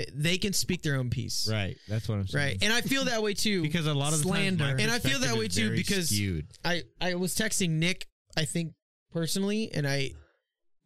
[0.06, 1.76] They- They can speak their own piece, Right.
[1.88, 2.44] That's what I'm saying.
[2.46, 2.58] Right.
[2.62, 3.62] And I feel that way too.
[3.68, 4.64] because a lot of Slander.
[4.64, 6.46] times my And I feel that way too because- skewed.
[6.64, 8.06] I I was texting Nick.
[8.36, 8.74] I think
[9.12, 10.10] personally, and I,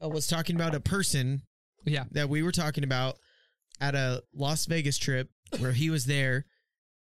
[0.00, 1.42] I was talking about a person
[1.84, 2.04] yeah.
[2.12, 3.18] that we were talking about
[3.80, 5.28] at a Las Vegas trip
[5.58, 6.46] where he was there,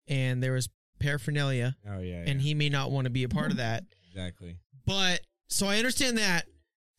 [0.08, 0.70] and there was
[1.00, 3.84] paraphernalia, Oh yeah, and he may not want to be a part of that.
[4.10, 4.58] exactly.
[4.86, 6.46] But so I understand that.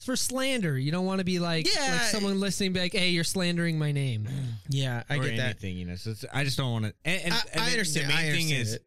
[0.04, 0.78] It's for slander.
[0.78, 1.92] You don't want to be like, Yeah.
[1.92, 4.28] like someone listening, be like, hey, you're slandering my name.
[4.68, 5.44] Yeah, I or get that.
[5.44, 5.94] anything, you know.
[5.96, 6.94] So it's, I just don't want to.
[7.04, 8.86] And, and, I- and I the- understand, The main I thing understand is, it.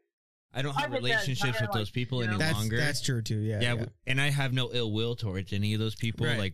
[0.53, 2.39] I don't I have get that relationships entire, with those like, people you know- any
[2.39, 2.77] That's longer.
[2.77, 3.37] that's true too.
[3.37, 3.85] Yeah, yeah, yeah.
[4.07, 6.37] and I have no ill will towards any of those people, Right.
[6.37, 6.53] like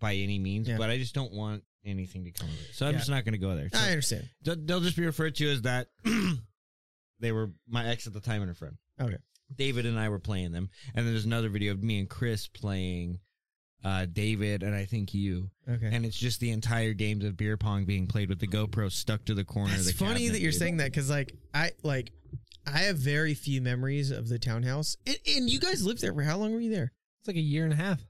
[0.00, 0.66] by any means.
[0.68, 0.76] Yeah.
[0.78, 2.74] But I just don't want anything to come of it.
[2.74, 2.98] So I'm Yeah.
[2.98, 3.68] just not going to go there.
[3.72, 4.28] So I understand.
[4.42, 5.88] they'll, they'll just be referred to as that.
[7.20, 8.76] they were my ex at the time and a friend.
[9.00, 9.18] Okay.
[9.54, 12.46] David and I were playing them, and then there's another video of me and Chris
[12.46, 13.18] playing.
[13.84, 15.88] Uh, David and I think you, Okay.
[15.92, 19.24] and it's just the entire games of beer pong being played with the GoPro stuck
[19.26, 19.72] to the corner.
[19.74, 20.58] It's funny cabinet, that you're dude.
[20.58, 22.10] saying that because like I like
[22.66, 24.96] I have very few memories of the townhouse.
[25.06, 26.92] And, and you guys lived there for how long were you there?
[27.20, 28.00] It's like a year and a half.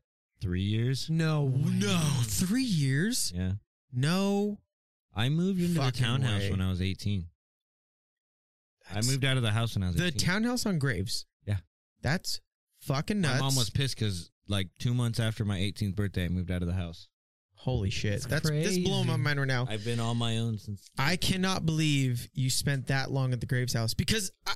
[0.41, 1.11] three years.
[1.11, 1.45] No.
[1.45, 1.81] way.
[2.25, 3.31] three years.
[3.37, 3.53] Yeah,
[3.93, 4.59] No,
[5.15, 6.51] I moved into the Fucking townhouse way.
[6.51, 7.27] when I was 18.
[8.91, 10.19] I moved out of the house when I was the 18.
[10.27, 11.27] townhouse on Graves.
[11.47, 11.59] Yeah.
[12.01, 12.41] that's
[12.81, 13.35] fucking nuts.
[13.41, 16.63] My mom was pissed because like two months after my 18th birthday, I moved out
[16.63, 17.09] of the house.
[17.55, 18.23] Holy shit!
[18.23, 19.67] That's That's that's blowing my mind right now.
[19.69, 20.89] I've been on my own since.
[20.97, 24.53] I cannot believe you spent that long at the Graves house because I,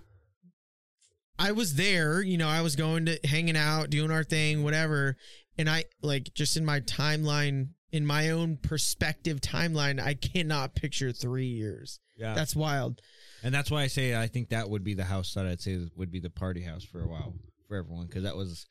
[1.39, 5.16] I was there, you know, I was going to hanging out, doing our thing, whatever.
[5.59, 11.10] And I like just in my timeline, in my own perspective timeline, I cannot picture
[11.12, 11.98] three years.
[12.16, 13.01] Yeah, That's wild.
[13.43, 15.78] and that's why I say I think that would be the house that I'd say
[15.97, 17.35] would be the party house for a while
[17.66, 18.66] for everyone because that was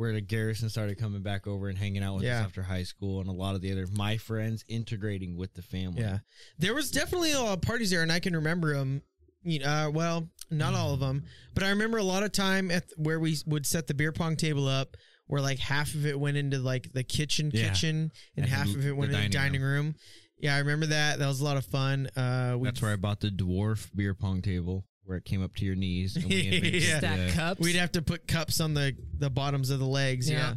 [0.00, 2.40] where the Garrison started coming back over and hanging out with Yeah.
[2.40, 5.60] us after high school, and a lot of the other my friends integrating with the
[5.62, 6.00] family.
[6.00, 6.20] Yeah.
[6.58, 9.02] There was definitely a lot of parties there, and I can remember them.
[9.42, 11.24] You know, uh, well, not all of them,
[11.54, 14.36] but I remember a lot of time at where we would set the beer pong
[14.36, 14.96] table up,
[15.26, 17.68] where like half of it went into like the kitchen, Yeah.
[17.68, 19.94] kitchen, and And half the- of it went into the dining dining room.
[20.38, 21.18] Yeah, I remember that.
[21.18, 22.06] That was a lot of fun.
[22.16, 25.64] Uh, that's where I bought the dwarf beer pong table where it came up to
[25.64, 26.16] your knees.
[26.16, 26.98] And we invented Yeah.
[26.98, 27.60] Stack the- cups.
[27.60, 30.28] we'd have to put cups on the the bottoms of the legs.
[30.30, 30.54] Yeah, Yeah.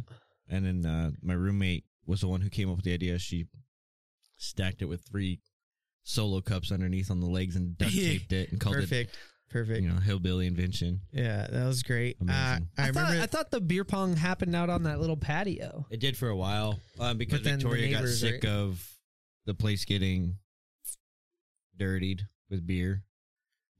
[0.56, 3.18] And then uh, my roommate was the one who came up with the idea.
[3.18, 3.46] She
[4.36, 5.40] stacked it with three
[6.02, 8.80] solo cups underneath on the legs and duct taped it and called it.
[8.80, 9.16] Perfect.
[9.50, 9.82] Perfect.
[9.82, 11.00] you know, hillbilly invention.
[11.12, 12.16] Yeah, that was great.
[12.20, 12.68] Uh, Amazing.
[12.76, 13.22] I, I, thought, remember.
[13.22, 15.86] I thought the beer pong happened out on that little patio.
[15.90, 18.52] It did for a while um, because But then the Victoria got neighbors, sick right?
[18.52, 18.84] of
[19.46, 20.38] the place getting
[21.78, 23.04] dirtied with beer,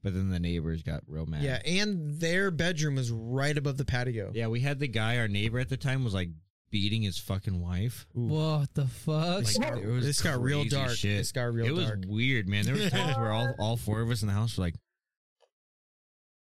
[0.05, 1.41] but then the neighbors got real mad.
[1.41, 4.31] yeah, and their bedroom was right above the patio.
[4.35, 4.45] yeah.
[4.45, 6.29] We had the guy, our neighbor at the time, was like
[6.69, 8.05] beating his fucking wife.
[8.15, 8.27] Ooh.
[8.27, 9.39] What the fuck?
[9.39, 10.91] This Like, got, it was this got real dark.
[10.91, 11.17] shit.
[11.17, 11.99] This got real it was dark.
[12.07, 12.65] weird, man.
[12.65, 14.75] There were times where all all four of us in the house were like,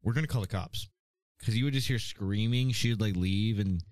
[0.02, 0.88] "We're gonna call the cops,"
[1.38, 2.72] because you would just hear screaming.
[2.72, 3.82] She'd like leave, and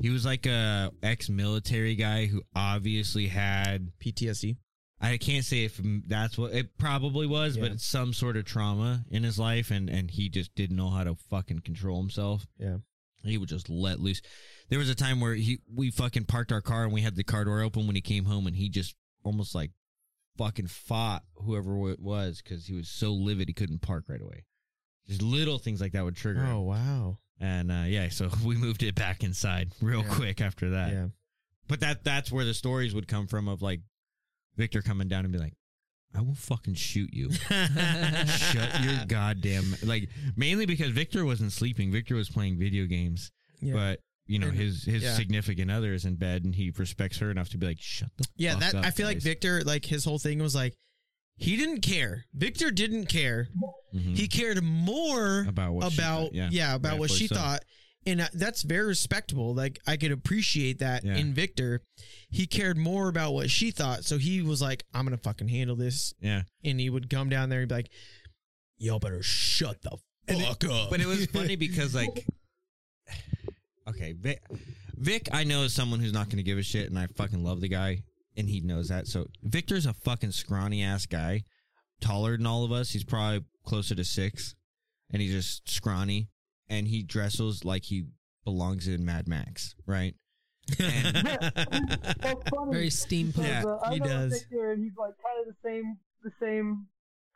[0.00, 4.56] he was like a ex-military guy who obviously had PTSD.
[5.00, 7.62] I can't say if that's what it probably was, Yeah.
[7.62, 10.90] but it's some sort of trauma in his life, and and he just didn't know
[10.90, 12.46] how to fucking control himself.
[12.58, 12.78] Yeah.
[13.24, 14.22] he would just let loose.
[14.70, 17.24] There was a time where he we fucking parked our car and we had the
[17.24, 18.94] car door open when he came home, and he just
[19.24, 19.70] almost like
[20.36, 24.44] fucking fought whoever it was because he was so livid he couldn't park right away.
[25.06, 26.40] Just little things like that would trigger.
[26.44, 26.56] him.
[26.56, 27.18] Oh wow.
[27.40, 30.14] And uh, yeah, so we moved it back inside real Yeah.
[30.14, 30.92] quick after that.
[30.92, 31.06] Yeah.
[31.68, 33.80] But that that's where the stories would come from of like
[34.58, 35.54] Victor coming down and be like,
[36.14, 37.30] I will fucking shoot you.
[37.32, 41.90] Shut your goddamn like mainly because Victor wasn't sleeping.
[41.92, 43.30] Victor was playing video games.
[43.60, 43.74] Yeah.
[43.74, 45.14] But you know, And- his his yeah.
[45.14, 48.24] significant other is in bed and he respects her enough to be like, Shut the
[48.36, 49.18] Yeah, fuck that up, I feel like.
[49.22, 50.74] Victor, like his whole thing was like,
[51.36, 52.24] he didn't care.
[52.34, 53.48] Victor didn't care.
[53.94, 54.16] Mhm.
[54.16, 56.34] He cared more about what she about thought.
[56.34, 56.48] yeah.
[56.50, 57.34] yeah, about what she so.
[57.36, 57.60] thought,
[58.08, 59.54] and uh, that's very respectable.
[59.54, 61.16] Like I could appreciate that Yeah.
[61.16, 61.82] in Victor.
[62.30, 65.76] He cared more about what she thought, so he was like, "I'm gonna fucking handle
[65.76, 66.42] this," Yeah.
[66.64, 67.90] and he would come down there and be like,
[68.78, 72.26] "Y'all better shut the And it- fuck up." But it was funny because like
[73.88, 74.42] Okay, Vic,
[74.96, 77.42] Vic I know is someone who's not going to give a shit and I fucking
[77.42, 78.02] love the guy
[78.36, 79.06] and he knows that.
[79.06, 81.44] So Victor's a fucking scrawny ass guy,
[82.00, 82.90] taller than all of us.
[82.90, 84.54] He's probably closer to 6
[85.10, 86.28] and he's just scrawny
[86.68, 88.04] and he dresses like he
[88.44, 90.14] belongs in Mad Max, right?
[90.78, 91.16] And
[92.20, 92.72] That's funny.
[92.72, 93.38] Very steampunk.
[93.48, 94.32] Yeah, uh, I he know does.
[94.40, 96.86] Victor, and he's like kind of the same, the same,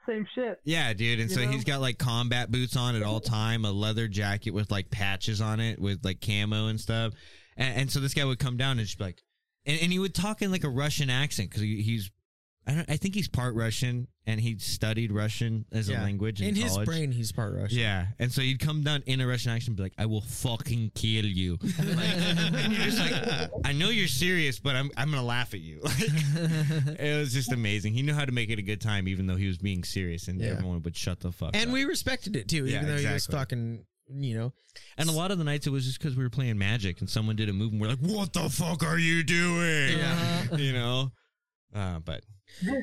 [0.07, 0.61] same shit.
[0.65, 1.19] Yeah, dude.
[1.21, 1.51] And You so know?
[1.51, 5.41] he's got like combat boots on at all time, a leather jacket with like patches
[5.41, 7.15] on it with like camo and stuff.
[7.57, 9.23] And, and so this guy would come down and just be like,
[9.65, 12.11] and, and he would talk in like a Russian accent because he, he's,
[12.65, 16.01] I, don't, I think he's part Russian and he studied Russian as Yeah.
[16.01, 16.87] a language in, in his college.
[16.87, 17.77] brain, he's part Russian.
[17.79, 20.21] Yeah, and so he'd come down in a Russian accent and be like, "I will
[20.21, 25.11] fucking kill you," like, and you're just like, "I know you're serious, but I'm I'm
[25.11, 27.95] gonna laugh at you." Like, it was just amazing.
[27.95, 30.29] He knew how to make it a good time, even though he was being serious,
[30.29, 30.51] and Yeah.
[30.51, 31.49] everyone would shut the fuck.
[31.49, 31.57] Up.
[31.57, 33.39] And we respected it too, Yeah, even though he was exactly.
[33.39, 33.87] fucking,
[34.21, 34.53] you know.
[34.99, 37.11] and a lot of the nights it was just because we were playing Magic and
[37.11, 40.45] someone did a move and we're like, "What the fuck are you doing?" Yeah.
[40.57, 41.11] you know.
[41.75, 42.23] Uh, but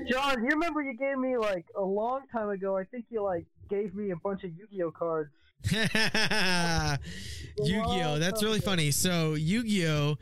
[0.09, 2.77] John, you remember you gave me like a long time ago?
[2.77, 5.31] I think you like gave me a bunch of Yu-Gi-Oh cards.
[5.71, 6.97] Yu-Gi-Oh.
[8.19, 8.91] That's really funny.
[8.91, 10.17] So Yu-Gi-Oh,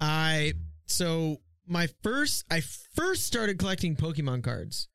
[0.00, 0.54] I
[0.86, 4.88] so my first I first started collecting Pokemon cards.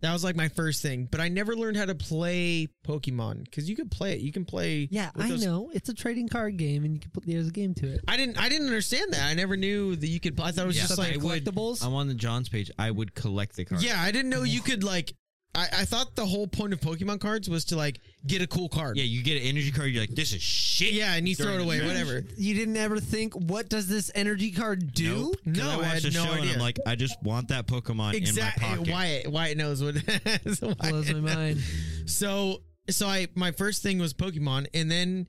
[0.00, 3.68] That was like my first thing, but I never learned how to play Pokemon because
[3.68, 4.20] you could play it.
[4.20, 4.86] You can play.
[4.90, 5.70] Yeah, I those- know.
[5.74, 8.00] It's a trading card game, and you can put there's a game to it.
[8.06, 8.38] I didn't.
[8.38, 9.24] I didn't understand that.
[9.24, 10.38] I never knew that you could.
[10.40, 11.84] I thought it was Yeah, just I like would- collectibles.
[11.84, 12.70] I'm on the John's page.
[12.78, 13.84] I would collect the cards.
[13.84, 14.44] Yeah, I didn't know oh.
[14.44, 15.14] you could like.
[15.58, 18.68] I, I thought the whole point of Pokemon cards was to like get a cool
[18.68, 18.96] card.
[18.96, 19.04] yeah.
[19.04, 19.90] You get an energy card.
[19.90, 22.22] You're like, "This is shit." yeah, and you throw it away, whatever.
[22.36, 25.14] you didn't ever think, what does this energy card do?
[25.16, 25.36] Nope.
[25.44, 26.54] 'Cause No, I I watched had the no show and idea.
[26.54, 28.64] I'm like, I just want that Pokemon Exactly.
[28.64, 28.92] in my pocket.
[28.92, 29.96] Wyatt, Wyatt knows what.
[30.54, 31.60] so Wyatt- Blows my mind.
[32.06, 35.26] So so I my first thing was Pokemon, and then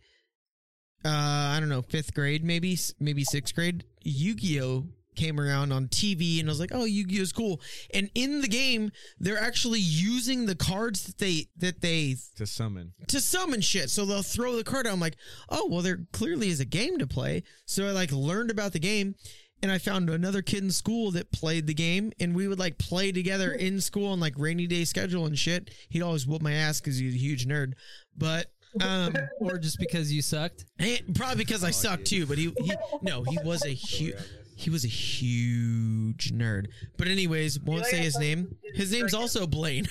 [1.06, 4.86] uh I don't know fifth grade maybe s- maybe sixth grade Yu Gi Oh
[5.20, 7.62] came around on TV, and I was like, oh Yu Gi Oh is cool.
[7.94, 12.94] And in the game, they're actually using the cards that they that they to summon.
[13.08, 13.90] to summon shit.
[13.90, 14.94] So they'll throw the card out.
[14.94, 15.18] I'm like,
[15.50, 17.44] oh well, there clearly is a game to play.
[17.66, 19.16] So I like learned about the game.
[19.62, 22.78] And I found another kid in school that played the game, and we would like
[22.78, 25.70] play together in school on like rainy day schedule and shit.
[25.90, 27.74] He'd always whoop my ass because he's a huge nerd,
[28.16, 28.48] but
[28.82, 30.66] um, or just because you sucked.
[30.78, 32.26] and probably because I sucked too.
[32.26, 34.16] But he, he no, he was a huge,
[34.60, 36.68] he was a huge nerd.
[36.98, 38.58] But anyways, won't say his name.
[38.74, 39.86] His name's also Blaine.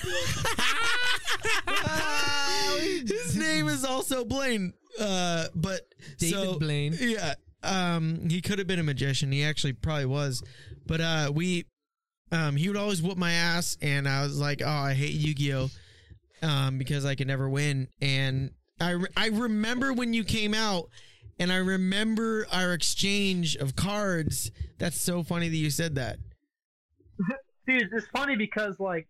[3.03, 4.73] his name is also Blaine.
[4.99, 5.81] Uh, but
[6.19, 6.95] David so, Blaine.
[6.99, 7.33] Yeah.
[7.63, 9.31] Um, he could have been a magician.
[9.31, 10.43] He actually probably was.
[10.85, 11.65] But uh, we,
[12.31, 15.33] um, he would always whoop my ass, and I was like, oh, I hate Yu
[15.33, 15.69] Gi Oh,
[16.43, 17.87] um, because I could never win.
[18.03, 20.91] And I re- I remember when you came out,
[21.39, 24.51] and I remember our exchange of cards.
[24.77, 26.17] That's so funny that you said that.
[27.67, 29.07] Dude, it's funny because like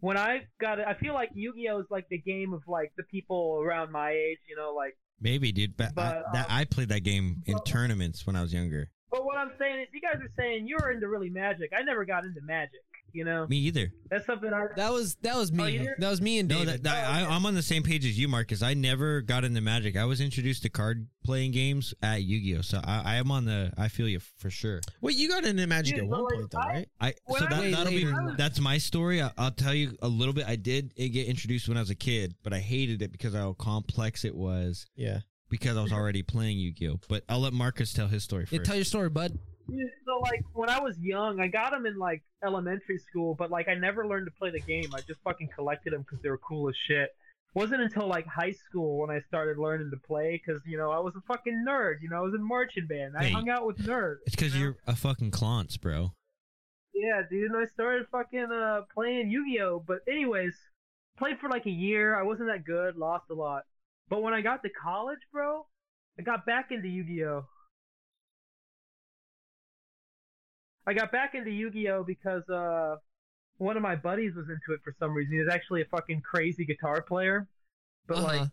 [0.00, 3.04] when I got it, I feel like Yu-Gi-Oh is like the game of like the
[3.04, 4.96] people around my age, you know, like.
[5.20, 5.76] Maybe, dude.
[5.76, 8.90] But, But, I, that, um, I played that game in tournaments when I was younger.
[9.10, 11.70] But what I'm saying is, you guys are saying you're into really Magic.
[11.74, 12.80] I never got into Magic.
[13.14, 13.92] You know, Me either.
[14.10, 14.66] that's something I.
[14.76, 15.70] That was that was Oh, me.
[15.70, 15.88] you did?
[15.98, 16.74] that was me and No, David.
[16.74, 18.60] that, that, I, oh, I'm on the same page as you, Marcus.
[18.60, 19.96] I never got into Magic.
[19.96, 22.62] I was introduced to card playing games at Yu-Gi-Oh.
[22.62, 23.72] So I, I am on the.
[23.78, 24.80] I feel you for sure.
[25.00, 26.88] Wait, you got into Magic Dude, at one like, point though, I- right?
[27.00, 29.22] I so I that, that'll be that's my story.
[29.22, 30.46] I, I'll tell you a little bit.
[30.48, 33.40] I did get introduced when I was a kid, but I hated it because of
[33.40, 35.20] how complex it was Yeah.
[35.50, 36.98] because I was already playing Yu-Gi-Oh.
[37.08, 38.66] But I'll let Marcus tell his story Yeah, first.
[38.66, 39.38] tell your story, bud.
[39.68, 43.68] So like when I was young, I got them in like elementary school, but like
[43.68, 44.90] I never learned to play the game.
[44.94, 47.08] I just fucking collected them because they were cool as shit.
[47.54, 50.98] Wasn't until like high school when I started learning to play because you know I
[50.98, 51.94] was a fucking nerd.
[52.02, 53.14] You know I was in marching band.
[53.18, 53.32] I Hey.
[53.32, 54.16] hung out with nerds.
[54.26, 56.12] it's because you you're a fucking Clonts, bro.
[56.94, 59.84] Yeah, dude, and I started fucking uh playing Yu-Gi-Oh.
[59.86, 60.54] But anyways,
[61.16, 62.18] played for like a year.
[62.18, 63.62] I wasn't that good, lost a lot.
[64.08, 65.66] But when I got to college, bro,
[66.18, 67.46] I got back into Yu-Gi-Oh.
[70.86, 72.96] I got back into Yu-Gi-Oh because uh
[73.58, 75.32] one of my buddies was into it for some reason.
[75.34, 77.46] He was actually a fucking crazy guitar player.
[78.06, 78.26] But Uh-huh.
[78.26, 78.48] like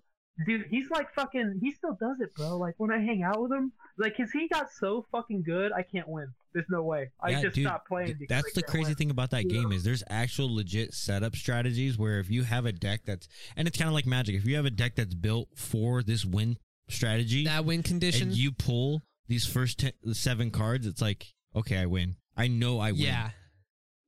[0.45, 2.57] dude, he's like fucking he still does it, bro.
[2.57, 5.83] Like when I hang out with him, like cuz he got so fucking good, I
[5.83, 6.27] can't win.
[6.53, 7.11] There's no way.
[7.21, 8.95] I Yeah, just dude, stopped playing th- because That's the crazy win.
[8.95, 9.61] thing about that Yeah.
[9.61, 13.67] game is there's actual legit setup strategies where if you have a deck that's and
[13.67, 14.35] it's kind of like Magic.
[14.35, 16.57] If you have a deck that's built for this win
[16.89, 18.29] strategy That win condition.
[18.29, 22.15] and you pull these first ten, seven cards, it's like okay, I win.
[22.41, 23.01] I know I win.
[23.01, 23.29] yeah.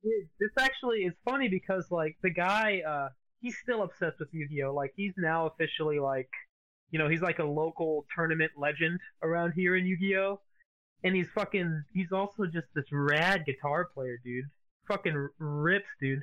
[0.02, 3.08] Dude, this actually is funny because like the guy, uh,
[3.40, 4.74] he's still obsessed with Yu-Gi-Oh.
[4.74, 6.28] Like he's now officially like,
[6.90, 10.40] you know, he's like a local tournament legend around here in Yu-Gi-Oh.
[11.04, 14.44] And he's fucking, he's also just this rad guitar player, dude.
[14.88, 16.20] Fucking rips, dude.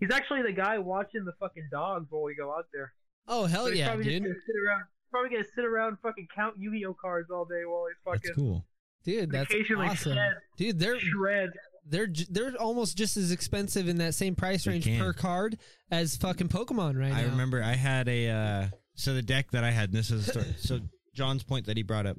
[0.00, 2.92] He's actually the guy watching the fucking dogs while we go out there.
[3.28, 4.22] Oh hell So he's yeah, probably just dude.
[4.24, 7.84] gonna sit around, probably gonna sit around and fucking count Yu-Gi-Oh cards all day while
[7.88, 8.20] he's fucking.
[8.24, 8.64] That's fucking cool.
[9.04, 10.12] Dude, that's occasionally awesome.
[10.14, 11.50] shred, Dude, they're shred.
[11.86, 15.00] they're they're almost just as expensive in that same price range can.
[15.00, 15.58] per card
[15.90, 17.30] as fucking Pokemon right I now.
[17.30, 19.88] remember I had a uh so the deck that I had.
[19.90, 20.54] And this is a story.
[20.58, 20.80] so
[21.14, 22.18] John's point that he brought up.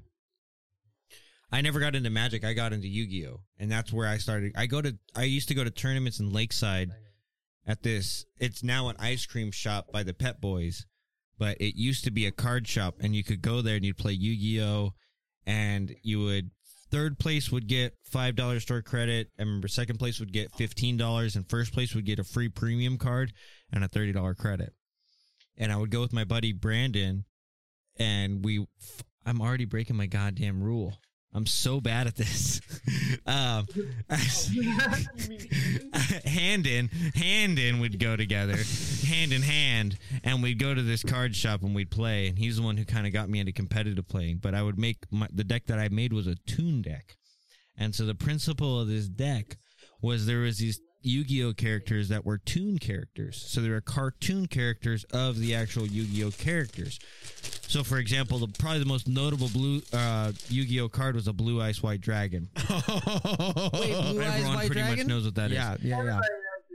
[1.52, 2.44] I never got into Magic.
[2.44, 4.54] I got into Yu Gi Oh, and that's where I started.
[4.58, 4.98] I go to.
[5.16, 6.90] I used to go to tournaments in Lakeside.
[7.66, 10.86] At this, it's now an ice cream shop by the Pet Boys,
[11.38, 13.98] but it used to be a card shop, and you could go there and you'd
[13.98, 14.94] play Yu Gi Oh,
[15.46, 16.50] and you would
[16.94, 19.30] third place would get five dollars store credit.
[19.40, 22.49] I remember second place would get fifteen dollars, and first place would get a free
[22.49, 23.34] premium card
[23.72, 24.74] and a thirty dollar credit.
[25.57, 27.26] And I would go with my buddy Brandon,
[27.98, 28.60] and we.
[28.80, 30.98] f- I'm already breaking my goddamn rule.
[31.34, 32.62] I'm so bad at this.
[33.26, 33.68] um,
[36.26, 38.58] hand in, hand in, we'd go together,
[39.08, 42.28] hand in hand, and we'd go to this card shop and we'd play.
[42.28, 44.38] And he's the one who kind of got me into competitive playing.
[44.38, 47.18] But I would make my, the deck that I made was a Toon deck,
[47.78, 49.58] and so the principle of this deck
[50.02, 53.44] was there was these Yu-Gi-Oh characters that were Toon characters.
[53.46, 57.00] So there are cartoon characters of the actual Yu-Gi-Oh characters.
[57.74, 61.82] So for example, the probably the most notable blue uh, Yu-Gi-Oh card was a Blue-Eyes
[61.82, 62.48] White Dragon.
[62.70, 65.08] Wait, Blue Eyes Everyone White pretty much Dragon?
[65.08, 65.58] knows what that is.
[65.58, 66.20] yeah, yeah, yeah.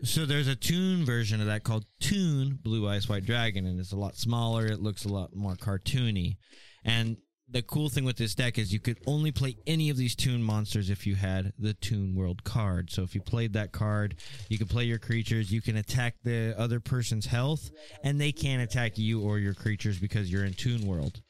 [0.03, 3.97] So there's a Toon version of that called Toon Blue-Eyes White Dragon, and it's a
[3.97, 4.67] lot smaller.
[4.67, 6.39] It looks a lot more cartoony.
[6.85, 7.17] And
[7.51, 10.43] the cool thing with this deck is you could only play any of these Toon
[10.43, 12.91] monsters if you had the Toon World card.
[12.91, 14.17] So if you played that card,
[14.49, 15.51] you could play your creatures.
[15.51, 17.71] You can attack the other person's health,
[18.05, 21.23] and they can't attack you or your creatures because you're in Toon World.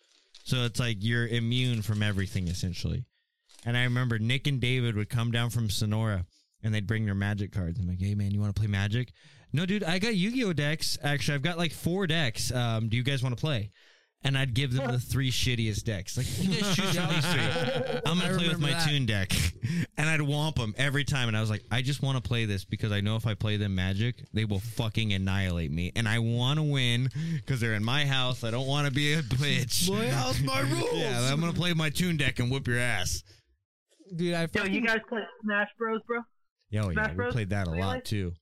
[0.45, 3.05] So it's like you're immune from everything essentially.
[3.65, 6.24] And I remember Nick and David would come down from Sonora
[6.62, 7.78] and they'd bring their magic cards.
[7.78, 9.12] I'm like, hey man, you want to play magic?
[9.53, 10.99] No, dude, I got Yu-Gi-Oh decks.
[11.03, 12.53] Actually, I've got like four decks.
[12.53, 13.70] Um, do you guys want to play?
[14.24, 16.16] And I'd give them the three shittiest decks.
[16.16, 18.01] Like, you guys choose from these three.
[18.05, 18.89] I'm gonna play with my that.
[18.89, 19.32] Toon deck,
[19.97, 21.28] and I'd womp them every time.
[21.28, 23.35] And I was like, I just want to play this because I know if I
[23.35, 27.74] play them magic, they will fucking annihilate me, and I want to win because they're
[27.74, 28.43] in my house.
[28.43, 29.89] I don't want to be a bitch.
[29.89, 30.89] My house, my rules.
[30.95, 33.23] yeah, I'm gonna play my Toon deck and whoop your ass.
[34.16, 36.23] Dude, I Yo, you guys play Smash Bros, bro?
[36.70, 37.32] Yeah, oh, yeah, Smash we Bros?
[37.35, 37.82] played that a Really?
[37.82, 38.32] lot too.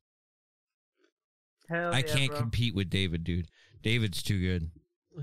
[1.69, 2.39] Hell I yeah, can't bro.
[2.41, 3.49] compete with David, dude.
[3.83, 4.71] David's too good.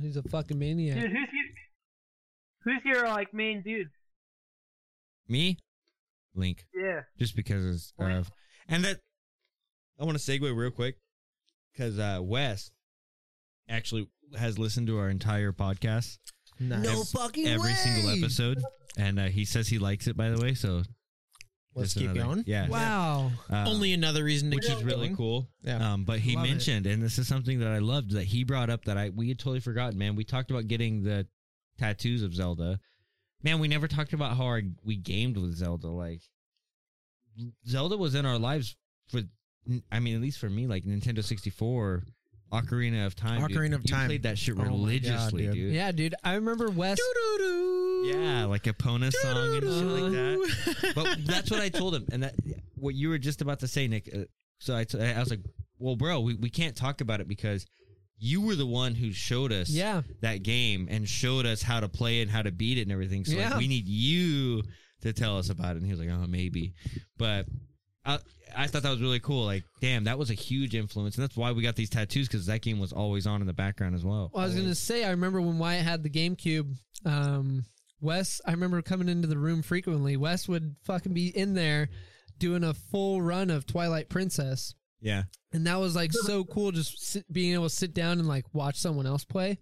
[0.01, 0.95] He's a fucking maniac.
[0.99, 3.87] Dude, who's your, who's your like main dude?
[5.27, 5.57] Me,
[6.35, 7.01] Link, Yeah.
[7.17, 8.31] just because of,
[8.67, 8.99] and that.
[9.99, 10.97] I want to segue real quick
[11.71, 12.71] because uh, Wes
[13.69, 16.17] actually has listened to our entire podcast,
[16.59, 16.83] Nice.
[16.83, 17.75] No fucking every way.
[17.75, 18.61] single episode,
[18.97, 20.17] and uh, he says he likes it.
[20.17, 20.81] By the way, so
[21.75, 22.43] Let's keep another- going.
[22.45, 22.67] Yeah.
[22.69, 23.31] Wow.
[23.49, 25.17] Uh, Only another reason to which keep is really going.
[25.17, 25.47] cool.
[25.63, 25.93] Yeah.
[25.93, 26.49] Um, but he Love it.
[26.49, 29.29] mentioned, and this is something that I loved that he brought up that I we
[29.29, 29.97] had totally forgotten.
[29.97, 31.27] Man, we talked about getting the
[31.79, 32.79] tattoos of Zelda.
[33.41, 35.87] Man, we never talked about how our, we gamed with Zelda.
[35.87, 36.21] Like
[37.67, 38.75] Zelda was in our lives
[39.09, 39.21] for,
[39.91, 42.03] I mean, at least for me, like Nintendo sixty four,
[42.51, 43.41] Ocarina of Time.
[43.47, 43.57] dude.
[43.57, 44.05] Ocarina of You Time.
[44.07, 45.53] played that shit Oh God, religiously, dude.
[45.55, 45.73] dude.
[45.73, 46.15] Yeah, dude.
[46.23, 46.99] I remember Wes.
[48.03, 50.75] Yeah, like Epona song and shit like that.
[50.81, 50.95] that.
[50.95, 52.35] but that's what I told him, and that
[52.75, 54.09] what you were just about to say, Nick.
[54.13, 54.19] Uh,
[54.59, 55.41] so I, t- I was like,
[55.79, 57.65] "Well, bro, we, we can't talk about it because
[58.17, 60.01] you were the one who showed us Yeah.
[60.21, 62.91] that game and showed us how to play it and how to beat it and
[62.91, 63.25] everything.
[63.25, 64.63] So like, we need you
[65.01, 66.73] to tell us about it." And he was like, "Oh, maybe,"
[67.17, 67.45] but.
[68.05, 68.19] I,
[68.55, 69.45] I thought that was really cool.
[69.45, 72.47] Like, damn, that was a huge influence, and that's why we got these tattoos because
[72.47, 74.29] that game was always on in the background as well.
[74.33, 76.75] Well, I was gonna say, I remember when Wyatt had the GameCube.
[77.05, 77.63] Um,
[78.03, 80.15] Wes, I remember coming into the room frequently.
[80.17, 81.89] Wes would fucking be in there
[82.37, 86.71] doing a full run of Twilight Princess, Yeah, and that was like so cool.
[86.71, 89.59] Just sit, being able to sit down and like watch someone else play.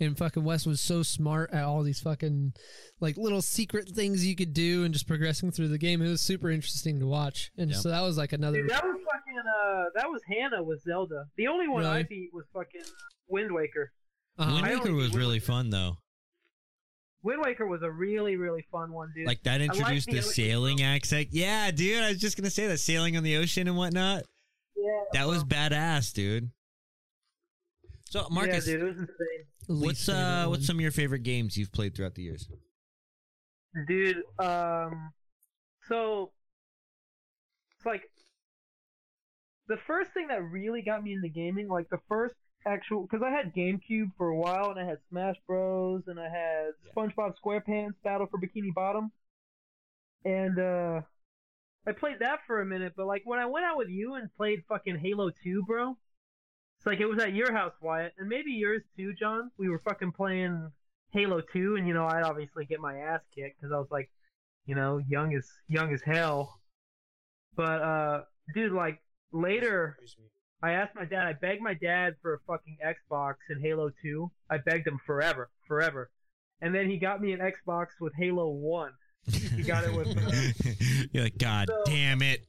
[0.00, 2.54] And fucking Wes was so smart at all these fucking
[3.00, 6.02] like little secret things you could do and just progressing through the game.
[6.02, 7.52] It was super interesting to watch.
[7.56, 7.78] And Yep.
[7.80, 8.60] so that was like another.
[8.62, 9.38] Dude, that was fucking.
[9.38, 11.26] Uh, that was Hannah with Zelda.
[11.36, 12.04] The only one I Really?
[12.10, 12.82] beat was fucking
[13.28, 13.92] Wind Waker.
[14.36, 14.62] uh-huh.
[14.62, 15.98] Wind Waker was did really Wind fun though.
[17.24, 19.26] Wind Waker was a really really fun one, dude.
[19.26, 20.84] Like that like introduced the the, sailing though.
[20.84, 21.28] accent.
[21.32, 22.02] Yeah, dude.
[22.02, 24.24] I was just gonna say that sailing on the ocean and whatnot.
[24.76, 26.50] yeah, That was badass, dude.
[28.10, 30.50] So Marcus, yeah, dude, it was what's uh one.
[30.50, 32.48] what's some of your favorite games you've played throughout the years?
[33.88, 35.12] Dude, um,
[35.88, 36.30] so
[37.76, 38.02] it's like
[39.66, 42.34] the first thing that really got me into gaming, like the first
[42.66, 46.28] actual, because I had GameCube for a while, and I had Smash Bros, and I
[46.28, 49.12] had SpongeBob SquarePants Battle for Bikini Bottom,
[50.24, 51.00] and uh,
[51.86, 52.94] I played that for a minute.
[52.96, 55.96] But like when I went out with you and played fucking Halo Two, bro,
[56.78, 59.50] it's like it was at your house, Wyatt, and maybe yours too, John.
[59.58, 60.70] We were fucking playing
[61.12, 64.10] Halo 2, and you know, I'd obviously get my ass kicked because I was like,
[64.66, 66.60] you know, young as young as hell.
[67.56, 68.22] But uh,
[68.54, 69.00] dude, like
[69.32, 69.96] later,
[70.64, 71.26] I asked my dad.
[71.26, 74.30] I begged my dad for a fucking Xbox and Halo 2.
[74.50, 76.10] I begged him forever, forever,
[76.62, 78.90] and then he got me an Xbox with Halo 1.
[79.56, 80.08] He got it with.
[80.16, 82.46] Uh, You're like, God So- damn it!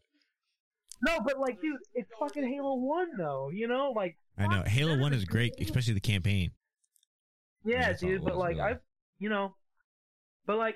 [1.01, 3.49] no, but like, dude, it's fucking Halo 1 though.
[3.53, 4.15] You know, like.
[4.37, 5.65] I know Halo One is great, game.
[5.67, 6.51] especially the campaign.
[7.65, 8.73] Yeah, That's dude, but was, like really.
[8.73, 8.77] I,
[9.19, 9.55] you know,
[10.45, 10.75] but like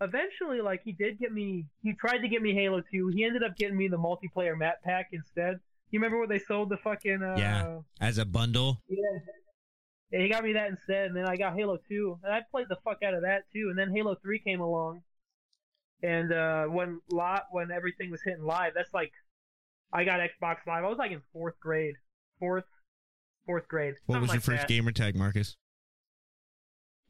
[0.00, 1.66] eventually, like he did get me.
[1.82, 3.08] He tried to get me Halo Two.
[3.08, 5.60] He ended up getting me the multiplayer map pack instead.
[5.94, 7.22] You remember what they sold the fucking?
[7.22, 7.78] Uh, Yeah.
[8.00, 8.98] As a bundle, Yeah.
[10.10, 12.66] Yeah, he got me that instead, and then I got Halo Two, and I played
[12.68, 13.68] the fuck out of that too.
[13.70, 15.02] And then Halo Three came along,
[16.02, 19.12] and uh, when lot when everything was hitting live, that's like,
[19.92, 20.82] I got Xbox Live.
[20.82, 21.94] I was like in fourth grade,
[22.40, 22.64] fourth,
[23.46, 23.94] fourth grade.
[24.06, 24.68] what was your like first that.
[24.68, 25.56] gamer tag, Marcus?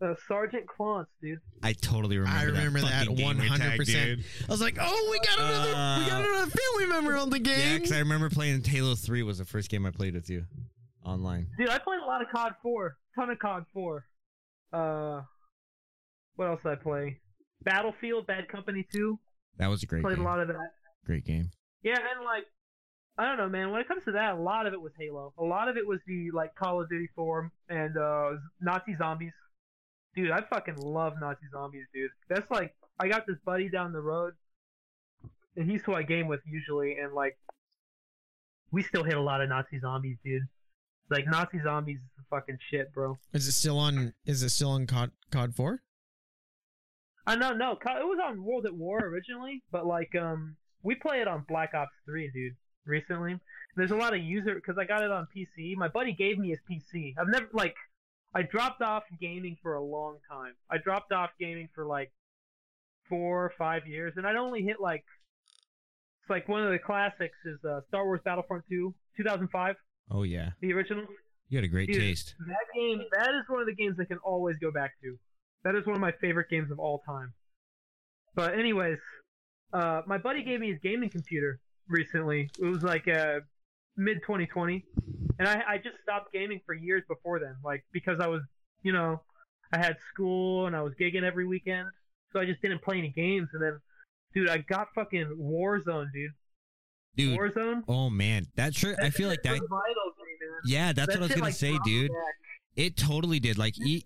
[0.02, 1.38] Uh, Sergeant Clance, dude.
[1.62, 2.38] I totally remember.
[2.38, 4.24] I remember that fucking gamer tag, 100%.
[4.48, 7.38] I was like, oh, we got another, we got Uh, another family member on the
[7.38, 7.76] Yeah, game.
[7.76, 10.44] because I remember playing Halo Three was the first game I played with you
[11.04, 11.46] online.
[11.58, 12.96] Dude, I played a lot of COD 4.
[13.14, 14.04] Ton of COD 4.
[14.72, 15.22] Uh,
[16.36, 17.20] what else did I play?
[17.62, 19.18] Battlefield, Bad Company 2.
[19.58, 20.26] That was a great Played game.
[20.26, 20.70] a lot of that.
[21.06, 21.50] Great game.
[21.82, 22.44] Yeah, and like,
[23.16, 23.70] I don't know, man.
[23.70, 25.32] When it comes to that, a lot of it was Halo.
[25.38, 28.30] A lot of it was the like Call of Duty 4 and uh,
[28.60, 29.32] Nazi zombies.
[30.14, 32.10] Dude, I fucking love Nazi zombies, dude.
[32.28, 34.34] That's like, I got this buddy down the road,
[35.56, 37.36] and he's who I game with usually, and like,
[38.70, 40.42] we still hit a lot of Nazi zombies, dude.
[41.10, 43.18] Like Nazi zombies is the fucking shit, bro.
[43.32, 44.14] Is it still on?
[44.24, 45.82] Is it still on COD COD Four?
[47.26, 50.94] I know, no, co- it was on World at War originally, but like, um, we
[50.94, 52.56] play it on Black Ops 3, dude.
[52.86, 53.40] Recently,
[53.76, 55.74] there's a lot of user because I got it on PC.
[55.74, 57.14] My buddy gave me his PC.
[57.18, 57.74] I've never like,
[58.34, 60.54] I dropped off gaming for a long time.
[60.70, 62.10] I dropped off gaming for like
[63.08, 65.04] four or five years, and I'd only hit like,
[66.22, 69.76] it's like one of the classics is uh, Star Wars Battlefront 2, 2005,
[70.10, 71.04] Oh yeah, the original.
[71.48, 72.00] you had a great Dude.
[72.00, 72.34] taste.
[72.46, 75.16] That game, that is one of the games I can always go back to.
[75.64, 77.32] That is one of my favorite games of all time.
[78.34, 78.98] But anyways,
[79.72, 82.50] uh, my buddy gave me his gaming computer recently.
[82.60, 83.40] It was like uh,
[83.96, 84.84] mid 2020,
[85.38, 88.42] and I, I just stopped gaming for years before then, like because I was,
[88.82, 89.20] you know,
[89.72, 91.88] I had school and I was gigging every weekend,
[92.32, 93.48] so I just didn't play any games.
[93.52, 93.78] And then,
[94.34, 96.30] dude, I got fucking Warzone, dude.
[97.16, 97.82] Dude, Warzone.
[97.88, 98.96] oh man, that sure.
[99.00, 99.50] I feel like that.
[99.50, 100.60] vital to me, man.
[100.66, 102.10] Yeah, that's That what I was gonna like, say, dude.
[102.10, 102.34] back.
[102.76, 103.56] It totally did.
[103.56, 104.04] Like, e-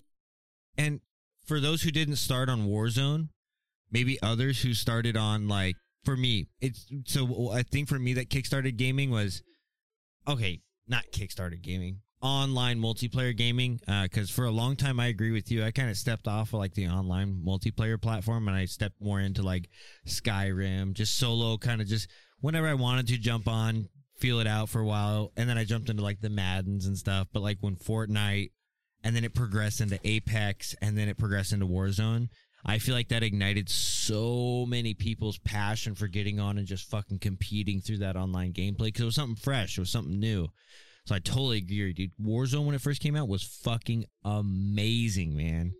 [0.77, 1.01] and
[1.47, 3.29] for those who didn't start on Warzone,
[3.91, 8.29] maybe others who started on like for me, it's so I think for me that
[8.29, 9.43] kickstarted gaming was
[10.29, 13.81] okay, not kickstarted gaming, online multiplayer gaming.
[13.89, 15.65] Uh, because for a long time, I agree with you.
[15.65, 19.21] I kind of stepped off of like the online multiplayer platform, and I stepped more
[19.21, 19.69] into like
[20.07, 22.09] Skyrim, just solo, kind of just
[22.41, 25.65] whenever I wanted to jump on, feel it out for a while, and then I
[25.65, 27.29] jumped into like the Maddens and stuff.
[27.33, 28.51] But like when Fortnite,
[29.05, 32.29] and then it progressed into Apex, and then it progressed into Warzone.
[32.65, 37.21] I feel like that ignited so many people's passion for getting on and just fucking
[37.21, 40.49] competing through that online gameplay because it was something fresh, it was something new.
[41.07, 42.11] So I totally agree, dude.
[42.21, 45.73] Warzone when it first came out was fucking amazing, man.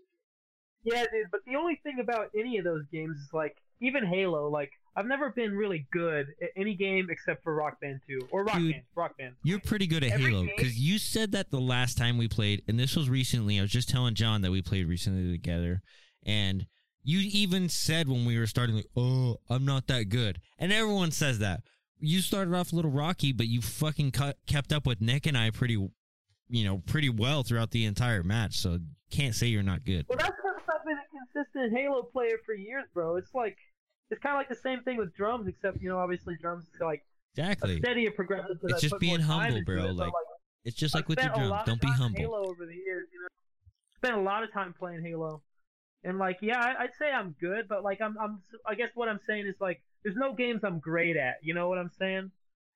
[0.83, 1.27] Yeah, dude.
[1.31, 4.49] But the only thing about any of those games is like, even Halo.
[4.49, 8.43] Like, I've never been really good at any game except for Rock Band 2 or
[8.43, 8.71] Rock Dude.
[8.71, 8.83] Band.
[8.95, 9.35] Rock Band.
[9.43, 12.63] You're pretty good at Every Halo because you said that the last time we played,
[12.67, 13.59] and this was recently.
[13.59, 15.81] I was just telling John that we played recently together,
[16.29, 16.65] and
[17.03, 21.11] you even said when we were starting, like, "Oh, I'm not that good," and everyone
[21.11, 21.63] says that.
[21.97, 25.37] You started off a little rocky, but you fucking cut, kept up with Nick and
[25.37, 25.73] I pretty,
[26.47, 28.57] you know, pretty well throughout the entire match.
[28.57, 28.79] So
[29.11, 30.05] can't say you're not good.
[30.07, 33.17] Well, that's because I've been a consistent Halo player for years, bro.
[33.17, 33.57] It's like
[34.11, 36.69] it's kind of like the same thing with drums, except you know, obviously drums is
[36.81, 37.03] like
[37.37, 37.77] a Exactly.
[37.79, 38.57] steadier progression.
[38.61, 40.13] because It's just being humble, bro, it, but, like,
[40.65, 41.63] It's just like I've with your drums.
[41.65, 42.19] Don't be humble.
[42.19, 43.27] Halo over the years, you know.
[43.97, 45.41] Spent a lot of time playing Halo,
[46.03, 49.09] and like, yeah, I, I'd say I'm good, but like, I'm, I'm, I guess what
[49.09, 51.35] I'm saying is like, there's no games I'm great at.
[51.43, 52.31] You know what I'm saying?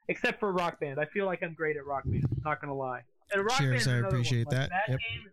[0.09, 2.25] Except for Rock Band, I feel like I'm great at Rock Band.
[2.43, 3.01] Not gonna lie.
[3.31, 4.69] And Rock Cheers, Band's I appreciate Like, that.
[4.69, 4.99] That Yep.
[4.99, 5.31] game,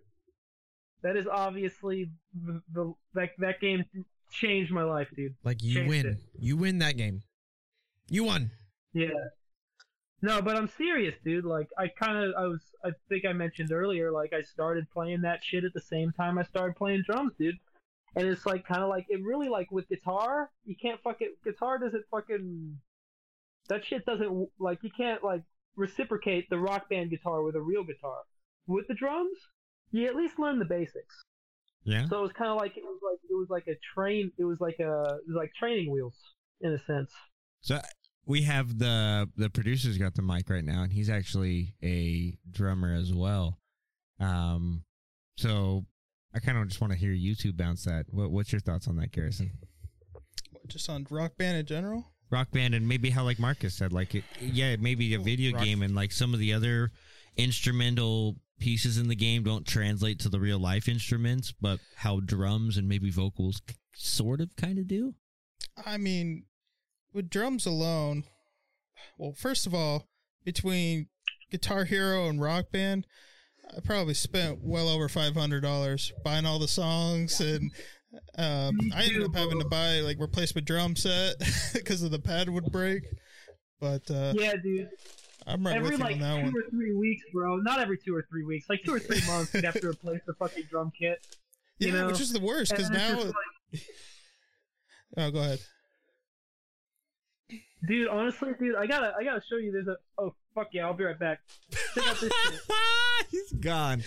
[1.02, 3.84] that is obviously the, the that that game
[4.30, 5.34] changed my life, dude.
[5.42, 6.06] Like you Changed win.
[6.06, 6.18] it.
[6.38, 7.22] You win that game.
[8.08, 8.50] You won.
[8.92, 9.08] Yeah.
[10.22, 11.44] No, but I'm serious, dude.
[11.46, 15.22] Like, I kind of, I was, I think I mentioned earlier, like, I started playing
[15.22, 17.56] that shit at the same time I started playing drums, dude.
[18.16, 21.78] And it's like, kind of like, it really, like, with guitar, you can't fucking, guitar
[21.78, 22.78] doesn't fucking,
[23.68, 25.42] that shit doesn't, like, you can't, like,
[25.76, 28.22] reciprocate the rock band guitar with a real guitar.
[28.66, 29.38] With the drums,
[29.92, 31.22] you at least learn the basics.
[31.84, 32.06] Yeah.
[32.08, 34.44] So it was kind of like, it was like, it was like a train, it
[34.44, 36.16] was like a, it was like training wheels,
[36.60, 37.12] in a sense.
[37.62, 37.80] So
[38.26, 42.94] we have the the producer's got the mic right now, and he's actually a drummer
[42.94, 43.58] as well.
[44.18, 44.84] Um,
[45.36, 45.86] so
[46.34, 48.06] I kind of just want to hear you two bounce that.
[48.10, 49.52] What, what's your thoughts on that, Garrison?
[50.66, 52.06] Just on rock band in general.
[52.30, 55.64] Rock band, and maybe how like Marcus said, like it, yeah, maybe a video Rock-
[55.64, 56.92] game, and like some of the other
[57.36, 62.76] instrumental pieces in the game don't translate to the real life instruments, but how drums
[62.76, 63.60] and maybe vocals
[63.94, 65.14] sort of kind of do.
[65.84, 66.44] I mean,
[67.12, 68.24] with drums alone,
[69.18, 70.06] well, first of all,
[70.44, 71.08] between
[71.50, 73.06] Guitar Hero and Rock Band,
[73.76, 77.70] I probably spent well over five hundred dollars buying all the songs, and
[78.36, 81.36] um, I ended up having to buy like replacement drum set
[81.74, 83.02] because of the pad would break.
[83.80, 84.88] But uh, Yeah, dude.
[85.46, 86.54] I'm right every with you like on that two one.
[86.54, 87.56] or three weeks, bro.
[87.56, 90.20] Not every two or three weeks, like two or three months, you'd have to replace
[90.26, 91.24] the fucking drum kit.
[91.78, 93.18] Yeah, you know, which is the worst because now.
[93.22, 93.34] like-
[95.16, 95.60] oh, go ahead.
[97.86, 99.72] Dude, honestly, dude, I gotta, I gotta show you.
[99.72, 99.96] There's a.
[100.18, 101.40] Oh fuck yeah, I'll be right back.
[101.94, 102.60] Check out this shit.
[103.30, 104.00] He's gone.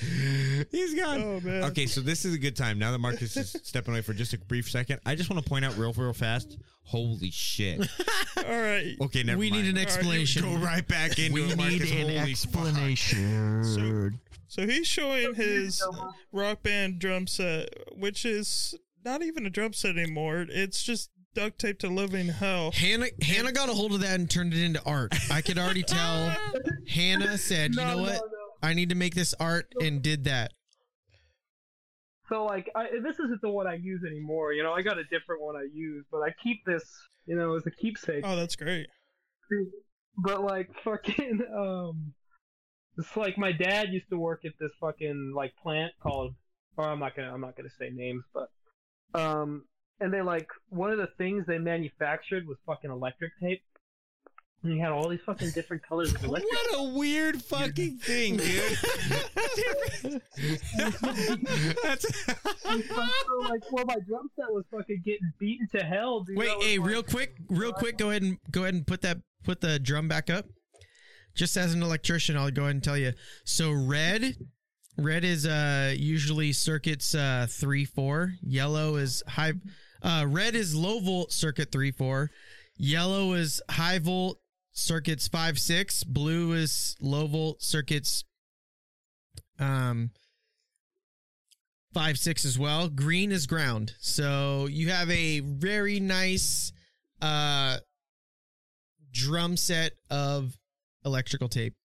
[0.72, 1.22] He's gone.
[1.24, 1.64] Oh man.
[1.66, 2.78] Okay, so this is a good time.
[2.80, 5.50] Now that Marcus is stepping away for just a brief second, I just want to
[5.50, 6.58] point out real, real fast.
[6.84, 7.80] Holy shit!
[8.38, 8.96] All right.
[9.02, 9.64] Okay, never we mind.
[9.64, 10.44] need an right, explanation.
[10.44, 11.80] Go right back into We it, Marcus.
[11.80, 12.30] need an Holy fuck.
[12.30, 14.20] explanation.
[14.50, 15.82] So he's showing his
[16.32, 20.46] rock band drum set, which is not even a drum set anymore.
[20.50, 22.72] It's just duct taped to living hell.
[22.72, 25.14] Hannah Hannah got a hold of that and turned it into art.
[25.32, 26.36] I could already tell.
[26.88, 28.14] Hannah said, "You No, know no, what?
[28.14, 28.20] no.
[28.62, 30.52] I need to make this art," and did that.
[32.30, 34.54] So like, I, this isn't the one I use anymore.
[34.54, 36.84] You know, I got a different one I use, but I keep this,
[37.26, 38.22] you know, as a keepsake.
[38.24, 38.88] Oh, that's great.
[40.18, 42.14] But like fucking um
[42.98, 46.34] it's like my dad used to work at this fucking like plant called
[46.78, 48.50] or I'm not gonna I'm not gonna say names, but
[49.20, 49.66] um
[50.04, 53.64] and they like one of the things they manufactured was fucking electric tape.
[54.62, 58.38] And you had all these fucking different colors of electric What a weird fucking thing,
[58.38, 58.78] dude.
[61.84, 66.38] That's so like well my drum set was fucking getting beaten to hell, dude.
[66.38, 69.18] Wait, hey, like- real quick, real quick, go ahead and go ahead and put that
[69.44, 70.46] put the drum back up.
[71.36, 73.14] Just as an electrician, I'll go ahead and tell you.
[73.44, 74.36] So red,
[74.98, 78.34] red is uh usually circuits uh three four.
[78.42, 79.54] Yellow is high.
[80.04, 82.30] Uh, red is low volt circuit three four.
[82.76, 84.40] Yellow is high volt
[84.74, 86.04] circuits five six.
[86.04, 88.26] Blue is low volt circuits
[89.60, 90.10] um
[91.94, 92.90] five six as well.
[92.90, 93.94] Green is ground.
[94.00, 96.74] So you have a very nice
[97.22, 97.78] uh
[99.12, 100.58] drum set of
[101.06, 101.76] electrical tape.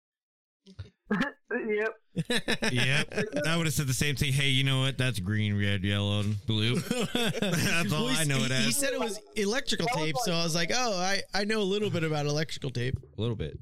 [2.28, 2.62] Yep.
[2.72, 3.14] Yep.
[3.46, 4.32] I would have said the same thing.
[4.32, 4.98] Hey, you know what?
[4.98, 6.76] That's green, red, yellow, and blue.
[7.14, 10.32] That's all Well, I know he, it He said it was electrical was tape, so
[10.32, 12.96] I was like, oh, I, I know a little bit about electrical tape.
[13.16, 13.58] A little bit.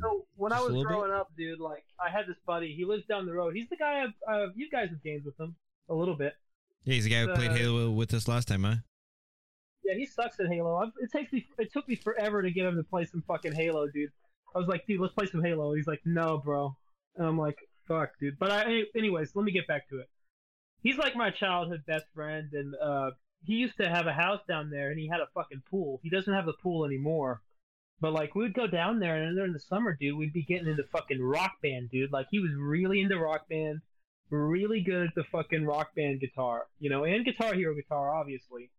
[0.00, 0.96] So when I Just a was little bit?
[0.98, 2.74] growing up, dude, like I had this buddy.
[2.76, 3.54] He lives down the road.
[3.54, 4.04] He's the guy.
[4.04, 5.56] I've, uh, you guys have games with him
[5.88, 6.34] a little bit.
[6.84, 8.74] Yeah, he's the guy who played Uh, Halo with us last time, huh?
[9.84, 10.76] Yeah, he sucks at Halo.
[10.76, 11.46] I've, it takes me.
[11.58, 14.10] It took me forever to get him to play some fucking Halo, dude.
[14.54, 15.74] I was like, dude, let's play some Halo.
[15.74, 16.76] He's like, no, bro.
[17.16, 17.56] And I'm like,
[17.90, 18.38] fuck, dude.
[18.38, 20.08] But I, anyways, let me get back to it.
[20.82, 23.10] He's like my childhood best friend, and uh,
[23.44, 26.00] he used to have a house down there, and he had a fucking pool.
[26.02, 27.42] He doesn't have the pool anymore.
[28.00, 30.68] But like, we would go down there, and during the summer, dude, we'd be getting
[30.68, 32.12] into fucking rock band, dude.
[32.12, 33.80] Like, he was really into rock band,
[34.30, 38.70] really good at the fucking rock band guitar, you know, and Guitar Hero guitar, obviously.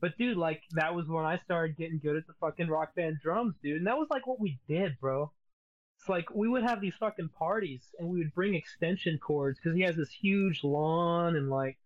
[0.00, 3.18] But dude, like that was when I started getting good at the fucking rock band
[3.22, 3.78] drums, dude.
[3.78, 5.30] And that was like what we did, bro.
[6.02, 9.76] It's like we would have these fucking parties and we would bring extension cords because
[9.76, 11.78] he has this huge lawn and like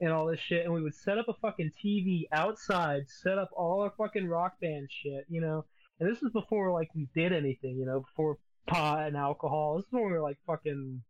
[0.00, 0.64] and all this shit.
[0.64, 4.58] And we would set up a fucking TV outside, set up all our fucking rock
[4.62, 5.66] band shit, you know.
[6.00, 9.76] And this was before like we did anything, you know, before pot and alcohol.
[9.76, 11.02] This is when we were like fucking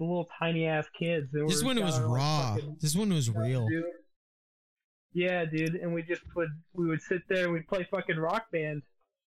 [0.00, 1.28] little tiny ass kids.
[1.30, 2.54] This one was raw.
[2.54, 3.68] fucking- This one was real.
[3.68, 3.84] Dude.
[5.12, 8.50] Yeah, dude, and we just would we would sit there, and we'd play fucking rock
[8.50, 8.82] band.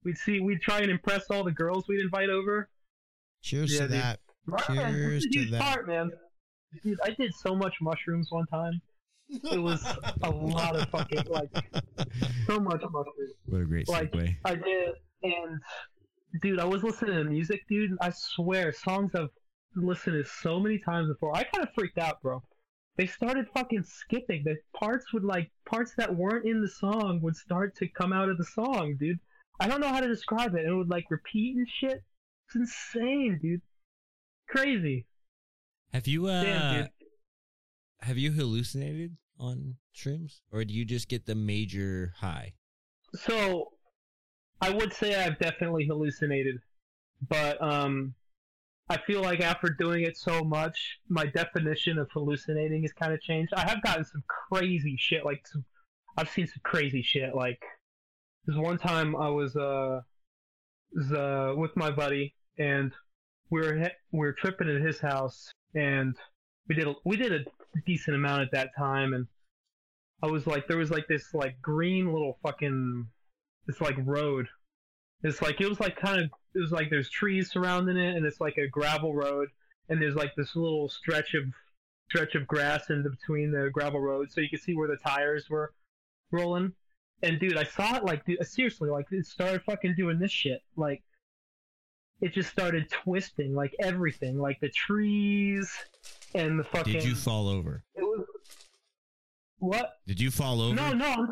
[0.04, 2.68] We'd see, we'd try and impress all the girls we'd invite over.
[3.42, 3.92] Cheers Yeah, to dude.
[3.96, 4.20] that.
[4.66, 5.60] Cheers to that.
[5.60, 6.10] part, man.
[6.82, 8.80] Dude, I did so much mushrooms one time.
[9.30, 9.84] It was
[10.22, 11.50] a lot of fucking like
[12.46, 13.32] so much mushrooms.
[13.46, 14.36] What a great Like- segue.
[14.44, 15.60] I did, and
[16.40, 17.90] dude, I was listening to music, dude.
[18.00, 19.28] I swear, songs I've
[19.76, 21.36] listened to so many times before.
[21.36, 22.42] I kind of freaked out, bro.
[22.96, 24.44] They started fucking skipping.
[24.44, 28.28] The parts would like parts that weren't in the song would start to come out
[28.30, 29.20] of the song, dude.
[29.60, 30.66] I don't know how to describe it.
[30.66, 32.02] It would like repeat and shit.
[32.46, 33.60] It's insane, dude.
[34.48, 35.06] Crazy.
[35.92, 36.88] Have you uh Damn,
[38.00, 40.40] have you hallucinated on shrooms?
[40.52, 42.54] Or do you just get the major high?
[43.14, 43.72] So,
[44.60, 46.56] I would say I've definitely hallucinated,
[47.28, 48.14] but um,
[48.88, 53.20] I feel like after doing it so much, my definition of hallucinating has kind of
[53.20, 53.52] changed.
[53.54, 55.64] I have gotten some crazy shit, like some,
[56.16, 57.34] I've seen some crazy shit.
[57.34, 57.62] Like
[58.48, 60.00] this one time, I was uh,
[60.92, 62.92] was, uh with my buddy, and
[63.50, 66.16] we were we were tripping at his house, and
[66.66, 67.44] we did a, we did a
[67.86, 69.26] decent amount at that time, and
[70.22, 73.06] I was like, there was like this like green little fucking
[73.66, 74.48] this like road.
[75.22, 78.24] It's like it was like kind of it was like there's trees surrounding it, and
[78.24, 79.48] it's like a gravel road,
[79.90, 81.44] and there's like this little stretch of
[82.08, 85.50] stretch of grass in between the gravel road, so you can see where the tires
[85.50, 85.74] were
[86.32, 86.72] rolling.
[87.22, 90.60] And dude, I saw it like dude, seriously, like it started fucking doing this shit,
[90.76, 91.02] like
[92.20, 95.72] it just started twisting, like everything, like the trees
[96.34, 96.92] and the fucking.
[96.92, 97.82] Did you fall over?
[97.94, 98.24] It was
[99.58, 99.94] what?
[100.06, 100.74] Did you fall over?
[100.74, 101.28] No, no, I'm,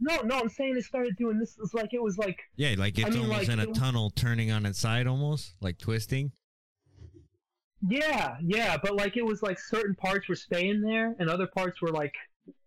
[0.00, 0.38] no, no.
[0.40, 1.56] I'm saying it started doing this.
[1.62, 4.10] It's like it was like Yeah, like it's I mean, almost like, in a tunnel
[4.10, 6.32] turning on its side almost, like twisting.
[7.86, 11.82] yeah, yeah, but like it was like certain parts were staying there, and other parts
[11.82, 12.14] were like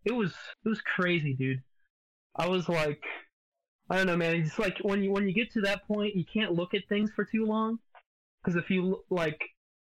[0.06, 0.32] it was
[0.66, 1.62] it was crazy, dude.
[2.36, 3.02] I was like,
[3.90, 4.36] I don't know, man.
[4.36, 7.12] It's like when you when you get to that point, you can't look at things
[7.16, 7.80] for too long,
[8.42, 9.40] because if you like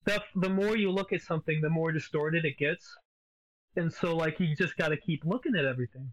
[0.05, 2.87] the the more you look at something, the more distorted it gets,
[3.77, 6.13] and so like you just got to keep looking at everything.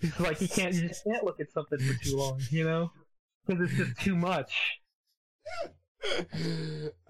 [0.00, 2.90] It's like you can't you just can't look at something for too long, you know,
[3.46, 4.52] because it's just too much.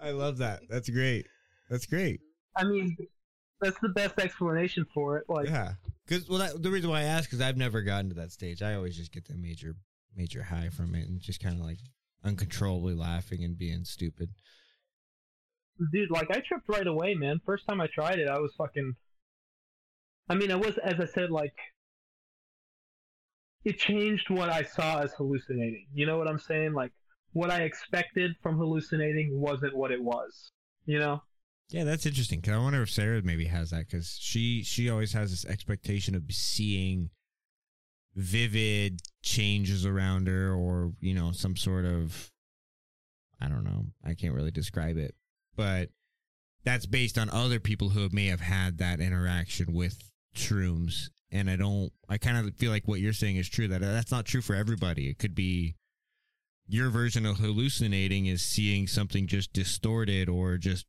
[0.01, 0.61] I love that.
[0.69, 1.27] That's great.
[1.69, 2.21] That's great.
[2.55, 2.95] I mean,
[3.63, 5.25] that's the best explanation for it.
[5.29, 5.73] Like, Yeah,
[6.05, 8.61] because well, that, the reason why I ask is I've never gotten to that stage.
[8.61, 9.75] I always just get the major,
[10.15, 11.79] major high from it, and just kind of like
[12.23, 14.29] uncontrollably laughing and being stupid.
[15.91, 17.41] dude, like I tripped right away, man.
[17.45, 18.93] First time I tried it, I was fucking.
[20.29, 21.55] I mean, I was, as I said, like
[23.65, 25.87] it changed what I saw as hallucinating.
[25.93, 26.73] You know what I'm saying?
[26.73, 26.91] Like
[27.31, 30.51] what I expected from hallucinating wasn't what it was.
[30.85, 31.21] You know?
[31.73, 32.39] Yeah, that's interesting.
[32.39, 36.13] Cause I wonder if Sarah maybe has that because she she always has this expectation
[36.13, 37.09] of seeing
[38.15, 42.31] vivid changes around her, or you know, some sort of
[43.41, 43.87] I don't know.
[44.05, 45.15] I can't really describe it,
[45.55, 45.89] but
[46.63, 51.09] that's based on other people who may have had that interaction with shrooms.
[51.31, 51.91] And I don't.
[52.07, 53.67] I kind of feel like what you're saying is true.
[53.67, 55.09] That that's not true for everybody.
[55.09, 55.73] It could be
[56.67, 60.85] your version of hallucinating is seeing something just distorted or just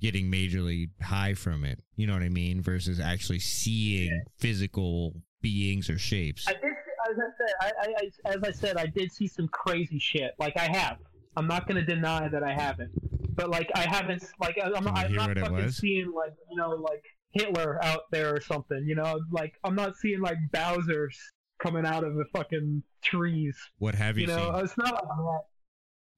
[0.00, 1.80] getting majorly high from it.
[1.96, 2.62] You know what I mean?
[2.62, 6.46] Versus actually seeing physical beings or shapes.
[6.48, 6.62] I did.
[6.64, 7.94] I I said, I, I,
[8.30, 10.32] I, as I said, I did see some crazy shit.
[10.38, 10.98] Like I have.
[11.36, 12.90] I'm not gonna deny that I haven't.
[13.34, 14.24] But like I haven't.
[14.40, 17.02] Like I'm, I'm not fucking seeing like you know like
[17.32, 18.84] Hitler out there or something.
[18.86, 21.18] You know, like I'm not seeing like Bowser's
[21.62, 23.56] coming out of the fucking trees.
[23.78, 24.64] What have you, You know, seen?
[24.64, 25.40] it's not like that.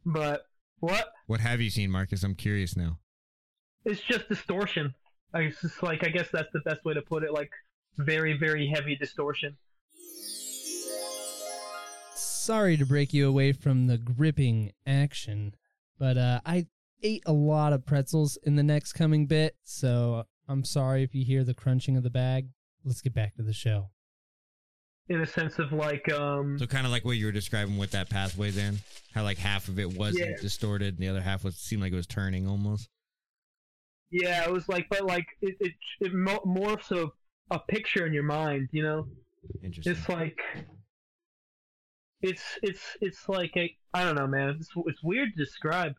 [0.06, 0.42] But
[0.80, 1.12] what?
[1.26, 2.24] What have you seen, Marcus?
[2.24, 2.98] I'm curious now.
[3.84, 4.94] It's just distortion.
[5.32, 7.32] Like, It's just like I guess that's the best way to put it.
[7.32, 7.50] Like
[7.98, 9.56] very, very heavy distortion.
[12.14, 15.54] Sorry to break you away from the gripping action,
[15.98, 16.66] but uh, I
[17.02, 21.24] ate a lot of pretzels in the next coming bit, so I'm sorry if you
[21.24, 22.48] hear the crunching of the bag.
[22.84, 23.90] Let's get back to the show.
[25.08, 27.90] In a sense of like, um, So kind of like what you were describing with
[27.92, 28.78] that pathway, then
[29.12, 30.36] how like half of it wasn't Yeah.
[30.40, 32.88] distorted, and the other half was seemed like it was turning almost.
[34.10, 37.10] Yeah, it was like, but like it, it, it mo- morphs a,
[37.54, 38.68] a picture in your mind.
[38.72, 39.06] You know,
[39.62, 39.92] Interesting.
[39.92, 40.38] it's like,
[42.22, 44.56] it's it's it's like a I don't know, man.
[44.60, 45.92] It's it's weird to describe.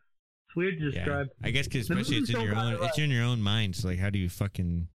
[0.48, 0.90] It's weird to yeah.
[0.90, 1.26] describe.
[1.42, 3.76] I guess because especially it's in your own it's in your own mind.
[3.76, 4.88] So like, how do you fucking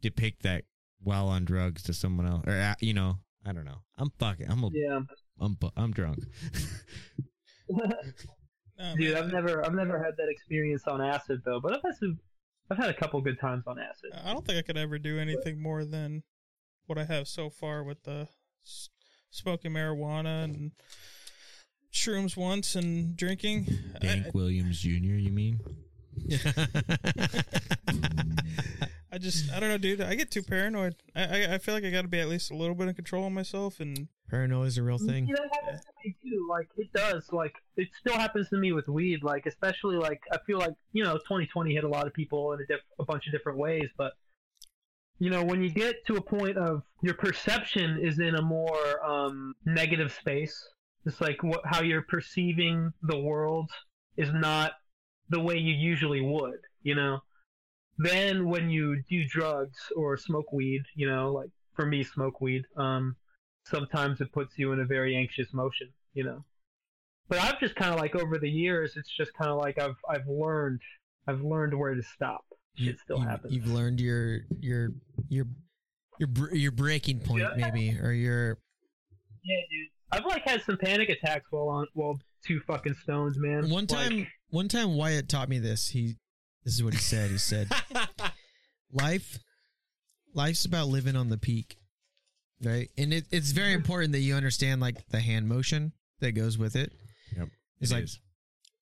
[0.00, 0.64] depict that
[1.00, 3.82] while on drugs to someone else, or uh, you know, I don't know.
[3.96, 4.50] I'm fucking.
[4.50, 4.70] I'm a.
[4.72, 5.00] Yeah,
[5.40, 6.18] I'm I'm drunk.
[8.82, 11.82] Oh, dude, man, I've never I've never had that experience on acid though, but I've
[11.82, 12.18] had some.
[12.70, 14.10] I've had a couple good times on acid.
[14.24, 16.22] I don't think I could ever do anything more than
[16.86, 18.28] what I have so far with the
[19.30, 20.72] smoking marijuana and
[21.92, 23.66] shrooms once and drinking.
[24.02, 24.88] I- Williams Jr.
[24.88, 25.60] You mean?
[29.12, 30.00] I just I don't know, dude.
[30.00, 30.96] I get too paranoid.
[31.14, 32.94] I I, I feel like I got to be at least a little bit in
[32.94, 35.26] control of myself, and Paranoia is a real thing.
[35.26, 36.46] You know, it happens to me too.
[36.48, 37.30] Like it does.
[37.32, 39.22] Like it still happens to me with weed.
[39.22, 42.60] Like especially like I feel like you know 2020 hit a lot of people in
[42.62, 43.90] a, diff- a bunch of different ways.
[43.98, 44.14] But
[45.18, 49.04] you know when you get to a point of your perception is in a more
[49.04, 50.66] um, negative space.
[51.04, 53.70] It's like what how you're perceiving the world
[54.16, 54.72] is not
[55.28, 56.60] the way you usually would.
[56.82, 57.18] You know.
[57.98, 62.64] Then when you do drugs or smoke weed, you know, like for me, smoke weed.
[62.78, 63.16] Um,
[63.64, 66.44] sometimes it puts you in a very anxious motion, you know.
[67.28, 69.96] But I've just kind of like over the years, it's just kind of like I've
[70.08, 70.80] I've learned
[71.26, 72.44] I've learned where to stop.
[72.74, 73.52] Shit still you, happens.
[73.54, 74.88] You've learned your your
[75.28, 75.46] your
[76.18, 77.54] your your breaking point, Yeah.
[77.70, 78.58] maybe, or your
[79.44, 79.88] yeah, dude.
[80.10, 83.70] I've like had some panic attacks while on while two fucking stones, man.
[83.70, 84.26] one Like, time.
[84.50, 85.88] One time, Wyatt taught me this.
[85.88, 86.16] He
[86.64, 87.30] this is what he said.
[87.30, 87.68] He said,
[88.92, 89.38] "Life,
[90.34, 91.76] life's about living on the peak,
[92.62, 92.88] right?
[92.98, 96.76] And it, it's very important that you understand like the hand motion that goes with
[96.76, 96.92] it.
[97.36, 97.48] Yep.
[97.80, 98.20] It's It like is.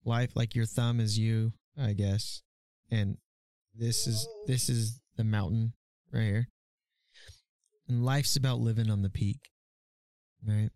[0.04, 2.42] life like your thumb is you i guess
[2.90, 3.16] and
[3.74, 5.72] this is this is the mountain
[6.12, 6.48] right here
[7.88, 9.38] and life's about living on the peak
[10.46, 10.70] right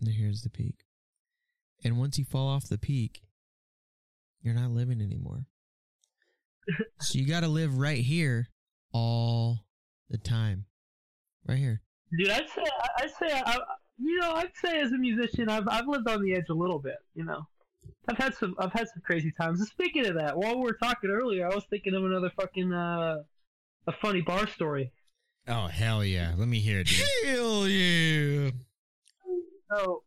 [0.00, 0.76] and here's the peak
[1.84, 3.22] and once you fall off the peak
[4.42, 5.46] you're not living anymore
[7.00, 8.46] so you got to live right here
[8.92, 9.64] all
[10.08, 10.64] the time
[11.46, 11.80] right here
[12.16, 12.64] dude, I'd say
[12.98, 13.58] I'd say I,
[13.98, 16.78] you know I'd say as a musician, I've I've lived on the edge a little
[16.78, 17.42] bit, you know.
[18.08, 19.60] I've had some I've had some crazy times.
[19.60, 22.72] And speaking of that, while we were talking earlier, I was thinking of another fucking
[22.72, 23.22] uh,
[23.86, 24.92] a funny bar story.
[25.48, 26.34] Oh hell yeah!
[26.36, 26.86] Let me hear it.
[26.86, 27.06] Dude.
[27.24, 28.50] hell yeah
[29.70, 30.02] So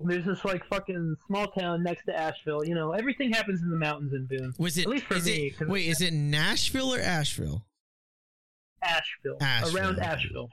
[0.00, 2.64] there's this like fucking small town next to Asheville.
[2.64, 4.54] You know, everything happens in the mountains in Boone.
[4.58, 7.64] was it At least for is me, it 'cause- wait is it nashville or asheville
[8.82, 9.98] Asheville, Asheville, around.
[9.98, 10.50] Asheville.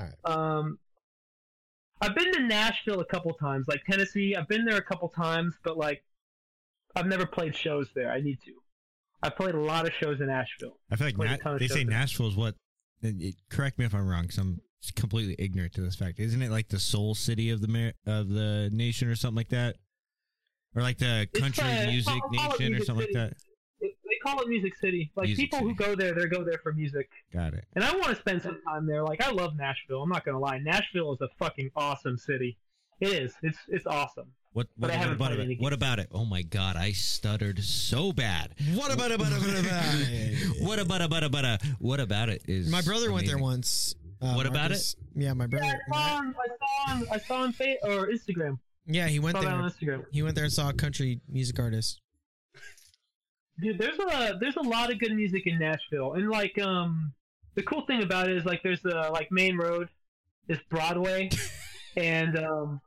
[0.00, 0.58] All right.
[0.58, 0.78] Um,
[2.00, 4.34] I've been to Nashville a couple times, like Tennessee.
[4.34, 6.02] I've been there a couple times, but like,
[6.96, 8.10] I've never played shows there.
[8.10, 8.52] I need to.
[9.22, 10.78] I played a lot of shows in Nashville.
[10.90, 11.90] I feel like Na- they say there.
[11.92, 12.54] Nashville is what.
[13.02, 14.22] it- correct me if I'm wrong.
[14.22, 14.60] Because I'm
[14.96, 16.18] completely ignorant to this fact.
[16.18, 19.76] Isn't it like the soul city of the of the nation or something like that,
[20.74, 23.18] or like the country uh, music nation or something City.
[23.18, 23.36] like that?
[24.20, 25.10] It, they call it Music City.
[25.16, 27.08] Like Music people who go there, they go there for music.
[27.32, 27.64] Got it.
[27.74, 29.02] And I want to spend some time there.
[29.02, 30.02] Like I love Nashville.
[30.02, 30.58] I'm not gonna lie.
[30.58, 32.56] Nashville is a fucking awesome city.
[33.00, 33.34] It is.
[33.42, 34.26] It's it's awesome.
[34.52, 35.40] What what, what about it?
[35.40, 36.08] any What about it?
[36.12, 38.54] Oh my god, I stuttered so bad.
[38.74, 39.94] what about about about about
[40.60, 43.94] What about about about uh, what about it is My brother went there once.
[44.20, 44.94] Uh, What about it?
[45.14, 45.64] Yeah, my brother.
[45.66, 48.58] Yeah, I saw on I saw on I saw on Fa- or Instagram.
[48.86, 49.70] Yeah, he went saw on there.
[49.70, 50.04] Instagram.
[50.10, 52.00] He went there and saw a country music artist.
[53.60, 57.12] Dude, there's a there's a lot of good music in Nashville, and like um,
[57.54, 59.88] the cool thing about it is like there's the like main road
[60.48, 61.30] is Broadway,
[61.96, 62.80] and um,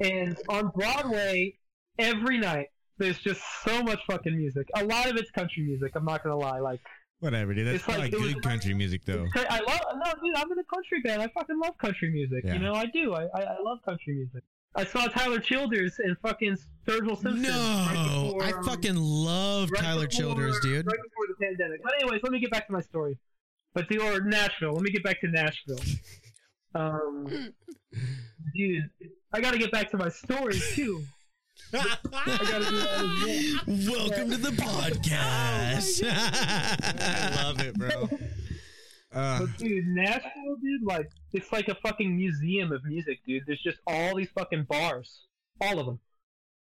[0.00, 1.54] and on Broadway
[1.98, 2.68] every night
[2.98, 4.68] there's just so much fucking music.
[4.74, 5.92] A lot of it's country music.
[5.94, 6.58] I'm not gonna lie.
[6.58, 6.80] Like
[7.20, 7.66] Whatever, dude.
[7.66, 9.26] That's like- it was- good country music, though.
[9.34, 10.36] I love no, dude.
[10.36, 11.20] I'm in a country band.
[11.22, 12.44] I fucking love country music.
[12.44, 12.54] Yeah.
[12.54, 13.14] You know, I do.
[13.14, 14.42] I, I I love country music.
[14.78, 16.56] I saw Tyler Childers and fucking
[16.86, 17.42] Sturgill Simpson.
[17.42, 20.86] right No, before, I um, fucking love right Tyler before- Childers, dude.
[20.86, 21.82] Right before the pandemic.
[21.82, 23.18] But anyways, let me get back to my story.
[23.74, 24.72] But the or Nashville.
[24.74, 25.78] Let me get back to Nashville.
[26.74, 27.26] Um,
[28.54, 28.90] dude,
[29.32, 31.02] I got to get back to my story too.
[31.72, 33.98] I got to do that as well.
[34.10, 36.02] Welcome to the podcast.
[36.06, 38.08] I love it, bro.
[39.12, 43.44] Uh, But dude, Nashville, dude, like it's like a fucking museum of music, dude.
[43.46, 45.26] There's just all these fucking bars,
[45.60, 45.98] all of them,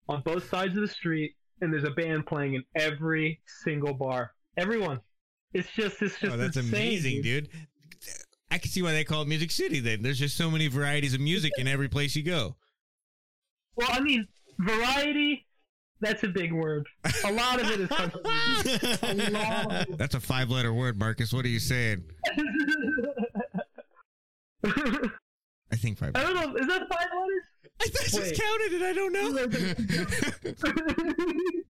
[0.08, 4.32] on both sides of the street, and there's a band playing in every single bar.
[4.56, 5.00] Everyone.
[5.52, 7.48] It's just, it's just oh, that's insane, amazing, dude.
[8.50, 9.80] I can see why they call it Music City.
[9.80, 12.56] Then there's just so many varieties of music in every place you go.
[13.76, 15.46] Well, I mean, variety.
[16.04, 16.86] That's a big word.
[17.24, 18.20] A lot of it is country
[18.62, 19.02] music.
[19.02, 19.96] A lot of it.
[19.98, 21.32] That's a five-letter word, Marcus.
[21.32, 22.04] What are you saying?
[24.64, 26.12] I think five.
[26.14, 26.54] I don't know.
[26.56, 27.44] Is that five letters?
[27.80, 28.38] I just Wait.
[28.38, 28.82] counted it.
[28.82, 29.34] I don't know.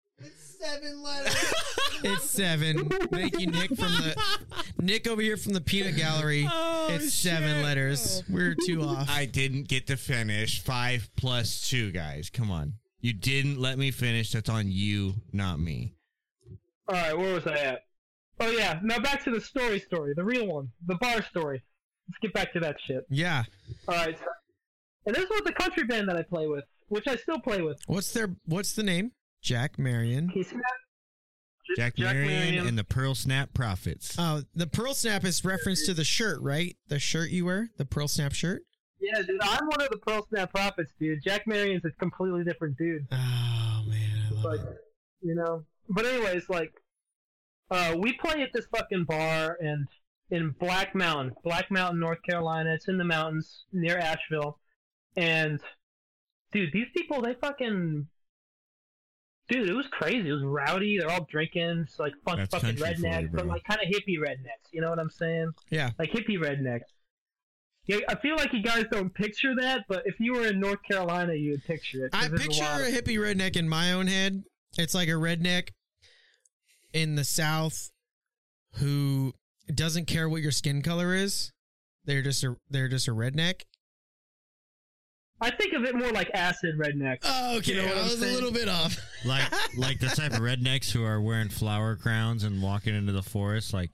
[0.18, 1.54] it's Seven letters.
[2.04, 2.88] it's seven.
[3.10, 4.16] Thank you, Nick from the
[4.78, 6.46] Nick over here from the Peanut Gallery.
[6.50, 7.64] Oh, it's seven shit.
[7.64, 8.22] letters.
[8.28, 9.08] We're two off.
[9.08, 12.28] I didn't get to finish five plus two, guys.
[12.30, 12.74] Come on.
[13.00, 14.32] You didn't let me finish.
[14.32, 15.94] That's on you, not me.
[16.88, 17.82] All right, where was I at?
[18.40, 21.62] Oh yeah, now back to the story story, the real one, the bar story.
[22.08, 23.04] Let's get back to that shit.
[23.10, 23.44] yeah.
[23.86, 24.24] All right, so,
[25.06, 27.78] and this was the country band that I play with, which I still play with.
[27.86, 29.12] What's their What's the name?
[29.42, 30.30] Jack Marion.
[30.32, 30.52] He's
[31.76, 34.16] Jack, Marion and the Pearl Snap Prophets.
[34.18, 36.76] Oh, the Pearl Snap is reference to the shirt, right?
[36.88, 38.62] The shirt you wear, the Pearl Snap shirt.
[39.00, 41.22] Yeah, dude, I'm one of the Pearl Snap Prophets, dude.
[41.22, 43.16] Jack Marion's a completely different dude, Oh
[43.86, 44.78] man, I love but it.
[45.22, 45.64] you know.
[45.88, 46.72] But anyways, like,
[47.70, 49.86] uh, we play at this fucking bar and
[50.30, 52.74] in Black Mountain, Black Mountain, North Carolina.
[52.74, 54.58] It's in the mountains near Asheville,
[55.16, 55.60] and
[56.52, 58.06] dude, these people they fucking.
[59.48, 60.28] Dude, it was crazy.
[60.28, 60.98] It was rowdy.
[60.98, 61.84] They're all drinking.
[61.86, 64.68] It's like fun That's fucking rednecks, you, but like kind of hippie rednecks.
[64.72, 65.52] You know what I'm saying?
[65.70, 65.90] Yeah.
[65.98, 66.82] Like hippie rednecks.
[67.88, 70.80] Yeah, I feel like you guys don't picture that, but if you were in North
[70.88, 72.14] Carolina, you would picture it.
[72.14, 74.44] I there's a picture a of- hippie redneck in my own head.
[74.76, 75.70] It's like a redneck
[76.92, 77.90] in the South
[78.74, 79.32] who
[79.74, 81.50] doesn't care what your skin color is.
[82.04, 83.62] They're just a they're just a redneck.
[85.40, 87.18] I think of it more like acid redneck.
[87.22, 87.72] Oh, okay.
[87.72, 88.32] You know what I was saying?
[88.32, 88.98] a little bit off.
[89.24, 89.44] like
[89.78, 93.72] like the type of rednecks who are wearing flower crowns and walking into the forest
[93.72, 93.92] like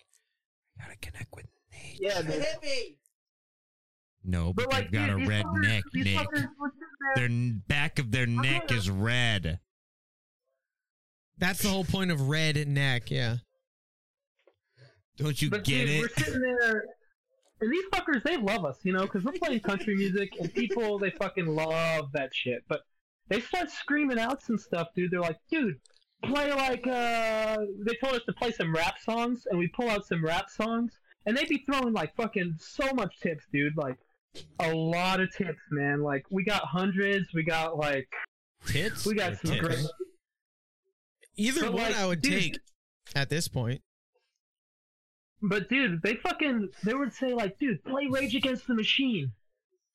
[0.81, 1.97] I gotta connect with nature.
[2.01, 2.45] Yeah, dude.
[4.25, 6.17] No, but, But like, they've got dude, a red fuckers- neck, Nick.
[6.17, 9.61] fuckers were sitting Their n- back of their neck is red.
[11.37, 13.11] That's the whole point of red neck.
[13.11, 13.37] Yeah.
[15.17, 16.01] Don't you But get dude, it?
[16.01, 16.85] we're sitting there,
[17.61, 20.99] and these fuckers, they love us, you know, because we're playing country music, and people,
[20.99, 22.65] they fucking love that shit.
[22.69, 22.81] But
[23.29, 25.11] they start screaming out some stuff, dude.
[25.11, 25.77] They're like, dude,
[26.25, 30.07] play like, uh, they told us to play some rap songs, and we pull out
[30.07, 33.77] some rap songs, and they'd be throwing like fucking so much tips, dude.
[33.77, 33.99] Like,
[34.61, 36.03] a lot of tips, man.
[36.03, 38.09] Like, we got hundreds, we got like,
[38.67, 39.05] Tits?
[39.07, 39.67] we got or some tits?
[39.67, 39.87] great.
[41.37, 42.59] Either But, one like, I would dude- take
[43.15, 43.81] at this point.
[45.43, 49.31] But dude, they fucking they would say like, dude, play Rage Against the Machine.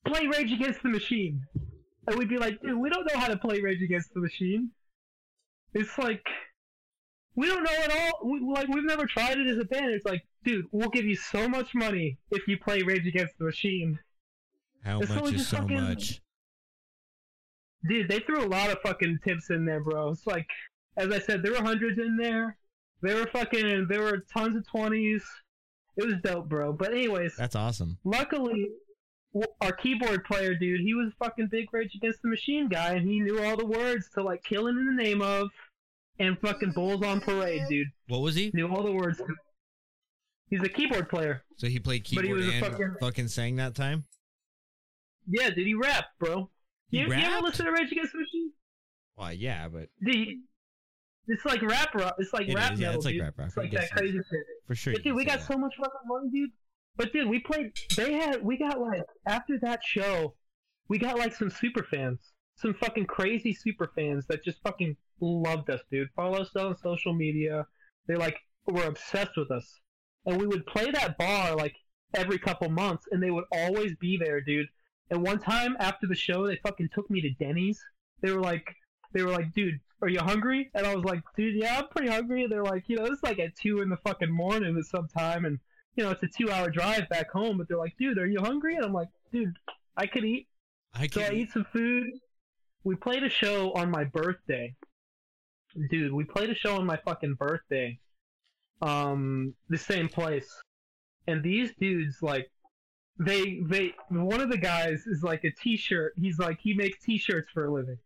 [0.06, 1.42] Play Rage Against the Machine.
[2.06, 4.70] And we'd be like, dude, we don't know how to play Rage Against the Machine.
[5.74, 6.24] It's like
[7.36, 8.30] we don't know at all.
[8.30, 9.92] We, like we've never tried it as a band.
[9.92, 13.46] It's like, dude, we'll give you so much money if you play Rage Against the
[13.46, 13.98] Machine.
[14.84, 16.22] How It's much is so fucking- much?
[17.88, 20.10] Dude, they threw a lot of fucking tips in there, bro.
[20.10, 20.48] It's like,
[20.98, 22.58] as I said, there were hundreds in there.
[23.02, 25.24] There were fucking, there were tons of twenties.
[25.96, 26.74] It was dope, bro.
[26.74, 27.98] But anyways, That's awesome.
[28.04, 28.70] luckily
[29.62, 33.08] our keyboard player dude he was a fucking big rage against the machine guy and
[33.08, 35.50] he knew all the words to like killing in the name of
[36.18, 38.50] and fucking bulls on parade dude What was he?
[38.56, 39.22] knew all the words
[40.50, 42.96] he's a keyboard player So he played keyboard, But he keyboard was a and fucking-
[43.00, 44.06] fucking sang that time?
[45.30, 46.50] Yeah did he rap bro
[46.90, 48.52] He you, you ever listen to rage against the machine
[49.18, 50.40] Well, yeah, but Did he,
[51.28, 53.22] it's like rap rock it's like It rap is, yeah, metal it's like dude.
[53.24, 54.94] rap rock, it's like that crazy shit for sure.
[54.94, 55.48] But dude, we got that.
[55.48, 56.50] so much fucking money, dude.
[56.96, 57.72] But dude, we played.
[57.96, 58.44] They had.
[58.44, 60.36] We got like after that show,
[60.90, 62.20] we got like some super fans,
[62.58, 66.10] some fucking crazy super fans that just fucking loved us, dude.
[66.16, 67.66] Follow us on social media.
[68.08, 69.80] They like were obsessed with us,
[70.26, 71.76] and we would play that bar like
[72.16, 74.68] every couple months, and they would always be there, dude.
[75.10, 77.84] And one time after the show, they fucking took me to Denny's.
[78.22, 78.76] They were like,
[79.12, 82.10] they were like, "Dude, are you hungry?" And I was like, "Dude, yeah, I'm pretty
[82.10, 84.86] hungry." And they're like, "You know, it's like at two in the fucking morning at
[84.86, 85.60] some time, and
[85.96, 88.76] you know, it's a two-hour drive back home." But they're like, "Dude, are you hungry?"
[88.76, 89.58] And I'm like, "Dude,
[89.98, 90.48] I could eat."
[90.94, 91.12] I can.
[91.12, 92.12] So I eat some food.
[92.84, 94.76] We played a show on my birthday.
[95.90, 98.00] Dude, we played a show on my fucking birthday.
[98.82, 100.50] Um, the same place.
[101.28, 102.50] And these dudes, like,
[103.20, 106.14] they, they, one of the guys is like a t-shirt.
[106.18, 107.98] He's like, he makes t-shirts for a living.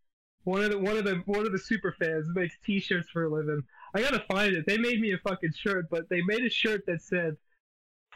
[0.44, 3.30] One of the, one of the, one of the super fans makes t-shirts for a
[3.30, 3.62] living.
[3.96, 4.66] I gotta find it.
[4.68, 7.38] They made me a fucking shirt, but they made a shirt that said,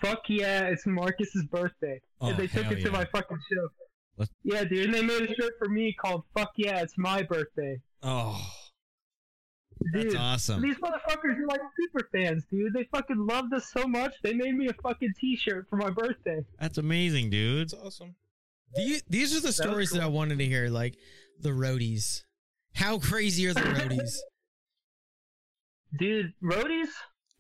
[0.02, 2.02] fuck yeah, it's Marcus's birthday.
[2.20, 3.70] Oh, and they took it to my fucking show.
[4.18, 7.22] Let's- Yeah, dude, and they made a shirt for me called "Fuck Yeah, It's My
[7.22, 8.44] Birthday." Oh,
[9.94, 10.62] that's Dude, awesome.
[10.62, 12.74] these motherfuckers are like super fans, dude.
[12.74, 14.14] They fucking loved us so much.
[14.24, 16.46] They made me a fucking T-shirt for my birthday.
[16.60, 17.64] That's amazing, dude.
[17.64, 18.16] It's awesome.
[18.76, 20.98] The- These are the stories that I wanted to hear, like
[21.40, 22.24] the roadies.
[22.76, 24.16] How crazy are the roadies?
[25.98, 26.90] Dude, roadies?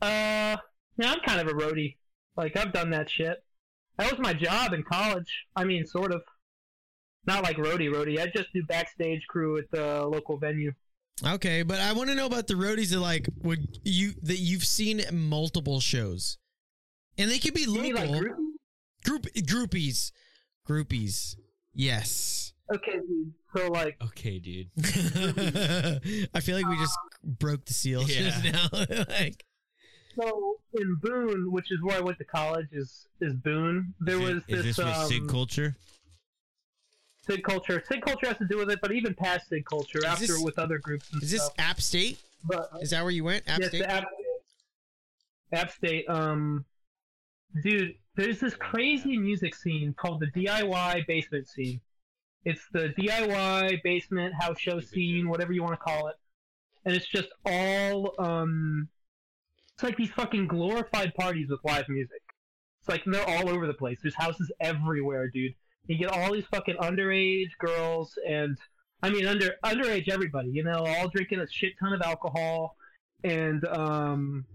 [0.01, 0.57] Uh,
[0.97, 1.97] yeah, I'm kind of a roadie.
[2.35, 3.38] Like, I've done that shit.
[3.97, 5.45] That was my job in college.
[5.55, 6.22] I mean, sort of.
[7.26, 8.19] Not like roadie roadie.
[8.22, 10.72] I just do backstage crew at the local venue.
[11.26, 14.65] Okay, but I want to know about the roadies that like would you that you've
[14.65, 16.38] seen at multiple shows,
[17.18, 18.38] and they could be local mean like group?
[19.03, 20.11] group groupies,
[20.68, 21.35] groupies.
[21.73, 22.53] Yes.
[22.73, 23.34] Okay, dude.
[23.56, 24.69] So like, Okay, dude.
[26.34, 28.68] I feel like we just broke the seal just now.
[29.10, 29.45] like,
[30.19, 33.94] so in Boone, which is where I went to college, is is Boone.
[34.02, 35.76] There is was it, is this, this with um, Sig culture?
[37.27, 37.83] Sig culture.
[37.87, 40.57] Sig culture has to do with it, but even past Sig culture, after this- with
[40.57, 41.49] other groups and is this.
[41.57, 42.19] App State?
[42.43, 43.47] But Is that where you went?
[43.47, 43.83] App yes, State.
[43.83, 44.05] App,
[45.51, 46.07] App State.
[46.07, 46.65] Um,
[47.63, 51.81] dude, there's this crazy music scene called the DIY basement scene.
[52.45, 56.15] It's the DIY basement house show scene, whatever you want to call it,
[56.85, 58.87] and it's just all um,
[59.73, 62.21] it's like these fucking glorified parties with live music.
[62.79, 63.99] It's like they're all over the place.
[64.01, 65.53] There's houses everywhere, dude.
[65.88, 68.57] You get all these fucking underage girls and
[69.01, 72.76] I mean under underage everybody, you know, all drinking a shit ton of alcohol
[73.23, 74.45] and um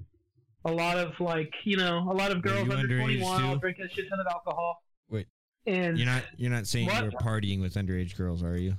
[0.65, 3.87] a lot of like, you know, a lot of girls under twenty one all drinking
[3.87, 4.83] a shit ton of alcohol.
[5.09, 5.27] Wait.
[5.67, 6.99] And You're not you're not saying What?
[7.05, 8.77] you were partying with underage girls, are you?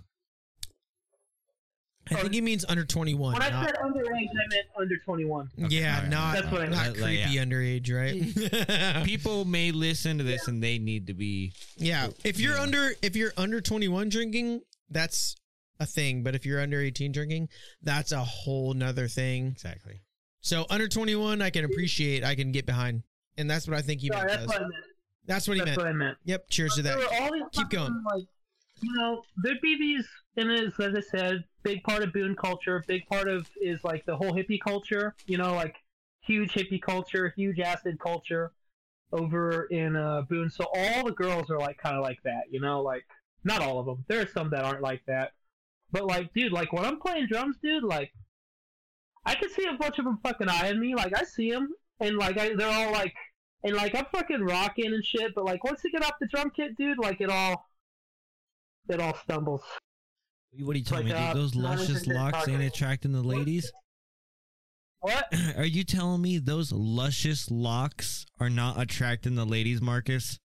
[2.11, 3.33] I think he means under twenty one.
[3.33, 5.49] when I said underage I meant under twenty one.
[5.57, 6.09] yeah, alright.
[6.09, 6.97] not That's what I not meant.
[6.99, 7.45] Like, creepy yeah.
[7.45, 9.05] underage, right?
[9.05, 12.61] People may listen to this and they need to be yeah, if you're Yeah.
[12.61, 15.35] under if you're under twenty one drinking, that's
[15.79, 16.23] a thing.
[16.23, 17.49] But if you're under eighteen drinking,
[17.81, 19.47] that's a whole nother thing.
[19.47, 20.01] exactly.
[20.41, 23.03] So under twenty one, I can appreciate, I can get behind,
[23.37, 24.29] and that's what I think he Sorry, meant.
[24.41, 24.55] that's Buzz.
[24.55, 24.83] what I meant.
[25.25, 25.77] That's what he That's meant.
[25.79, 26.17] what I meant.
[26.25, 26.49] Yep.
[26.49, 26.97] Cheers to that.
[27.21, 28.03] all these Keep going.
[28.13, 28.23] Like,
[28.81, 30.05] you know, there'd be these,
[30.35, 32.83] and as I said, big part of Boone culture.
[32.87, 35.15] Big part of is like the whole hippie culture.
[35.25, 35.75] You know, like
[36.21, 38.51] huge hippie culture, huge acid culture
[39.11, 40.49] over in uh, Boone.
[40.49, 42.43] So all the girls are like kind of like that.
[42.51, 43.05] You know, like
[43.43, 44.05] not all of them.
[44.07, 45.31] There are some that aren't like that.
[45.91, 48.11] But like, dude, like when I'm playing drums, dude, like
[49.25, 50.95] I can see a bunch of them fucking eyeing me.
[50.95, 51.69] Like I see them,
[51.99, 53.13] and like I, they're all like
[53.63, 56.51] and like I'm fucking rocking and shit, but like once you get off the drum
[56.55, 57.69] kit, dude, like it all
[58.89, 59.63] it all stumbles.
[60.59, 61.29] What are you telling Like, me, dude?
[61.29, 63.71] uh, Those not luscious locks ain't attracting the ladies?
[64.99, 65.25] What?
[65.57, 70.39] Are you telling me those luscious locks are not attracting the ladies, Marcus?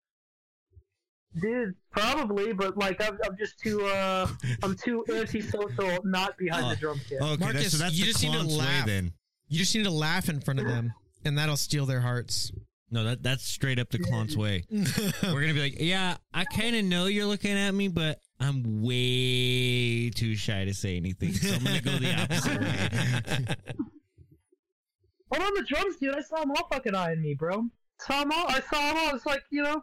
[1.40, 4.26] Dude, probably, but like I'm, I'm just too uh
[4.62, 6.70] I'm too antisocial not behind Oh.
[6.70, 7.20] the drum kit.
[7.20, 8.86] Okay, Marcus, that's, so that's you the just need to way laugh.
[8.86, 9.12] then.
[9.48, 10.92] You just need to laugh in front of them,
[11.24, 12.50] and that'll steal their hearts.
[12.90, 14.64] No, that that's straight up the clown's way.
[14.70, 18.82] We're gonna be like, yeah, I kind of know you're looking at me, but I'm
[18.82, 23.56] way too shy to say anything, so I'm gonna go the opposite way.
[25.30, 27.66] But on the drums, dude, I saw them all fucking eyeing me, bro.
[28.00, 28.46] Saw them all.
[28.48, 29.14] I saw them all.
[29.14, 29.82] It's like you know,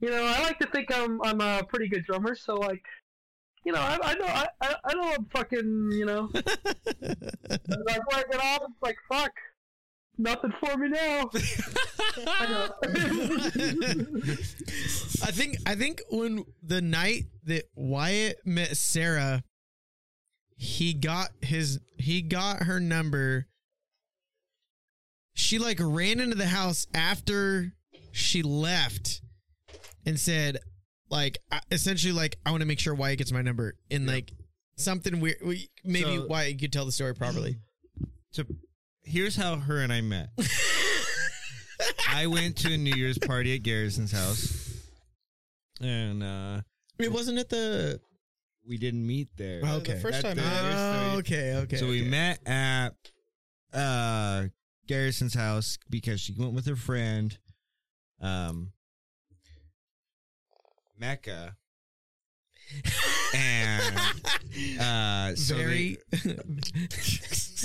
[0.00, 0.24] you know.
[0.24, 2.82] I like to think I'm I'm a pretty good drummer, so like,
[3.64, 4.48] you know, I, I know I,
[4.84, 6.30] I know I'm fucking you know.
[6.34, 6.44] like
[8.12, 9.32] I get off, it's like fuck,
[10.18, 11.30] nothing for me now.
[12.26, 12.72] I know.
[15.22, 19.42] I think I think when the night that Wyatt met Sarah,
[20.56, 23.46] he got his he got her number.
[25.34, 27.72] She like ran into the house after
[28.12, 29.20] she left
[30.06, 30.58] and said
[31.10, 31.38] like
[31.70, 34.32] essentially like I want to make sure Wyatt gets my number and like
[34.76, 37.56] something weird we, maybe So- Wyatt could tell the story properly.
[38.32, 38.44] So
[39.06, 40.28] here's how her and I met.
[42.08, 44.80] I went to a New Year's party at Garrison's house,
[45.80, 46.60] and uh,
[46.98, 48.00] It wasn't at the
[48.68, 49.64] we didn't meet there.
[49.64, 49.94] Uh, Okay.
[49.94, 51.76] The first At time the- Oh, okay, okay.
[51.76, 52.08] so we okay.
[52.10, 52.94] met at
[53.72, 54.44] uh
[54.88, 57.36] Garrison's house because she went with her friend,
[58.20, 58.72] um,
[60.98, 61.56] Mecca,
[63.34, 63.96] and
[64.80, 65.98] uh, so very,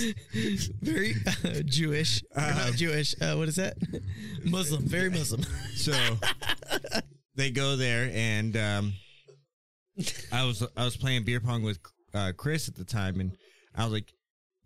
[0.82, 2.24] very uh, Jewish.
[2.36, 3.16] Uh, not Jewish.
[3.22, 3.78] Uh, what is that?
[4.46, 4.84] Muslim.
[4.84, 5.44] Very Muslim.
[5.76, 5.94] so
[7.36, 8.94] they go there, and um,
[10.32, 11.80] I was I was playing beer pong with
[12.14, 13.32] uh, Chris at the time, and
[13.76, 14.14] I was like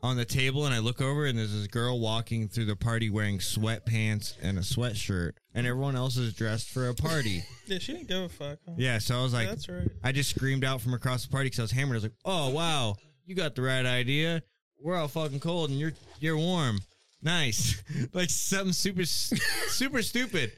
[0.01, 3.09] on the table, and I look over, and there's this girl walking through the party
[3.09, 7.43] wearing sweatpants and a sweatshirt, and everyone else is dressed for a party.
[7.65, 8.59] Yeah, she didn't give a fuck.
[8.67, 8.75] Huh?
[8.77, 9.87] yeah, so I was like, that's right.
[10.03, 11.95] I just screamed out from across the party because I was hammered.
[11.95, 12.95] I was like, "Oh wow,
[13.25, 14.43] you got the right idea.
[14.85, 16.77] We're all fucking cold, and you're you're warm.
[17.23, 17.81] Nice,
[18.13, 20.51] like something super super stupid."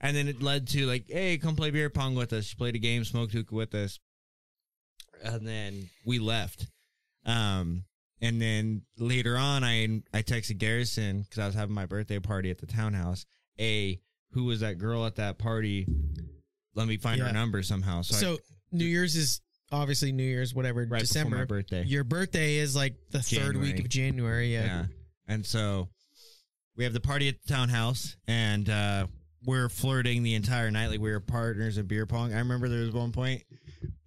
[0.00, 2.54] And then it led to like, "Hey, come play beer pong with us.
[2.54, 3.98] Played a game, smoked hookah with us."
[5.22, 6.66] And then we left.
[7.26, 7.84] Um,
[8.22, 12.50] and then later on, I I texted Garrison because I was having my birthday party
[12.50, 13.26] at the townhouse.
[13.60, 14.00] A
[14.30, 15.86] who was that girl at that party?
[16.74, 17.26] Let me find Yeah.
[17.26, 18.00] her number somehow.
[18.00, 18.38] So, I So
[18.72, 19.42] New Year's is
[19.72, 21.38] obviously New Year's, whatever, right before December.
[21.38, 21.84] my birthday.
[21.84, 24.52] Your birthday is like the third week of January.
[24.52, 24.64] Yeah.
[24.64, 24.84] yeah.
[25.26, 25.88] And so
[26.76, 29.06] we have the party at the townhouse and uh
[29.46, 32.32] we're flirting the entire night like we were partners in beer pong.
[32.32, 33.42] I remember there was one point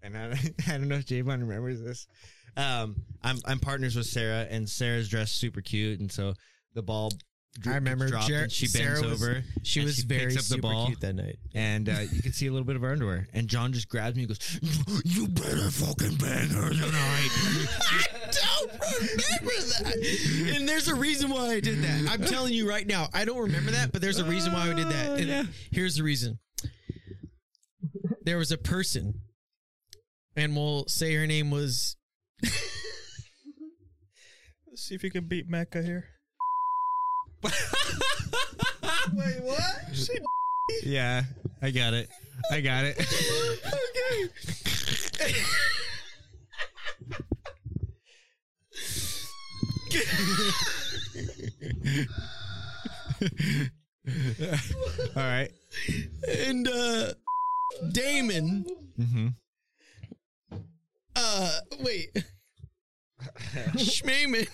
[0.01, 0.31] and I,
[0.67, 2.07] I don't know if Javon remembers this.
[2.55, 6.33] Um I'm I'm partners with Sarah and Sarah's dressed super cute and so
[6.73, 7.11] the ball
[7.65, 10.27] I remember dropped Jer- and she bends Sarah was- over She and was she very
[10.27, 11.37] picks up the super ball cute that night.
[11.55, 13.27] and uh, you can see a little bit of her underwear.
[13.33, 14.59] And Jon just grabs me and goes,
[15.05, 17.29] "You better fucking bang her tonight."
[17.81, 20.55] I don't remember that.
[20.57, 22.09] And there's a reason why I did that.
[22.11, 23.07] I'm telling you right now.
[23.13, 25.19] I don't remember that, but there's a reason why I did that.
[25.19, 25.43] And yeah.
[25.71, 26.39] here's the reason.
[28.21, 29.21] There was a person,
[30.35, 31.95] and we'll say her name was
[34.67, 36.05] Let's see if you can beat Mecca here.
[39.13, 40.19] Wait, what?
[40.83, 41.23] yeah,
[41.61, 42.09] I got it.
[42.51, 42.99] I got it.
[45.19, 45.33] okay.
[55.15, 55.51] All right.
[56.29, 57.13] And uh
[57.91, 58.65] Damon
[58.99, 59.27] Mm-hmm.
[61.15, 61.51] uh
[61.83, 62.09] wait.
[63.75, 64.47] Schmeeman.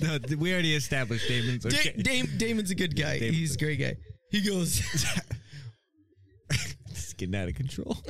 [0.00, 1.92] No, we already established Damon's Da- okay.
[2.02, 3.18] Dam- Damon's a good guy.
[3.18, 3.96] Damon- He's a great guy.
[4.30, 4.80] He goes,
[6.90, 7.96] It's getting out of control.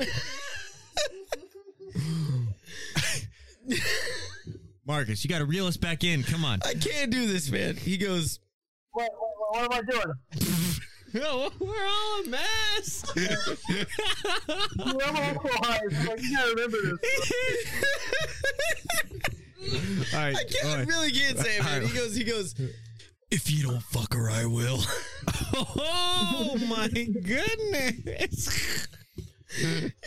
[4.85, 6.23] Marcus, you got to reel us back in.
[6.23, 6.59] Come on.
[6.65, 7.75] I can't do this, man.
[7.77, 8.39] He goes,
[8.91, 9.09] What,
[9.49, 10.13] what, what am I doing?
[11.15, 13.03] No, we're all a mess.
[13.15, 16.07] I'm alcoholized.
[16.07, 17.21] Like, you gotta remember this.
[20.13, 20.35] all right.
[20.35, 20.87] I can't, all I right.
[20.87, 21.85] really can't say it, man.
[21.85, 22.55] He goes, he goes,
[23.31, 24.79] if you don't fuck her, I will.
[25.55, 28.87] Oh my goodness.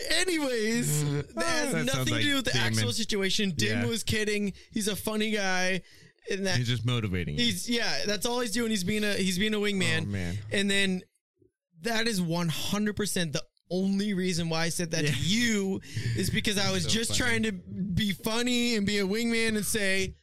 [0.09, 2.67] Anyways, that has That nothing like to do with the Damon.
[2.67, 3.53] actual situation.
[3.55, 3.85] Dim Yeah.
[3.87, 4.53] was kidding.
[4.71, 5.81] He's a funny guy.
[6.29, 7.45] And that He's just motivating you.
[7.45, 8.69] he's yeah, that's all he's doing.
[8.69, 10.03] He's being a he's being a wingman.
[10.03, 10.37] Oh, man.
[10.51, 11.01] And then
[11.83, 15.11] that is one hundred percent the only reason why I said that Yeah.
[15.11, 15.81] to you
[16.15, 17.19] is because I was So just funny.
[17.19, 20.15] trying to be funny and be a wingman and say,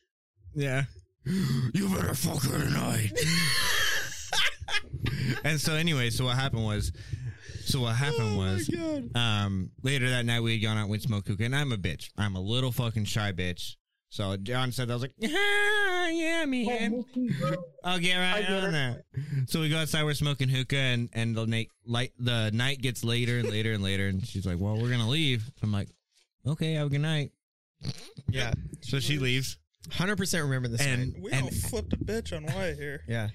[0.54, 0.84] Yeah.
[1.26, 3.12] You better fuck her tonight.
[5.44, 6.92] and so anyway, so what happened was
[7.64, 8.70] so what happened Oh was
[9.14, 12.10] um later that night we had gone out with smoke hookah and I'm a bitch.
[12.18, 13.76] I'm a little fucking shy bitch.
[14.14, 17.04] So Jon said I was like, ah, yeah, man.
[17.84, 19.04] I'll get right I get on it.
[19.12, 19.48] that.
[19.50, 23.02] So we go outside, we're smoking hookah and and the night light the night gets
[23.02, 25.50] later and later and later and she's like, Well, we're gonna leave.
[25.64, 25.88] I'm like,
[26.46, 27.32] Okay, have a good night.
[28.28, 28.52] Yeah.
[28.82, 29.58] So she leaves.
[29.90, 31.20] Hundred percent remember this And night.
[31.20, 33.00] We and all flipped a bitch on Wyatt here.
[33.08, 33.30] Yeah.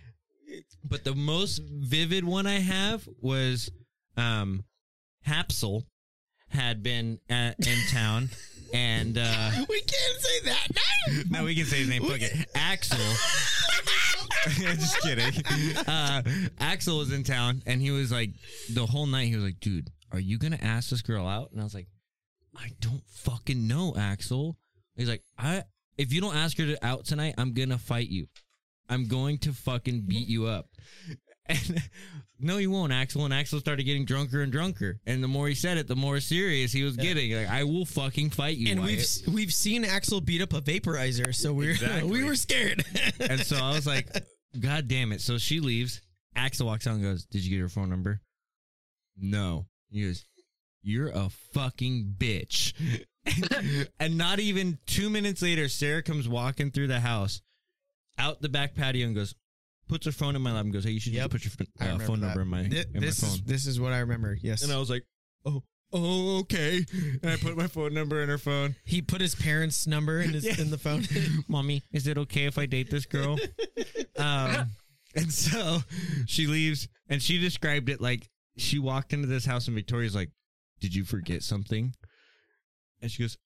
[0.85, 3.69] But the most vivid one I have was
[4.15, 4.63] um
[5.27, 5.83] Hapsel
[6.47, 8.29] had been at, in town
[8.73, 10.67] and uh We can't say that.
[11.07, 11.25] Name.
[11.29, 12.03] no we can say his name.
[12.03, 12.47] Fuck it.
[12.55, 12.97] Axel.
[14.75, 15.33] Just kidding.
[15.87, 16.21] Uh
[16.59, 18.31] Axel was in town and he was like
[18.73, 21.51] the whole night he was like dude are you gonna ask this girl out?
[21.51, 21.87] And I was like
[22.55, 24.57] I don't fucking know Axel.
[24.95, 25.63] He's like I
[25.97, 28.27] if you don't ask her to out tonight I'm gonna fight you.
[28.89, 30.67] I'm going to fucking beat you up.
[31.49, 31.81] And
[32.39, 33.25] no, you won't, Axel.
[33.25, 34.99] And Axel started getting drunker and drunker.
[35.05, 37.33] And the more he said it, the more serious he was getting.
[37.33, 38.71] Like, I will fucking fight you.
[38.71, 42.09] And we've we've seen Axel beat up a vaporizer, so we're Exactly.
[42.09, 42.83] we were scared.
[43.19, 44.07] and so I was like,
[44.59, 45.21] God damn it.
[45.21, 46.01] So she leaves.
[46.35, 48.21] Axel walks out and goes, Did you get her phone number?
[49.17, 49.65] No.
[49.89, 50.23] He goes,
[50.83, 52.73] You're a fucking bitch.
[53.99, 57.41] and not even two minutes later, Sarah comes walking through the house,
[58.17, 59.35] out the back patio, and goes,
[59.89, 61.31] puts her phone in my lap and goes, "Hey, you should Yep.
[61.31, 62.27] just put your uh, remember phone that.
[62.27, 64.37] number in my Thi- in this my is phone." this is what I remember.
[64.41, 65.03] Yes, and I was like,
[65.45, 66.85] "Oh, oh, okay."
[67.21, 68.75] And I put my phone number in her phone.
[68.85, 70.61] he put his parents' number in his Yeah.
[70.61, 71.03] in the phone.
[71.49, 73.37] Mommy, is it okay if I date this girl?
[74.17, 74.69] um,
[75.15, 75.79] and so
[76.27, 80.29] she leaves, and she described it like she walked into this house, and Victoria's like,
[80.79, 81.93] "Did you forget something?"
[83.01, 83.37] And she goes,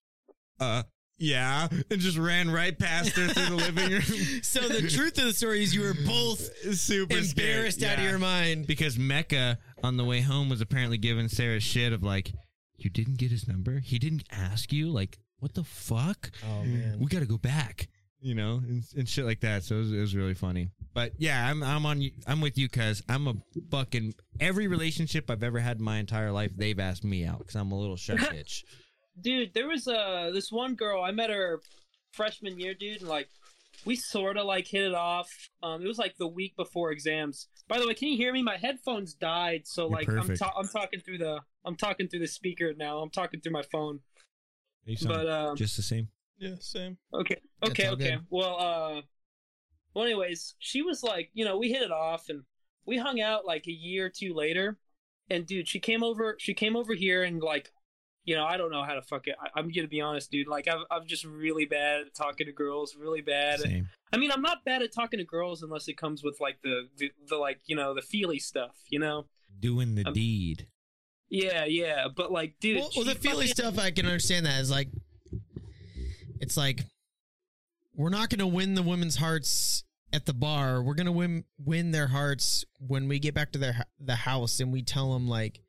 [0.59, 0.83] "Uh."
[1.23, 4.01] Yeah, and just ran right past her through the living room.
[4.43, 6.39] so the truth of the story is you were both
[6.75, 7.29] Super scared.
[7.47, 8.67] embarrassed out of your mind.
[8.67, 12.33] because Mecca on the way home was apparently giving Sarah shit of like,
[12.75, 13.79] you didn't get his number.
[13.79, 14.89] He didn't ask you.
[14.89, 16.29] Like, what the fuck?
[16.45, 16.97] Oh man.
[16.99, 17.87] We got to go back.
[18.19, 19.63] You know, and, and shit like that.
[19.63, 20.69] So it was, it was really funny.
[20.93, 22.09] But yeah, I'm I'm on.
[22.25, 23.33] I'm with you, cuz I'm a
[23.69, 26.51] fucking every relationship I've ever had in my entire life.
[26.55, 28.63] They've asked me out because I'm a little shy bitch.
[29.19, 31.61] Dude there was uh this one girl i met her
[32.13, 33.27] freshman year dude and like
[33.85, 35.29] we sort of like hit it off
[35.61, 38.41] um it was like the week before exams by the way can you hear me
[38.41, 42.19] my headphones died so You're like i'm ta- i'm talking through the i'm talking through
[42.19, 43.99] the speaker now i'm talking through my phone
[44.85, 46.09] You sound but um just the same.
[46.39, 46.97] Yeah, same.
[47.13, 47.37] Okay.
[47.65, 47.87] Okay.
[47.89, 48.11] Okay.
[48.11, 48.25] good.
[48.29, 49.01] Well, uh,
[49.93, 52.41] well, anyways, she was like, you know, we hit it off, and
[52.85, 54.77] we hung out like a year or two later.
[55.29, 56.35] And dude, she came over.
[56.39, 57.71] She came over here, and like,
[58.25, 59.35] you know, I don't know how to fuck it.
[59.41, 60.47] I, I'm gonna be honest, dude.
[60.47, 62.95] Like, I'm, I'm just really bad at talking to girls.
[62.95, 63.55] Really bad.
[63.55, 63.89] at- Same.
[64.11, 66.87] I mean, I'm not bad at talking to girls unless it comes with like the
[66.97, 68.75] the, the like you know the feely stuff.
[68.89, 69.25] You know.
[69.59, 70.67] Doing the Um, deed.
[71.29, 71.65] Yeah.
[71.65, 72.07] Yeah.
[72.15, 72.77] But like, dude.
[72.79, 74.89] well, well, the feely fucking- stuff I can understand that is like
[76.39, 76.81] it's like
[77.95, 80.81] we're not going to win the women's hearts at the bar.
[80.81, 84.59] We're going to win win their hearts when we get back to their the house
[84.59, 85.59] and we tell them like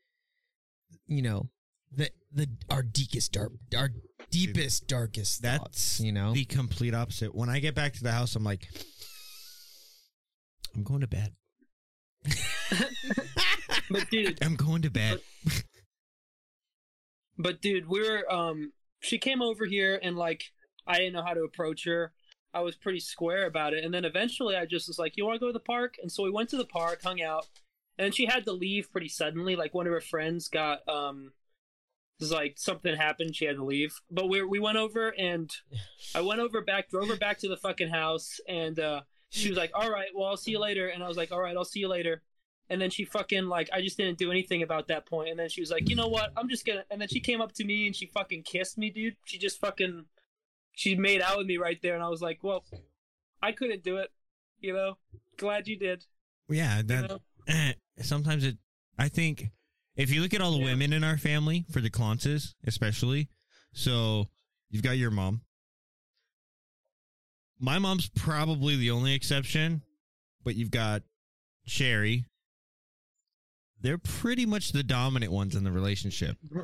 [1.06, 1.48] you know
[1.97, 3.91] the the our deepest dark our
[4.31, 6.33] deepest darkest That's thoughts, you know.
[6.33, 7.35] the complete opposite.
[7.35, 8.69] When I get back to the house, I'm like,
[10.75, 11.35] I'm going to bed.
[13.91, 14.43] But dude.
[14.43, 15.21] I'm going to bed.
[17.37, 20.45] But dude, we were um she came over here and like
[20.87, 22.12] I didn't know how to approach her.
[22.53, 23.85] I was pretty square about it.
[23.85, 25.97] And then eventually I just was like, You wanna go to the park?
[26.01, 27.47] And so we went to the park, hung out,
[27.99, 29.57] and she had to leave pretty suddenly.
[29.57, 31.33] Like one of her friends got um
[32.19, 33.95] it was like something happened, she had to leave.
[34.11, 35.51] But we we went over and
[36.15, 39.01] I went over back, drove her back to the fucking house, and uh
[39.31, 41.41] she was like, All right, well I'll see you later and I was like, All
[41.41, 42.23] right, I'll see you later.
[42.70, 45.28] And then she fucking like I just didn't do anything about that point.
[45.31, 46.32] And then she was like, you know what?
[46.36, 46.85] I'm just gonna.
[46.91, 49.16] And then she came up to me and she fucking kissed me, dude.
[49.27, 50.07] She just fucking
[50.77, 52.65] she made out with me right there, and I was like, well,
[53.43, 54.11] I couldn't do it.
[54.61, 54.97] You know,
[55.36, 56.07] glad you did.
[56.49, 57.20] Yeah, You that know?
[57.49, 57.73] eh,
[58.03, 58.57] sometimes it.
[58.99, 59.51] I think
[59.97, 60.65] if you look at all the Yeah.
[60.66, 63.29] women in our family, for the Clances especially,
[63.73, 64.27] so
[64.71, 65.43] you've got your mom.
[67.59, 69.83] My mom's probably the only exception,
[70.45, 71.03] but you've got
[71.66, 72.25] Sherry.
[73.81, 76.37] They're pretty much the dominant ones in the relationship.
[76.51, 76.57] You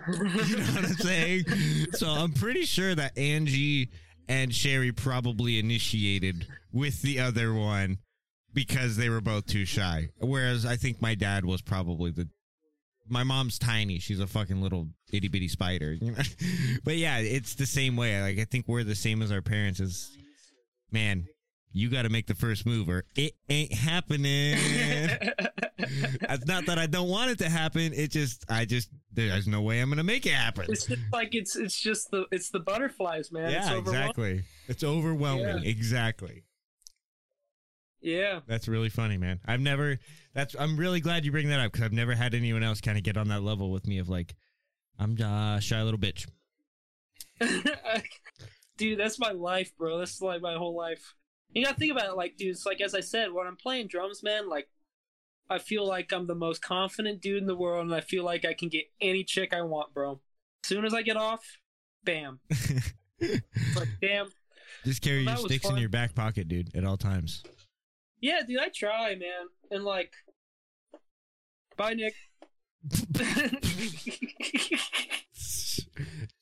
[0.57, 1.45] know what I'm saying?
[1.93, 3.91] So I'm pretty sure that Angie
[4.29, 7.99] and Sherry probably initiated with the other one
[8.53, 10.09] because they were both too shy.
[10.19, 12.29] Whereas I think my dad was probably the.
[13.11, 13.99] My mom's tiny.
[13.99, 15.93] She's a fucking little itty bitty spider.
[15.93, 16.23] You know?
[16.85, 18.21] but yeah, it's the same way.
[18.23, 19.81] Like I think we're the same as our parents.
[19.81, 20.17] Is
[20.91, 21.27] man,
[21.73, 24.57] you got to make the first move, or it ain't happening.
[25.79, 27.93] it's not that I don't want it to happen.
[27.93, 30.67] It just, I just, there's no way I'm gonna make it happen.
[30.69, 33.51] it's just like it's it's just the it's the butterflies, man.
[33.51, 33.89] yeah, overwhelming.
[33.89, 34.43] exactly.
[34.69, 35.65] It's overwhelming.
[35.65, 36.45] Exactly.
[38.01, 38.41] Yeah.
[38.47, 39.41] That's really funny, man.
[39.47, 39.99] I've never.
[40.35, 40.55] That's.
[40.59, 43.05] I'm really glad you bring that up because I've never had anyone else kind of
[43.05, 44.35] get on that level with me of like,
[44.99, 46.27] I'm uh, shy little bitch.
[48.77, 49.99] dude, that's my life, bro.
[49.99, 51.15] That's like my whole life.
[51.53, 52.51] You gotta think about it, like, dude.
[52.51, 54.69] It's like as I said, when I'm playing drums, man, like,
[55.49, 58.45] I feel like I'm the most confident dude in the world, and I feel like
[58.45, 60.21] I can get any chick I want, bro.
[60.65, 61.45] As soon as I get off,
[62.05, 62.41] bam.
[63.23, 64.29] It's like, damn.
[64.83, 67.43] Just carry Well, your sticks in your back pocket, dude, at all times.
[68.21, 70.13] Yeah, dude, I try, man, and like,
[71.77, 72.15] bye, Nick.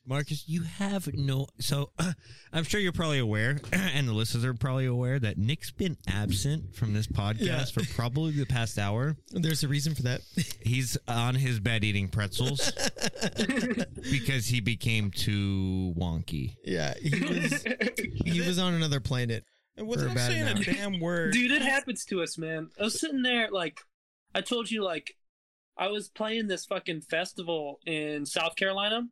[0.07, 1.47] Marcus, you have no.
[1.61, 1.91] So
[2.53, 6.75] I'm sure you're probably aware, and the listeners are probably aware that Nick's been absent
[6.75, 7.65] from this podcast Yeah.
[7.67, 9.17] for probably the past hour.
[9.31, 10.23] There's a reason for that.
[10.63, 12.73] He's on his bed eating pretzels
[14.11, 16.55] because he became too wonky.
[16.65, 17.65] yeah, he was
[18.25, 19.45] he was on another planet.
[19.79, 22.71] And For without about an saying a damn word, Dude, it happens to us, man.
[22.79, 23.81] I was sitting there, like,
[24.35, 25.15] I told you, like,
[25.79, 29.07] I was playing this fucking festival in South Carolina,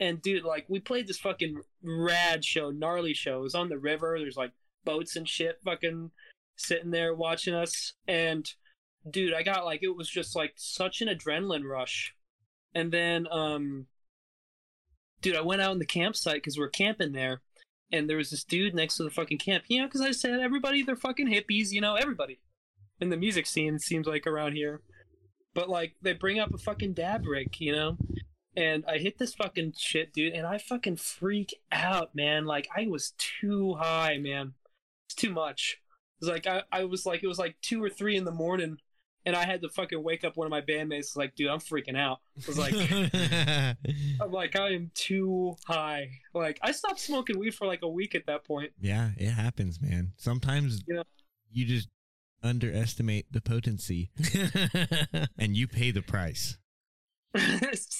[0.00, 3.40] And dude, like we played this fucking rad show, gnarly show.
[3.40, 4.18] It was on the river.
[4.18, 4.52] There's like
[4.84, 6.10] boats and shit, fucking
[6.56, 7.92] sitting there watching us.
[8.08, 8.50] And
[9.08, 12.14] dude, I got like it was just like such an adrenaline rush.
[12.74, 13.86] And then, um,
[15.20, 17.42] dude, I went out in the campsite because we are camping there,
[17.92, 19.64] and there was this dude next to the fucking camp.
[19.68, 21.72] You know, because I said everybody, they're fucking hippies.
[21.72, 22.40] You know, everybody
[23.00, 24.82] in the music scene seems like around here.
[25.54, 27.96] But like they bring up a fucking dab rig, you know,
[28.56, 32.44] and I hit this fucking shit, dude, and I fucking freak out, man.
[32.44, 34.54] Like I was too high, man.
[35.06, 35.78] It's too much.
[36.20, 38.78] It's like I, I was like it was like two or three in the morning,
[39.26, 41.16] and I had to fucking wake up one of my bandmates.
[41.16, 42.18] Like, dude, I'm freaking out.
[42.38, 42.74] I was like,
[44.20, 46.08] I'm like, I am too high.
[46.34, 48.72] Like, I stopped smoking weed for like a week at that point.
[48.80, 50.12] Yeah, it happens, man.
[50.16, 51.02] Sometimes Yeah.
[51.50, 51.88] you just
[52.42, 54.10] underestimate the potency
[55.38, 56.56] and you pay the price.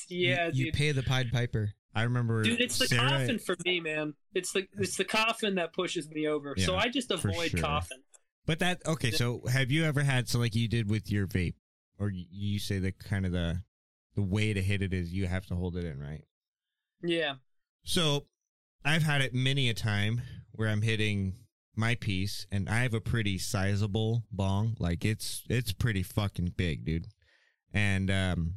[0.09, 0.75] yeah, you, you dude.
[0.75, 1.73] pay the Pied Piper.
[1.95, 4.15] I remember Dude, it's the Sarah- coffin for me, man.
[4.33, 6.55] It's the it's the coffin that pushes me over.
[6.57, 7.61] so I just avoid sure.
[7.61, 7.99] coffin.
[8.47, 11.55] But that okay, so have you ever had so like you did with your vape
[11.99, 13.63] or you say the kind of the
[14.17, 16.25] the way to hit it is you have to hold it in, right?
[17.03, 17.35] Yeah.
[17.85, 18.27] So
[18.85, 20.23] I've had it many a time
[20.53, 21.37] where I'm hitting
[21.77, 24.77] my piece and I have a pretty sizable bong.
[24.79, 27.07] Like it's it's pretty fucking big, dude.
[27.73, 28.55] And um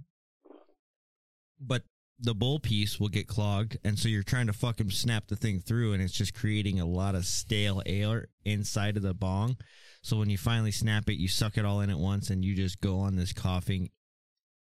[1.60, 1.84] but
[2.24, 5.60] the bowl piece will get clogged and so you're trying to fucking snap the thing
[5.60, 9.58] through and it's just creating a lot of stale air inside of the bong.
[10.02, 12.56] So when you finally snap it, you suck it all in at once and you
[12.56, 13.90] just go on this coughing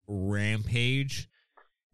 [0.07, 1.27] rampage.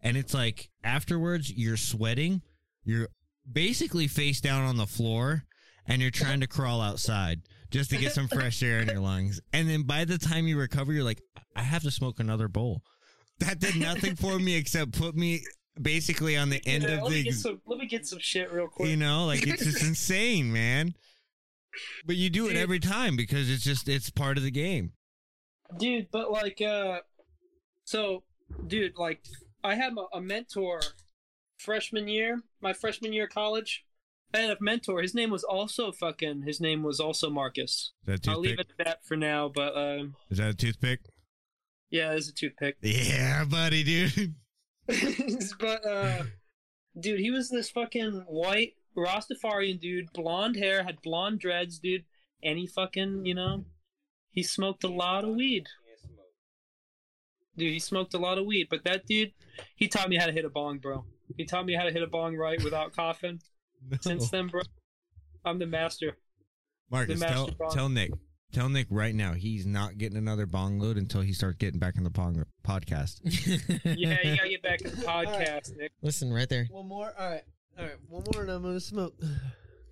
[0.00, 2.42] And it's like afterwards you're sweating,
[2.84, 3.08] you're
[3.50, 5.44] basically face down on the floor
[5.84, 7.40] and you're trying to crawl outside
[7.70, 9.40] just to get some fresh air in your lungs.
[9.52, 11.22] And then by the time you recover, you're like,
[11.56, 12.82] I have to smoke another bowl.
[13.38, 15.42] That did nothing for me except put me
[15.80, 18.18] basically on the end Yeah, of let me the get some let me get some
[18.18, 18.88] shit real quick.
[18.88, 20.94] you know, like it's just insane, man.
[22.06, 24.92] But you do it every time because it's just it's part of the game.
[25.78, 27.00] dude but like uh
[27.84, 28.22] so
[28.66, 29.20] dude like
[29.64, 30.80] i had a, a mentor
[31.58, 33.84] freshman year my freshman year of college
[34.32, 38.20] i had a mentor his name was also fucking his name was also marcus Is
[38.20, 41.00] that a i'll leave it at that for now but um Is that a toothpick?
[41.90, 44.34] Yeah it's a toothpick Yeah, buddy, dude.
[45.58, 46.22] but uh
[46.98, 52.04] dude he was this fucking white rastafarian dude blonde hair had blonde dreads dude
[52.42, 53.64] and he fucking you know
[54.30, 55.66] he smoked a lot of weed
[57.56, 59.32] dude he smoked a lot of weed but that dude
[59.74, 61.04] he taught me how to hit a bong bro
[61.36, 63.40] he taught me how to hit a bong right without coughing
[64.00, 64.62] since then bro
[65.44, 66.16] i'm the master
[66.90, 67.70] Marcus, the tell master bong.
[67.70, 68.12] tell Nick.
[68.56, 71.98] Tell Nick right now he's not getting another bong load until he starts getting back
[71.98, 73.20] in the pong podcast.
[73.84, 76.66] yeah you gotta get back to the podcast nick Listen, right there.
[76.70, 77.12] One more.
[77.18, 77.42] All right.
[77.78, 77.96] All right.
[78.08, 79.12] One more, and I'm gonna smoke.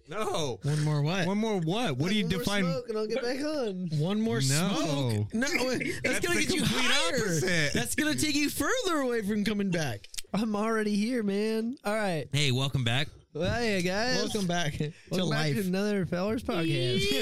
[0.08, 0.60] No.
[0.62, 1.26] One more what?
[1.26, 1.98] One more what?
[1.98, 2.62] What do you One more define?
[2.64, 3.88] Smoke and I'll get back on.
[3.98, 4.40] One more No.
[4.40, 5.34] smoke.
[5.34, 7.16] No, that's, That's gonna get you higher.
[7.18, 7.74] opposite.
[7.74, 10.08] That's gonna take you further away from coming back.
[10.34, 11.76] I'm already here, man.
[11.84, 12.26] All right.
[12.32, 13.06] Hey, welcome back.
[13.34, 14.16] Well, hey guys.
[14.16, 15.54] Welcome back to Welcome back life.
[15.54, 17.02] to another Fellers podcast.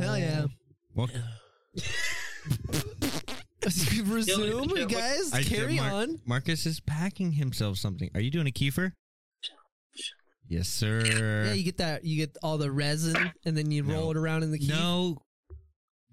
[0.00, 0.46] Hell yeah.
[0.94, 1.22] Welcome.
[3.64, 5.32] Resume, Dylan, you guys.
[5.32, 6.20] I- carry Mar- on.
[6.26, 8.10] Marcus is packing himself something.
[8.14, 8.92] Are you doing a kefir?
[10.48, 11.44] Yes, sir.
[11.46, 12.04] Yeah, you get that.
[12.04, 13.94] You get all the resin, and then you No.
[13.94, 14.66] roll it around in the key.
[14.66, 15.22] no,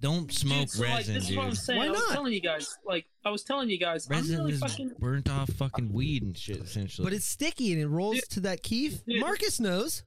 [0.02, 1.38] don't smoke dude, so like resin, this is dude.
[1.38, 2.12] what i'm saying Why i was not?
[2.14, 5.30] telling you guys like i was telling you guys Resin i'm really is fucking burnt
[5.30, 7.04] off fucking weed and shit, essentially.
[7.06, 8.30] but it's sticky and it rolls Dude.
[8.30, 9.04] to that keef.
[9.06, 9.20] Dude.
[9.20, 10.04] Marcus knows.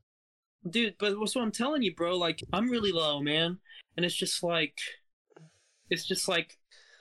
[0.70, 3.58] dude but what's what i'm telling you bro like i'm really low man
[3.96, 4.78] and it's just like
[5.90, 6.56] it's just like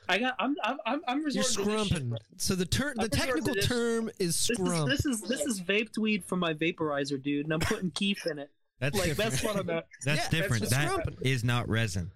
[0.09, 2.17] i got i'm i'm i'm, I'm You're resorting to this shit, scrumping.
[2.37, 6.25] So the term, the technical term is this is, this is this is vaped weed
[6.25, 8.49] from my vaporizer dude and i'm putting keef in it
[8.79, 9.31] that's like different.
[9.31, 10.63] that's what i'm at That's Yeah, different.
[10.63, 11.17] that's That scrumping.
[11.21, 12.11] is not resin.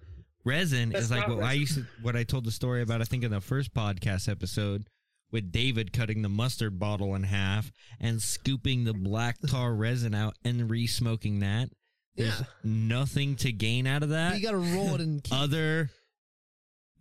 [0.45, 3.01] Resin That's is like not what I used to, what I told the story about.
[3.01, 4.85] I think in the first podcast episode
[5.31, 10.35] with David cutting the mustard bottle in half and scooping the black tar resin out
[10.45, 11.69] and re-smoking that.
[12.15, 12.45] There's Yeah.
[12.63, 15.33] nothing to gain out of But that you got to roll it in keef.
[15.33, 15.89] other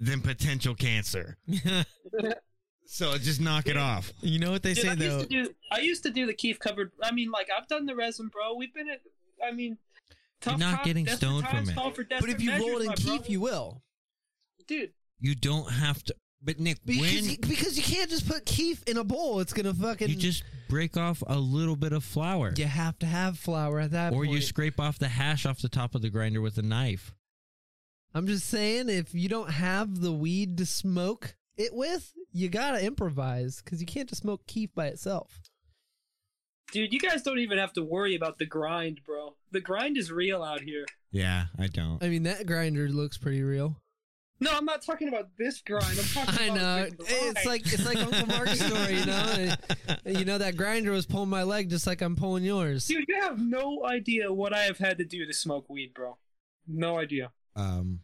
[0.01, 1.37] than potential cancer.
[2.87, 4.13] so just knock it off.
[4.23, 5.05] You know what they Dude, say I though.
[5.19, 7.87] used to do I used to do the keef covered I mean like I've done
[7.87, 9.01] the resin bro we've been at
[9.47, 9.79] I mean
[10.45, 11.75] tough You're not times, getting stoned from it.
[11.75, 13.25] but if desperate you roll it in my keef, brother.
[13.33, 13.83] you will.
[14.67, 14.91] dude
[15.21, 16.15] You don't have to.
[16.43, 19.41] But Nick, Because, when you, because you can't just put keef in a bowl.
[19.41, 20.11] It's gonna fucking.
[20.11, 23.93] you just break off a little bit of flour, You have to have flour at
[23.93, 24.33] that or point.
[24.33, 27.15] you scrape off the hash off the top of the grinder with a knife.
[28.15, 32.85] I'm just saying, if you don't have the weed to smoke, it with, you gotta
[32.85, 35.41] improvise because you can't just smoke keef by itself.
[36.73, 39.37] Dude, you guys don't even have to worry about the grind, bro.
[39.53, 40.85] The grind is real out here.
[41.13, 42.03] Yeah, I don't.
[42.03, 43.81] I mean, that grinder looks pretty real.
[44.41, 45.97] No, I'm not talking about this grind.
[45.99, 46.85] I'm talking I about know.
[46.99, 49.55] the It's like it's like Uncle Mark's story, you know.
[50.07, 52.87] You know that grinder was pulling my leg just like I'm pulling yours.
[52.87, 56.19] Dude, you have no idea what I have had to do to smoke weed, bro.
[56.67, 57.33] No idea.
[57.57, 58.01] Um,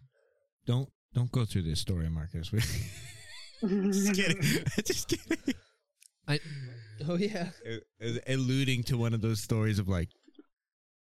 [0.67, 2.49] don't don't go through this story, Marcus.
[2.49, 4.43] Just kidding.
[4.85, 5.55] Just kidding.
[7.09, 7.49] Oh yeah.
[7.65, 10.09] It- it- alluding to one of those stories of like,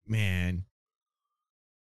[0.07, 0.65] man,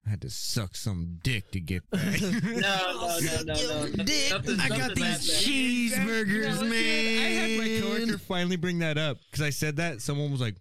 [0.05, 2.21] I had to suck some dick to get that.
[2.21, 4.03] No, no, no, no, no.
[4.03, 6.07] Dick, Nothing- I got nothing that these bad.
[6.07, 7.23] cheeseburgers, Yeah, man.
[7.23, 7.81] I had my man.
[7.81, 10.01] coworker finally bring that up because I said that.
[10.01, 10.55] Someone was like,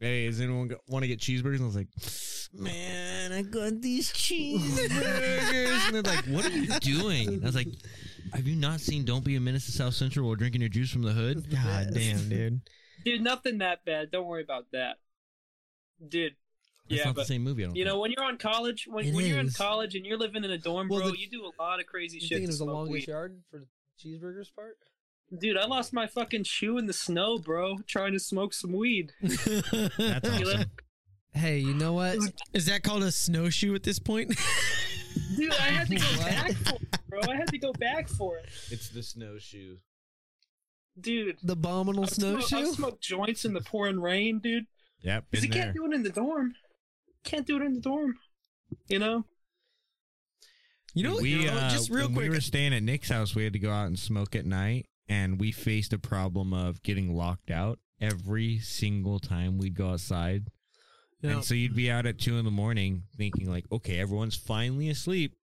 [0.00, 1.88] "Hey, does anyone want to get cheeseburgers?" And I was like,
[2.52, 7.54] "Man, I got these cheeseburgers." and they're like, "What are you doing?" And I was
[7.54, 7.68] like,
[8.32, 10.90] "Have you not seen Don't Be a Menace to South Central while drinking your juice
[10.90, 12.60] from the hood?" God damn, dude.
[13.04, 14.10] Dude, nothing that bad.
[14.10, 14.96] Don't worry about that.
[16.06, 16.34] Dude.
[16.88, 17.62] That's yeah, not the same movie.
[17.62, 20.18] I don't you know, when you're on college, when, when you're in college and you're
[20.18, 22.28] living in a dorm, Well, bro, the- you do a lot of crazy You shit.
[22.28, 23.08] thinking to it was the longest weed.
[23.08, 23.66] yard for the
[24.02, 24.76] cheeseburgers part?
[25.38, 29.12] Dude, I lost my fucking shoe in the snow, bro, trying to smoke some weed.
[29.22, 30.64] That's awesome.
[31.32, 32.18] Hey, you know what?
[32.52, 34.28] Is that called a snowshoe at this point?
[35.36, 37.20] Dude, I had to go back for it, bro.
[37.30, 38.46] I had to go back for it.
[38.70, 39.76] It's the snowshoe.
[41.00, 41.36] Dude.
[41.42, 42.68] The abominable I've smoked, snowshoe.
[42.68, 44.66] I've smoked joints in the pouring rain, dude.
[45.00, 45.62] Yep, Because you there.
[45.64, 46.54] can't do it in the dorm.
[47.24, 48.14] Can't do it in the dorm.
[48.88, 49.24] You know?
[50.94, 52.28] You know, we you know, uh, just real when quick.
[52.28, 53.34] we were staying at Nick's house.
[53.34, 56.82] We had to go out and smoke at night, and we faced a problem of
[56.82, 60.48] getting locked out every single time we'd go outside.
[61.22, 61.30] Yeah.
[61.30, 64.90] And so you'd be out at two in the morning, thinking like, "Okay, everyone's finally
[64.90, 65.34] asleep.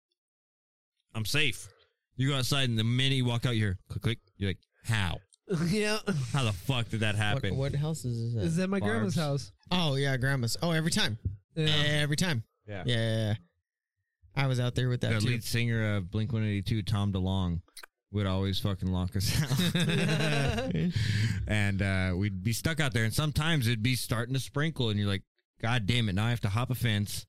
[1.16, 1.68] I'm safe."
[2.16, 4.20] You go outside, and the minute you walk out, you hear click click.
[4.38, 5.18] You're like, "How?
[5.68, 5.98] yeah.
[6.34, 8.44] How the fuck did that what, happen?" what house is this?
[8.44, 8.62] Is At?
[8.64, 9.46] that my grandma's Barb's.
[9.46, 9.52] house?
[9.72, 10.58] Oh yeah, grandma's.
[10.62, 11.18] Oh, every time.
[11.56, 11.68] Yeah.
[11.68, 12.44] Every time.
[12.68, 12.84] Yeah.
[12.86, 13.34] Yeah, yeah, yeah.
[14.36, 15.28] I was out there with that The too.
[15.28, 17.62] lead singer of Blink 182, Tom DeLonge,
[18.12, 20.76] would always fucking lock us out.
[21.48, 25.00] and uh, we'd be stuck out there, and sometimes it'd be starting to sprinkle, and
[25.00, 25.24] you're like,
[25.62, 27.26] God damn it, now I have to hop a fence,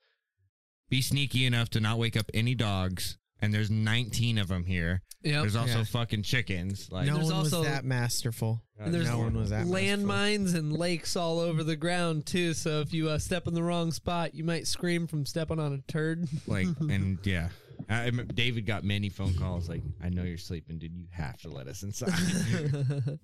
[0.89, 5.03] be sneaky enough to not wake up any dogs, and there's 19 of them here.
[5.23, 5.41] Yep.
[5.43, 5.85] There's also Yeah.
[5.85, 6.89] fucking chickens.
[6.91, 8.65] Like, no there's one also- was that masterful.
[8.79, 10.09] And there's no one was that masterful.
[10.09, 12.55] landmines and lakes all over the ground too.
[12.55, 15.73] So if you uh, step in the wrong spot, you might scream from stepping on
[15.75, 16.27] a turd.
[16.47, 17.51] like, and yeah.
[17.89, 20.95] I, I- David got many phone calls like, I know you're sleeping, dude.
[20.95, 22.13] You have to let us inside.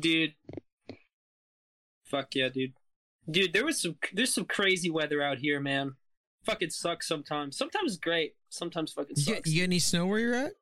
[0.00, 0.34] dude.
[2.04, 2.72] Fuck yeah, dude.
[3.28, 5.94] Dude, there was some there's some crazy weather out here, man.
[6.46, 7.56] Fucking sucks sometimes.
[7.58, 8.34] Sometimes it's great.
[8.48, 9.38] Sometimes fucking You sucks.
[9.40, 10.52] get, you get any snow where you're at?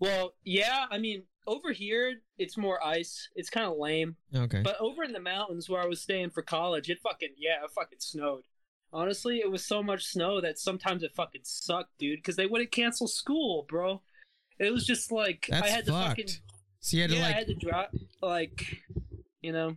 [0.00, 3.28] Well, yeah, I mean, over here it's more ice.
[3.36, 4.16] It's kind of lame.
[4.34, 4.62] Okay.
[4.62, 7.70] But over in the mountains where I was staying for college, it fucking yeah, it
[7.70, 8.42] fucking snowed.
[8.92, 12.70] Honestly, it was so much snow that sometimes it fucking sucked, dude, because they wouldn't
[12.70, 14.02] cancel school, bro.
[14.58, 16.40] It was just like That's I had to fucking fucked.
[16.80, 18.82] So you had to yeah, I had to drop like
[19.40, 19.76] you know.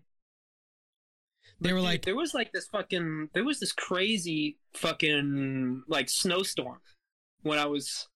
[1.59, 6.09] They were dude, like- there was like this fucking there was this crazy fucking like
[6.09, 6.79] snowstorm
[7.41, 8.07] when I was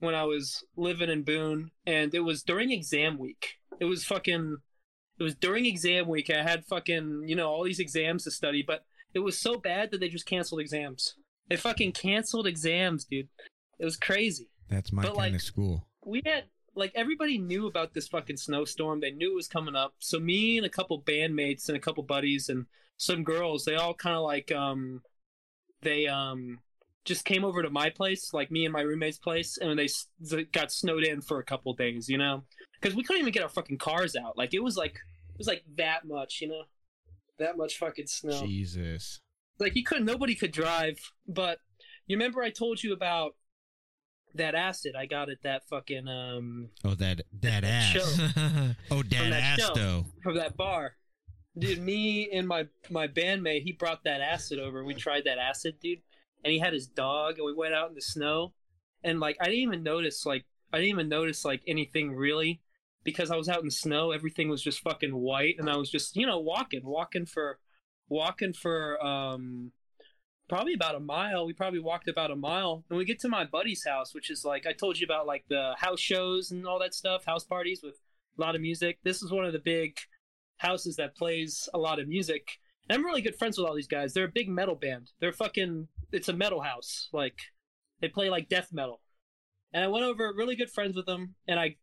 [0.00, 3.58] when I was living in Boone, and it was during exam week.
[3.78, 4.58] It was fucking
[5.18, 6.30] it was during exam week.
[6.30, 9.90] I had fucking you know all these exams to study, but it was so bad
[9.90, 11.16] that they just canceled exams.
[11.48, 13.28] They fucking canceled exams, dude.
[13.78, 15.86] It was crazy That's my But, kind like- of school.
[16.04, 16.44] we had
[16.76, 19.00] like everybody knew about this fucking snowstorm.
[19.00, 19.94] They knew it was coming up.
[19.98, 22.66] So me and a couple bandmates and a couple buddies and
[23.00, 25.00] some girls, they all kind of like um
[25.80, 26.58] they um
[27.06, 29.88] just came over to my place, like me and my roommate's place, and they
[30.52, 32.44] got snowed in for a couple days, you know,
[32.78, 34.36] because we couldn't even get our fucking cars out.
[34.36, 36.64] Like it was like it was like that much, you know,
[37.38, 39.18] that much fucking snow Jesus.
[39.58, 41.56] like you couldn't nobody could drive but
[42.06, 43.34] you remember i told you about
[44.34, 47.92] that acid i got at that fucking um Oh, that that ass.
[47.92, 48.00] show
[48.90, 49.72] Oh, that, that ass show.
[49.74, 50.04] though.
[50.22, 50.96] from that bar
[51.58, 55.76] dude me and my my bandmate he brought that acid over we tried that acid
[55.80, 55.98] dude.
[56.42, 58.54] And he had his dog and we went out in the snow.
[59.02, 62.60] And like i didn't even notice like i didn't even notice like anything really
[63.02, 64.12] because i was out in the snow.
[64.12, 67.58] Everything was just fucking white and i was just you know walking walking for
[68.08, 69.72] walking for um
[70.48, 71.46] probably about a mile.
[71.46, 72.84] We probably walked about a mile.
[72.90, 75.44] And we get to my buddy's house which is like i told you about like
[75.48, 77.96] the house shows and all that stuff house parties with
[78.38, 78.98] a lot of music.
[79.02, 79.98] This is one of the big
[80.60, 82.58] houses that plays a lot of music
[82.88, 85.32] and i'm really good friends with all these guys they're a big metal band they're
[85.32, 87.38] fucking it's a metal house like
[88.00, 89.00] they play like death metal
[89.72, 91.76] and i went over really good friends with them and i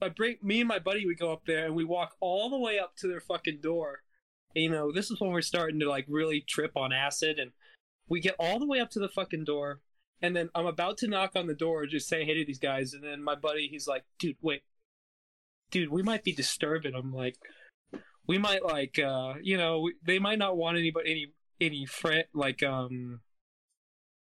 [0.00, 2.58] I bring me and my buddy would go up there and we walk all the
[2.58, 4.02] way up to their fucking door.
[4.54, 7.52] And, you know, this is when we're starting to like really trip on acid and
[8.08, 9.80] we get all the way up to the fucking door
[10.22, 12.92] and then I'm about to knock on the door just say hey to these guys
[12.92, 14.62] and then my buddy he's like, "Dude, wait.
[15.70, 17.36] Dude, we might be disturbing." I'm like,
[18.28, 22.62] "We might like uh, you know, they might not want anybody any any friend like
[22.62, 23.20] um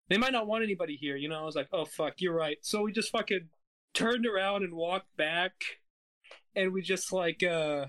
[0.07, 2.57] they might not want anybody here, you know." I was like, "Oh fuck, you're right."
[2.61, 3.49] So we just fucking
[3.93, 5.51] turned around and walked back
[6.55, 7.87] and we just like uh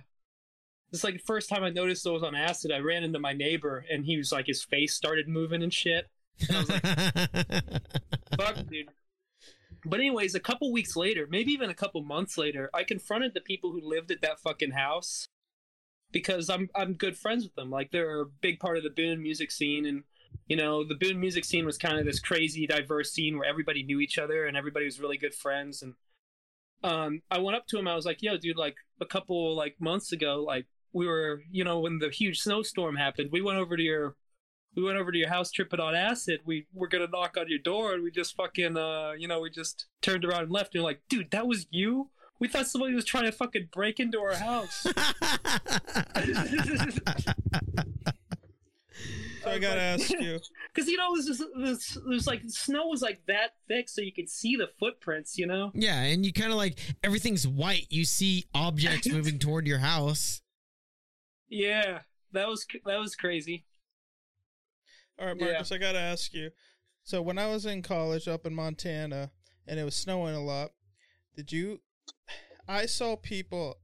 [0.92, 3.32] it's like the first time I noticed I was on acid, I ran into my
[3.32, 6.08] neighbor and he was like his face started moving and shit.
[6.40, 6.66] Fuck,
[8.68, 8.88] dude.
[9.84, 13.40] But anyways, a couple weeks later, maybe even a couple months later, I confronted the
[13.40, 15.28] people who lived at that fucking house
[16.12, 17.70] because I'm I'm good friends with them.
[17.70, 20.02] Like they're a big part of the Boone music scene, and
[20.48, 23.82] you know the Boone music scene was kind of this crazy, diverse scene where everybody
[23.82, 25.82] knew each other and everybody was really good friends.
[25.82, 25.94] And
[26.82, 29.76] um, I went up to him, I was like, "Yo, dude, like a couple like
[29.80, 33.76] months ago, like we were, you know, when the huge snowstorm happened, we went over
[33.76, 34.16] to your
[34.76, 36.40] we went over to your house tripping on acid.
[36.44, 39.50] We were gonna knock on your door, and we just fucking, uh, you know, we
[39.50, 40.68] just turned around and left.
[40.68, 42.10] And you're like, dude, that was you.
[42.40, 44.86] We thought somebody was trying to fucking break into our house.
[49.42, 50.38] So I gotta ask you.
[50.72, 53.54] Because you know, there's was just it was, it was like snow was like that
[53.66, 55.36] thick, so you could see the footprints.
[55.36, 55.72] You know.
[55.74, 57.86] yeah, and you kind of like everything's white.
[57.90, 60.42] You see objects moving toward your house.
[61.48, 62.00] Yeah,
[62.32, 63.64] that was that was crazy.
[65.18, 65.46] All right, Yeah.
[65.46, 66.50] Marcus, I gotta ask you.
[67.02, 69.32] So when I was in college up in Montana
[69.66, 70.70] and it was snowing a lot,
[71.34, 71.80] did you?
[72.70, 73.78] I saw people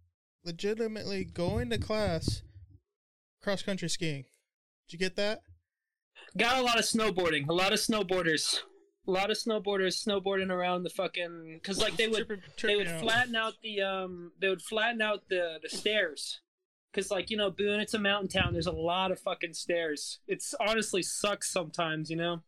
[0.44, 2.42] legitimately going to class
[3.42, 4.26] cross country skiing.
[4.86, 5.40] Did you get that?
[6.38, 7.48] Got a lot of snowboarding.
[7.48, 8.60] A lot of snowboarders.
[9.08, 12.28] A lot of snowboarders snowboarding around the fucking because like they would
[12.62, 16.40] they would flatten out the um they would flatten out the the stairs
[16.92, 20.20] because like you know Boone it's a mountain town there's a lot of fucking stairs
[20.26, 22.42] it's honestly sucks sometimes you know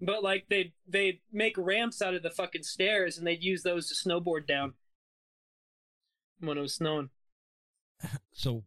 [0.00, 3.88] but like they they make ramps out of the fucking stairs and they'd use those
[3.88, 4.74] to snowboard down
[6.40, 7.10] when it was snowing
[8.32, 8.64] So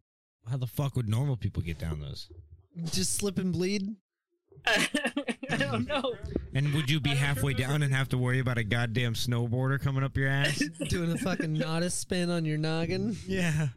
[0.50, 2.28] how the fuck would normal people get down those?
[2.86, 3.94] Just slip and bleed.
[4.66, 6.14] I don't know
[6.54, 10.02] And would you be halfway down and have to worry about a goddamn snowboarder coming
[10.04, 10.58] up your ass?
[10.88, 13.16] Doing a fucking Nodus spin on your noggin.
[13.26, 13.68] yeah.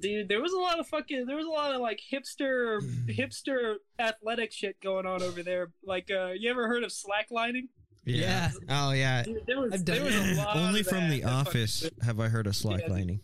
[0.00, 3.74] dude there was a lot of fucking there was a lot of like hipster hipster
[3.98, 7.68] athletic shit going on over there like uh you ever heard of slacklining
[8.06, 8.50] Yeah.
[8.68, 11.10] Oh yeah, Dude, there was, I've done there was a lot Only of from that
[11.10, 13.20] The Office have I heard of slacklining.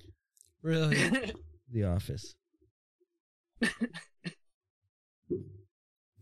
[0.62, 1.32] Really?
[1.72, 2.34] The Office.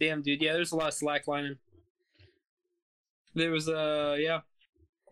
[0.01, 0.43] Damn, dude.
[0.43, 1.57] Yeah, there's a lot of slacklining.
[3.35, 4.41] There was uh yeah.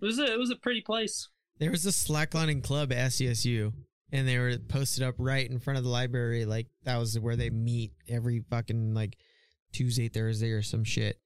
[0.00, 1.28] It was a it was a pretty place.
[1.58, 3.72] there was a slacklining club at SCSU,
[4.12, 6.44] and they were posted up right in front of the library.
[6.44, 9.16] Like that was where they meet every fucking like
[9.72, 11.16] Tuesday, Thursday, or some shit.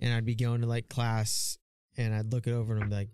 [0.00, 1.58] And I'd be going to like class,
[1.96, 3.12] and I'd look it over and I'd be like,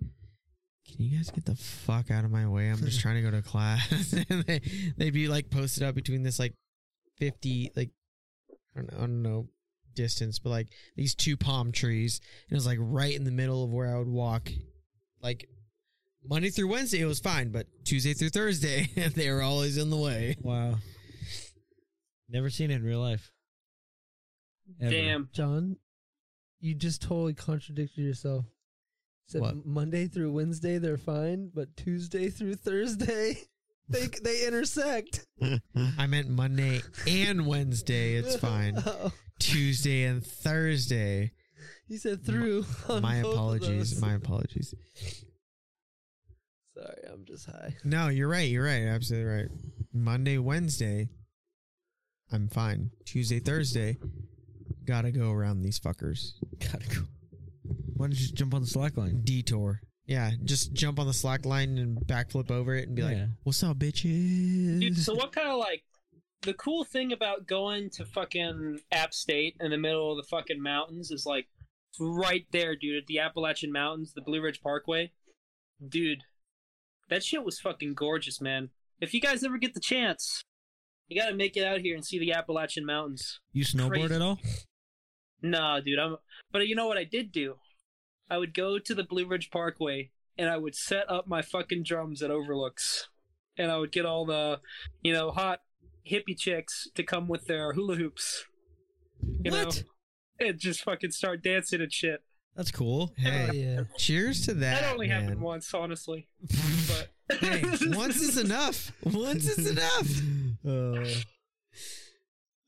[0.87, 2.69] "Can you guys get the fuck out of my way?
[2.69, 4.61] I'm just trying to go to class." and they
[4.97, 6.55] they'd be like posted up between this like
[7.19, 7.91] fifty like
[8.51, 9.49] I don't know, I don't know
[9.95, 13.65] distance, but like these two palm trees, and it was like right in the middle
[13.65, 14.51] of where I would walk,
[15.21, 15.49] like
[16.29, 19.97] Monday through Wednesday it was fine, but Tuesday through Thursday they were always in the
[19.97, 20.37] way.
[20.41, 20.77] Wow.
[22.29, 23.31] Never seen it in real life.
[24.81, 24.91] Ever.
[24.91, 25.29] Damn.
[25.33, 25.77] John,
[26.67, 28.45] you just totally contradicted yourself.
[29.29, 29.65] Said What?
[29.67, 33.39] Monday through Wednesday they're fine, but Tuesday through Thursday
[33.89, 35.25] they they intersect.
[35.97, 38.15] I meant Monday and Wednesday.
[38.15, 38.75] It's fine.
[38.85, 41.33] Oh, Tuesday and Thursday.
[41.89, 42.65] you said through.
[42.89, 43.91] on My both of apologies.
[43.93, 44.01] those.
[44.01, 44.75] My apologies.
[46.75, 47.75] Sorry, I'm just high.
[47.85, 48.49] No, you're right.
[48.51, 48.83] You're right.
[48.83, 49.49] Absolutely right.
[49.93, 51.09] Monday, Wednesday,
[52.31, 52.91] I'm fine.
[53.05, 53.97] Tuesday, Thursday,
[54.87, 56.33] gotta go around these fuckers.
[56.61, 57.03] Gotta go.
[57.97, 59.23] Why don't you just jump on the slack line?
[59.25, 59.81] Detour.
[60.07, 63.27] Yeah, just jump on the slack line and backflip over it and be like, Yeah.
[63.43, 65.83] "What's up, bitches?" Dude, so what kind of like
[66.43, 70.63] the cool thing about going to fucking App State in the middle of the fucking
[70.63, 71.49] mountains is like
[71.99, 75.11] right there, dude, at the Appalachian Mountains, the Blue Ridge Parkway.
[75.87, 76.23] Dude,
[77.09, 78.71] that shit was fucking gorgeous, man.
[79.01, 80.45] If you guys ever get the chance,
[81.09, 83.41] you gotta make it out here and see the Appalachian Mountains.
[83.53, 84.15] You snowboard Crazy.
[84.15, 84.39] at all?
[85.43, 86.17] Nah, dude, I'm.
[86.53, 87.57] But you know what I did do?
[88.31, 91.85] I would go to the Blue Ridge Parkway and I would set up my fucking
[91.85, 93.09] drums at Overlooks,
[93.57, 94.61] and I would get all the,
[95.03, 95.61] you know, hot
[96.11, 98.45] hippie chicks to come with their hula hoops.
[99.43, 99.83] You What?
[100.41, 102.23] know, and just fucking start dancing and shit.
[102.55, 103.13] That's cool.
[103.17, 103.81] Hey, yeah.
[103.99, 104.81] cheers to that.
[104.83, 105.23] That only man.
[105.23, 106.29] happened once, honestly.
[106.89, 108.93] But Hey, once is enough.
[109.05, 110.23] Once is enough.
[110.67, 111.05] Uh,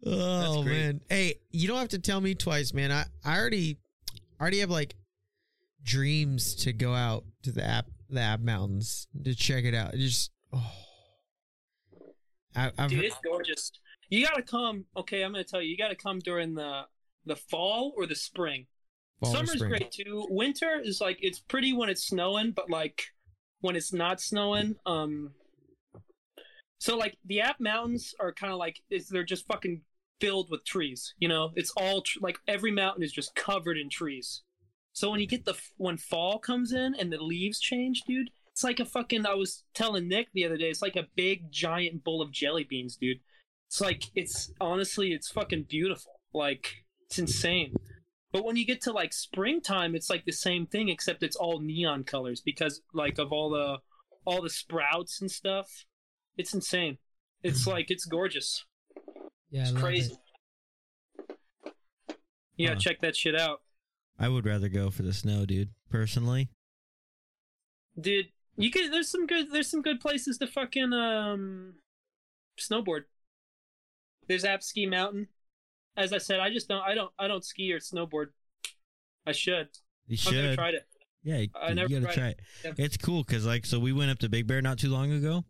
[0.06, 1.00] Oh man.
[1.08, 2.92] Hey, you don't have to tell me twice, man.
[2.92, 3.78] I, I already
[4.40, 4.94] already have like
[5.82, 9.94] dreams to go out to the app the app mountains to check it out.
[9.94, 10.72] It just oh
[12.54, 13.72] I, I've Dude, it's gorgeous.
[14.08, 14.86] You gotta come.
[14.96, 15.70] Okay, I'm gonna tell you.
[15.70, 16.82] You gotta come during the
[17.26, 18.66] the fall or the spring.
[19.20, 19.70] fall Summer's spring.
[19.70, 20.26] great too.
[20.30, 23.02] Winter is like it's pretty when it's snowing, but like
[23.60, 25.32] when it's not snowing, um.
[26.78, 29.82] So like the App Mountains are kind of like is they're just fucking
[30.20, 31.14] filled with trees.
[31.18, 34.42] You know, it's all tr- like every mountain is just covered in trees.
[34.92, 38.64] So when you get the when fall comes in and the leaves change, dude, it's
[38.64, 39.26] like a fucking.
[39.26, 42.64] I was telling Nick the other day, it's like a big giant bowl of jelly
[42.64, 43.20] beans, dude.
[43.68, 46.20] It's like it's honestly, it's fucking beautiful.
[46.32, 47.74] Like it's insane.
[48.32, 51.60] But when you get to like springtime, it's like the same thing, except it's all
[51.60, 53.78] neon colors because like of all the
[54.24, 55.84] all the sprouts and stuff.
[56.38, 56.96] It's insane.
[57.42, 58.64] It's like it's gorgeous.
[59.50, 60.12] Yeah, It's love crazy.
[60.12, 61.74] it.
[62.56, 62.78] Yeah, Huh.
[62.80, 63.60] check that shit out,
[64.18, 65.70] I would rather go for the snow, dude.
[65.90, 66.48] Personally,
[68.00, 68.28] dude.
[68.56, 68.92] You could.
[68.92, 69.52] There's some good.
[69.52, 71.74] There's some good places to fucking um
[72.58, 73.02] snowboard.
[74.26, 75.28] There's App Ski Mountain.
[75.96, 76.82] As I said, I just don't.
[76.82, 77.12] I don't.
[77.18, 78.26] I don't ski or snowboard.
[79.26, 79.68] I should.
[80.08, 80.54] you I've never should.
[80.58, 80.88] tried it.
[81.22, 82.40] Yeah, you, I you never gotta tried try it.
[82.64, 82.74] it.
[82.78, 82.84] Yeah.
[82.84, 85.44] It's cool because like so we went up to Big Bear not too long ago,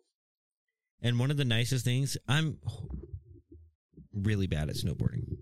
[1.01, 2.57] and one of the nicest things I'm
[4.13, 5.37] really bad at snowboarding,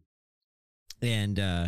[1.01, 1.67] and uh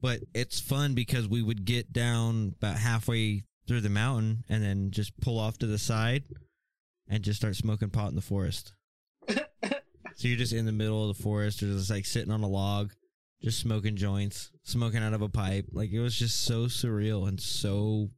[0.00, 4.90] but it's fun because we would get down about halfway through the mountain and then
[4.90, 6.24] just pull off to the side
[7.08, 8.74] and just start smoking pot in the forest.
[9.28, 9.38] so
[10.18, 12.92] you're just in the middle of the forest or just like sitting on a log
[13.44, 15.66] just smoking joints, smoking out of a pipe.
[15.70, 18.08] Like it was just so surreal and so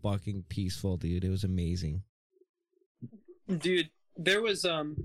[0.00, 1.24] fucking peaceful, dude.
[1.24, 2.04] It was amazing.
[3.58, 3.90] dude
[4.22, 4.96] there was um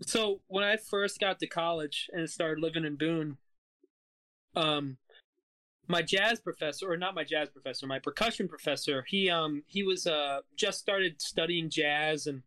[0.00, 3.36] so when i first got to college and started living in boone
[4.56, 4.96] um
[5.86, 10.06] my jazz professor or not my jazz professor my percussion professor he um he was
[10.06, 12.42] uh just started studying jazz and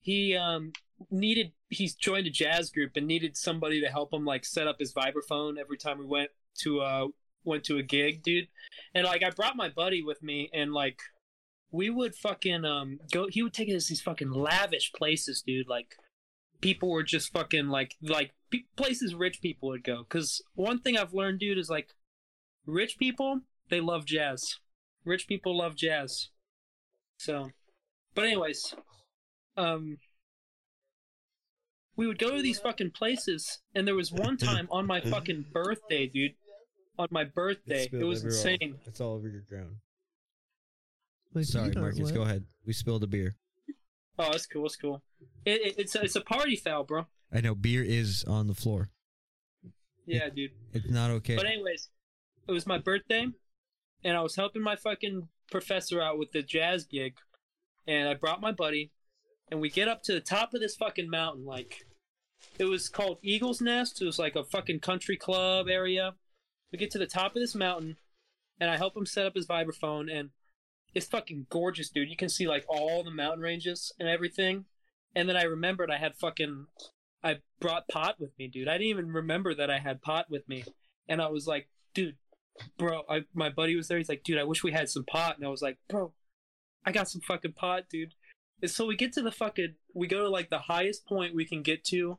[0.00, 0.72] he um
[1.10, 4.78] needed he's joined a jazz group and needed somebody to help him like set up
[4.78, 7.06] his vibraphone every time we went to uh
[7.44, 8.48] went to a gig dude.
[8.94, 11.00] And like i brought my buddy with me and like
[11.72, 15.68] we would fucking um go he would take us these fucking lavish places dude.
[15.68, 15.96] Like
[16.60, 19.98] people were just fucking like like pe- places rich people would go.
[19.98, 21.94] Because one thing i've learned dude is like
[22.66, 24.58] rich people they love jazz.
[25.04, 26.28] Rich people love jazz.
[27.18, 27.50] So
[28.14, 28.74] but anyways
[29.56, 29.98] um
[31.96, 35.46] we would go to these fucking places and there was one time on my fucking
[35.52, 36.32] birthday dude.
[36.98, 38.76] On my birthday it was insane.
[38.86, 39.76] It's all over your ground.
[41.32, 42.00] My Sorry, feet aren't Marcus.
[42.12, 42.14] wet.
[42.14, 42.44] Go ahead.
[42.66, 43.36] We spilled a beer.
[44.18, 45.02] oh it's cool it's cool
[45.46, 48.54] it, it, it's a, it's a party foul bro I know beer is on the
[48.54, 48.90] floor.
[50.06, 51.36] yeah dude It's not okay.
[51.36, 51.88] But anyways,
[52.48, 53.28] it was my birthday,
[54.04, 57.14] and I was helping my fucking professor out with the jazz gig,
[57.86, 58.90] and I brought my buddy,
[59.50, 61.44] and we get up to the top of this fucking mountain.
[61.44, 61.86] Like,
[62.58, 64.02] it was called Eagle's Nest.
[64.02, 66.14] It was like a fucking country club area.
[66.72, 67.96] We get to the top of this mountain,
[68.58, 70.30] and I help him set up his vibraphone, and
[70.94, 72.08] it's fucking gorgeous, dude.
[72.08, 74.64] You can see like all the mountain ranges and everything.
[75.14, 76.66] And then I remembered I had fucking
[77.22, 78.68] I brought pot with me, dude.
[78.68, 80.64] I didn't even remember that I had pot with me.
[81.08, 82.16] And I was like, dude,
[82.78, 83.98] bro, I, my buddy was there.
[83.98, 85.36] He's like, dude, I wish we had some pot.
[85.36, 86.12] And I was like, bro,
[86.84, 88.14] I got some fucking pot, dude.
[88.62, 91.44] And so we get to the fucking, we go to like the highest point we
[91.44, 92.18] can get to.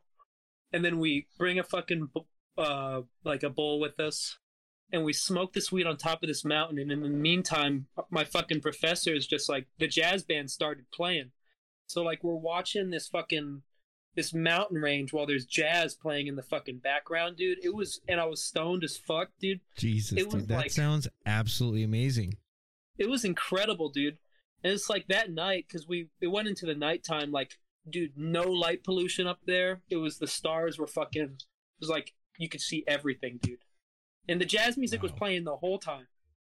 [0.71, 2.09] And then we bring a fucking,
[2.57, 4.37] uh, like a bowl with us.
[4.91, 6.77] And we smoke this weed on top of this mountain.
[6.77, 11.31] And in the meantime, my fucking professor is just like, the jazz band started playing.
[11.87, 13.61] So like, we're watching this fucking,
[14.15, 17.63] this mountain range while there's jazz playing in the fucking background, dude.
[17.63, 19.61] It was, and I was stoned as fuck, dude.
[19.77, 22.35] Jesus, it was dude, that like- sounds absolutely amazing.
[22.97, 24.17] It was incredible, dude.
[24.63, 27.31] And it's like that night because we it went into the nighttime.
[27.31, 27.57] Like,
[27.89, 29.81] dude, no light pollution up there.
[29.89, 31.23] It was the stars were fucking.
[31.23, 33.63] It was like you could see everything, dude.
[34.27, 36.07] And the jazz music was playing the whole time.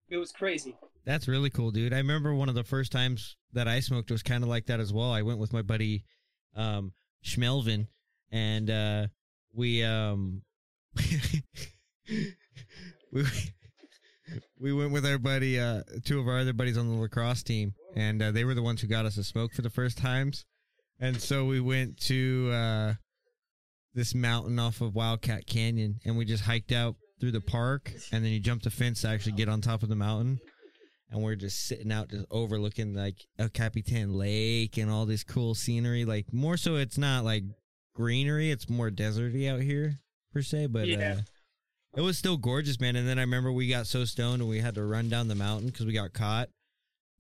[0.09, 0.77] It was crazy.
[1.05, 1.93] That's really cool, dude.
[1.93, 4.81] I remember one of the first times that I smoked was kind of like that
[4.81, 5.11] as well.
[5.11, 6.05] I went with my buddy
[6.55, 6.93] um
[7.25, 7.87] Schmelvin
[8.31, 9.07] and uh
[9.53, 10.43] we um
[13.13, 13.25] we
[14.59, 17.75] we went with our buddy uh two of our other buddies on the lacrosse team
[17.95, 20.45] and uh, they were the ones who got us a smoke for the first times.
[20.99, 22.95] And so we went to uh
[23.95, 28.25] this mountain off of Wildcat Canyon and we just hiked out through the park and
[28.25, 30.39] then you jump the fence to actually get on top of the mountain
[31.11, 35.55] and we're just sitting out, just overlooking like El Capitan Lake and all this cool
[35.55, 36.05] scenery.
[36.05, 37.45] Like more so, it's not like
[37.95, 40.01] greenery; it's more deserty out here
[40.33, 40.67] per se.
[40.67, 41.13] But Yeah.
[41.19, 41.21] uh,
[41.97, 42.97] it was still gorgeous, man.
[42.97, 45.35] And then I remember we got so stoned and we had to run down the
[45.37, 46.49] mountain because we got caught.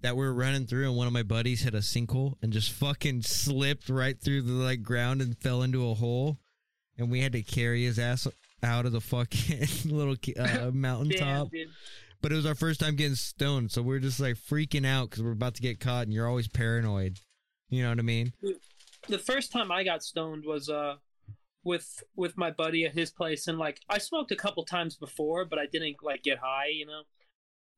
[0.02, 2.70] That we were running through, and one of my buddies hit a sinkhole and just
[2.72, 6.38] fucking slipped right through the like ground and fell into a hole,
[6.98, 8.26] and we had to carry his ass
[8.62, 11.50] out of the fucking little uh, mountaintop.
[11.50, 11.68] Damn.
[12.22, 15.22] But it was our first time getting stoned, so we're just like freaking out because
[15.22, 17.18] we're about to get caught, and you're always paranoid.
[17.68, 18.32] You know what I mean?
[19.08, 20.96] the first time I got stoned was uh
[21.64, 25.44] with with my buddy at his place and like I smoked a couple times before
[25.44, 27.02] but I didn't like get high, you know.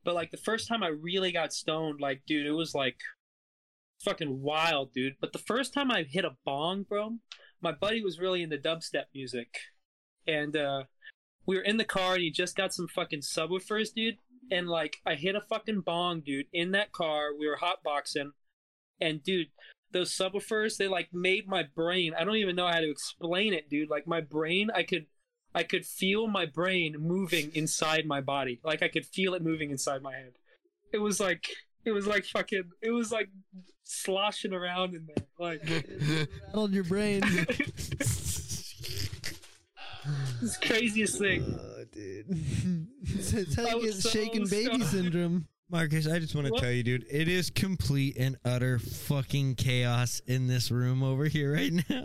[0.05, 2.99] But like the first time I really got stoned, like dude, it was like
[4.05, 5.17] fucking wild, dude.
[5.21, 7.17] But the first time I hit a bong, bro,
[7.61, 9.49] my buddy was really into dubstep music.
[10.27, 10.85] And uh
[11.47, 14.19] we were in the car and he just got some fucking subwoofers, dude.
[14.51, 17.31] And like I hit a fucking bong, dude, in that car.
[17.39, 18.31] We were hotboxing.
[19.01, 19.49] And dude,
[19.93, 23.71] those subwoofers they like made my brain i don't even know how to explain it
[23.71, 25.07] dude like my brain i could
[25.55, 29.71] i could feel my brain moving inside my body like i could feel it moving
[29.71, 30.33] inside my head
[30.93, 31.49] it was like
[31.85, 33.29] it was like fucking it was like
[33.85, 35.63] sloshing around in there like
[36.47, 37.23] Rattled your brain.
[40.43, 42.27] this craziest thing oh, dude.
[43.05, 44.85] That's how I you get so shaken baby stoned.
[44.85, 45.49] syndrome.
[45.71, 46.63] Marcus, I just want to What?
[46.63, 51.53] tell you, dude, it is complete and utter fucking chaos in this room over here
[51.53, 51.83] right now.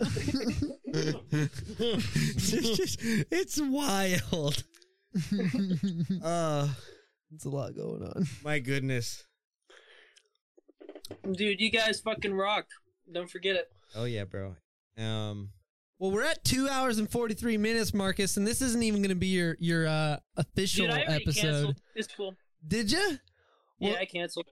[0.92, 4.62] it's just, it's wild.
[6.22, 6.68] Uh,
[7.34, 8.26] It's a lot going on.
[8.42, 9.24] my goodness.
[11.32, 12.66] dude you guys fucking rock
[13.12, 14.56] don't forget it Oh yeah, bro.
[14.98, 15.50] Um,
[15.98, 19.10] Well, we're at two hours and forty three minutes, Marcus, and this isn't even going
[19.10, 21.40] to be your your uh, official dude i already episode.
[21.42, 22.34] canceled it's cool
[22.66, 23.18] Did you?
[23.78, 24.46] yeah i canceled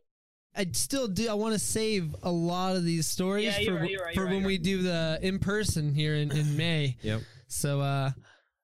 [0.55, 1.31] I still do.
[1.31, 4.25] I want to save a lot of these stories Yeah, for right, right, for you're
[4.27, 6.99] right, when we do the in person here in, in May.
[7.03, 7.23] Yep.
[7.49, 8.11] So, uh,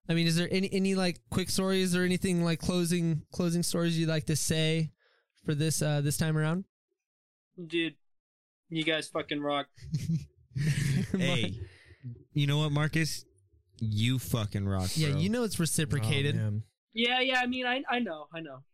[0.07, 3.99] I mean, is there any any like quick stories or anything like closing closing stories
[3.99, 4.91] you'd like to say
[5.47, 6.65] for this uh this time around?
[7.67, 7.95] dude
[8.69, 9.67] you guys fucking rock
[11.17, 11.59] hey,
[12.33, 13.25] you know what, Marcus?
[13.81, 14.91] You fucking rock.
[14.95, 15.21] Yeah, bro.
[15.21, 16.35] you know it's reciprocated.
[16.35, 16.63] Oh, man.
[16.95, 18.65] yeah yeah i mean i i know i know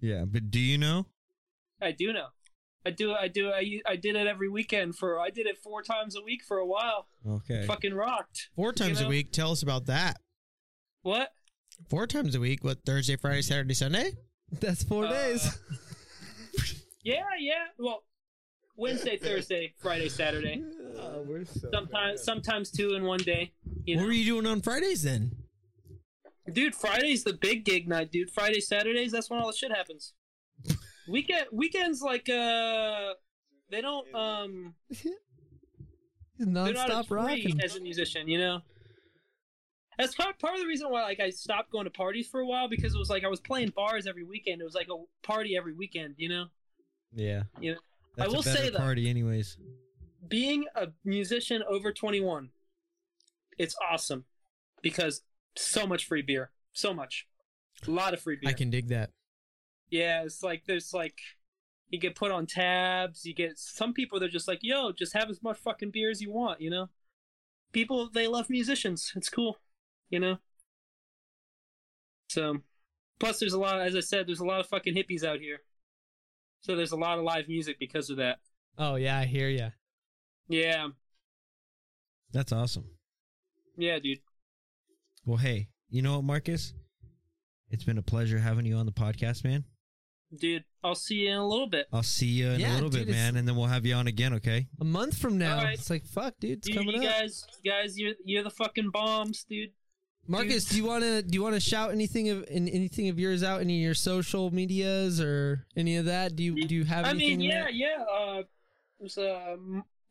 [0.00, 1.06] Yeah, but do you know?
[1.80, 2.28] I do know.
[2.86, 3.12] I do.
[3.12, 3.50] I do.
[3.50, 5.18] I, I did it every weekend for.
[5.20, 7.06] I did it four times a week for a while.
[7.26, 7.66] Okay.
[7.66, 8.48] Fucking rocked.
[8.56, 9.06] Four times know?
[9.06, 9.32] a week.
[9.32, 10.18] Tell us about that.
[11.02, 11.28] What?
[11.90, 12.64] Four times a week.
[12.64, 14.12] What Thursday, Friday, Saturday, Sunday?
[14.60, 15.58] That's four Uh, days.
[17.02, 17.64] Yeah, yeah.
[17.78, 18.02] Well,
[18.80, 20.64] Wednesday, Thursday, Friday, Saturday.
[21.70, 23.52] Sometimes, sometimes two in one day.
[23.84, 25.32] You What know, were you doing on Fridays then?
[26.52, 26.74] dude.
[26.74, 28.30] Friday's the big gig night, dude.
[28.30, 29.12] Friday, Saturdays.
[29.12, 30.14] That's when all the shit happens.
[31.08, 33.14] Weekend, weekends like uh,
[33.70, 34.74] they don't um,
[36.38, 37.60] they're not Non-stop as free rocking.
[37.60, 38.60] as a musician, you know.
[39.98, 42.46] That's part, part of the reason why like I stopped going to parties for a
[42.46, 44.60] while because it was like I was playing bars every weekend.
[44.60, 46.46] It was like a party every weekend, you know.
[47.12, 47.42] Yeah.
[47.60, 47.74] Yeah.
[48.16, 49.56] That's I will a say, though- party, anyways.
[50.28, 52.50] Being a musician over 21,
[53.58, 54.26] it's awesome
[54.82, 55.22] because
[55.56, 57.26] so much free beer, so much,
[57.86, 58.50] a lot of free beer.
[58.50, 59.10] I can dig that.
[59.88, 61.18] Yeah, it's like there's like
[61.88, 63.24] you get put on tabs.
[63.24, 66.20] You get some people they're just like, yo, just have as much fucking beer as
[66.20, 66.88] you want, you know.
[67.72, 69.12] People they love musicians.
[69.16, 69.58] It's cool,
[70.10, 70.36] you know.
[72.28, 72.58] So,
[73.18, 73.80] plus there's a lot.
[73.80, 75.58] As I said, there's a lot of fucking hippies out here.
[76.62, 78.38] So there's a lot of live music because of that.
[78.78, 79.70] Oh yeah, I hear ya.
[80.48, 80.88] Yeah,
[82.32, 82.84] That's awesome.
[83.76, 84.18] yeah, dude.
[85.24, 86.74] Well, hey, you know what, Marcus?
[87.70, 89.64] It's been a pleasure having you on the podcast, man.
[90.36, 91.86] Dude, I'll see you in a little bit.
[91.92, 93.94] I'll see you in Yeah, a little dude, bit, man, and then we'll have you
[93.94, 94.66] on again, okay?
[94.80, 95.74] A month from now, All right.
[95.78, 97.14] it's like fuck, dude, it's You, coming you up.
[97.20, 99.70] guys, you guys, you're you're the fucking bombs, dude.
[100.26, 103.18] Marcus, do you want to do you want to shout anything of in, anything of
[103.18, 103.60] yours out?
[103.60, 106.36] Any of your social medias or any of that?
[106.36, 107.38] Do you do you have I anything?
[107.38, 107.74] mean, yeah, that?
[107.74, 108.04] yeah.
[108.04, 108.42] Uh,
[108.98, 109.56] there's uh,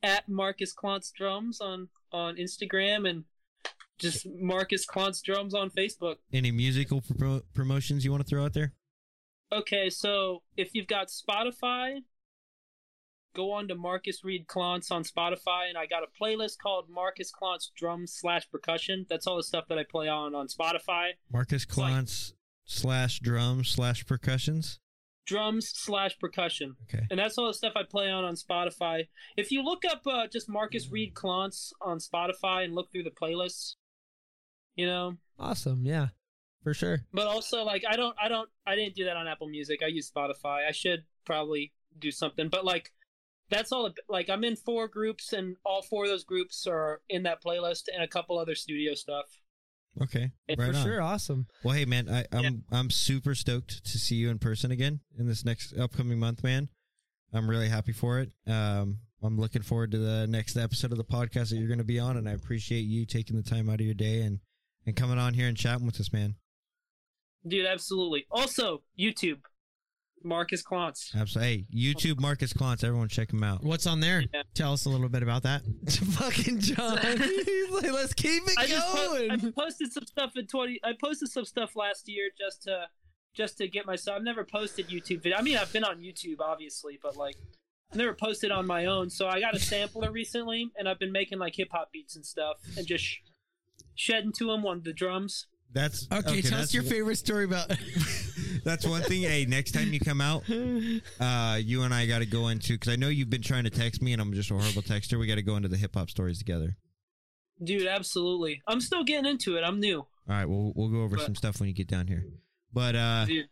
[0.04, 3.24] at Marcus Clonts Drums on on Instagram and
[3.98, 6.16] just Marcus Clonts Drums on Facebook.
[6.34, 8.74] Any musical pro- promotions you want to throw out there?
[9.52, 12.04] Okay, so if you've got Spotify,
[13.36, 17.32] go on to Marcus Reed Clonts on Spotify, and I got a playlist called Marcus
[17.32, 19.06] Clonts Drums slash Percussion.
[19.10, 21.12] That's all the stuff that I play on on Spotify.
[21.32, 22.06] Marcus like-
[22.66, 24.80] slash drums slash percussions.
[25.26, 26.76] Drums slash percussion.
[26.92, 27.06] Okay.
[27.12, 29.08] and that's all the stuff I play on on Spotify.
[29.38, 33.12] If you look up uh, just Marcus Reed Clonts on Spotify and look through the
[33.12, 33.76] playlists,
[34.76, 36.08] you know, Awesome, yeah.
[36.64, 37.02] for sure.
[37.14, 39.82] But also, like, I don't, I don't, I didn't do that on Apple Music.
[39.84, 40.68] I use Spotify.
[40.68, 42.50] I should probably do something.
[42.50, 42.92] But like,
[43.50, 43.90] that's all.
[44.08, 47.84] Like, I'm in four groups, and all four of those groups are in that playlist,
[47.94, 49.26] and a couple other studio stuff.
[50.02, 50.84] Okay, Yeah, right for on.
[50.86, 51.48] sure, awesome.
[51.64, 55.28] Well, hey man, I, I'm I'm super stoked to see you in person again in
[55.28, 56.70] this next upcoming month, man.
[57.34, 58.32] I'm really happy for it.
[58.48, 61.84] Um, I'm looking forward to the next episode of the podcast that you're going to
[61.84, 64.40] be on, and I appreciate you taking the time out of your day and
[64.86, 66.36] and coming on here and chatting with us, man.
[67.46, 68.26] Dude, absolutely.
[68.32, 69.40] Also, YouTube,
[70.24, 71.16] Marcus Clonts.
[71.16, 71.68] Absolutely.
[71.72, 73.64] Hey, YouTube Marcus Clonts, everyone check him out.
[73.64, 74.24] What's on there?
[74.34, 74.44] Yeah.
[74.54, 75.62] Tell us a little bit about that.
[75.90, 76.98] Fucking John.
[77.18, 80.80] He's like, let's keep it I just po- I posted some stuff in twenty.
[80.84, 82.88] I posted some stuff last year just to
[83.36, 84.18] just to get myself.
[84.18, 85.38] I've never posted YouTube video.
[85.38, 87.36] I mean, I've been on YouTube obviously, but like
[87.92, 89.10] I've never posted on my own.
[89.10, 92.26] So I got a sampler recently, and I've been making like hip hop beats and
[92.26, 93.18] stuff, and just sh-
[93.96, 95.48] shedding to them on the drums.
[95.72, 97.72] That's Okay, tell us your favorite story about.
[98.64, 99.22] That's one thing.
[99.24, 100.44] Hey, next time you come out,
[101.20, 103.70] uh, you and I got to go into because I know you've been trying to
[103.70, 105.20] text me, and I'm just a horrible texter.
[105.20, 106.76] We got to go into the hip hop stories together.
[107.64, 108.62] Dude, absolutely.
[108.68, 109.64] I'm still getting into it.
[109.64, 110.00] I'm new.
[110.00, 112.24] All right, we'll we'll go over But- some stuff when you get down here.
[112.72, 113.48] But uh, Dude,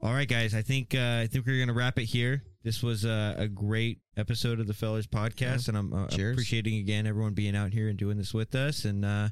[0.00, 2.42] all right, guys, I think uh, I think we're gonna wrap it here.
[2.64, 7.06] This was uh, a great episode of the Fellers Podcast, and I'm uh, appreciating again
[7.06, 8.84] everyone being out here and doing this with us.
[8.84, 9.28] And uh,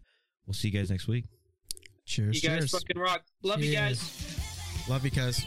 [0.46, 1.24] we'll see you guys next week.
[2.06, 2.42] Cheers.
[2.42, 2.70] you guys cheers.
[2.70, 3.24] fucking rock.
[3.42, 4.43] Love you guys.
[4.86, 5.46] Love you, cuz.